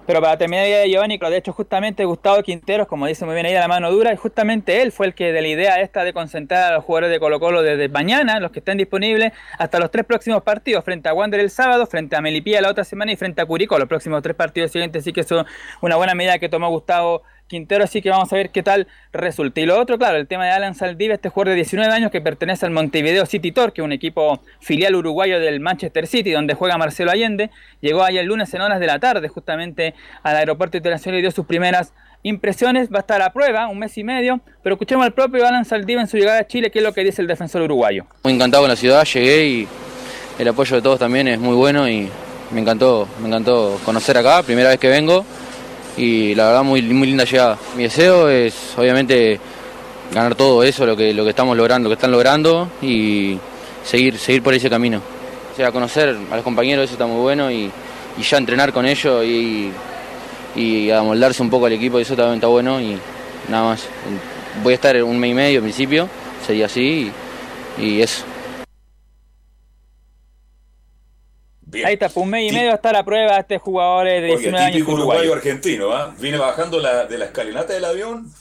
Pero 0.09 0.21
para 0.21 0.39
terminar 0.39 0.65
de 0.65 0.89
Giovanni, 0.89 1.19
de 1.19 1.37
hecho 1.37 1.53
justamente 1.53 2.03
Gustavo 2.03 2.41
Quinteros, 2.41 2.87
como 2.87 3.05
dice 3.05 3.25
muy 3.25 3.35
bien 3.35 3.45
ahí 3.45 3.53
a 3.53 3.59
la 3.59 3.67
mano 3.67 3.91
dura, 3.91 4.17
justamente 4.17 4.81
él 4.81 4.91
fue 4.91 5.05
el 5.05 5.13
que 5.13 5.31
de 5.31 5.39
la 5.39 5.47
idea 5.47 5.81
esta 5.81 6.03
de 6.03 6.13
concentrar 6.13 6.71
a 6.71 6.75
los 6.77 6.83
jugadores 6.83 7.11
de 7.11 7.19
Colo 7.19 7.39
Colo 7.39 7.61
desde 7.61 7.89
mañana, 7.89 8.39
los 8.39 8.49
que 8.49 8.57
estén 8.57 8.79
disponibles, 8.79 9.33
hasta 9.59 9.77
los 9.77 9.91
tres 9.91 10.05
próximos 10.05 10.41
partidos, 10.41 10.83
frente 10.83 11.09
a 11.09 11.13
Wander 11.13 11.39
el 11.39 11.51
sábado, 11.51 11.85
frente 11.85 12.15
a 12.15 12.21
Melipilla 12.21 12.59
la 12.59 12.71
otra 12.71 12.85
semana 12.85 13.11
y 13.11 13.17
frente 13.17 13.39
a 13.43 13.45
Curicó 13.45 13.77
los 13.77 13.87
próximos 13.87 14.23
tres 14.23 14.35
partidos 14.35 14.71
siguientes, 14.71 15.03
así 15.03 15.13
que 15.13 15.21
es 15.21 15.31
una 15.81 15.95
buena 15.95 16.15
medida 16.15 16.39
que 16.39 16.49
tomó 16.49 16.69
Gustavo 16.71 17.21
Quintero, 17.49 17.83
así 17.83 18.01
que 18.01 18.09
vamos 18.09 18.31
a 18.31 18.35
ver 18.35 18.51
qué 18.51 18.63
tal 18.63 18.87
resulta. 19.11 19.59
Y 19.59 19.65
lo 19.65 19.77
otro, 19.77 19.97
claro, 19.97 20.17
el 20.17 20.27
tema 20.27 20.45
de 20.45 20.51
Alan 20.51 20.75
Saldiva, 20.75 21.15
este 21.15 21.29
jugador 21.29 21.49
de 21.49 21.55
19 21.55 21.91
años 21.91 22.11
que 22.11 22.21
pertenece 22.21 22.65
al 22.65 22.71
Montevideo 22.71 23.25
City 23.25 23.51
Torque, 23.51 23.77
que 23.77 23.81
un 23.81 23.91
equipo 23.91 24.41
filial 24.59 24.95
uruguayo 24.95 25.39
del 25.39 25.59
Manchester 25.59 26.07
City, 26.07 26.31
donde 26.31 26.53
juega 26.53 26.77
Marcelo 26.77 27.11
Allende, 27.11 27.49
llegó 27.81 28.03
ahí 28.03 28.17
el 28.17 28.27
lunes 28.27 28.53
en 28.53 28.61
horas 28.61 28.79
de 28.79 28.85
la 28.85 28.99
tarde 28.99 29.27
justamente 29.27 29.95
al 30.23 30.37
aeropuerto 30.37 30.77
internacional 30.77 31.19
y 31.19 31.21
dio 31.21 31.31
sus 31.31 31.45
primeras 31.45 31.91
impresiones, 32.23 32.89
va 32.91 32.97
a 32.97 33.01
estar 33.01 33.21
a 33.21 33.33
prueba, 33.33 33.67
un 33.67 33.79
mes 33.79 33.97
y 33.97 34.03
medio, 34.03 34.39
pero 34.61 34.75
escuchemos 34.75 35.05
al 35.05 35.13
propio 35.13 35.45
Alan 35.47 35.65
Saldiva 35.65 36.01
en 36.01 36.07
su 36.07 36.17
llegada 36.17 36.39
a 36.39 36.47
Chile, 36.47 36.69
qué 36.69 36.79
es 36.79 36.85
lo 36.85 36.93
que 36.93 37.03
dice 37.03 37.21
el 37.21 37.27
defensor 37.27 37.61
uruguayo. 37.63 38.05
Muy 38.23 38.33
encantado 38.33 38.63
con 38.63 38.69
la 38.69 38.75
ciudad, 38.75 39.03
llegué 39.05 39.45
y 39.45 39.67
el 40.37 40.47
apoyo 40.47 40.75
de 40.75 40.81
todos 40.81 40.99
también 40.99 41.27
es 41.27 41.39
muy 41.39 41.55
bueno 41.55 41.89
y 41.89 42.09
me 42.51 42.61
encantó, 42.61 43.07
me 43.21 43.27
encantó 43.27 43.79
conocer 43.85 44.17
acá, 44.17 44.43
primera 44.43 44.69
vez 44.69 44.79
que 44.79 44.89
vengo 44.89 45.25
y 45.97 46.35
la 46.35 46.47
verdad 46.47 46.63
muy, 46.63 46.81
muy 46.81 47.07
linda 47.07 47.23
llegada. 47.23 47.57
Mi 47.75 47.83
deseo 47.83 48.29
es 48.29 48.73
obviamente 48.77 49.39
ganar 50.13 50.35
todo 50.35 50.63
eso, 50.63 50.85
lo 50.85 50.95
que, 50.95 51.13
lo 51.13 51.23
que 51.23 51.31
estamos 51.31 51.55
logrando, 51.55 51.89
lo 51.89 51.95
que 51.95 51.99
están 51.99 52.11
logrando 52.11 52.69
y 52.81 53.37
seguir, 53.83 54.17
seguir 54.17 54.41
por 54.41 54.53
ese 54.53 54.69
camino. 54.69 55.01
O 55.51 55.55
sea, 55.55 55.71
conocer 55.71 56.17
a 56.31 56.35
los 56.35 56.43
compañeros, 56.43 56.85
eso 56.85 56.93
está 56.93 57.05
muy 57.05 57.21
bueno 57.21 57.51
y, 57.51 57.71
ya 58.21 58.37
entrenar 58.37 58.73
con 58.73 58.85
ellos 58.85 59.23
y, 59.23 59.71
y 60.53 60.91
amoldarse 60.91 61.41
un 61.41 61.49
poco 61.49 61.67
al 61.67 61.73
equipo, 61.73 61.99
eso 61.99 62.17
también 62.17 62.35
está 62.35 62.47
bueno 62.47 62.81
y 62.81 62.97
nada 63.47 63.69
más. 63.69 63.87
Voy 64.61 64.73
a 64.73 64.75
estar 64.75 65.01
un 65.03 65.17
mes 65.17 65.31
y 65.31 65.33
medio 65.33 65.59
al 65.59 65.63
principio, 65.63 66.09
sería 66.45 66.65
así 66.65 67.11
y 67.77 68.01
eso. 68.01 68.23
Ahí 71.85 71.93
está, 71.93 72.07
pues 72.09 72.17
un 72.17 72.29
mes 72.29 72.51
y 72.51 72.55
medio 72.55 72.73
hasta 72.73 72.91
la 72.91 73.03
prueba 73.03 73.37
este 73.37 73.57
jugador 73.57 74.07
de 74.07 74.21
19 74.21 74.57
Oye, 74.63 74.71
típico 74.73 74.91
años. 74.91 74.99
uruguayo 74.99 75.33
argentino, 75.33 75.91
¿ah? 75.93 76.13
Vine 76.19 76.37
bajando 76.37 76.79
la, 76.79 77.05
de 77.05 77.17
la 77.17 77.25
escalinata 77.25 77.73
del 77.73 77.85
avión, 77.85 78.31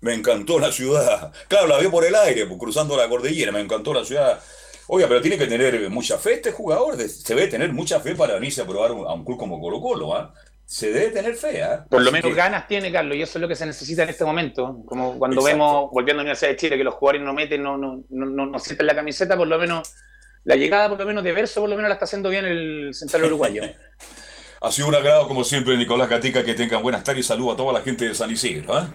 me 0.00 0.14
encantó 0.14 0.58
la 0.58 0.72
ciudad. 0.72 1.32
Claro, 1.48 1.66
la 1.66 1.78
vio 1.78 1.90
por 1.90 2.04
el 2.04 2.14
aire, 2.14 2.46
pues, 2.46 2.58
cruzando 2.58 2.96
la 2.96 3.08
cordillera, 3.08 3.52
me 3.52 3.60
encantó 3.60 3.92
la 3.94 4.04
ciudad. 4.04 4.40
Oiga, 4.88 5.06
pero 5.08 5.20
tiene 5.20 5.38
que 5.38 5.46
tener 5.46 5.88
mucha 5.90 6.18
fe 6.18 6.34
este 6.34 6.50
jugador, 6.52 6.96
de- 6.96 7.08
se 7.08 7.34
debe 7.34 7.46
tener 7.48 7.72
mucha 7.72 8.00
fe 8.00 8.14
para 8.14 8.34
venirse 8.34 8.60
a 8.62 8.66
probar 8.66 8.90
a 8.90 9.12
un 9.14 9.24
club 9.24 9.38
como 9.38 9.60
Colo 9.60 9.80
Colo, 9.80 10.14
¿ah? 10.16 10.34
Se 10.66 10.92
debe 10.92 11.10
tener 11.10 11.34
fe, 11.34 11.62
¿ah? 11.62 11.84
Por 11.88 12.02
lo 12.02 12.12
menos 12.12 12.30
que- 12.30 12.36
ganas 12.36 12.66
tiene 12.68 12.90
Carlos 12.92 13.16
y 13.16 13.22
eso 13.22 13.38
es 13.38 13.42
lo 13.42 13.48
que 13.48 13.56
se 13.56 13.66
necesita 13.66 14.02
en 14.04 14.08
este 14.10 14.24
momento. 14.24 14.82
Como 14.86 15.18
cuando 15.18 15.40
Exacto. 15.40 15.56
vemos, 15.58 15.90
volviendo 15.92 16.20
a 16.20 16.24
la 16.24 16.28
Universidad 16.28 16.50
de 16.50 16.56
Chile, 16.56 16.76
que 16.76 16.84
los 16.84 16.94
jugadores 16.94 17.22
no 17.22 17.32
meten, 17.32 17.62
no, 17.62 17.76
no, 17.76 18.02
no, 18.08 18.26
no, 18.26 18.46
no 18.46 18.58
sienten 18.58 18.86
la 18.86 18.94
camiseta, 18.94 19.36
por 19.36 19.46
lo 19.48 19.58
menos 19.58 19.92
la 20.44 20.56
llegada 20.56 20.88
por 20.88 20.98
lo 20.98 21.06
menos 21.06 21.22
de 21.24 21.32
verso, 21.32 21.60
por 21.60 21.70
lo 21.70 21.76
menos 21.76 21.88
la 21.88 21.94
está 21.94 22.04
haciendo 22.06 22.28
bien 22.30 22.44
el 22.44 22.90
central 22.92 23.24
uruguayo. 23.24 23.62
Ha 24.62 24.70
sido 24.70 24.88
un 24.88 24.94
agrado, 24.94 25.26
como 25.26 25.42
siempre, 25.42 25.74
Nicolás 25.78 26.06
Gatica, 26.10 26.44
que 26.44 26.52
tengan 26.52 26.82
buenas 26.82 27.02
tardes 27.02 27.24
y 27.24 27.28
saludo 27.28 27.52
a 27.52 27.56
toda 27.56 27.72
la 27.72 27.80
gente 27.80 28.06
de 28.06 28.14
San 28.14 28.30
Isidro, 28.30 28.74
¿ah? 28.74 28.90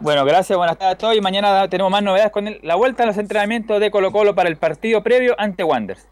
Bueno, 0.00 0.24
gracias, 0.24 0.56
buenas 0.56 0.76
tardes 0.76 0.94
a 0.96 0.98
todos 0.98 1.14
y 1.16 1.20
mañana 1.20 1.68
tenemos 1.68 1.92
más 1.92 2.02
novedades 2.02 2.32
con 2.32 2.48
el- 2.48 2.58
la 2.64 2.74
vuelta 2.74 3.04
a 3.04 3.06
los 3.06 3.16
entrenamientos 3.18 3.78
de 3.78 3.92
Colo 3.92 4.10
Colo 4.10 4.34
para 4.34 4.48
el 4.48 4.56
partido 4.56 5.00
previo 5.04 5.36
ante 5.38 5.62
Wanderers. 5.62 6.08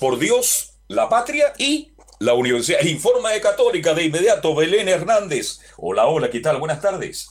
Por 0.00 0.18
Dios, 0.18 0.72
la 0.88 1.08
patria 1.08 1.52
y 1.58 1.92
la 2.18 2.34
universidad. 2.34 2.80
Informa 2.82 3.30
de 3.30 3.40
Católica 3.40 3.94
de 3.94 4.02
inmediato, 4.06 4.52
Belén 4.56 4.88
Hernández. 4.88 5.60
Hola, 5.76 6.06
hola, 6.06 6.28
¿qué 6.28 6.40
tal? 6.40 6.56
Buenas 6.58 6.80
tardes. 6.80 7.28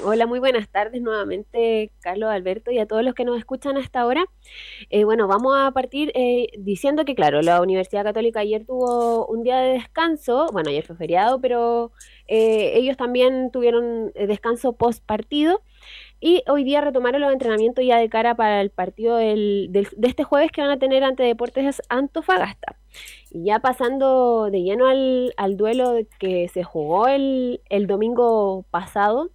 Hola, 0.00 0.26
muy 0.26 0.38
buenas 0.38 0.68
tardes 0.70 1.02
nuevamente, 1.02 1.92
Carlos 2.00 2.30
Alberto, 2.30 2.70
y 2.70 2.78
a 2.78 2.86
todos 2.86 3.04
los 3.04 3.14
que 3.14 3.26
nos 3.26 3.38
escuchan 3.38 3.76
hasta 3.76 4.00
ahora. 4.00 4.24
Eh, 4.88 5.04
bueno, 5.04 5.28
vamos 5.28 5.54
a 5.54 5.70
partir 5.72 6.10
eh, 6.14 6.46
diciendo 6.58 7.04
que, 7.04 7.14
claro, 7.14 7.42
la 7.42 7.60
Universidad 7.60 8.02
Católica 8.02 8.40
ayer 8.40 8.64
tuvo 8.64 9.26
un 9.26 9.42
día 9.42 9.58
de 9.58 9.74
descanso, 9.74 10.46
bueno, 10.50 10.70
ayer 10.70 10.84
fue 10.86 10.96
feriado, 10.96 11.40
pero 11.42 11.92
eh, 12.26 12.72
ellos 12.76 12.96
también 12.96 13.50
tuvieron 13.52 14.12
eh, 14.14 14.26
descanso 14.26 14.72
post 14.72 15.04
partido. 15.04 15.60
Y 16.20 16.42
hoy 16.48 16.64
día 16.64 16.80
retomaron 16.80 17.20
los 17.20 17.32
entrenamientos 17.32 17.84
ya 17.84 17.98
de 17.98 18.08
cara 18.08 18.34
para 18.36 18.60
el 18.60 18.70
partido 18.70 19.16
del- 19.16 19.66
del- 19.70 19.88
de 19.94 20.08
este 20.08 20.24
jueves 20.24 20.52
que 20.52 20.62
van 20.62 20.70
a 20.70 20.78
tener 20.78 21.02
ante 21.04 21.24
Deportes 21.24 21.82
Antofagasta. 21.88 22.76
Y 23.34 23.44
ya 23.46 23.60
pasando 23.60 24.50
de 24.50 24.62
lleno 24.62 24.86
al, 24.88 25.32
al 25.38 25.56
duelo 25.56 25.94
que 26.18 26.48
se 26.48 26.64
jugó 26.64 27.06
el, 27.08 27.62
el 27.70 27.86
domingo 27.86 28.66
pasado 28.70 29.30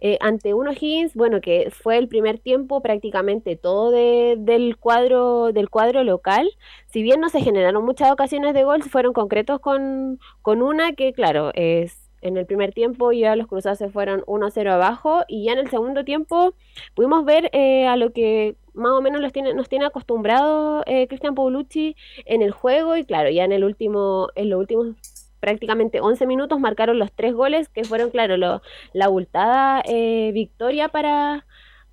eh, 0.00 0.18
ante 0.20 0.54
uno 0.54 0.72
Higgins, 0.72 1.14
bueno, 1.14 1.40
que 1.40 1.70
fue 1.72 1.98
el 1.98 2.08
primer 2.08 2.38
tiempo 2.38 2.80
prácticamente 2.82 3.56
todo 3.56 3.90
de- 3.90 4.36
del, 4.38 4.76
cuadro, 4.78 5.52
del 5.52 5.68
cuadro 5.70 6.04
local. 6.04 6.48
Si 6.86 7.02
bien 7.02 7.20
no 7.20 7.28
se 7.28 7.40
generaron 7.40 7.84
muchas 7.84 8.12
ocasiones 8.12 8.54
de 8.54 8.64
gol, 8.64 8.82
fueron 8.84 9.12
concretos 9.12 9.60
con, 9.60 10.18
con 10.42 10.62
una 10.62 10.92
que, 10.92 11.12
claro, 11.12 11.50
es 11.54 12.09
en 12.22 12.36
el 12.36 12.46
primer 12.46 12.72
tiempo 12.72 13.12
ya 13.12 13.36
los 13.36 13.46
cruzados 13.46 13.78
se 13.78 13.88
fueron 13.90 14.22
1-0 14.26 14.70
abajo 14.72 15.22
y 15.28 15.44
ya 15.46 15.52
en 15.52 15.58
el 15.58 15.70
segundo 15.70 16.04
tiempo 16.04 16.54
pudimos 16.94 17.24
ver 17.24 17.48
eh, 17.52 17.86
a 17.86 17.96
lo 17.96 18.12
que 18.12 18.56
más 18.74 18.92
o 18.92 19.00
menos 19.02 19.20
los 19.20 19.32
tiene, 19.32 19.54
nos 19.54 19.68
tiene 19.68 19.86
acostumbrados 19.86 20.82
eh, 20.86 21.08
Cristian 21.08 21.34
Paulucci 21.34 21.96
en 22.26 22.42
el 22.42 22.50
juego 22.52 22.96
y 22.96 23.04
claro, 23.04 23.30
ya 23.30 23.44
en 23.44 23.52
el 23.52 23.64
último, 23.64 24.28
en 24.34 24.50
los 24.50 24.60
últimos 24.60 24.96
prácticamente 25.40 26.00
11 26.00 26.26
minutos 26.26 26.60
marcaron 26.60 26.98
los 26.98 27.12
tres 27.12 27.32
goles 27.34 27.68
que 27.70 27.84
fueron, 27.84 28.10
claro, 28.10 28.36
lo- 28.36 28.60
la 28.92 29.06
abultada 29.06 29.82
eh, 29.86 30.30
victoria 30.34 30.88
para, 30.88 31.46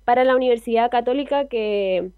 para 0.04 0.24
la 0.24 0.36
Universidad 0.36 0.90
Católica 0.90 1.48
que, 1.48 2.10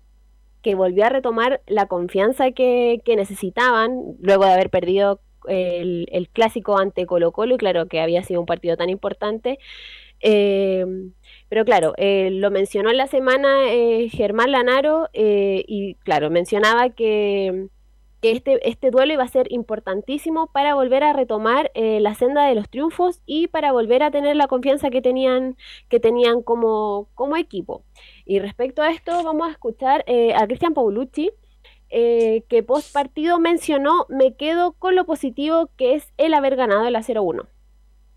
que 0.62 0.74
volvió 0.74 1.05
a 1.07 1.09
retomar 1.09 1.62
la 1.66 1.87
confianza 1.87 2.51
que, 2.51 3.01
que 3.05 3.16
necesitaban 3.16 4.16
luego 4.20 4.45
de 4.45 4.53
haber 4.53 4.70
perdido 4.70 5.20
el, 5.51 6.28
clásico 6.32 6.78
ante 6.78 7.06
Colo 7.06 7.32
Colo 7.32 7.55
y 7.56 7.59
claro 7.59 7.86
que 7.86 8.01
había 8.01 8.22
sido 8.22 8.40
un 8.40 8.47
partido 8.47 8.77
tan 8.77 8.90
importante. 8.90 9.59
Eh, 10.20 10.85
pero 11.51 11.64
claro, 11.64 11.94
eh, 11.97 12.31
lo 12.31 12.51
mencionó 12.52 12.90
en 12.90 12.97
la 12.97 13.09
semana 13.09 13.72
eh, 13.72 14.09
Germán 14.09 14.52
Lanaro 14.52 15.09
eh, 15.12 15.64
y 15.66 15.94
claro, 15.97 16.31
mencionaba 16.31 16.90
que, 16.90 17.66
que 18.22 18.31
este, 18.31 18.68
este 18.68 18.93
duelo 18.93 19.14
iba 19.14 19.24
a 19.24 19.28
ser 19.28 19.51
importantísimo 19.51 20.47
para 20.52 20.77
volver 20.77 21.02
a 21.02 21.12
retomar 21.12 21.72
la 21.74 22.14
senda 22.14 22.47
de 22.47 22.55
los 22.55 22.68
triunfos 22.68 23.20
y 23.27 23.48
para 23.48 23.72
volver 23.72 24.05
a 24.05 24.12
tener 24.12 24.36
la 24.36 24.47
confianza 24.47 24.90
que 24.90 25.02
tenían, 25.02 25.56
que 25.89 25.98
tenían 25.98 26.43
como, 26.43 27.09
como 27.16 27.36
equipo. 27.36 27.82
Y 28.24 28.39
respecto 28.39 28.82
a 28.82 28.93
esto, 28.93 29.24
vamos 29.24 29.48
a 29.48 29.51
escuchar 29.51 30.05
a 30.36 30.47
Cristian 30.47 30.74
Paulucci, 30.74 31.31
eh, 31.90 32.44
que 32.48 32.62
post 32.62 32.92
partido 32.92 33.38
mencionó, 33.38 34.06
me 34.08 34.34
quedo 34.34 34.72
con 34.72 34.94
lo 34.94 35.04
positivo 35.04 35.70
que 35.76 35.94
es 35.94 36.12
el 36.16 36.34
haber 36.34 36.56
ganado 36.56 36.86
el 36.86 36.94
A01. 36.94 37.46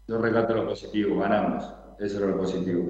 Yo 0.07 0.17
recato 0.19 0.53
lo 0.53 0.67
positivo, 0.67 1.19
ganamos. 1.19 1.63
Eso 1.99 2.17
era 2.17 2.27
lo 2.27 2.37
positivo. 2.37 2.83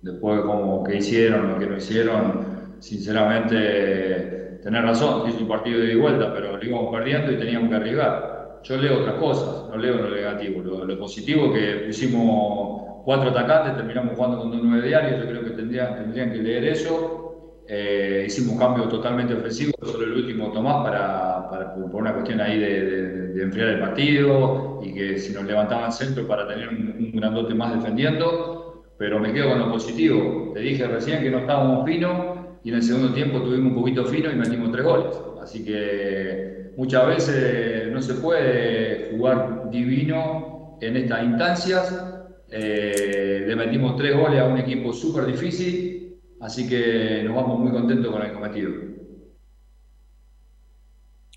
Después, 0.00 0.40
como 0.42 0.82
que 0.84 0.96
hicieron, 0.96 1.50
lo 1.50 1.58
que 1.58 1.66
no 1.66 1.76
hicieron, 1.76 2.76
sinceramente, 2.78 4.58
tener 4.62 4.82
razón, 4.82 5.28
es 5.28 5.40
un 5.40 5.48
partido 5.48 5.80
de 5.80 5.96
vuelta, 5.96 6.32
pero 6.32 6.56
lo 6.56 6.64
íbamos 6.64 6.92
perdiendo 6.94 7.32
y 7.32 7.38
teníamos 7.38 7.70
que 7.70 7.76
arriesgar. 7.76 8.60
Yo 8.62 8.76
leo 8.76 9.00
otras 9.00 9.16
cosas, 9.16 9.68
no 9.68 9.76
leo 9.76 9.96
lo 9.96 10.10
negativo. 10.10 10.62
Lo, 10.62 10.84
lo 10.84 10.98
positivo 10.98 11.52
que 11.52 11.84
pusimos 11.86 13.02
cuatro 13.04 13.30
atacantes, 13.30 13.76
terminamos 13.76 14.14
jugando 14.16 14.38
con 14.38 14.50
dos 14.50 14.60
nueve 14.62 14.86
diarios, 14.86 15.20
yo 15.20 15.26
creo 15.28 15.44
que 15.44 15.50
tendrían, 15.50 15.96
tendrían 15.96 16.32
que 16.32 16.38
leer 16.38 16.64
eso. 16.64 17.31
Eh, 17.66 18.24
hicimos 18.26 18.54
un 18.54 18.58
cambio 18.58 18.88
totalmente 18.88 19.34
ofensivo, 19.34 19.72
solo 19.82 20.04
el 20.04 20.12
último 20.14 20.50
Tomás 20.52 20.84
para, 20.84 21.48
para- 21.50 21.74
por 21.74 21.94
una 22.02 22.12
cuestión 22.12 22.40
ahí 22.40 22.58
de, 22.58 22.84
de- 22.84 23.28
de 23.34 23.42
enfriar 23.42 23.68
el 23.68 23.80
partido 23.80 24.80
y 24.82 24.92
que 24.92 25.18
si 25.18 25.32
nos 25.32 25.44
levantaban 25.44 25.92
centro 25.92 26.26
para 26.26 26.46
tener 26.46 26.68
un, 26.68 26.96
un 26.98 27.12
grandote 27.12 27.54
más 27.54 27.72
defendiendo, 27.74 28.84
pero 28.98 29.18
me 29.20 29.32
quedo 29.32 29.50
con 29.50 29.58
lo 29.60 29.70
positivo. 29.70 30.50
Te 30.54 30.60
dije 30.60 30.86
recién 30.86 31.22
que 31.22 31.30
no 31.30 31.38
estábamos 31.40 31.84
finos 31.86 32.38
y 32.64 32.68
en 32.70 32.76
el 32.76 32.82
segundo 32.82 33.12
tiempo 33.12 33.40
tuvimos 33.42 33.72
un 33.72 33.78
poquito 33.78 34.04
fino 34.04 34.30
y 34.30 34.36
metimos 34.36 34.70
tres 34.72 34.84
goles. 34.84 35.16
Así 35.40 35.64
que 35.64 36.72
muchas 36.76 37.06
veces 37.06 37.90
no 37.92 38.02
se 38.02 38.14
puede 38.14 39.10
jugar 39.16 39.70
divino 39.70 40.78
en 40.80 40.96
estas 40.96 41.22
instancias. 41.24 42.08
Eh, 42.50 43.44
le 43.46 43.56
metimos 43.56 43.96
tres 43.96 44.16
goles 44.16 44.40
a 44.40 44.44
un 44.46 44.58
equipo 44.58 44.92
súper 44.92 45.24
difícil 45.26 46.01
Así 46.42 46.68
que 46.68 47.22
nos 47.24 47.36
vamos 47.36 47.60
muy 47.60 47.70
contentos 47.70 48.12
con 48.12 48.20
el 48.20 48.32
cometido. 48.32 48.72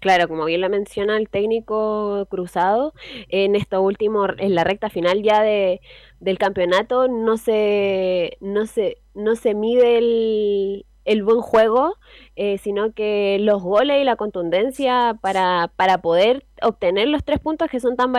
Claro, 0.01 0.27
como 0.27 0.45
bien 0.45 0.61
lo 0.61 0.69
menciona 0.69 1.17
el 1.17 1.29
técnico 1.29 2.25
cruzado, 2.29 2.93
en 3.29 3.55
esto 3.55 3.81
último, 3.81 4.25
en 4.37 4.55
la 4.55 4.63
recta 4.63 4.89
final 4.89 5.21
ya 5.21 5.43
de, 5.43 5.79
del 6.19 6.39
campeonato, 6.39 7.07
no 7.07 7.37
se, 7.37 8.37
no 8.41 8.65
se, 8.65 8.97
no 9.13 9.35
se 9.35 9.53
mide 9.53 9.99
el, 9.99 10.85
el 11.05 11.23
buen 11.23 11.39
juego, 11.39 11.95
eh, 12.35 12.57
sino 12.57 12.91
que 12.91 13.37
los 13.39 13.61
goles 13.61 14.01
y 14.01 14.03
la 14.03 14.15
contundencia 14.15 15.17
para, 15.21 15.71
para 15.75 15.99
poder 15.99 16.45
obtener 16.61 17.07
los 17.07 17.23
tres 17.23 17.39
puntos 17.39 17.69
que 17.69 17.79
son 17.79 17.95
tan, 17.95 18.11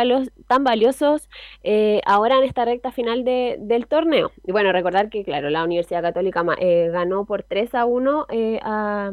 tan 0.47 0.65
valiosos 0.65 1.29
eh, 1.65 2.01
ahora 2.07 2.39
en 2.39 2.45
esta 2.45 2.65
recta 2.65 2.93
final 2.93 3.25
de, 3.25 3.57
del 3.61 3.87
torneo. 3.89 4.31
Y 4.45 4.53
bueno, 4.53 4.73
recordar 4.73 5.11
que, 5.11 5.25
claro, 5.25 5.51
la 5.51 5.65
Universidad 5.65 6.03
Católica 6.03 6.45
eh, 6.59 6.89
ganó 6.93 7.25
por 7.25 7.43
3 7.43 7.75
a 7.75 7.85
1 7.85 8.27
a, 8.63 9.13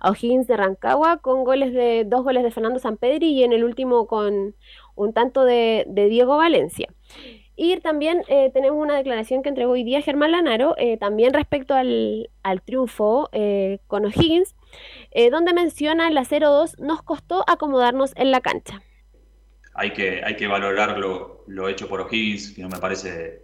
a 0.00 0.10
O'Higgins 0.10 0.46
de 0.46 0.56
Rancagua 0.56 1.18
con 1.18 1.44
goles 1.44 1.72
de 1.72 2.04
dos 2.06 2.22
goles 2.22 2.42
de 2.42 2.50
Fernando 2.50 2.78
Sampedri 2.78 3.32
y 3.32 3.42
en 3.44 3.52
el 3.52 3.64
último 3.64 4.06
con 4.06 4.54
un 4.96 5.12
tanto 5.12 5.44
de, 5.44 5.84
de 5.88 6.08
Diego 6.08 6.36
Valencia. 6.36 6.88
Y 7.56 7.78
también 7.80 8.22
eh, 8.28 8.50
tenemos 8.52 8.80
una 8.80 8.96
declaración 8.96 9.42
que 9.42 9.48
entregó 9.48 9.72
hoy 9.72 9.84
día 9.84 10.02
Germán 10.02 10.32
Lanaro, 10.32 10.74
eh, 10.76 10.96
también 10.96 11.32
respecto 11.32 11.74
al, 11.74 12.30
al 12.42 12.62
triunfo 12.62 13.28
eh, 13.32 13.78
con 13.86 14.04
O'Higgins, 14.04 14.56
donde 15.30 15.52
menciona 15.52 16.08
el 16.08 16.16
0-2 16.16 16.78
nos 16.78 17.02
costó 17.02 17.44
acomodarnos 17.48 18.12
en 18.16 18.32
la 18.32 18.40
cancha. 18.40 18.82
Hay 19.74 19.92
que, 19.92 20.24
hay 20.24 20.34
que 20.34 20.48
valorar 20.48 20.98
lo, 20.98 21.68
hecho 21.68 21.88
por 21.88 22.00
O'Higgins, 22.00 22.52
que 22.52 22.62
no 22.62 22.68
me 22.68 22.78
parece 22.78 23.42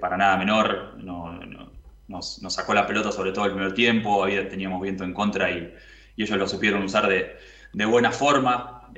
para 0.00 0.18
nada 0.18 0.36
menor. 0.36 0.96
No, 0.98 1.32
no, 1.32 1.72
nos, 2.08 2.40
sacó 2.50 2.74
la 2.74 2.86
pelota 2.86 3.10
sobre 3.12 3.32
todo 3.32 3.46
el 3.46 3.52
primer 3.52 3.72
tiempo, 3.72 4.22
había, 4.22 4.46
teníamos 4.48 4.82
viento 4.82 5.04
en 5.04 5.14
contra 5.14 5.50
y, 5.50 5.72
y 6.16 6.22
ellos 6.22 6.36
lo 6.36 6.46
supieron 6.46 6.82
usar 6.82 7.08
de, 7.08 7.36
de 7.72 7.84
buena 7.86 8.12
forma. 8.12 8.90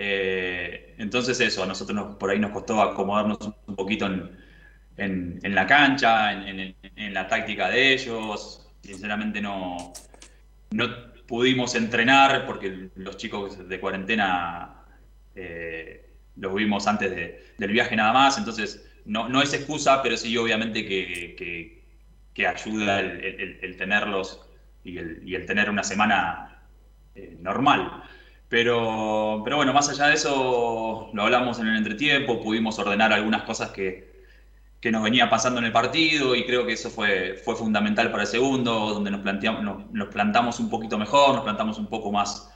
Entonces 1.03 1.41
eso, 1.41 1.65
a 1.65 1.67
nosotros 1.67 1.97
nos, 1.97 2.17
por 2.17 2.31
ahí 2.31 2.39
nos 2.39 2.53
costó 2.53 2.81
acomodarnos 2.81 3.39
un 3.67 3.75
poquito 3.75 4.07
en, 4.97 5.41
la 5.43 5.67
cancha, 5.67 6.33
en, 6.33 6.77
la 7.13 7.27
táctica 7.27 7.69
de 7.69 7.93
ellos. 7.93 8.69
Sinceramente 8.83 9.41
no, 9.41 9.93
no 10.71 10.85
pudimos 11.27 11.75
entrenar 11.75 12.47
porque 12.47 12.91
los 12.95 13.17
chicos 13.17 13.69
de 13.69 13.81
cuarentena 13.81 14.85
eh, 15.35 16.09
los 16.37 16.55
vimos 16.55 16.87
antes 16.87 17.11
de, 17.11 17.47
del 17.59 17.73
viaje 17.73 17.97
nada 17.97 18.13
más, 18.13 18.39
entonces 18.39 18.89
no, 19.05 19.29
no 19.29 19.43
es 19.43 19.53
excusa, 19.55 20.03
pero 20.03 20.17
sí 20.17 20.37
obviamente 20.37 20.87
que, 20.87 21.83
que, 22.33 22.47
ayuda 22.47 23.01
el, 23.01 23.77
tenerlos 23.77 24.49
y 24.85 24.99
el, 24.99 25.23
y 25.29 25.35
el 25.35 25.47
tener 25.47 25.69
una 25.69 25.83
semana 25.83 26.63
eh, 27.17 27.37
normal. 27.41 28.05
Pero, 28.53 29.41
pero 29.45 29.57
bueno, 29.57 29.73
más 29.73 29.89
allá 29.89 30.09
de 30.09 30.15
eso, 30.15 31.09
lo 31.15 31.23
hablamos 31.23 31.59
en 31.59 31.69
el 31.69 31.77
entretiempo, 31.79 32.39
pudimos 32.39 32.79
ordenar 32.79 33.11
algunas 33.11 33.45
cosas 33.45 33.71
que, 33.71 34.13
que 34.79 34.93
nos 34.93 35.03
venía 35.03 35.31
pasando 35.31 35.59
en 35.59 35.65
el 35.65 35.73
partido 35.73 36.37
y 36.37 36.45
creo 36.45 36.67
que 36.67 36.75
eso 36.75 36.91
fue, 36.91 37.41
fue 37.43 37.57
fundamental 37.57 38.11
para 38.11 38.25
el 38.25 38.29
segundo, 38.29 38.91
donde 38.91 39.11
nos, 39.11 39.23
planteamos, 39.23 39.87
nos, 39.91 40.09
plantamos 40.09 40.61
un 40.61 40.69
poquito 40.69 40.99
mejor, 40.99 41.35
nos 41.35 41.45
plantamos 41.45 41.79
un 41.79 41.87
poco 41.87 42.13
más, 42.13 42.53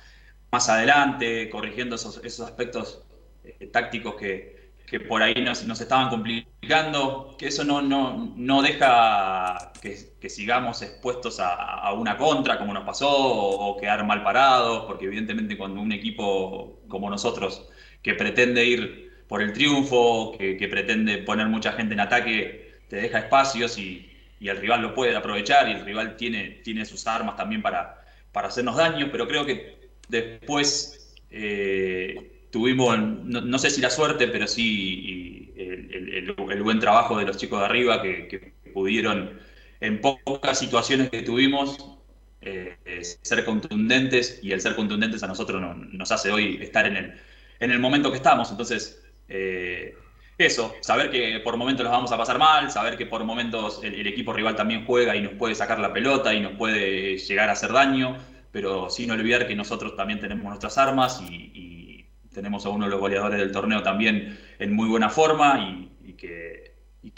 más 0.52 0.68
adelante, 0.68 1.48
corrigiendo 1.48 1.94
esos, 1.94 2.20
esos 2.22 2.46
aspectos 2.46 3.02
eh, 3.44 3.66
tácticos 3.68 4.16
que, 4.16 4.55
que, 4.86 5.00
por 5.00 5.22
ahí 5.22 5.34
nos, 5.42 5.62
estaban 5.80 6.08
complicando, 6.08 7.34
que 7.38 7.48
eso 7.48 7.64
no, 7.64 7.82
no, 7.82 8.32
no 8.36 8.62
deja 8.62 9.72
que, 9.80 9.96
sigamos 10.28 10.82
expuestos 10.82 11.38
a, 11.40 11.92
una 11.92 12.16
contra 12.16 12.58
como 12.58 12.74
nos 12.74 12.84
pasó 12.84 13.08
o, 13.08 13.68
o 13.68 13.76
quedar 13.76 14.04
mal 14.04 14.24
parados, 14.24 14.84
porque 14.86 15.06
evidentemente 15.06 15.56
cuando 15.56 15.80
un 15.80 15.92
equipo 15.92 16.80
como 16.88 17.08
nosotros 17.08 17.68
que 18.02 18.14
pretende 18.14 18.64
ir 18.64 19.06
por 19.28 19.42
el 19.42 19.52
triunfo, 19.52 20.36
que, 20.38 20.56
que, 20.56 20.68
pretende 20.68 21.18
poner 21.18 21.46
mucha 21.48 21.72
gente 21.72 21.94
en 21.94 22.00
ataque, 22.00 22.74
te 22.88 22.96
deja 22.96 23.18
espacios 23.18 23.78
y, 23.78 24.10
y, 24.40 24.48
el 24.48 24.58
rival 24.58 24.82
lo 24.82 24.94
puede 24.94 25.16
aprovechar 25.16 25.68
y 25.68 25.72
el 25.72 25.84
rival 25.84 26.16
tiene, 26.16 26.60
tiene 26.64 26.84
sus 26.84 27.06
armas 27.06 27.36
también 27.36 27.62
para, 27.62 28.04
para 28.32 28.48
hacernos 28.48 28.76
daño, 28.76 29.08
pero 29.10 29.26
creo 29.26 29.44
que 29.44 29.90
después 30.08 31.14
eh, 31.30 32.35
tuvimos, 32.50 32.98
no, 32.98 33.40
no, 33.40 33.58
sé 33.58 33.70
si 33.70 33.80
la 33.80 33.90
suerte, 33.90 34.28
pero 34.28 34.46
sí 34.46 35.52
el, 35.56 36.34
el, 36.50 36.62
buen 36.62 36.78
trabajo 36.78 37.18
de 37.18 37.24
los 37.24 37.36
chicos 37.36 37.60
de 37.60 37.64
arriba 37.64 38.02
que, 38.02 38.54
pudieron 38.72 39.40
en 39.80 40.02
pocas 40.02 40.58
situaciones 40.58 41.08
que 41.08 41.22
tuvimos 41.22 41.78
eh, 42.42 42.76
ser 43.22 43.42
contundentes 43.46 44.40
y 44.42 44.52
el 44.52 44.60
ser 44.60 44.76
contundentes 44.76 45.22
a 45.22 45.26
nosotros 45.26 45.62
no, 45.62 45.74
nos 45.74 46.12
hace 46.12 46.30
hoy 46.30 46.58
estar 46.60 46.86
en 46.86 46.96
el, 46.96 47.14
en 47.58 47.70
el 47.70 47.78
momento 47.78 48.10
que 48.10 48.18
estamos. 48.18 48.50
Entonces, 48.50 49.02
eh, 49.28 49.94
eso, 50.36 50.74
saber 50.82 51.10
que 51.10 51.40
por 51.40 51.56
momentos 51.56 51.84
los 51.84 51.92
vamos 51.92 52.12
a 52.12 52.18
pasar 52.18 52.38
mal, 52.38 52.70
saber 52.70 52.98
que 52.98 53.06
por 53.06 53.24
momentos 53.24 53.80
el, 53.82 53.94
el, 53.94 54.06
equipo 54.06 54.34
rival 54.34 54.54
también 54.54 54.84
juega 54.84 55.16
y 55.16 55.22
nos 55.22 55.32
puede 55.32 55.54
sacar 55.54 55.78
la 55.78 55.94
pelota 55.94 56.34
y 56.34 56.40
nos 56.40 56.52
puede 56.52 57.16
llegar 57.16 57.48
a 57.48 57.52
hacer 57.52 57.72
daño, 57.72 58.18
pero 58.52 58.90
sin 58.90 59.10
olvidar 59.10 59.48
que 59.48 59.56
nosotros 59.56 59.96
también 59.96 60.20
tenemos 60.20 60.44
nuestras 60.44 60.76
armas 60.76 61.22
y, 61.26 61.50
y 61.54 61.85
tenemos 62.36 62.66
a 62.66 62.68
uno 62.68 62.84
de 62.84 62.90
los 62.90 63.00
goleadores 63.00 63.38
del 63.38 63.50
torneo 63.50 63.82
también 63.82 64.38
en 64.58 64.74
muy 64.74 64.90
buena 64.90 65.08
forma 65.08 65.58
y, 66.04 66.12
que, 66.12 66.74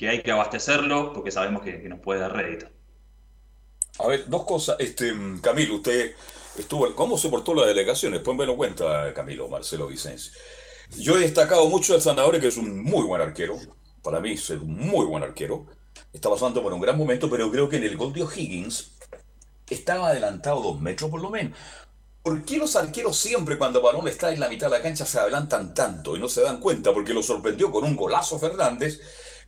hay 0.09 0.23
que 0.23 0.31
abastecerlo 0.31 1.12
porque 1.12 1.32
sabemos 1.32 1.62
que, 1.62 1.77
nos 1.89 1.99
puede 1.99 2.20
dar 2.20 2.36
rédito. 2.36 2.69
A 3.99 4.07
ver, 4.07 4.28
dos 4.28 4.45
cosas. 4.45 4.77
Este, 4.78 5.12
Camilo, 5.43 5.74
usted 5.74 6.15
estuvo. 6.57 6.95
¿Cómo 6.95 7.19
se 7.19 7.28
portó 7.28 7.53
la 7.53 7.66
delegación? 7.66 8.12
Después 8.12 8.36
me 8.36 8.47
lo 8.47 8.57
cuenta, 8.57 9.12
Camilo, 9.12 9.49
Marcelo 9.49 9.89
Vicencio. 9.89 10.32
Yo 10.97 11.19
he 11.19 11.23
destacado 11.23 11.69
mucho 11.69 11.95
al 11.95 12.01
Zanahori, 12.01 12.39
que 12.39 12.47
es 12.47 12.57
un 12.57 12.81
muy 12.81 13.05
buen 13.05 13.20
arquero. 13.20 13.57
Para 14.05 14.20
mí 14.20 14.35
es 14.35 14.51
un 14.51 14.78
muy 14.78 15.05
buen 15.05 15.24
arquero. 15.24 15.66
Está 16.12 16.31
pasando 16.31 16.62
por 16.62 16.73
un 16.73 16.81
gran 16.81 16.97
momento, 16.97 17.28
pero 17.28 17.51
creo 17.51 17.69
que 17.69 17.78
en 17.78 17.82
el 17.82 17.97
gol 17.97 18.12
de 18.12 18.23
O'Higgins 18.23 18.93
estaba 19.69 20.11
adelantado 20.11 20.62
dos 20.62 20.81
metros 20.81 21.11
por 21.11 21.20
lo 21.20 21.28
menos. 21.28 21.59
¿Por 22.28 22.44
qué 22.44 22.59
los 22.59 22.76
arqueros 22.76 23.16
siempre 23.16 23.56
cuando 23.56 23.80
balón 23.80 24.06
está 24.06 24.30
en 24.30 24.38
la 24.38 24.50
mitad 24.50 24.66
de 24.66 24.76
la 24.76 24.82
cancha 24.82 25.06
se 25.06 25.18
adelantan 25.18 25.72
tanto 25.72 26.14
y 26.14 26.20
no 26.20 26.28
se 26.28 26.42
dan 26.42 26.60
cuenta? 26.60 26.92
Porque 26.92 27.14
lo 27.14 27.22
sorprendió 27.22 27.70
con 27.72 27.84
un 27.84 27.96
golazo 27.96 28.38
Fernández, 28.38 29.00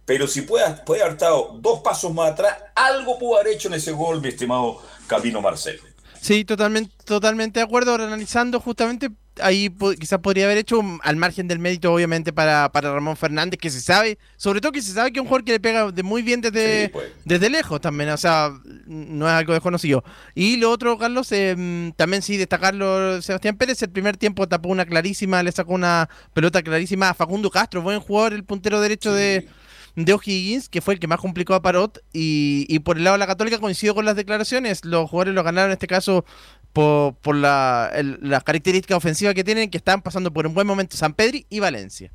pero 0.07 0.27
si 0.27 0.41
puede, 0.41 0.65
puede 0.87 1.03
haber 1.03 1.13
estado 1.13 1.59
dos 1.61 1.81
pasos 1.81 2.15
más 2.15 2.31
atrás, 2.31 2.57
algo 2.75 3.19
pudo 3.19 3.39
haber 3.39 3.53
hecho 3.53 3.69
en 3.69 3.75
ese 3.75 3.93
gol, 3.93 4.23
mi 4.23 4.29
estimado 4.29 4.81
Camino 5.07 5.43
Marcelo. 5.43 5.83
Sí, 6.23 6.47
totalmente, 6.47 6.95
totalmente 7.05 7.61
de 7.61 7.65
acuerdo. 7.65 7.91
Ahora 7.91 8.07
analizando 8.07 8.61
justamente 8.61 9.11
ahí 9.43 9.75
quizás 9.99 10.19
podría 10.21 10.45
haber 10.45 10.59
hecho 10.59 10.81
al 11.03 11.17
margen 11.17 11.49
del 11.49 11.59
mérito, 11.59 11.93
obviamente, 11.93 12.33
para, 12.33 12.71
para 12.73 12.93
Ramón 12.93 13.17
Fernández, 13.17 13.59
que 13.59 13.71
se 13.71 13.81
sabe, 13.81 14.19
sobre 14.37 14.61
todo 14.61 14.73
que 14.73 14.83
se 14.83 14.93
sabe 14.93 15.13
que 15.13 15.19
es 15.19 15.23
un 15.23 15.29
jugador 15.29 15.45
que 15.45 15.53
le 15.53 15.61
pega 15.61 15.91
de 15.91 16.03
muy 16.03 16.23
bien 16.23 16.41
desde, 16.41 16.87
sí, 16.87 16.91
pues. 16.93 17.13
desde 17.25 17.51
lejos 17.51 17.81
también, 17.81 18.11
o 18.11 18.17
sea, 18.17 18.51
no 18.87 19.27
es 19.27 19.33
algo 19.33 19.53
desconocido. 19.53 20.05
Y 20.35 20.57
lo 20.57 20.71
otro, 20.71 20.99
Carlos, 20.99 21.31
eh, 21.33 21.93
también 21.97 22.23
sí 22.23 22.37
destacarlo, 22.37 23.23
Sebastián 23.23 23.57
Pérez, 23.57 23.83
el 23.83 23.91
primer 23.91 24.17
tiempo 24.17 24.49
tapó 24.49 24.69
una 24.69 24.85
clarísima, 24.85 25.43
le 25.43 25.53
sacó 25.53 25.75
una 25.75 26.09
pelota 26.35 26.63
clarísima 26.63 27.11
a 27.11 27.15
Facundo 27.15 27.51
Castro, 27.51 27.83
buen 27.83 28.01
jugador, 28.01 28.33
el 28.33 28.45
puntero 28.45 28.81
derecho 28.81 29.13
sí. 29.13 29.21
de 29.21 29.49
de 29.97 30.13
O'Higgins, 30.13 30.69
que 30.69 30.81
fue 30.81 30.95
el 30.95 31.01
que 31.01 31.07
más 31.07 31.21
complicó 31.21 31.55
a 31.55 31.63
Parot, 31.63 31.99
y, 32.13 32.65
y, 32.69 32.79
por 32.81 32.97
el 32.97 33.05
lado 33.05 33.15
de 33.15 33.19
la 33.19 33.27
Católica 33.27 33.59
coincido 33.59 33.95
con 33.95 34.05
las 34.05 34.17
declaraciones, 34.17 34.85
los 34.85 35.11
jugadores 35.11 35.35
lo 35.35 35.43
ganaron 35.43 35.71
en 35.71 35.75
este 35.75 35.87
caso 35.87 36.25
por, 36.73 37.15
por 37.17 37.37
la, 37.37 37.91
el, 37.95 38.19
las 38.23 38.45
características 38.45 38.97
ofensivas 38.97 39.35
que 39.35 39.45
tienen, 39.45 39.71
que 39.71 39.79
están 39.79 40.03
pasando 40.03 40.33
por 40.33 40.47
un 40.47 40.55
buen 40.55 40.67
momento 40.67 40.97
San 40.97 41.15
Pedri 41.15 41.47
y 41.49 41.61
Valencia. 41.61 42.13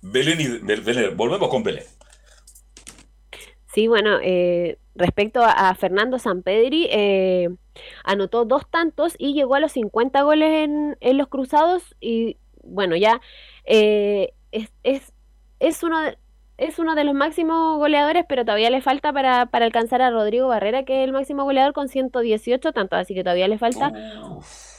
Belén, 0.00 0.40
y, 0.40 0.58
Belén 0.58 1.16
volvemos 1.16 1.48
con 1.48 1.62
Belén. 1.62 1.84
Sí, 3.72 3.86
bueno, 3.86 4.18
eh, 4.22 4.78
respecto 4.94 5.42
a, 5.42 5.68
a, 5.68 5.74
Fernando 5.74 6.18
Sampedri, 6.18 6.88
eh, 6.90 7.48
anotó 8.02 8.44
dos 8.44 8.68
tantos 8.68 9.14
y 9.18 9.34
llegó 9.34 9.54
a 9.54 9.60
los 9.60 9.72
50 9.72 10.22
goles 10.22 10.64
en, 10.64 10.96
en 11.00 11.18
los 11.18 11.28
cruzados 11.28 11.94
y 12.00 12.38
bueno, 12.64 12.96
ya 12.96 13.20
eh, 13.64 14.32
es, 14.52 14.70
es, 14.82 15.12
es 15.60 15.82
uno 15.82 16.00
de, 16.00 16.18
es 16.58 16.78
uno 16.80 16.94
de 16.96 17.04
los 17.04 17.14
máximos 17.14 17.78
goleadores, 17.78 18.24
pero 18.28 18.44
todavía 18.44 18.68
le 18.70 18.82
falta 18.82 19.12
para, 19.12 19.46
para, 19.46 19.64
alcanzar 19.64 20.02
a 20.02 20.10
Rodrigo 20.10 20.48
Barrera, 20.48 20.84
que 20.84 21.02
es 21.02 21.04
el 21.04 21.12
máximo 21.12 21.44
goleador 21.44 21.72
con 21.72 21.88
118 21.88 22.72
tantos, 22.72 22.98
así 22.98 23.14
que 23.14 23.22
todavía 23.22 23.48
le 23.48 23.58
falta 23.58 23.92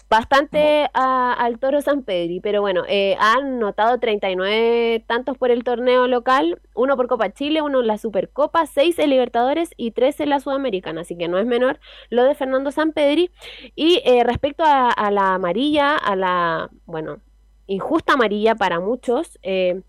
bastante 0.09 0.89
a, 0.93 1.33
al 1.33 1.59
Toro 1.59 1.81
San 1.81 2.03
Pedri. 2.03 2.41
Pero 2.41 2.61
bueno, 2.61 2.83
eh, 2.87 3.15
han 3.19 3.59
notado 3.59 3.97
39 3.97 5.05
tantos 5.07 5.37
por 5.37 5.51
el 5.51 5.63
torneo 5.63 6.07
local, 6.07 6.59
uno 6.75 6.97
por 6.97 7.07
Copa 7.07 7.31
Chile, 7.31 7.61
uno 7.61 7.79
en 7.79 7.87
la 7.87 7.97
Supercopa, 7.97 8.65
seis 8.65 8.99
en 8.99 9.11
Libertadores 9.11 9.71
y 9.77 9.91
tres 9.91 10.19
en 10.19 10.29
la 10.29 10.41
Sudamericana, 10.41 11.01
así 11.01 11.17
que 11.17 11.29
no 11.29 11.37
es 11.37 11.45
menor 11.45 11.79
lo 12.09 12.23
de 12.25 12.35
Fernando 12.35 12.71
San 12.71 12.91
Pedri. 12.91 13.31
Y 13.75 14.01
eh, 14.03 14.23
respecto 14.25 14.63
a, 14.65 14.89
a, 14.89 15.11
la 15.11 15.35
amarilla, 15.35 15.95
a 15.95 16.15
la, 16.17 16.69
bueno, 16.85 17.19
injusta 17.67 18.13
amarilla 18.13 18.55
para 18.55 18.79
muchos, 18.79 19.39
eh, 19.43 19.81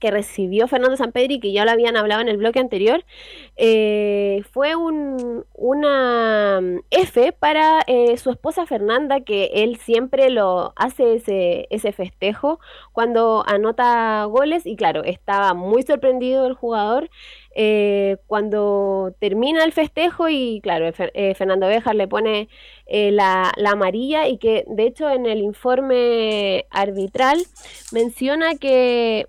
que 0.00 0.10
recibió 0.10 0.66
Fernando 0.66 0.96
Sampedri, 0.96 1.38
que 1.38 1.52
ya 1.52 1.64
lo 1.64 1.70
habían 1.70 1.96
hablado 1.96 2.22
en 2.22 2.28
el 2.28 2.38
bloque 2.38 2.58
anterior, 2.58 3.04
eh, 3.56 4.42
fue 4.50 4.74
un, 4.74 5.44
una 5.54 6.60
mm, 6.60 6.80
F 6.90 7.32
para 7.32 7.82
eh, 7.86 8.16
su 8.16 8.30
esposa 8.30 8.66
Fernanda, 8.66 9.20
que 9.20 9.50
él 9.54 9.76
siempre 9.76 10.30
lo 10.30 10.72
hace 10.76 11.14
ese, 11.14 11.66
ese 11.70 11.92
festejo 11.92 12.60
cuando 12.92 13.44
anota 13.46 14.24
goles. 14.24 14.66
Y 14.66 14.76
claro, 14.76 15.04
estaba 15.04 15.54
muy 15.54 15.82
sorprendido 15.82 16.46
el 16.46 16.54
jugador 16.54 17.10
eh, 17.54 18.16
cuando 18.26 19.14
termina 19.20 19.64
el 19.64 19.72
festejo 19.72 20.28
y 20.28 20.60
claro, 20.62 20.92
Fernando 20.92 21.66
Bejar 21.66 21.94
le 21.96 22.08
pone 22.08 22.48
la, 22.86 23.52
la 23.56 23.70
amarilla 23.70 24.28
y 24.28 24.38
que 24.38 24.64
de 24.68 24.84
hecho 24.86 25.10
en 25.10 25.26
el 25.26 25.40
informe 25.42 26.66
arbitral 26.70 27.38
menciona 27.92 28.54
que 28.56 29.26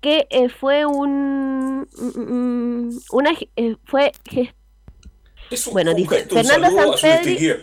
que 0.00 0.26
eh, 0.30 0.48
fue 0.48 0.86
un 0.86 1.82
mm, 1.82 2.18
mm, 2.18 3.00
una 3.12 3.30
eh, 3.56 3.76
fue 3.84 4.12
bueno 5.72 5.94
dice 5.94 6.26
Fernando 6.26 6.96
Sanpedri 6.96 7.54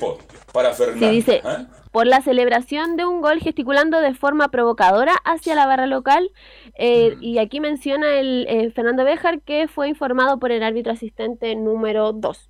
para 0.52 0.74
Fernando 0.74 1.10
dice 1.10 1.42
¿eh? 1.44 1.66
por 1.92 2.06
la 2.06 2.22
celebración 2.22 2.96
de 2.96 3.06
un 3.06 3.22
gol 3.22 3.40
gesticulando 3.40 4.00
de 4.02 4.14
forma 4.14 4.50
provocadora 4.50 5.14
hacia 5.26 5.56
la 5.56 5.66
barra 5.66 5.88
local 5.88 6.32
y 6.78 7.40
aquí 7.40 7.60
menciona 7.60 8.20
el 8.20 8.72
Fernando 8.76 9.04
Béjar 9.04 9.42
que 9.42 9.68
fue 9.68 9.88
informado 9.88 10.38
por 10.38 10.52
el 10.52 10.64
árbitro 10.64 10.94
asistente 10.94 11.56
número 11.56 12.14
2 12.14 12.50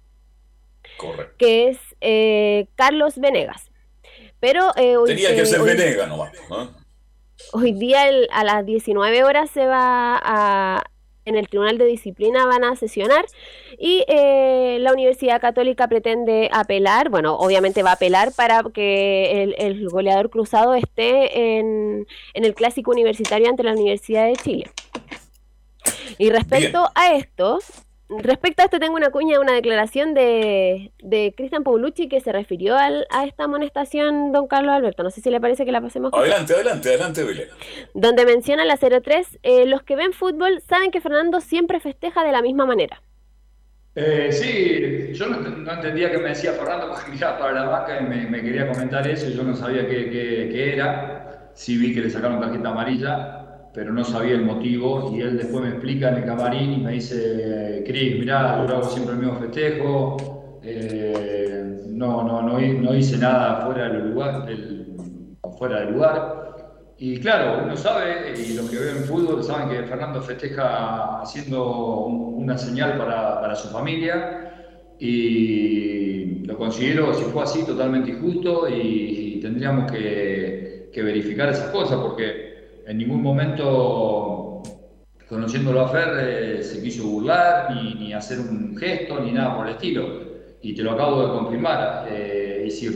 Correcto. 0.97 1.35
que 1.37 1.69
es 1.69 2.67
Carlos 2.75 3.17
Venegas 3.19 3.71
pero 4.39 4.73
tenía 5.05 5.35
que 5.35 5.45
ser 5.45 5.61
Venegas 5.61 6.09
nomás 6.09 6.31
Hoy 7.53 7.73
día 7.73 8.05
a 8.31 8.43
las 8.43 8.65
19 8.65 9.23
horas 9.23 9.49
se 9.51 9.65
va 9.65 10.19
a, 10.21 10.83
en 11.25 11.35
el 11.35 11.47
Tribunal 11.47 11.77
de 11.77 11.85
Disciplina 11.85 12.45
van 12.45 12.63
a 12.63 12.75
sesionar 12.75 13.25
y 13.77 14.03
eh, 14.07 14.77
la 14.79 14.93
Universidad 14.93 15.39
Católica 15.39 15.87
pretende 15.87 16.49
apelar, 16.51 17.09
bueno, 17.09 17.35
obviamente 17.35 17.83
va 17.83 17.91
a 17.91 17.93
apelar 17.93 18.31
para 18.33 18.63
que 18.73 19.43
el, 19.57 19.89
goleador 19.89 20.29
cruzado 20.29 20.73
esté 20.73 21.57
en, 21.57 22.07
en, 22.33 22.45
el 22.45 22.55
clásico 22.55 22.91
universitario 22.91 23.49
ante 23.49 23.63
la 23.63 23.73
Universidad 23.73 24.25
de 24.25 24.35
Chile. 24.35 24.71
Y 26.17 26.29
respecto 26.29 26.89
a 26.95 27.13
esto, 27.15 27.59
Respecto 28.09 28.61
a 28.61 28.65
esto, 28.65 28.79
tengo 28.79 28.95
una 28.95 29.09
cuña, 29.09 29.39
una 29.39 29.51
declaración 29.53 30.13
de, 30.13 30.93
de 30.99 31.33
Cristian 31.35 31.63
Paulucci 31.63 32.07
que 32.07 32.21
se 32.21 32.31
refirió 32.31 32.77
al, 32.77 33.05
a 33.09 33.25
esta 33.25 33.43
amonestación, 33.43 34.31
don 34.31 34.47
Carlos 34.47 34.73
Alberto. 34.73 35.03
No 35.03 35.09
sé 35.09 35.19
si 35.19 35.29
le 35.29 35.41
parece 35.41 35.65
que 35.65 35.73
la 35.73 35.81
pasemos. 35.81 36.13
Adelante, 36.13 36.53
adelante, 36.53 36.87
adelante, 36.87 37.23
Belén. 37.25 37.49
Donde 37.93 38.25
menciona 38.25 38.63
la 38.63 38.77
03, 38.77 39.39
eh, 39.43 39.65
los 39.65 39.83
que 39.83 39.97
ven 39.97 40.13
fútbol 40.13 40.61
saben 40.61 40.91
que 40.91 41.01
Fernando 41.01 41.41
siempre 41.41 41.81
festeja 41.81 42.23
de 42.23 42.31
la 42.31 42.41
misma 42.41 42.65
manera. 42.65 43.01
Eh, 43.95 44.31
sí, 44.31 45.13
yo 45.13 45.25
no, 45.27 45.73
entendía 45.73 46.09
que 46.09 46.19
me 46.19 46.29
decía 46.29 46.53
Fernando 46.53 46.89
porque 46.89 47.11
miraba 47.11 47.37
para 47.37 47.51
la 47.51 47.63
vaca 47.65 47.99
y 47.99 48.05
me, 48.05 48.41
quería 48.41 48.69
comentar 48.69 49.05
eso. 49.05 49.29
Yo 49.29 49.43
no 49.43 49.53
sabía 49.53 49.85
qué, 49.85 50.09
qué, 50.09 50.49
qué 50.49 50.73
era. 50.75 51.51
Sí 51.53 51.77
vi 51.77 51.93
que 51.93 52.01
le 52.01 52.09
sacaron 52.09 52.39
tarjeta 52.39 52.69
amarilla 52.69 53.46
pero 53.77 53.93
no 53.93 54.03
sabía 54.03 54.33
el 54.33 54.43
motivo 54.43 55.13
y 55.15 55.21
él 55.21 55.37
después 55.37 55.63
me 55.63 55.69
explica 55.69 56.09
en 56.09 56.15
el 56.15 56.25
camarín 56.25 56.73
y 56.73 56.77
me 56.77 56.93
dice, 56.93 57.83
Cris, 57.85 58.17
mirá, 58.17 58.65
yo 58.65 58.73
hago 58.73 58.83
siempre 58.89 59.13
el 59.13 59.19
mismo 59.19 59.35
festejo, 59.35 60.59
eh, 60.63 61.83
no, 61.89 62.23
no, 62.23 62.41
no, 62.41 62.95
hice 62.95 63.19
nada 63.19 63.67
fuera 63.67 63.87
del 63.89 64.09
lugar, 64.09 64.47
fuera 65.59 65.81
del 65.81 65.93
lugar. 65.93 66.55
Y 66.97 67.19
claro, 67.19 67.65
uno 67.65 67.77
sabe, 67.77 68.33
y 68.35 68.55
los 68.55 68.67
que 68.67 68.79
ven 68.79 69.03
fútbol 69.03 69.43
saben 69.43 69.69
que 69.69 69.83
Fernando 69.83 70.23
festeja 70.23 71.21
haciendo 71.21 72.05
una 72.05 72.57
señal 72.57 72.97
para, 72.97 73.53
su 73.53 73.67
familia 73.67 74.95
y 74.97 76.47
lo 76.47 76.57
considero, 76.57 77.13
si 77.13 77.25
fue 77.25 77.43
así, 77.43 77.63
totalmente 77.63 78.09
injusto 78.09 78.67
y, 78.67 79.39
tendríamos 79.39 79.91
que, 79.91 80.89
que 80.91 81.03
verificar 81.03 81.49
esas 81.49 81.69
cosas 81.69 81.99
porque 81.99 82.56
en 82.87 82.97
ningún 82.97 83.21
momento, 83.21 84.63
conociéndolo 85.27 85.81
a 85.81 85.89
Fer, 85.89 86.09
eh, 86.19 86.63
se 86.63 86.81
quiso 86.81 87.05
burlar, 87.05 87.75
ni, 87.75 88.13
hacer 88.13 88.39
un 88.39 88.77
gesto, 88.77 89.19
ni 89.19 89.33
nada 89.33 89.57
por 89.57 89.67
el 89.67 89.73
estilo. 89.73 90.25
Y 90.61 90.73
te 90.73 90.83
lo 90.83 90.93
acabo 90.93 91.21
de 91.21 91.33
confirmar. 91.37 92.07
Eh, 92.09 92.63
y, 92.65 92.71
si 92.71 92.89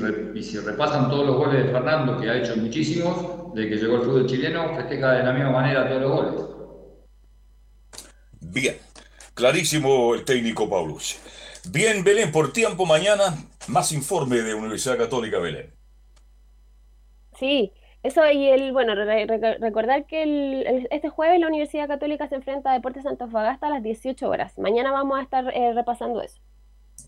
si 0.43 0.57
repasan 0.59 1.09
todos 1.09 1.26
los 1.26 1.35
goles 1.35 1.65
de 1.65 1.72
Fernando, 1.72 2.18
que 2.18 2.30
ha 2.30 2.38
hecho 2.38 2.55
muchísimos, 2.55 3.53
de 3.53 3.68
que 3.68 3.76
llegó 3.76 3.97
el 3.97 4.01
fútbol 4.03 4.26
chileno, 4.27 4.76
festeja 4.76 5.11
de 5.11 5.23
la 5.23 5.34
misma 5.34 5.51
manera 5.51 5.88
todos 5.88 6.01
los 6.01 6.11
goles. 6.11 6.41
Bien, 8.39 8.77
clarísimo 9.34 10.15
el 10.15 10.23
técnico 10.23 10.69
Paulus. 10.69 11.19
Bien, 11.69 12.03
Belén, 12.03 12.31
por 12.31 12.53
tiempo 12.53 12.85
mañana, 12.85 13.35
más 13.68 13.91
informe 13.91 14.38
de 14.38 14.53
Universidad 14.53 14.97
Católica 14.97 15.38
Belén. 15.38 15.73
Sí, 17.38 17.72
eso 18.03 18.30
y 18.32 18.48
el, 18.49 18.72
bueno, 18.72 18.95
recordar 18.95 20.06
que 20.06 20.23
el, 20.23 20.88
este 20.90 21.10
jueves 21.10 21.40
la 21.40 21.48
Universidad 21.48 21.88
Católica 21.88 22.28
se 22.28 22.36
enfrenta 22.36 22.72
a 22.72 22.73
Deportes 22.73 23.06
Antofagasta 23.06 23.68
a 23.68 23.69
las 23.69 23.84
18 23.84 24.28
horas. 24.28 24.57
Mañana 24.57 24.91
vamos 24.91 25.19
a 25.19 25.22
estar 25.22 25.45
eh, 25.56 25.73
repasando 25.73 26.22
eso. 26.22 26.40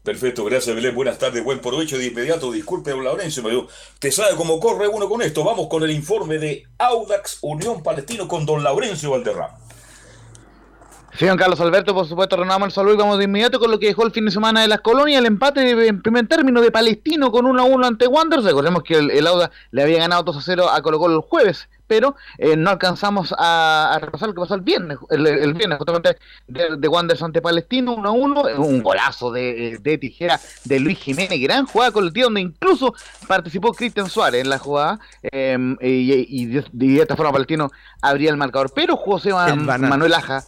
Perfecto, 0.04 0.44
gracias 0.44 0.76
Belén, 0.76 0.96
buenas 0.96 1.18
tardes, 1.18 1.44
buen 1.44 1.60
provecho 1.60 1.98
de 1.98 2.08
inmediato, 2.08 2.52
disculpe 2.52 2.92
don 2.92 3.04
Laurencio, 3.04 3.44
pero 3.44 3.68
te 4.00 4.12
sabe 4.12 4.36
cómo 4.36 4.60
corre 4.60 4.88
uno 4.88 5.08
con 5.08 5.22
esto, 5.22 5.44
vamos 5.44 5.68
con 5.68 5.84
el 5.84 5.92
informe 5.92 6.40
de 6.40 6.64
Audax 6.78 7.40
Unión 7.42 7.84
Palestino 7.84 8.28
con 8.28 8.46
don 8.46 8.64
Laurencio 8.64 9.12
Valderrama. 9.12 9.60
Sí, 11.16 11.28
don 11.28 11.38
Carlos 11.38 11.60
Alberto, 11.62 11.94
por 11.94 12.08
supuesto, 12.08 12.36
renovamos 12.38 12.70
el 12.70 12.72
saludo 12.72 12.96
y 12.96 12.98
vamos 12.98 13.20
de 13.20 13.26
inmediato 13.26 13.60
con 13.60 13.70
lo 13.70 13.78
que 13.78 13.86
dejó 13.86 14.04
el 14.04 14.12
fin 14.12 14.26
de 14.26 14.32
semana 14.32 14.62
de 14.62 14.68
las 14.68 14.82
colonias, 14.82 15.20
el 15.20 15.28
empate 15.28 15.88
en 15.88 16.02
primer 16.02 16.28
término 16.28 16.60
de 16.60 16.72
Palestino 16.72 17.32
con 17.32 17.46
1 17.46 17.62
a 17.62 17.66
1 17.66 17.86
ante 17.86 18.08
Wanderers. 18.08 18.46
Recordemos 18.46 18.82
que 18.82 18.98
el, 18.98 19.28
Auda 19.28 19.52
le 19.70 19.84
había 19.84 20.00
ganado 20.00 20.24
2 20.24 20.38
a 20.38 20.42
0 20.42 20.70
a 20.72 20.82
Colo 20.82 20.98
Colo 20.98 21.18
el 21.18 21.22
jueves, 21.22 21.70
pero 21.86 22.16
eh, 22.40 22.56
no 22.56 22.72
alcanzamos 22.72 23.32
a, 23.38 23.96
repasar 24.02 24.30
lo 24.30 24.34
que 24.34 24.42
pasó 24.42 24.56
el 24.56 24.62
viernes, 24.62 24.98
el, 25.12 25.54
viernes 25.54 25.78
justamente 25.78 26.18
de, 26.48 26.78
de, 26.78 26.88
Wanderers 26.88 27.22
ante 27.22 27.44
Palestino 27.44 27.94
1 27.94 28.10
a 28.10 28.12
1, 28.12 28.42
un 28.58 28.82
golazo 28.82 29.32
de, 29.32 29.98
tijera 30.02 30.40
de 30.64 30.80
Luis 30.80 30.98
Jiménez, 30.98 31.40
gran 31.40 31.68
jugada 31.68 31.92
colectiva 31.92 32.24
donde 32.24 32.42
incluso 32.42 32.96
participó 33.28 33.72
Cristian 33.74 34.10
Suárez 34.10 34.42
en 34.42 34.50
la 34.50 34.58
jugada 34.58 35.00
em, 35.22 35.78
y, 35.80 36.48
de, 36.48 37.02
esta 37.02 37.16
forma 37.16 37.32
Palestino 37.32 37.70
abría 38.02 38.32
el 38.32 38.38
marcador, 38.38 38.72
pero 38.74 38.98
José 38.98 39.32
Manuel 39.32 40.16
Aja 40.16 40.44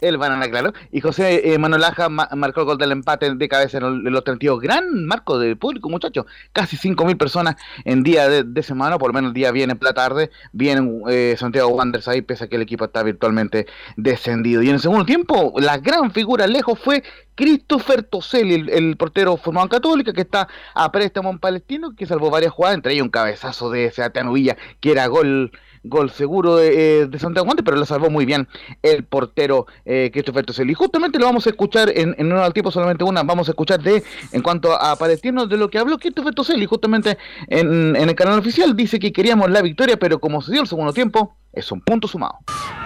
el 0.00 0.18
banana, 0.18 0.48
claro. 0.48 0.72
Y 0.92 1.00
José 1.00 1.52
eh, 1.52 1.58
Manuel 1.58 1.84
Aja 1.84 2.08
marcó 2.08 2.60
el 2.60 2.66
gol 2.66 2.78
del 2.78 2.92
empate 2.92 3.34
de 3.34 3.48
cabeza 3.48 3.78
en 3.78 4.04
los 4.04 4.24
32. 4.24 4.60
Gran 4.60 5.06
marco 5.06 5.38
de 5.38 5.56
público, 5.56 5.88
muchachos. 5.88 6.26
Casi 6.52 6.76
5.000 6.76 7.16
personas 7.16 7.56
en 7.84 8.02
día 8.02 8.28
de, 8.28 8.62
semana, 8.62 8.98
por 8.98 9.10
lo 9.10 9.14
menos 9.14 9.30
el 9.30 9.34
día 9.34 9.50
viene 9.52 9.72
en 9.72 9.78
la 9.80 9.94
tarde. 9.94 10.30
Viene 10.52 11.02
eh, 11.08 11.36
Santiago 11.38 11.68
Wanderers 11.68 12.08
ahí, 12.08 12.22
pese 12.22 12.44
a 12.44 12.48
que 12.48 12.56
el 12.56 12.62
equipo 12.62 12.84
está 12.84 13.02
virtualmente 13.02 13.66
descendido. 13.96 14.62
Y 14.62 14.68
en 14.68 14.74
el 14.74 14.80
segundo 14.80 15.04
tiempo, 15.04 15.54
la 15.56 15.78
gran 15.78 16.10
figura 16.10 16.46
lejos 16.46 16.78
fue 16.78 17.02
Christopher 17.38 18.02
Toselli, 18.02 18.68
el, 18.68 18.96
portero 18.96 19.36
formado 19.36 19.68
Católica, 19.68 20.12
que 20.12 20.22
está 20.22 20.48
a 20.74 20.90
préstamo 20.90 21.30
en 21.30 21.38
Palestino, 21.38 21.94
que 21.94 22.04
salvó 22.04 22.30
varias 22.30 22.52
jugadas, 22.52 22.76
entre 22.76 22.94
ellos 22.94 23.04
un 23.04 23.10
cabezazo 23.10 23.70
de 23.70 23.92
Sebastián 23.92 24.32
Villa, 24.32 24.56
que 24.80 24.90
era 24.90 25.06
gol 25.06 25.52
gol 25.84 26.10
seguro 26.10 26.56
de, 26.56 27.02
eh, 27.02 27.06
de 27.06 27.18
Santiago 27.18 27.48
pero 27.64 27.76
lo 27.76 27.86
salvó 27.86 28.10
muy 28.10 28.24
bien 28.24 28.48
el 28.82 29.04
portero 29.04 29.66
eh, 29.84 30.10
Christopher 30.12 30.44
Toselli. 30.44 30.74
Justamente 30.74 31.18
lo 31.18 31.26
vamos 31.26 31.46
a 31.46 31.50
escuchar 31.50 31.90
en, 31.94 32.14
en 32.18 32.32
un 32.32 32.52
tiempo, 32.52 32.70
solamente 32.70 33.04
una, 33.04 33.22
vamos 33.22 33.48
a 33.48 33.52
escuchar 33.52 33.80
de, 33.80 34.02
en 34.32 34.42
cuanto 34.42 34.72
a 34.72 34.96
Palestino, 34.96 35.46
de 35.46 35.56
lo 35.56 35.68
que 35.70 35.78
habló 35.78 35.98
Christopher 35.98 36.34
Toselli, 36.34 36.66
justamente 36.66 37.18
en, 37.48 37.96
en 37.96 38.08
el 38.08 38.14
canal 38.14 38.38
oficial, 38.38 38.74
dice 38.76 38.98
que 38.98 39.12
queríamos 39.12 39.50
la 39.50 39.62
victoria, 39.62 39.96
pero 39.96 40.18
como 40.18 40.40
se 40.42 40.52
dio 40.52 40.62
el 40.62 40.66
segundo 40.66 40.92
tiempo, 40.92 41.36
es 41.52 41.70
un 41.72 41.80
punto 41.80 42.08
sumado. 42.08 42.38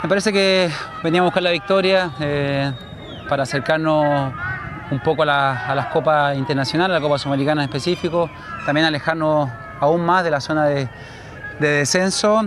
Me 0.02 0.08
parece 0.08 0.32
que 0.32 0.70
veníamos 1.02 1.28
a 1.28 1.30
buscar 1.30 1.42
la 1.42 1.50
victoria 1.50 2.12
eh, 2.20 2.72
para 3.28 3.42
acercarnos 3.44 4.32
un 4.90 5.00
poco 5.00 5.22
a, 5.22 5.66
a, 5.66 5.74
las 5.74 5.86
copas 5.86 6.36
internacionales, 6.36 6.96
a 6.96 6.98
la 6.98 7.02
Copa 7.02 7.18
Sudamericana 7.18 7.62
en 7.62 7.68
específico, 7.68 8.30
también 8.66 8.86
alejarnos 8.86 9.48
aún 9.80 10.04
más 10.04 10.22
de 10.22 10.30
la 10.30 10.40
zona 10.40 10.66
de, 10.66 10.88
de 11.60 11.68
descenso, 11.68 12.42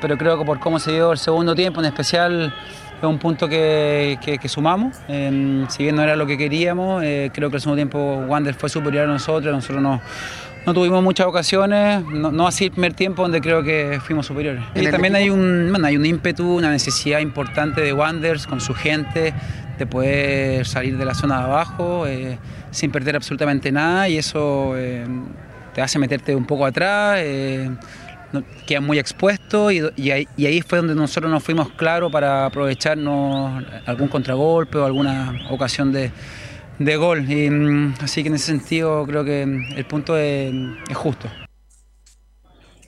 pero 0.00 0.16
creo 0.18 0.38
que 0.38 0.44
por 0.44 0.60
cómo 0.60 0.78
se 0.78 0.92
dio 0.92 1.12
el 1.12 1.18
segundo 1.18 1.54
tiempo 1.54 1.80
en 1.80 1.86
especial 1.86 2.54
es 3.00 3.04
un 3.04 3.18
punto 3.18 3.48
que, 3.48 4.40
sumamos. 4.46 4.96
si 5.06 5.82
bien 5.82 5.96
no 5.96 6.02
era 6.02 6.16
lo 6.16 6.26
que 6.26 6.36
queríamos, 6.36 7.02
eh, 7.02 7.30
creo 7.32 7.50
que 7.50 7.56
el 7.56 7.62
segundo 7.62 7.76
tiempo 7.76 8.24
Wander 8.28 8.54
fue 8.54 8.68
superior 8.68 9.04
a 9.04 9.12
nosotros, 9.12 9.54
nosotros 9.54 9.82
no, 9.82 10.02
no 10.66 10.74
tuvimos 10.74 11.02
muchas 11.02 11.26
ocasiones, 11.26 12.04
no, 12.04 12.46
así 12.46 12.66
el 12.66 12.72
primer 12.72 12.92
tiempo 12.92 13.22
donde 13.22 13.40
creo 13.40 13.62
que 13.62 13.98
fuimos 14.04 14.26
superiores. 14.26 14.62
Y 14.74 14.86
también 14.88 15.16
hay 15.16 15.30
un, 15.30 15.74
hay 15.82 15.96
un 15.96 16.04
ímpetu, 16.04 16.56
una 16.56 16.70
necesidad 16.70 17.20
importante 17.20 17.80
de 17.80 17.92
Wanderers 17.92 18.46
con 18.46 18.60
su 18.60 18.74
gente 18.74 19.32
de 19.78 19.86
poder 19.86 20.66
salir 20.66 20.98
de 20.98 21.04
la 21.06 21.14
zona 21.14 21.38
de 21.38 21.44
abajo 21.44 22.06
eh, 22.06 22.38
sin 22.70 22.90
perder 22.90 23.16
absolutamente 23.16 23.72
nada 23.72 24.10
y 24.10 24.18
eso 24.18 24.74
eh, 24.76 25.06
te 25.72 25.80
hace 25.80 25.98
meterte 25.98 26.34
un 26.34 26.44
poco 26.44 26.66
atrás 26.66 27.18
quedan 28.66 28.84
muy 28.84 28.98
expuestos 28.98 29.72
y, 29.72 30.10
ahí, 30.10 30.62
fue 30.62 30.78
donde 30.78 30.94
nosotros 30.94 31.30
nos 31.30 31.42
fuimos 31.42 31.70
claros 31.72 32.10
para 32.12 32.46
aprovecharnos 32.46 33.64
algún 33.86 34.08
contragolpe 34.08 34.78
o 34.78 34.84
alguna 34.84 35.46
ocasión 35.50 35.92
de, 35.92 36.10
gol. 36.96 37.22
Mm, 37.22 37.94
así 38.00 38.22
que 38.22 38.28
en 38.28 38.34
ese 38.34 38.46
sentido 38.46 39.04
creo 39.06 39.24
que 39.24 39.42
el 39.42 39.84
punto 39.84 40.16
es 40.16 40.52
justo. 40.94 41.28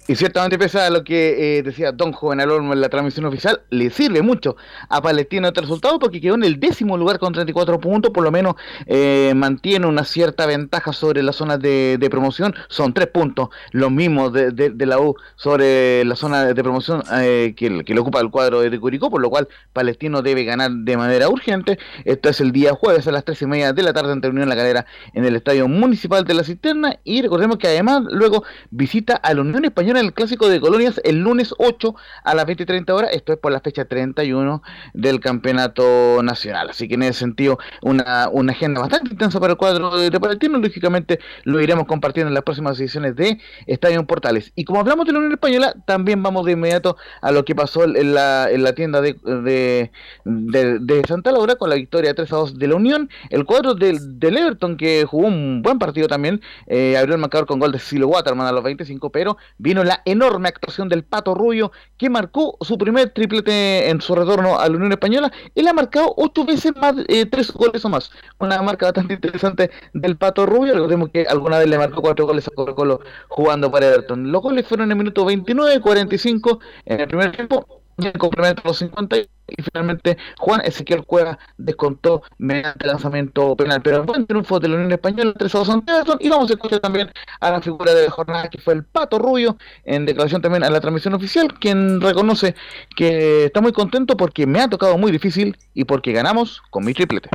Y 0.08 0.16
ciertamente, 0.16 0.58
pese 0.58 0.80
a 0.80 0.90
lo 0.90 1.04
que 1.04 1.58
eh, 1.58 1.62
decía 1.62 1.92
Don 1.92 2.10
Joven 2.10 2.40
Olmo 2.40 2.72
en 2.72 2.80
la 2.80 2.88
transmisión 2.88 3.24
oficial, 3.24 3.62
le 3.70 3.88
sirve 3.90 4.20
mucho 4.20 4.56
a 4.88 5.00
Palestino 5.00 5.46
este 5.46 5.60
resultado 5.60 6.00
porque 6.00 6.20
quedó 6.20 6.34
en 6.34 6.42
el 6.42 6.58
décimo 6.58 6.96
lugar 6.98 7.20
con 7.20 7.32
34 7.32 7.78
puntos, 7.78 8.10
por 8.10 8.24
lo 8.24 8.32
menos 8.32 8.56
eh, 8.86 9.32
mantiene 9.36 9.86
una 9.86 10.04
cierta 10.04 10.44
ventaja 10.46 10.92
sobre 10.92 11.22
las 11.22 11.36
zonas 11.36 11.60
de, 11.60 12.04
promoción. 12.10 12.52
Son 12.68 12.92
tres 12.92 13.06
puntos, 13.06 13.50
los 13.70 13.92
mismos 13.92 14.32
de, 14.32 14.74
la 14.86 14.98
U 14.98 15.14
sobre 15.36 16.04
la 16.04 16.16
zona 16.16 16.46
de 16.46 16.62
promoción 16.62 17.04
eh, 17.20 17.54
que, 17.56 17.84
que, 17.84 17.94
le 17.94 18.00
ocupa 18.00 18.18
el 18.20 18.30
cuadro 18.30 18.60
de 18.60 18.80
Curicó, 18.80 19.08
por 19.08 19.20
lo 19.20 19.30
cual 19.30 19.46
Palestino 19.72 20.20
debe 20.20 20.42
ganar 20.42 20.72
de 20.72 20.96
manera 20.96 21.28
urgente. 21.28 21.78
Esto 22.04 22.28
es 22.28 22.40
el 22.40 22.50
día 22.50 22.72
jueves 22.74 23.06
a 23.06 23.12
las 23.12 23.24
tres 23.24 23.40
y 23.42 23.46
media 23.46 23.72
de 23.72 23.82
la 23.84 23.92
tarde 23.92 24.10
ante 24.10 24.26
Unión 24.26 24.48
La 24.48 24.56
Calera 24.56 24.84
en 25.14 25.24
el 25.24 25.36
Estadio 25.36 25.68
Municipal 25.68 26.24
de 26.24 26.34
la 26.34 26.42
Cisterna. 26.42 26.98
Y 27.04 27.22
recordemos 27.22 27.58
que 27.58 27.68
además 27.68 28.02
luego 28.10 28.42
visita 28.72 29.14
a 29.14 29.32
la 29.32 29.42
Unión 29.42 29.64
Española 29.64 29.92
el 30.02 30.12
Clásico 30.12 30.48
de 30.48 30.60
Colonias 30.60 31.00
el 31.04 31.20
lunes 31.20 31.54
8 31.58 31.94
a 32.24 32.34
las 32.34 32.46
20 32.46 32.64
y 32.64 32.66
30 32.66 32.94
horas. 32.94 33.10
Esto 33.12 33.32
es 33.32 33.38
por 33.38 33.52
la 33.52 33.60
fecha 33.60 33.84
31 33.84 34.62
del 34.94 35.20
Campeonato 35.20 36.22
Nacional. 36.22 36.70
Así 36.70 36.88
que 36.88 36.94
en 36.94 37.04
ese 37.04 37.20
sentido, 37.20 37.58
una, 37.82 38.28
una 38.30 38.52
agenda 38.52 38.80
bastante 38.80 39.10
intensa 39.12 39.40
para 39.40 39.52
el 39.52 39.56
cuadro 39.56 39.96
de, 39.96 40.10
de 40.10 40.48
Lógicamente 40.48 41.20
lo 41.44 41.60
iremos 41.60 41.86
compartiendo 41.86 42.28
en 42.28 42.34
las 42.34 42.42
próximas 42.42 42.78
ediciones 42.78 43.14
de 43.16 43.38
Estadio 43.66 44.04
Portales. 44.06 44.52
Y 44.54 44.64
como 44.64 44.80
hablamos 44.80 45.06
de 45.06 45.12
la 45.12 45.18
Unión 45.18 45.32
Española, 45.32 45.74
también 45.86 46.22
vamos 46.22 46.44
de 46.46 46.52
inmediato 46.52 46.96
a 47.20 47.30
lo 47.30 47.44
que 47.44 47.54
pasó 47.54 47.84
en 47.84 48.14
la, 48.14 48.50
en 48.50 48.62
la 48.62 48.74
tienda 48.74 49.00
de, 49.00 49.14
de, 49.24 49.90
de, 50.24 51.02
Santa 51.06 51.32
Laura 51.32 51.56
con 51.56 51.68
la 51.70 51.76
victoria 51.76 52.14
3 52.14 52.32
a 52.32 52.36
2 52.36 52.58
de 52.58 52.68
la 52.68 52.74
Unión. 52.74 53.08
El 53.30 53.44
cuadro 53.44 53.74
del, 53.74 54.18
del 54.18 54.36
Everton, 54.36 54.76
que 54.76 55.04
jugó 55.04 55.26
un 55.26 55.62
buen 55.62 55.78
partido 55.78 56.08
también, 56.08 56.40
eh, 56.66 56.96
abrió 56.96 57.14
el 57.14 57.20
marcador 57.20 57.46
con 57.46 57.58
gol 57.58 57.72
de 57.72 57.78
Silo 57.78 58.08
Waterman 58.08 58.46
a 58.46 58.52
los 58.52 58.62
25, 58.62 59.10
pero 59.10 59.36
vino 59.58 59.81
la 59.84 60.02
enorme 60.04 60.48
actuación 60.48 60.88
del 60.88 61.04
Pato 61.04 61.34
Rubio, 61.34 61.72
que 61.96 62.10
marcó 62.10 62.56
su 62.60 62.78
primer 62.78 63.10
triplete 63.10 63.88
en 63.90 64.00
su 64.00 64.14
retorno 64.14 64.58
a 64.58 64.68
la 64.68 64.76
Unión 64.76 64.92
Española. 64.92 65.32
Él 65.54 65.68
ha 65.68 65.72
marcado 65.72 66.14
ocho 66.16 66.44
veces 66.44 66.72
más, 66.76 66.94
eh, 67.08 67.26
tres 67.26 67.52
goles 67.52 67.84
o 67.84 67.88
más. 67.88 68.10
Una 68.38 68.60
marca 68.62 68.86
bastante 68.86 69.14
interesante 69.14 69.70
del 69.92 70.16
Pato 70.16 70.46
Rubio. 70.46 70.74
Recordemos 70.74 71.10
que 71.10 71.26
alguna 71.26 71.58
vez 71.58 71.68
le 71.68 71.78
marcó 71.78 72.02
cuatro 72.02 72.26
goles 72.26 72.46
a 72.48 72.50
Colo 72.50 72.74
Colo 72.74 73.00
jugando 73.28 73.70
para 73.70 73.86
Everton. 73.86 74.30
Los 74.30 74.42
goles 74.42 74.66
fueron 74.66 74.86
en 74.86 74.92
el 74.92 74.98
minuto 74.98 75.24
29, 75.24 75.80
45 75.80 76.60
en 76.86 77.00
el 77.00 77.08
primer 77.08 77.32
tiempo 77.32 77.81
en 77.98 78.12
complemento 78.12 78.62
los 78.64 78.78
50 78.78 79.16
y 79.18 79.62
finalmente 79.62 80.16
Juan 80.38 80.60
Ezequiel 80.62 81.04
Cueva 81.04 81.38
descontó 81.58 82.22
mediante 82.38 82.86
lanzamiento 82.86 83.54
penal. 83.56 83.82
Pero 83.82 84.04
buen 84.04 84.26
triunfo 84.26 84.58
de 84.60 84.68
la 84.68 84.76
Unión 84.76 84.92
Española 84.92 85.34
3 85.36 85.54
a 85.54 85.64
Santiago 85.64 86.16
y 86.20 86.28
vamos 86.28 86.50
a 86.50 86.54
escuchar 86.54 86.80
también 86.80 87.10
a 87.40 87.50
la 87.50 87.60
figura 87.60 87.92
de 87.94 88.04
la 88.04 88.10
jornada 88.10 88.48
que 88.48 88.58
fue 88.58 88.74
el 88.74 88.84
Pato 88.84 89.18
Rubio 89.18 89.56
en 89.84 90.06
declaración 90.06 90.42
también 90.42 90.64
a 90.64 90.70
la 90.70 90.80
transmisión 90.80 91.14
oficial, 91.14 91.52
quien 91.58 92.00
reconoce 92.00 92.54
que 92.96 93.46
está 93.46 93.60
muy 93.60 93.72
contento 93.72 94.16
porque 94.16 94.46
me 94.46 94.60
ha 94.60 94.68
tocado 94.68 94.96
muy 94.96 95.12
difícil 95.12 95.56
y 95.74 95.84
porque 95.84 96.12
ganamos 96.12 96.62
con 96.70 96.84
mi 96.84 96.94
triplete. 96.94 97.28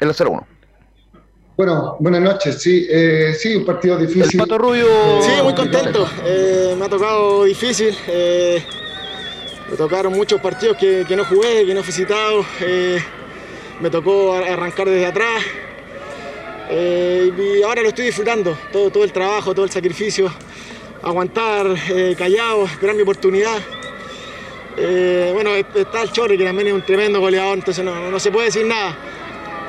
El 0.00 0.10
0-1. 0.10 0.55
Bueno, 1.56 1.96
buenas 2.00 2.20
noches. 2.20 2.60
Sí, 2.60 2.86
eh, 2.90 3.34
sí, 3.34 3.56
un 3.56 3.64
partido 3.64 3.96
difícil. 3.96 4.32
El 4.32 4.38
Pato 4.40 4.58
Rubio. 4.58 4.86
Sí, 5.22 5.30
muy 5.42 5.54
contento. 5.54 6.06
Eh, 6.26 6.74
me 6.78 6.84
ha 6.84 6.88
tocado 6.88 7.44
difícil. 7.44 7.96
Eh, 8.08 8.62
me 9.70 9.76
tocaron 9.78 10.12
muchos 10.12 10.38
partidos 10.38 10.76
que, 10.76 11.06
no 11.16 11.24
jugué, 11.24 11.64
que 11.64 11.72
no 11.72 11.82
fui 11.82 11.94
citado. 11.94 12.44
me 13.80 13.88
tocó 13.88 14.34
arrancar 14.34 14.86
desde 14.90 15.06
atrás. 15.06 15.42
y 16.70 17.62
ahora 17.62 17.80
lo 17.80 17.88
estoy 17.88 18.04
disfrutando. 18.04 18.54
Todo, 18.70 18.90
todo 18.90 19.04
el 19.04 19.12
trabajo, 19.12 19.54
todo 19.54 19.64
el 19.64 19.70
sacrificio. 19.70 20.30
Aguantar 21.02 21.68
callado, 22.18 22.66
gran 22.82 22.96
mi 22.96 23.02
oportunidad. 23.02 23.58
bueno, 25.32 25.54
está 25.54 26.02
el 26.02 26.12
Chorri, 26.12 26.36
que 26.36 26.44
también 26.44 26.68
es 26.68 26.74
un 26.74 26.82
tremendo 26.84 27.18
goleador, 27.18 27.56
entonces 27.56 27.82
no, 27.82 28.10
no 28.10 28.20
se 28.20 28.30
puede 28.30 28.48
decir 28.48 28.66
nada 28.66 28.94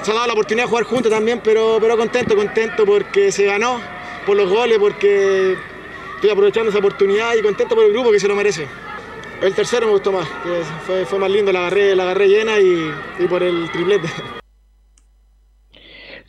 se 0.01 0.11
ha 0.11 0.13
dado 0.13 0.27
la 0.27 0.33
oportunidad 0.33 0.65
de 0.65 0.69
jugar 0.69 0.85
juntos 0.85 1.11
también, 1.11 1.41
pero, 1.43 1.77
pero 1.79 1.97
contento, 1.97 2.35
contento 2.35 2.85
porque 2.85 3.31
se 3.31 3.45
ganó, 3.45 3.81
por 4.25 4.37
los 4.37 4.49
goles, 4.49 4.77
porque 4.79 5.57
estoy 6.15 6.29
aprovechando 6.29 6.69
esa 6.69 6.79
oportunidad 6.79 7.35
y 7.35 7.41
contento 7.41 7.75
por 7.75 7.85
el 7.85 7.91
grupo 7.91 8.11
que 8.11 8.19
se 8.19 8.27
lo 8.27 8.35
merece. 8.35 8.67
El 9.41 9.53
tercero 9.53 9.85
me 9.85 9.93
gustó 9.93 10.11
más, 10.11 10.27
fue, 10.85 11.05
fue 11.05 11.19
más 11.19 11.29
lindo, 11.29 11.51
la 11.51 11.59
agarré, 11.59 11.95
la 11.95 12.03
agarré 12.03 12.27
llena 12.27 12.59
y, 12.59 12.91
y 13.19 13.27
por 13.27 13.43
el 13.43 13.69
triplete. 13.71 14.09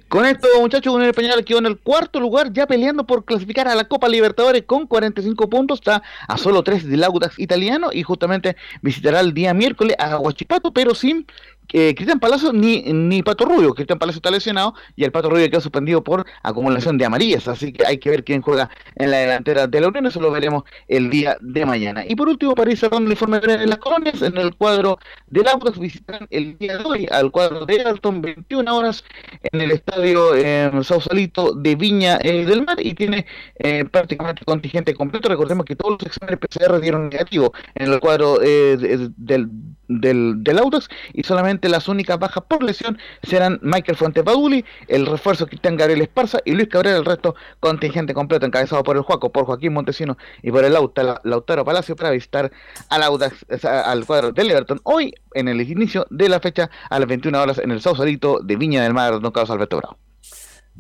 Con 0.09 0.25
esto, 0.25 0.49
muchachos, 0.59 0.95
Unión 0.95 1.11
Española 1.11 1.43
quedó 1.43 1.59
en 1.59 1.67
el 1.67 1.79
cuarto 1.79 2.19
lugar, 2.19 2.51
ya 2.51 2.67
peleando 2.67 3.07
por 3.07 3.27
clasificar 3.27 3.69
a 3.69 3.75
la 3.75 3.85
Copa 3.85 4.09
Libertadores 4.09 4.63
con 4.63 4.87
45 4.87 5.51
puntos. 5.51 5.81
Está 5.81 6.03
a 6.27 6.39
solo 6.39 6.63
3 6.63 6.89
del 6.89 7.05
Audax 7.05 7.39
italiano 7.39 7.91
y 7.93 8.03
justamente 8.03 8.57
visitará 8.81 9.21
el 9.21 9.35
día 9.35 9.53
miércoles 9.53 9.97
a 9.99 10.19
Huachipato, 10.19 10.73
pero 10.73 10.95
sin 10.95 11.27
eh, 11.73 11.95
Cristian 11.95 12.21
Palacio 12.21 12.53
ni, 12.53 12.83
ni 12.83 13.23
Pato 13.23 13.45
Rubio. 13.45 13.75
Cristian 13.75 13.99
Palacio 13.99 14.19
está 14.19 14.31
lesionado 14.31 14.75
y 14.97 15.05
el 15.05 15.13
Pato 15.13 15.31
Rubio 15.31 15.49
quedó 15.51 15.61
suspendido 15.61 16.03
por 16.03 16.27
acumulación 16.43 16.99
de 16.99 17.05
amarillas. 17.05 17.49
Así 17.49 17.73
que 17.73 17.87
hay 17.87 17.99
que 17.99 18.11
ver 18.11 18.25
quién 18.25 18.43
juega 18.43 18.71
en 18.97 19.11
la 19.11 19.19
delantera 19.19 19.67
de 19.67 19.81
la 19.81 19.89
Unión. 19.89 20.07
Eso 20.07 20.21
lo 20.21 20.31
veremos 20.31 20.65
el 20.89 21.11
día 21.11 21.37
de 21.41 21.67
mañana. 21.67 22.05
Y 22.07 22.17
por 22.17 22.29
último, 22.29 22.55
para 22.55 22.71
ir 22.71 22.79
cerrando 22.79 23.07
el 23.07 23.13
informe 23.13 23.41
de 23.41 23.67
las 23.67 23.79
colonias, 23.79 24.23
en 24.23 24.37
el 24.37 24.55
cuadro 24.55 24.99
del 25.29 25.49
Autos 25.49 25.79
visitan 25.79 26.27
el 26.31 26.57
día 26.59 26.79
de 26.79 26.85
hoy 26.85 27.09
al 27.11 27.31
cuadro 27.31 27.67
de 27.67 27.81
Alton, 27.83 28.21
21 28.21 28.77
horas 28.77 29.05
en 29.53 29.61
el 29.61 29.71
estadio 29.71 30.35
eh, 30.35 30.71
Sausalito 30.83 31.53
de 31.53 31.75
Viña 31.75 32.19
eh, 32.23 32.45
del 32.45 32.65
Mar 32.65 32.79
y 32.81 32.95
tiene 32.95 33.27
eh, 33.59 33.85
prácticamente 33.85 34.45
contingente 34.45 34.95
completo. 34.95 35.29
Recordemos 35.29 35.65
que 35.65 35.77
todos 35.77 35.99
los 35.99 36.07
exámenes 36.07 36.39
PCR 36.39 36.81
dieron 36.81 37.09
negativo 37.09 37.53
en 37.75 37.93
el 37.93 38.01
cuadro 38.01 38.39
del, 38.39 39.51
del, 39.89 40.45
del 40.45 40.59
Autos 40.59 40.89
y 41.13 41.25
solamente 41.25 41.69
las 41.69 41.89
únicas 41.89 42.19
bajas 42.19 42.45
por 42.47 42.63
lesión 42.63 42.99
serán 43.23 43.59
Michael 43.63 43.97
Fuentes 43.97 44.25
Baduli, 44.25 44.65
el 44.87 45.07
refuerzo 45.07 45.47
Cristian 45.47 45.77
Gabriel 45.77 46.03
Esparza 46.03 46.39
y 46.45 46.53
Luis 46.53 46.69
Cabrera, 46.69 46.97
el 46.97 47.05
resto 47.05 47.35
contingente 47.61 48.15
completo 48.15 48.47
encabezado 48.47 48.83
por 48.83 48.97
el 48.97 49.03
Juaco, 49.03 49.33
por 49.33 49.45
Joaquín 49.47 49.73
Montesino 49.73 50.17
y 50.43 50.51
por 50.51 50.65
el 50.65 50.73
Lautaro 50.73 51.65
Palacio 51.65 51.97
para 51.97 52.11
visitar 52.11 52.53
al, 52.89 53.03
Audax, 53.03 53.65
al 53.65 54.05
cuadro 54.05 54.33
del 54.33 54.51
Everton 54.51 54.81
hoy 54.85 55.15
en 55.35 55.49
el 55.49 55.61
inicio 55.61 56.07
de 56.11 56.29
la 56.29 56.41
fecha 56.41 56.71
a 56.91 56.99
las 56.99 57.09
21 57.09 57.41
horas 57.41 57.59
en 57.59 57.71
el 57.71 57.81
Sausalito 57.81 58.41
de 58.43 58.57
Viña 58.57 58.83
del 58.83 58.95
Mar, 58.95 59.21
don 59.21 59.33
Carlos 59.33 59.51
Alberto 59.51 59.79
Bravo. 59.79 59.99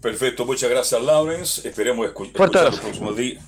Perfecto, 0.00 0.44
muchas 0.44 0.70
gracias 0.70 1.02
Lawrence. 1.02 1.68
Esperemos 1.68 2.06
escuchar, 2.06 2.50
los 2.50 2.78
próximos 2.78 3.16
días, 3.16 3.42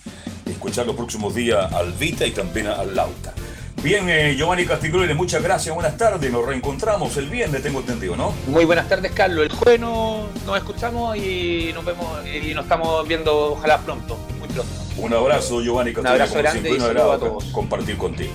escuchar 0.47 0.87
los 0.87 0.97
próximos 0.97 1.35
días 1.35 1.73
al 1.73 1.93
Vita 1.93 2.27
y 2.27 2.33
también 2.33 2.67
al 2.67 2.95
Lauta. 2.95 3.35
Bien, 3.83 4.07
eh, 4.11 4.35
Giovanni 4.37 4.67
Castiglione, 4.67 5.15
muchas 5.15 5.43
gracias, 5.43 5.75
buenas 5.75 5.97
tardes, 5.97 6.31
nos 6.31 6.45
reencontramos 6.45 7.17
el 7.17 7.31
viernes, 7.31 7.63
tengo 7.63 7.81
entendido, 7.81 8.15
¿no? 8.15 8.35
Muy 8.47 8.67
buenas 8.67 8.87
tardes, 8.91 9.11
Carlos. 9.13 9.47
El 9.47 9.53
jueves 9.53 9.81
nos 9.81 10.29
escuchamos 10.55 11.17
y 11.17 11.71
nos 11.73 11.83
vemos 11.87 12.07
y 12.27 12.53
nos 12.53 12.65
estamos 12.65 13.09
viendo, 13.09 13.53
ojalá 13.53 13.79
pronto, 13.79 14.19
muy 14.39 14.49
pronto. 14.49 14.71
Un 14.99 15.15
abrazo, 15.15 15.63
Giovanni 15.63 15.95
Castiglione. 15.95 16.17
Un 16.17 16.23
abrazo 16.23 16.39
grande 16.39 16.71
y 16.71 16.73
un 16.75 16.83
a 16.83 17.19
todos. 17.19 17.45
compartir 17.45 17.97
contigo. 17.97 18.33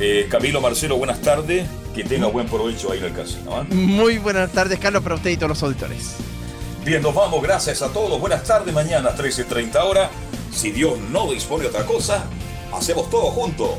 Eh, 0.00 0.26
Camilo 0.28 0.60
Marcelo, 0.60 0.96
buenas 0.96 1.20
tardes, 1.20 1.68
que 1.94 2.02
tenga 2.02 2.26
buen 2.26 2.48
provecho 2.48 2.90
ahí 2.90 2.98
en 2.98 3.04
el 3.04 3.12
casino. 3.12 3.62
¿eh? 3.62 3.66
Muy 3.72 4.18
buenas 4.18 4.50
tardes, 4.50 4.80
Carlos, 4.80 5.04
para 5.04 5.14
usted 5.14 5.30
y 5.30 5.36
todos 5.36 5.50
los 5.50 5.62
auditores. 5.62 6.16
Bien, 6.84 7.00
nos 7.00 7.14
vamos, 7.14 7.40
gracias 7.40 7.80
a 7.80 7.92
todos, 7.92 8.18
buenas 8.18 8.42
tardes, 8.42 8.74
mañana 8.74 9.14
13.30 9.14 9.76
horas. 9.84 10.10
Si 10.52 10.72
Dios 10.72 10.98
no 11.12 11.30
dispone 11.30 11.66
otra 11.66 11.86
cosa, 11.86 12.24
hacemos 12.72 13.08
todo 13.08 13.30
juntos 13.30 13.78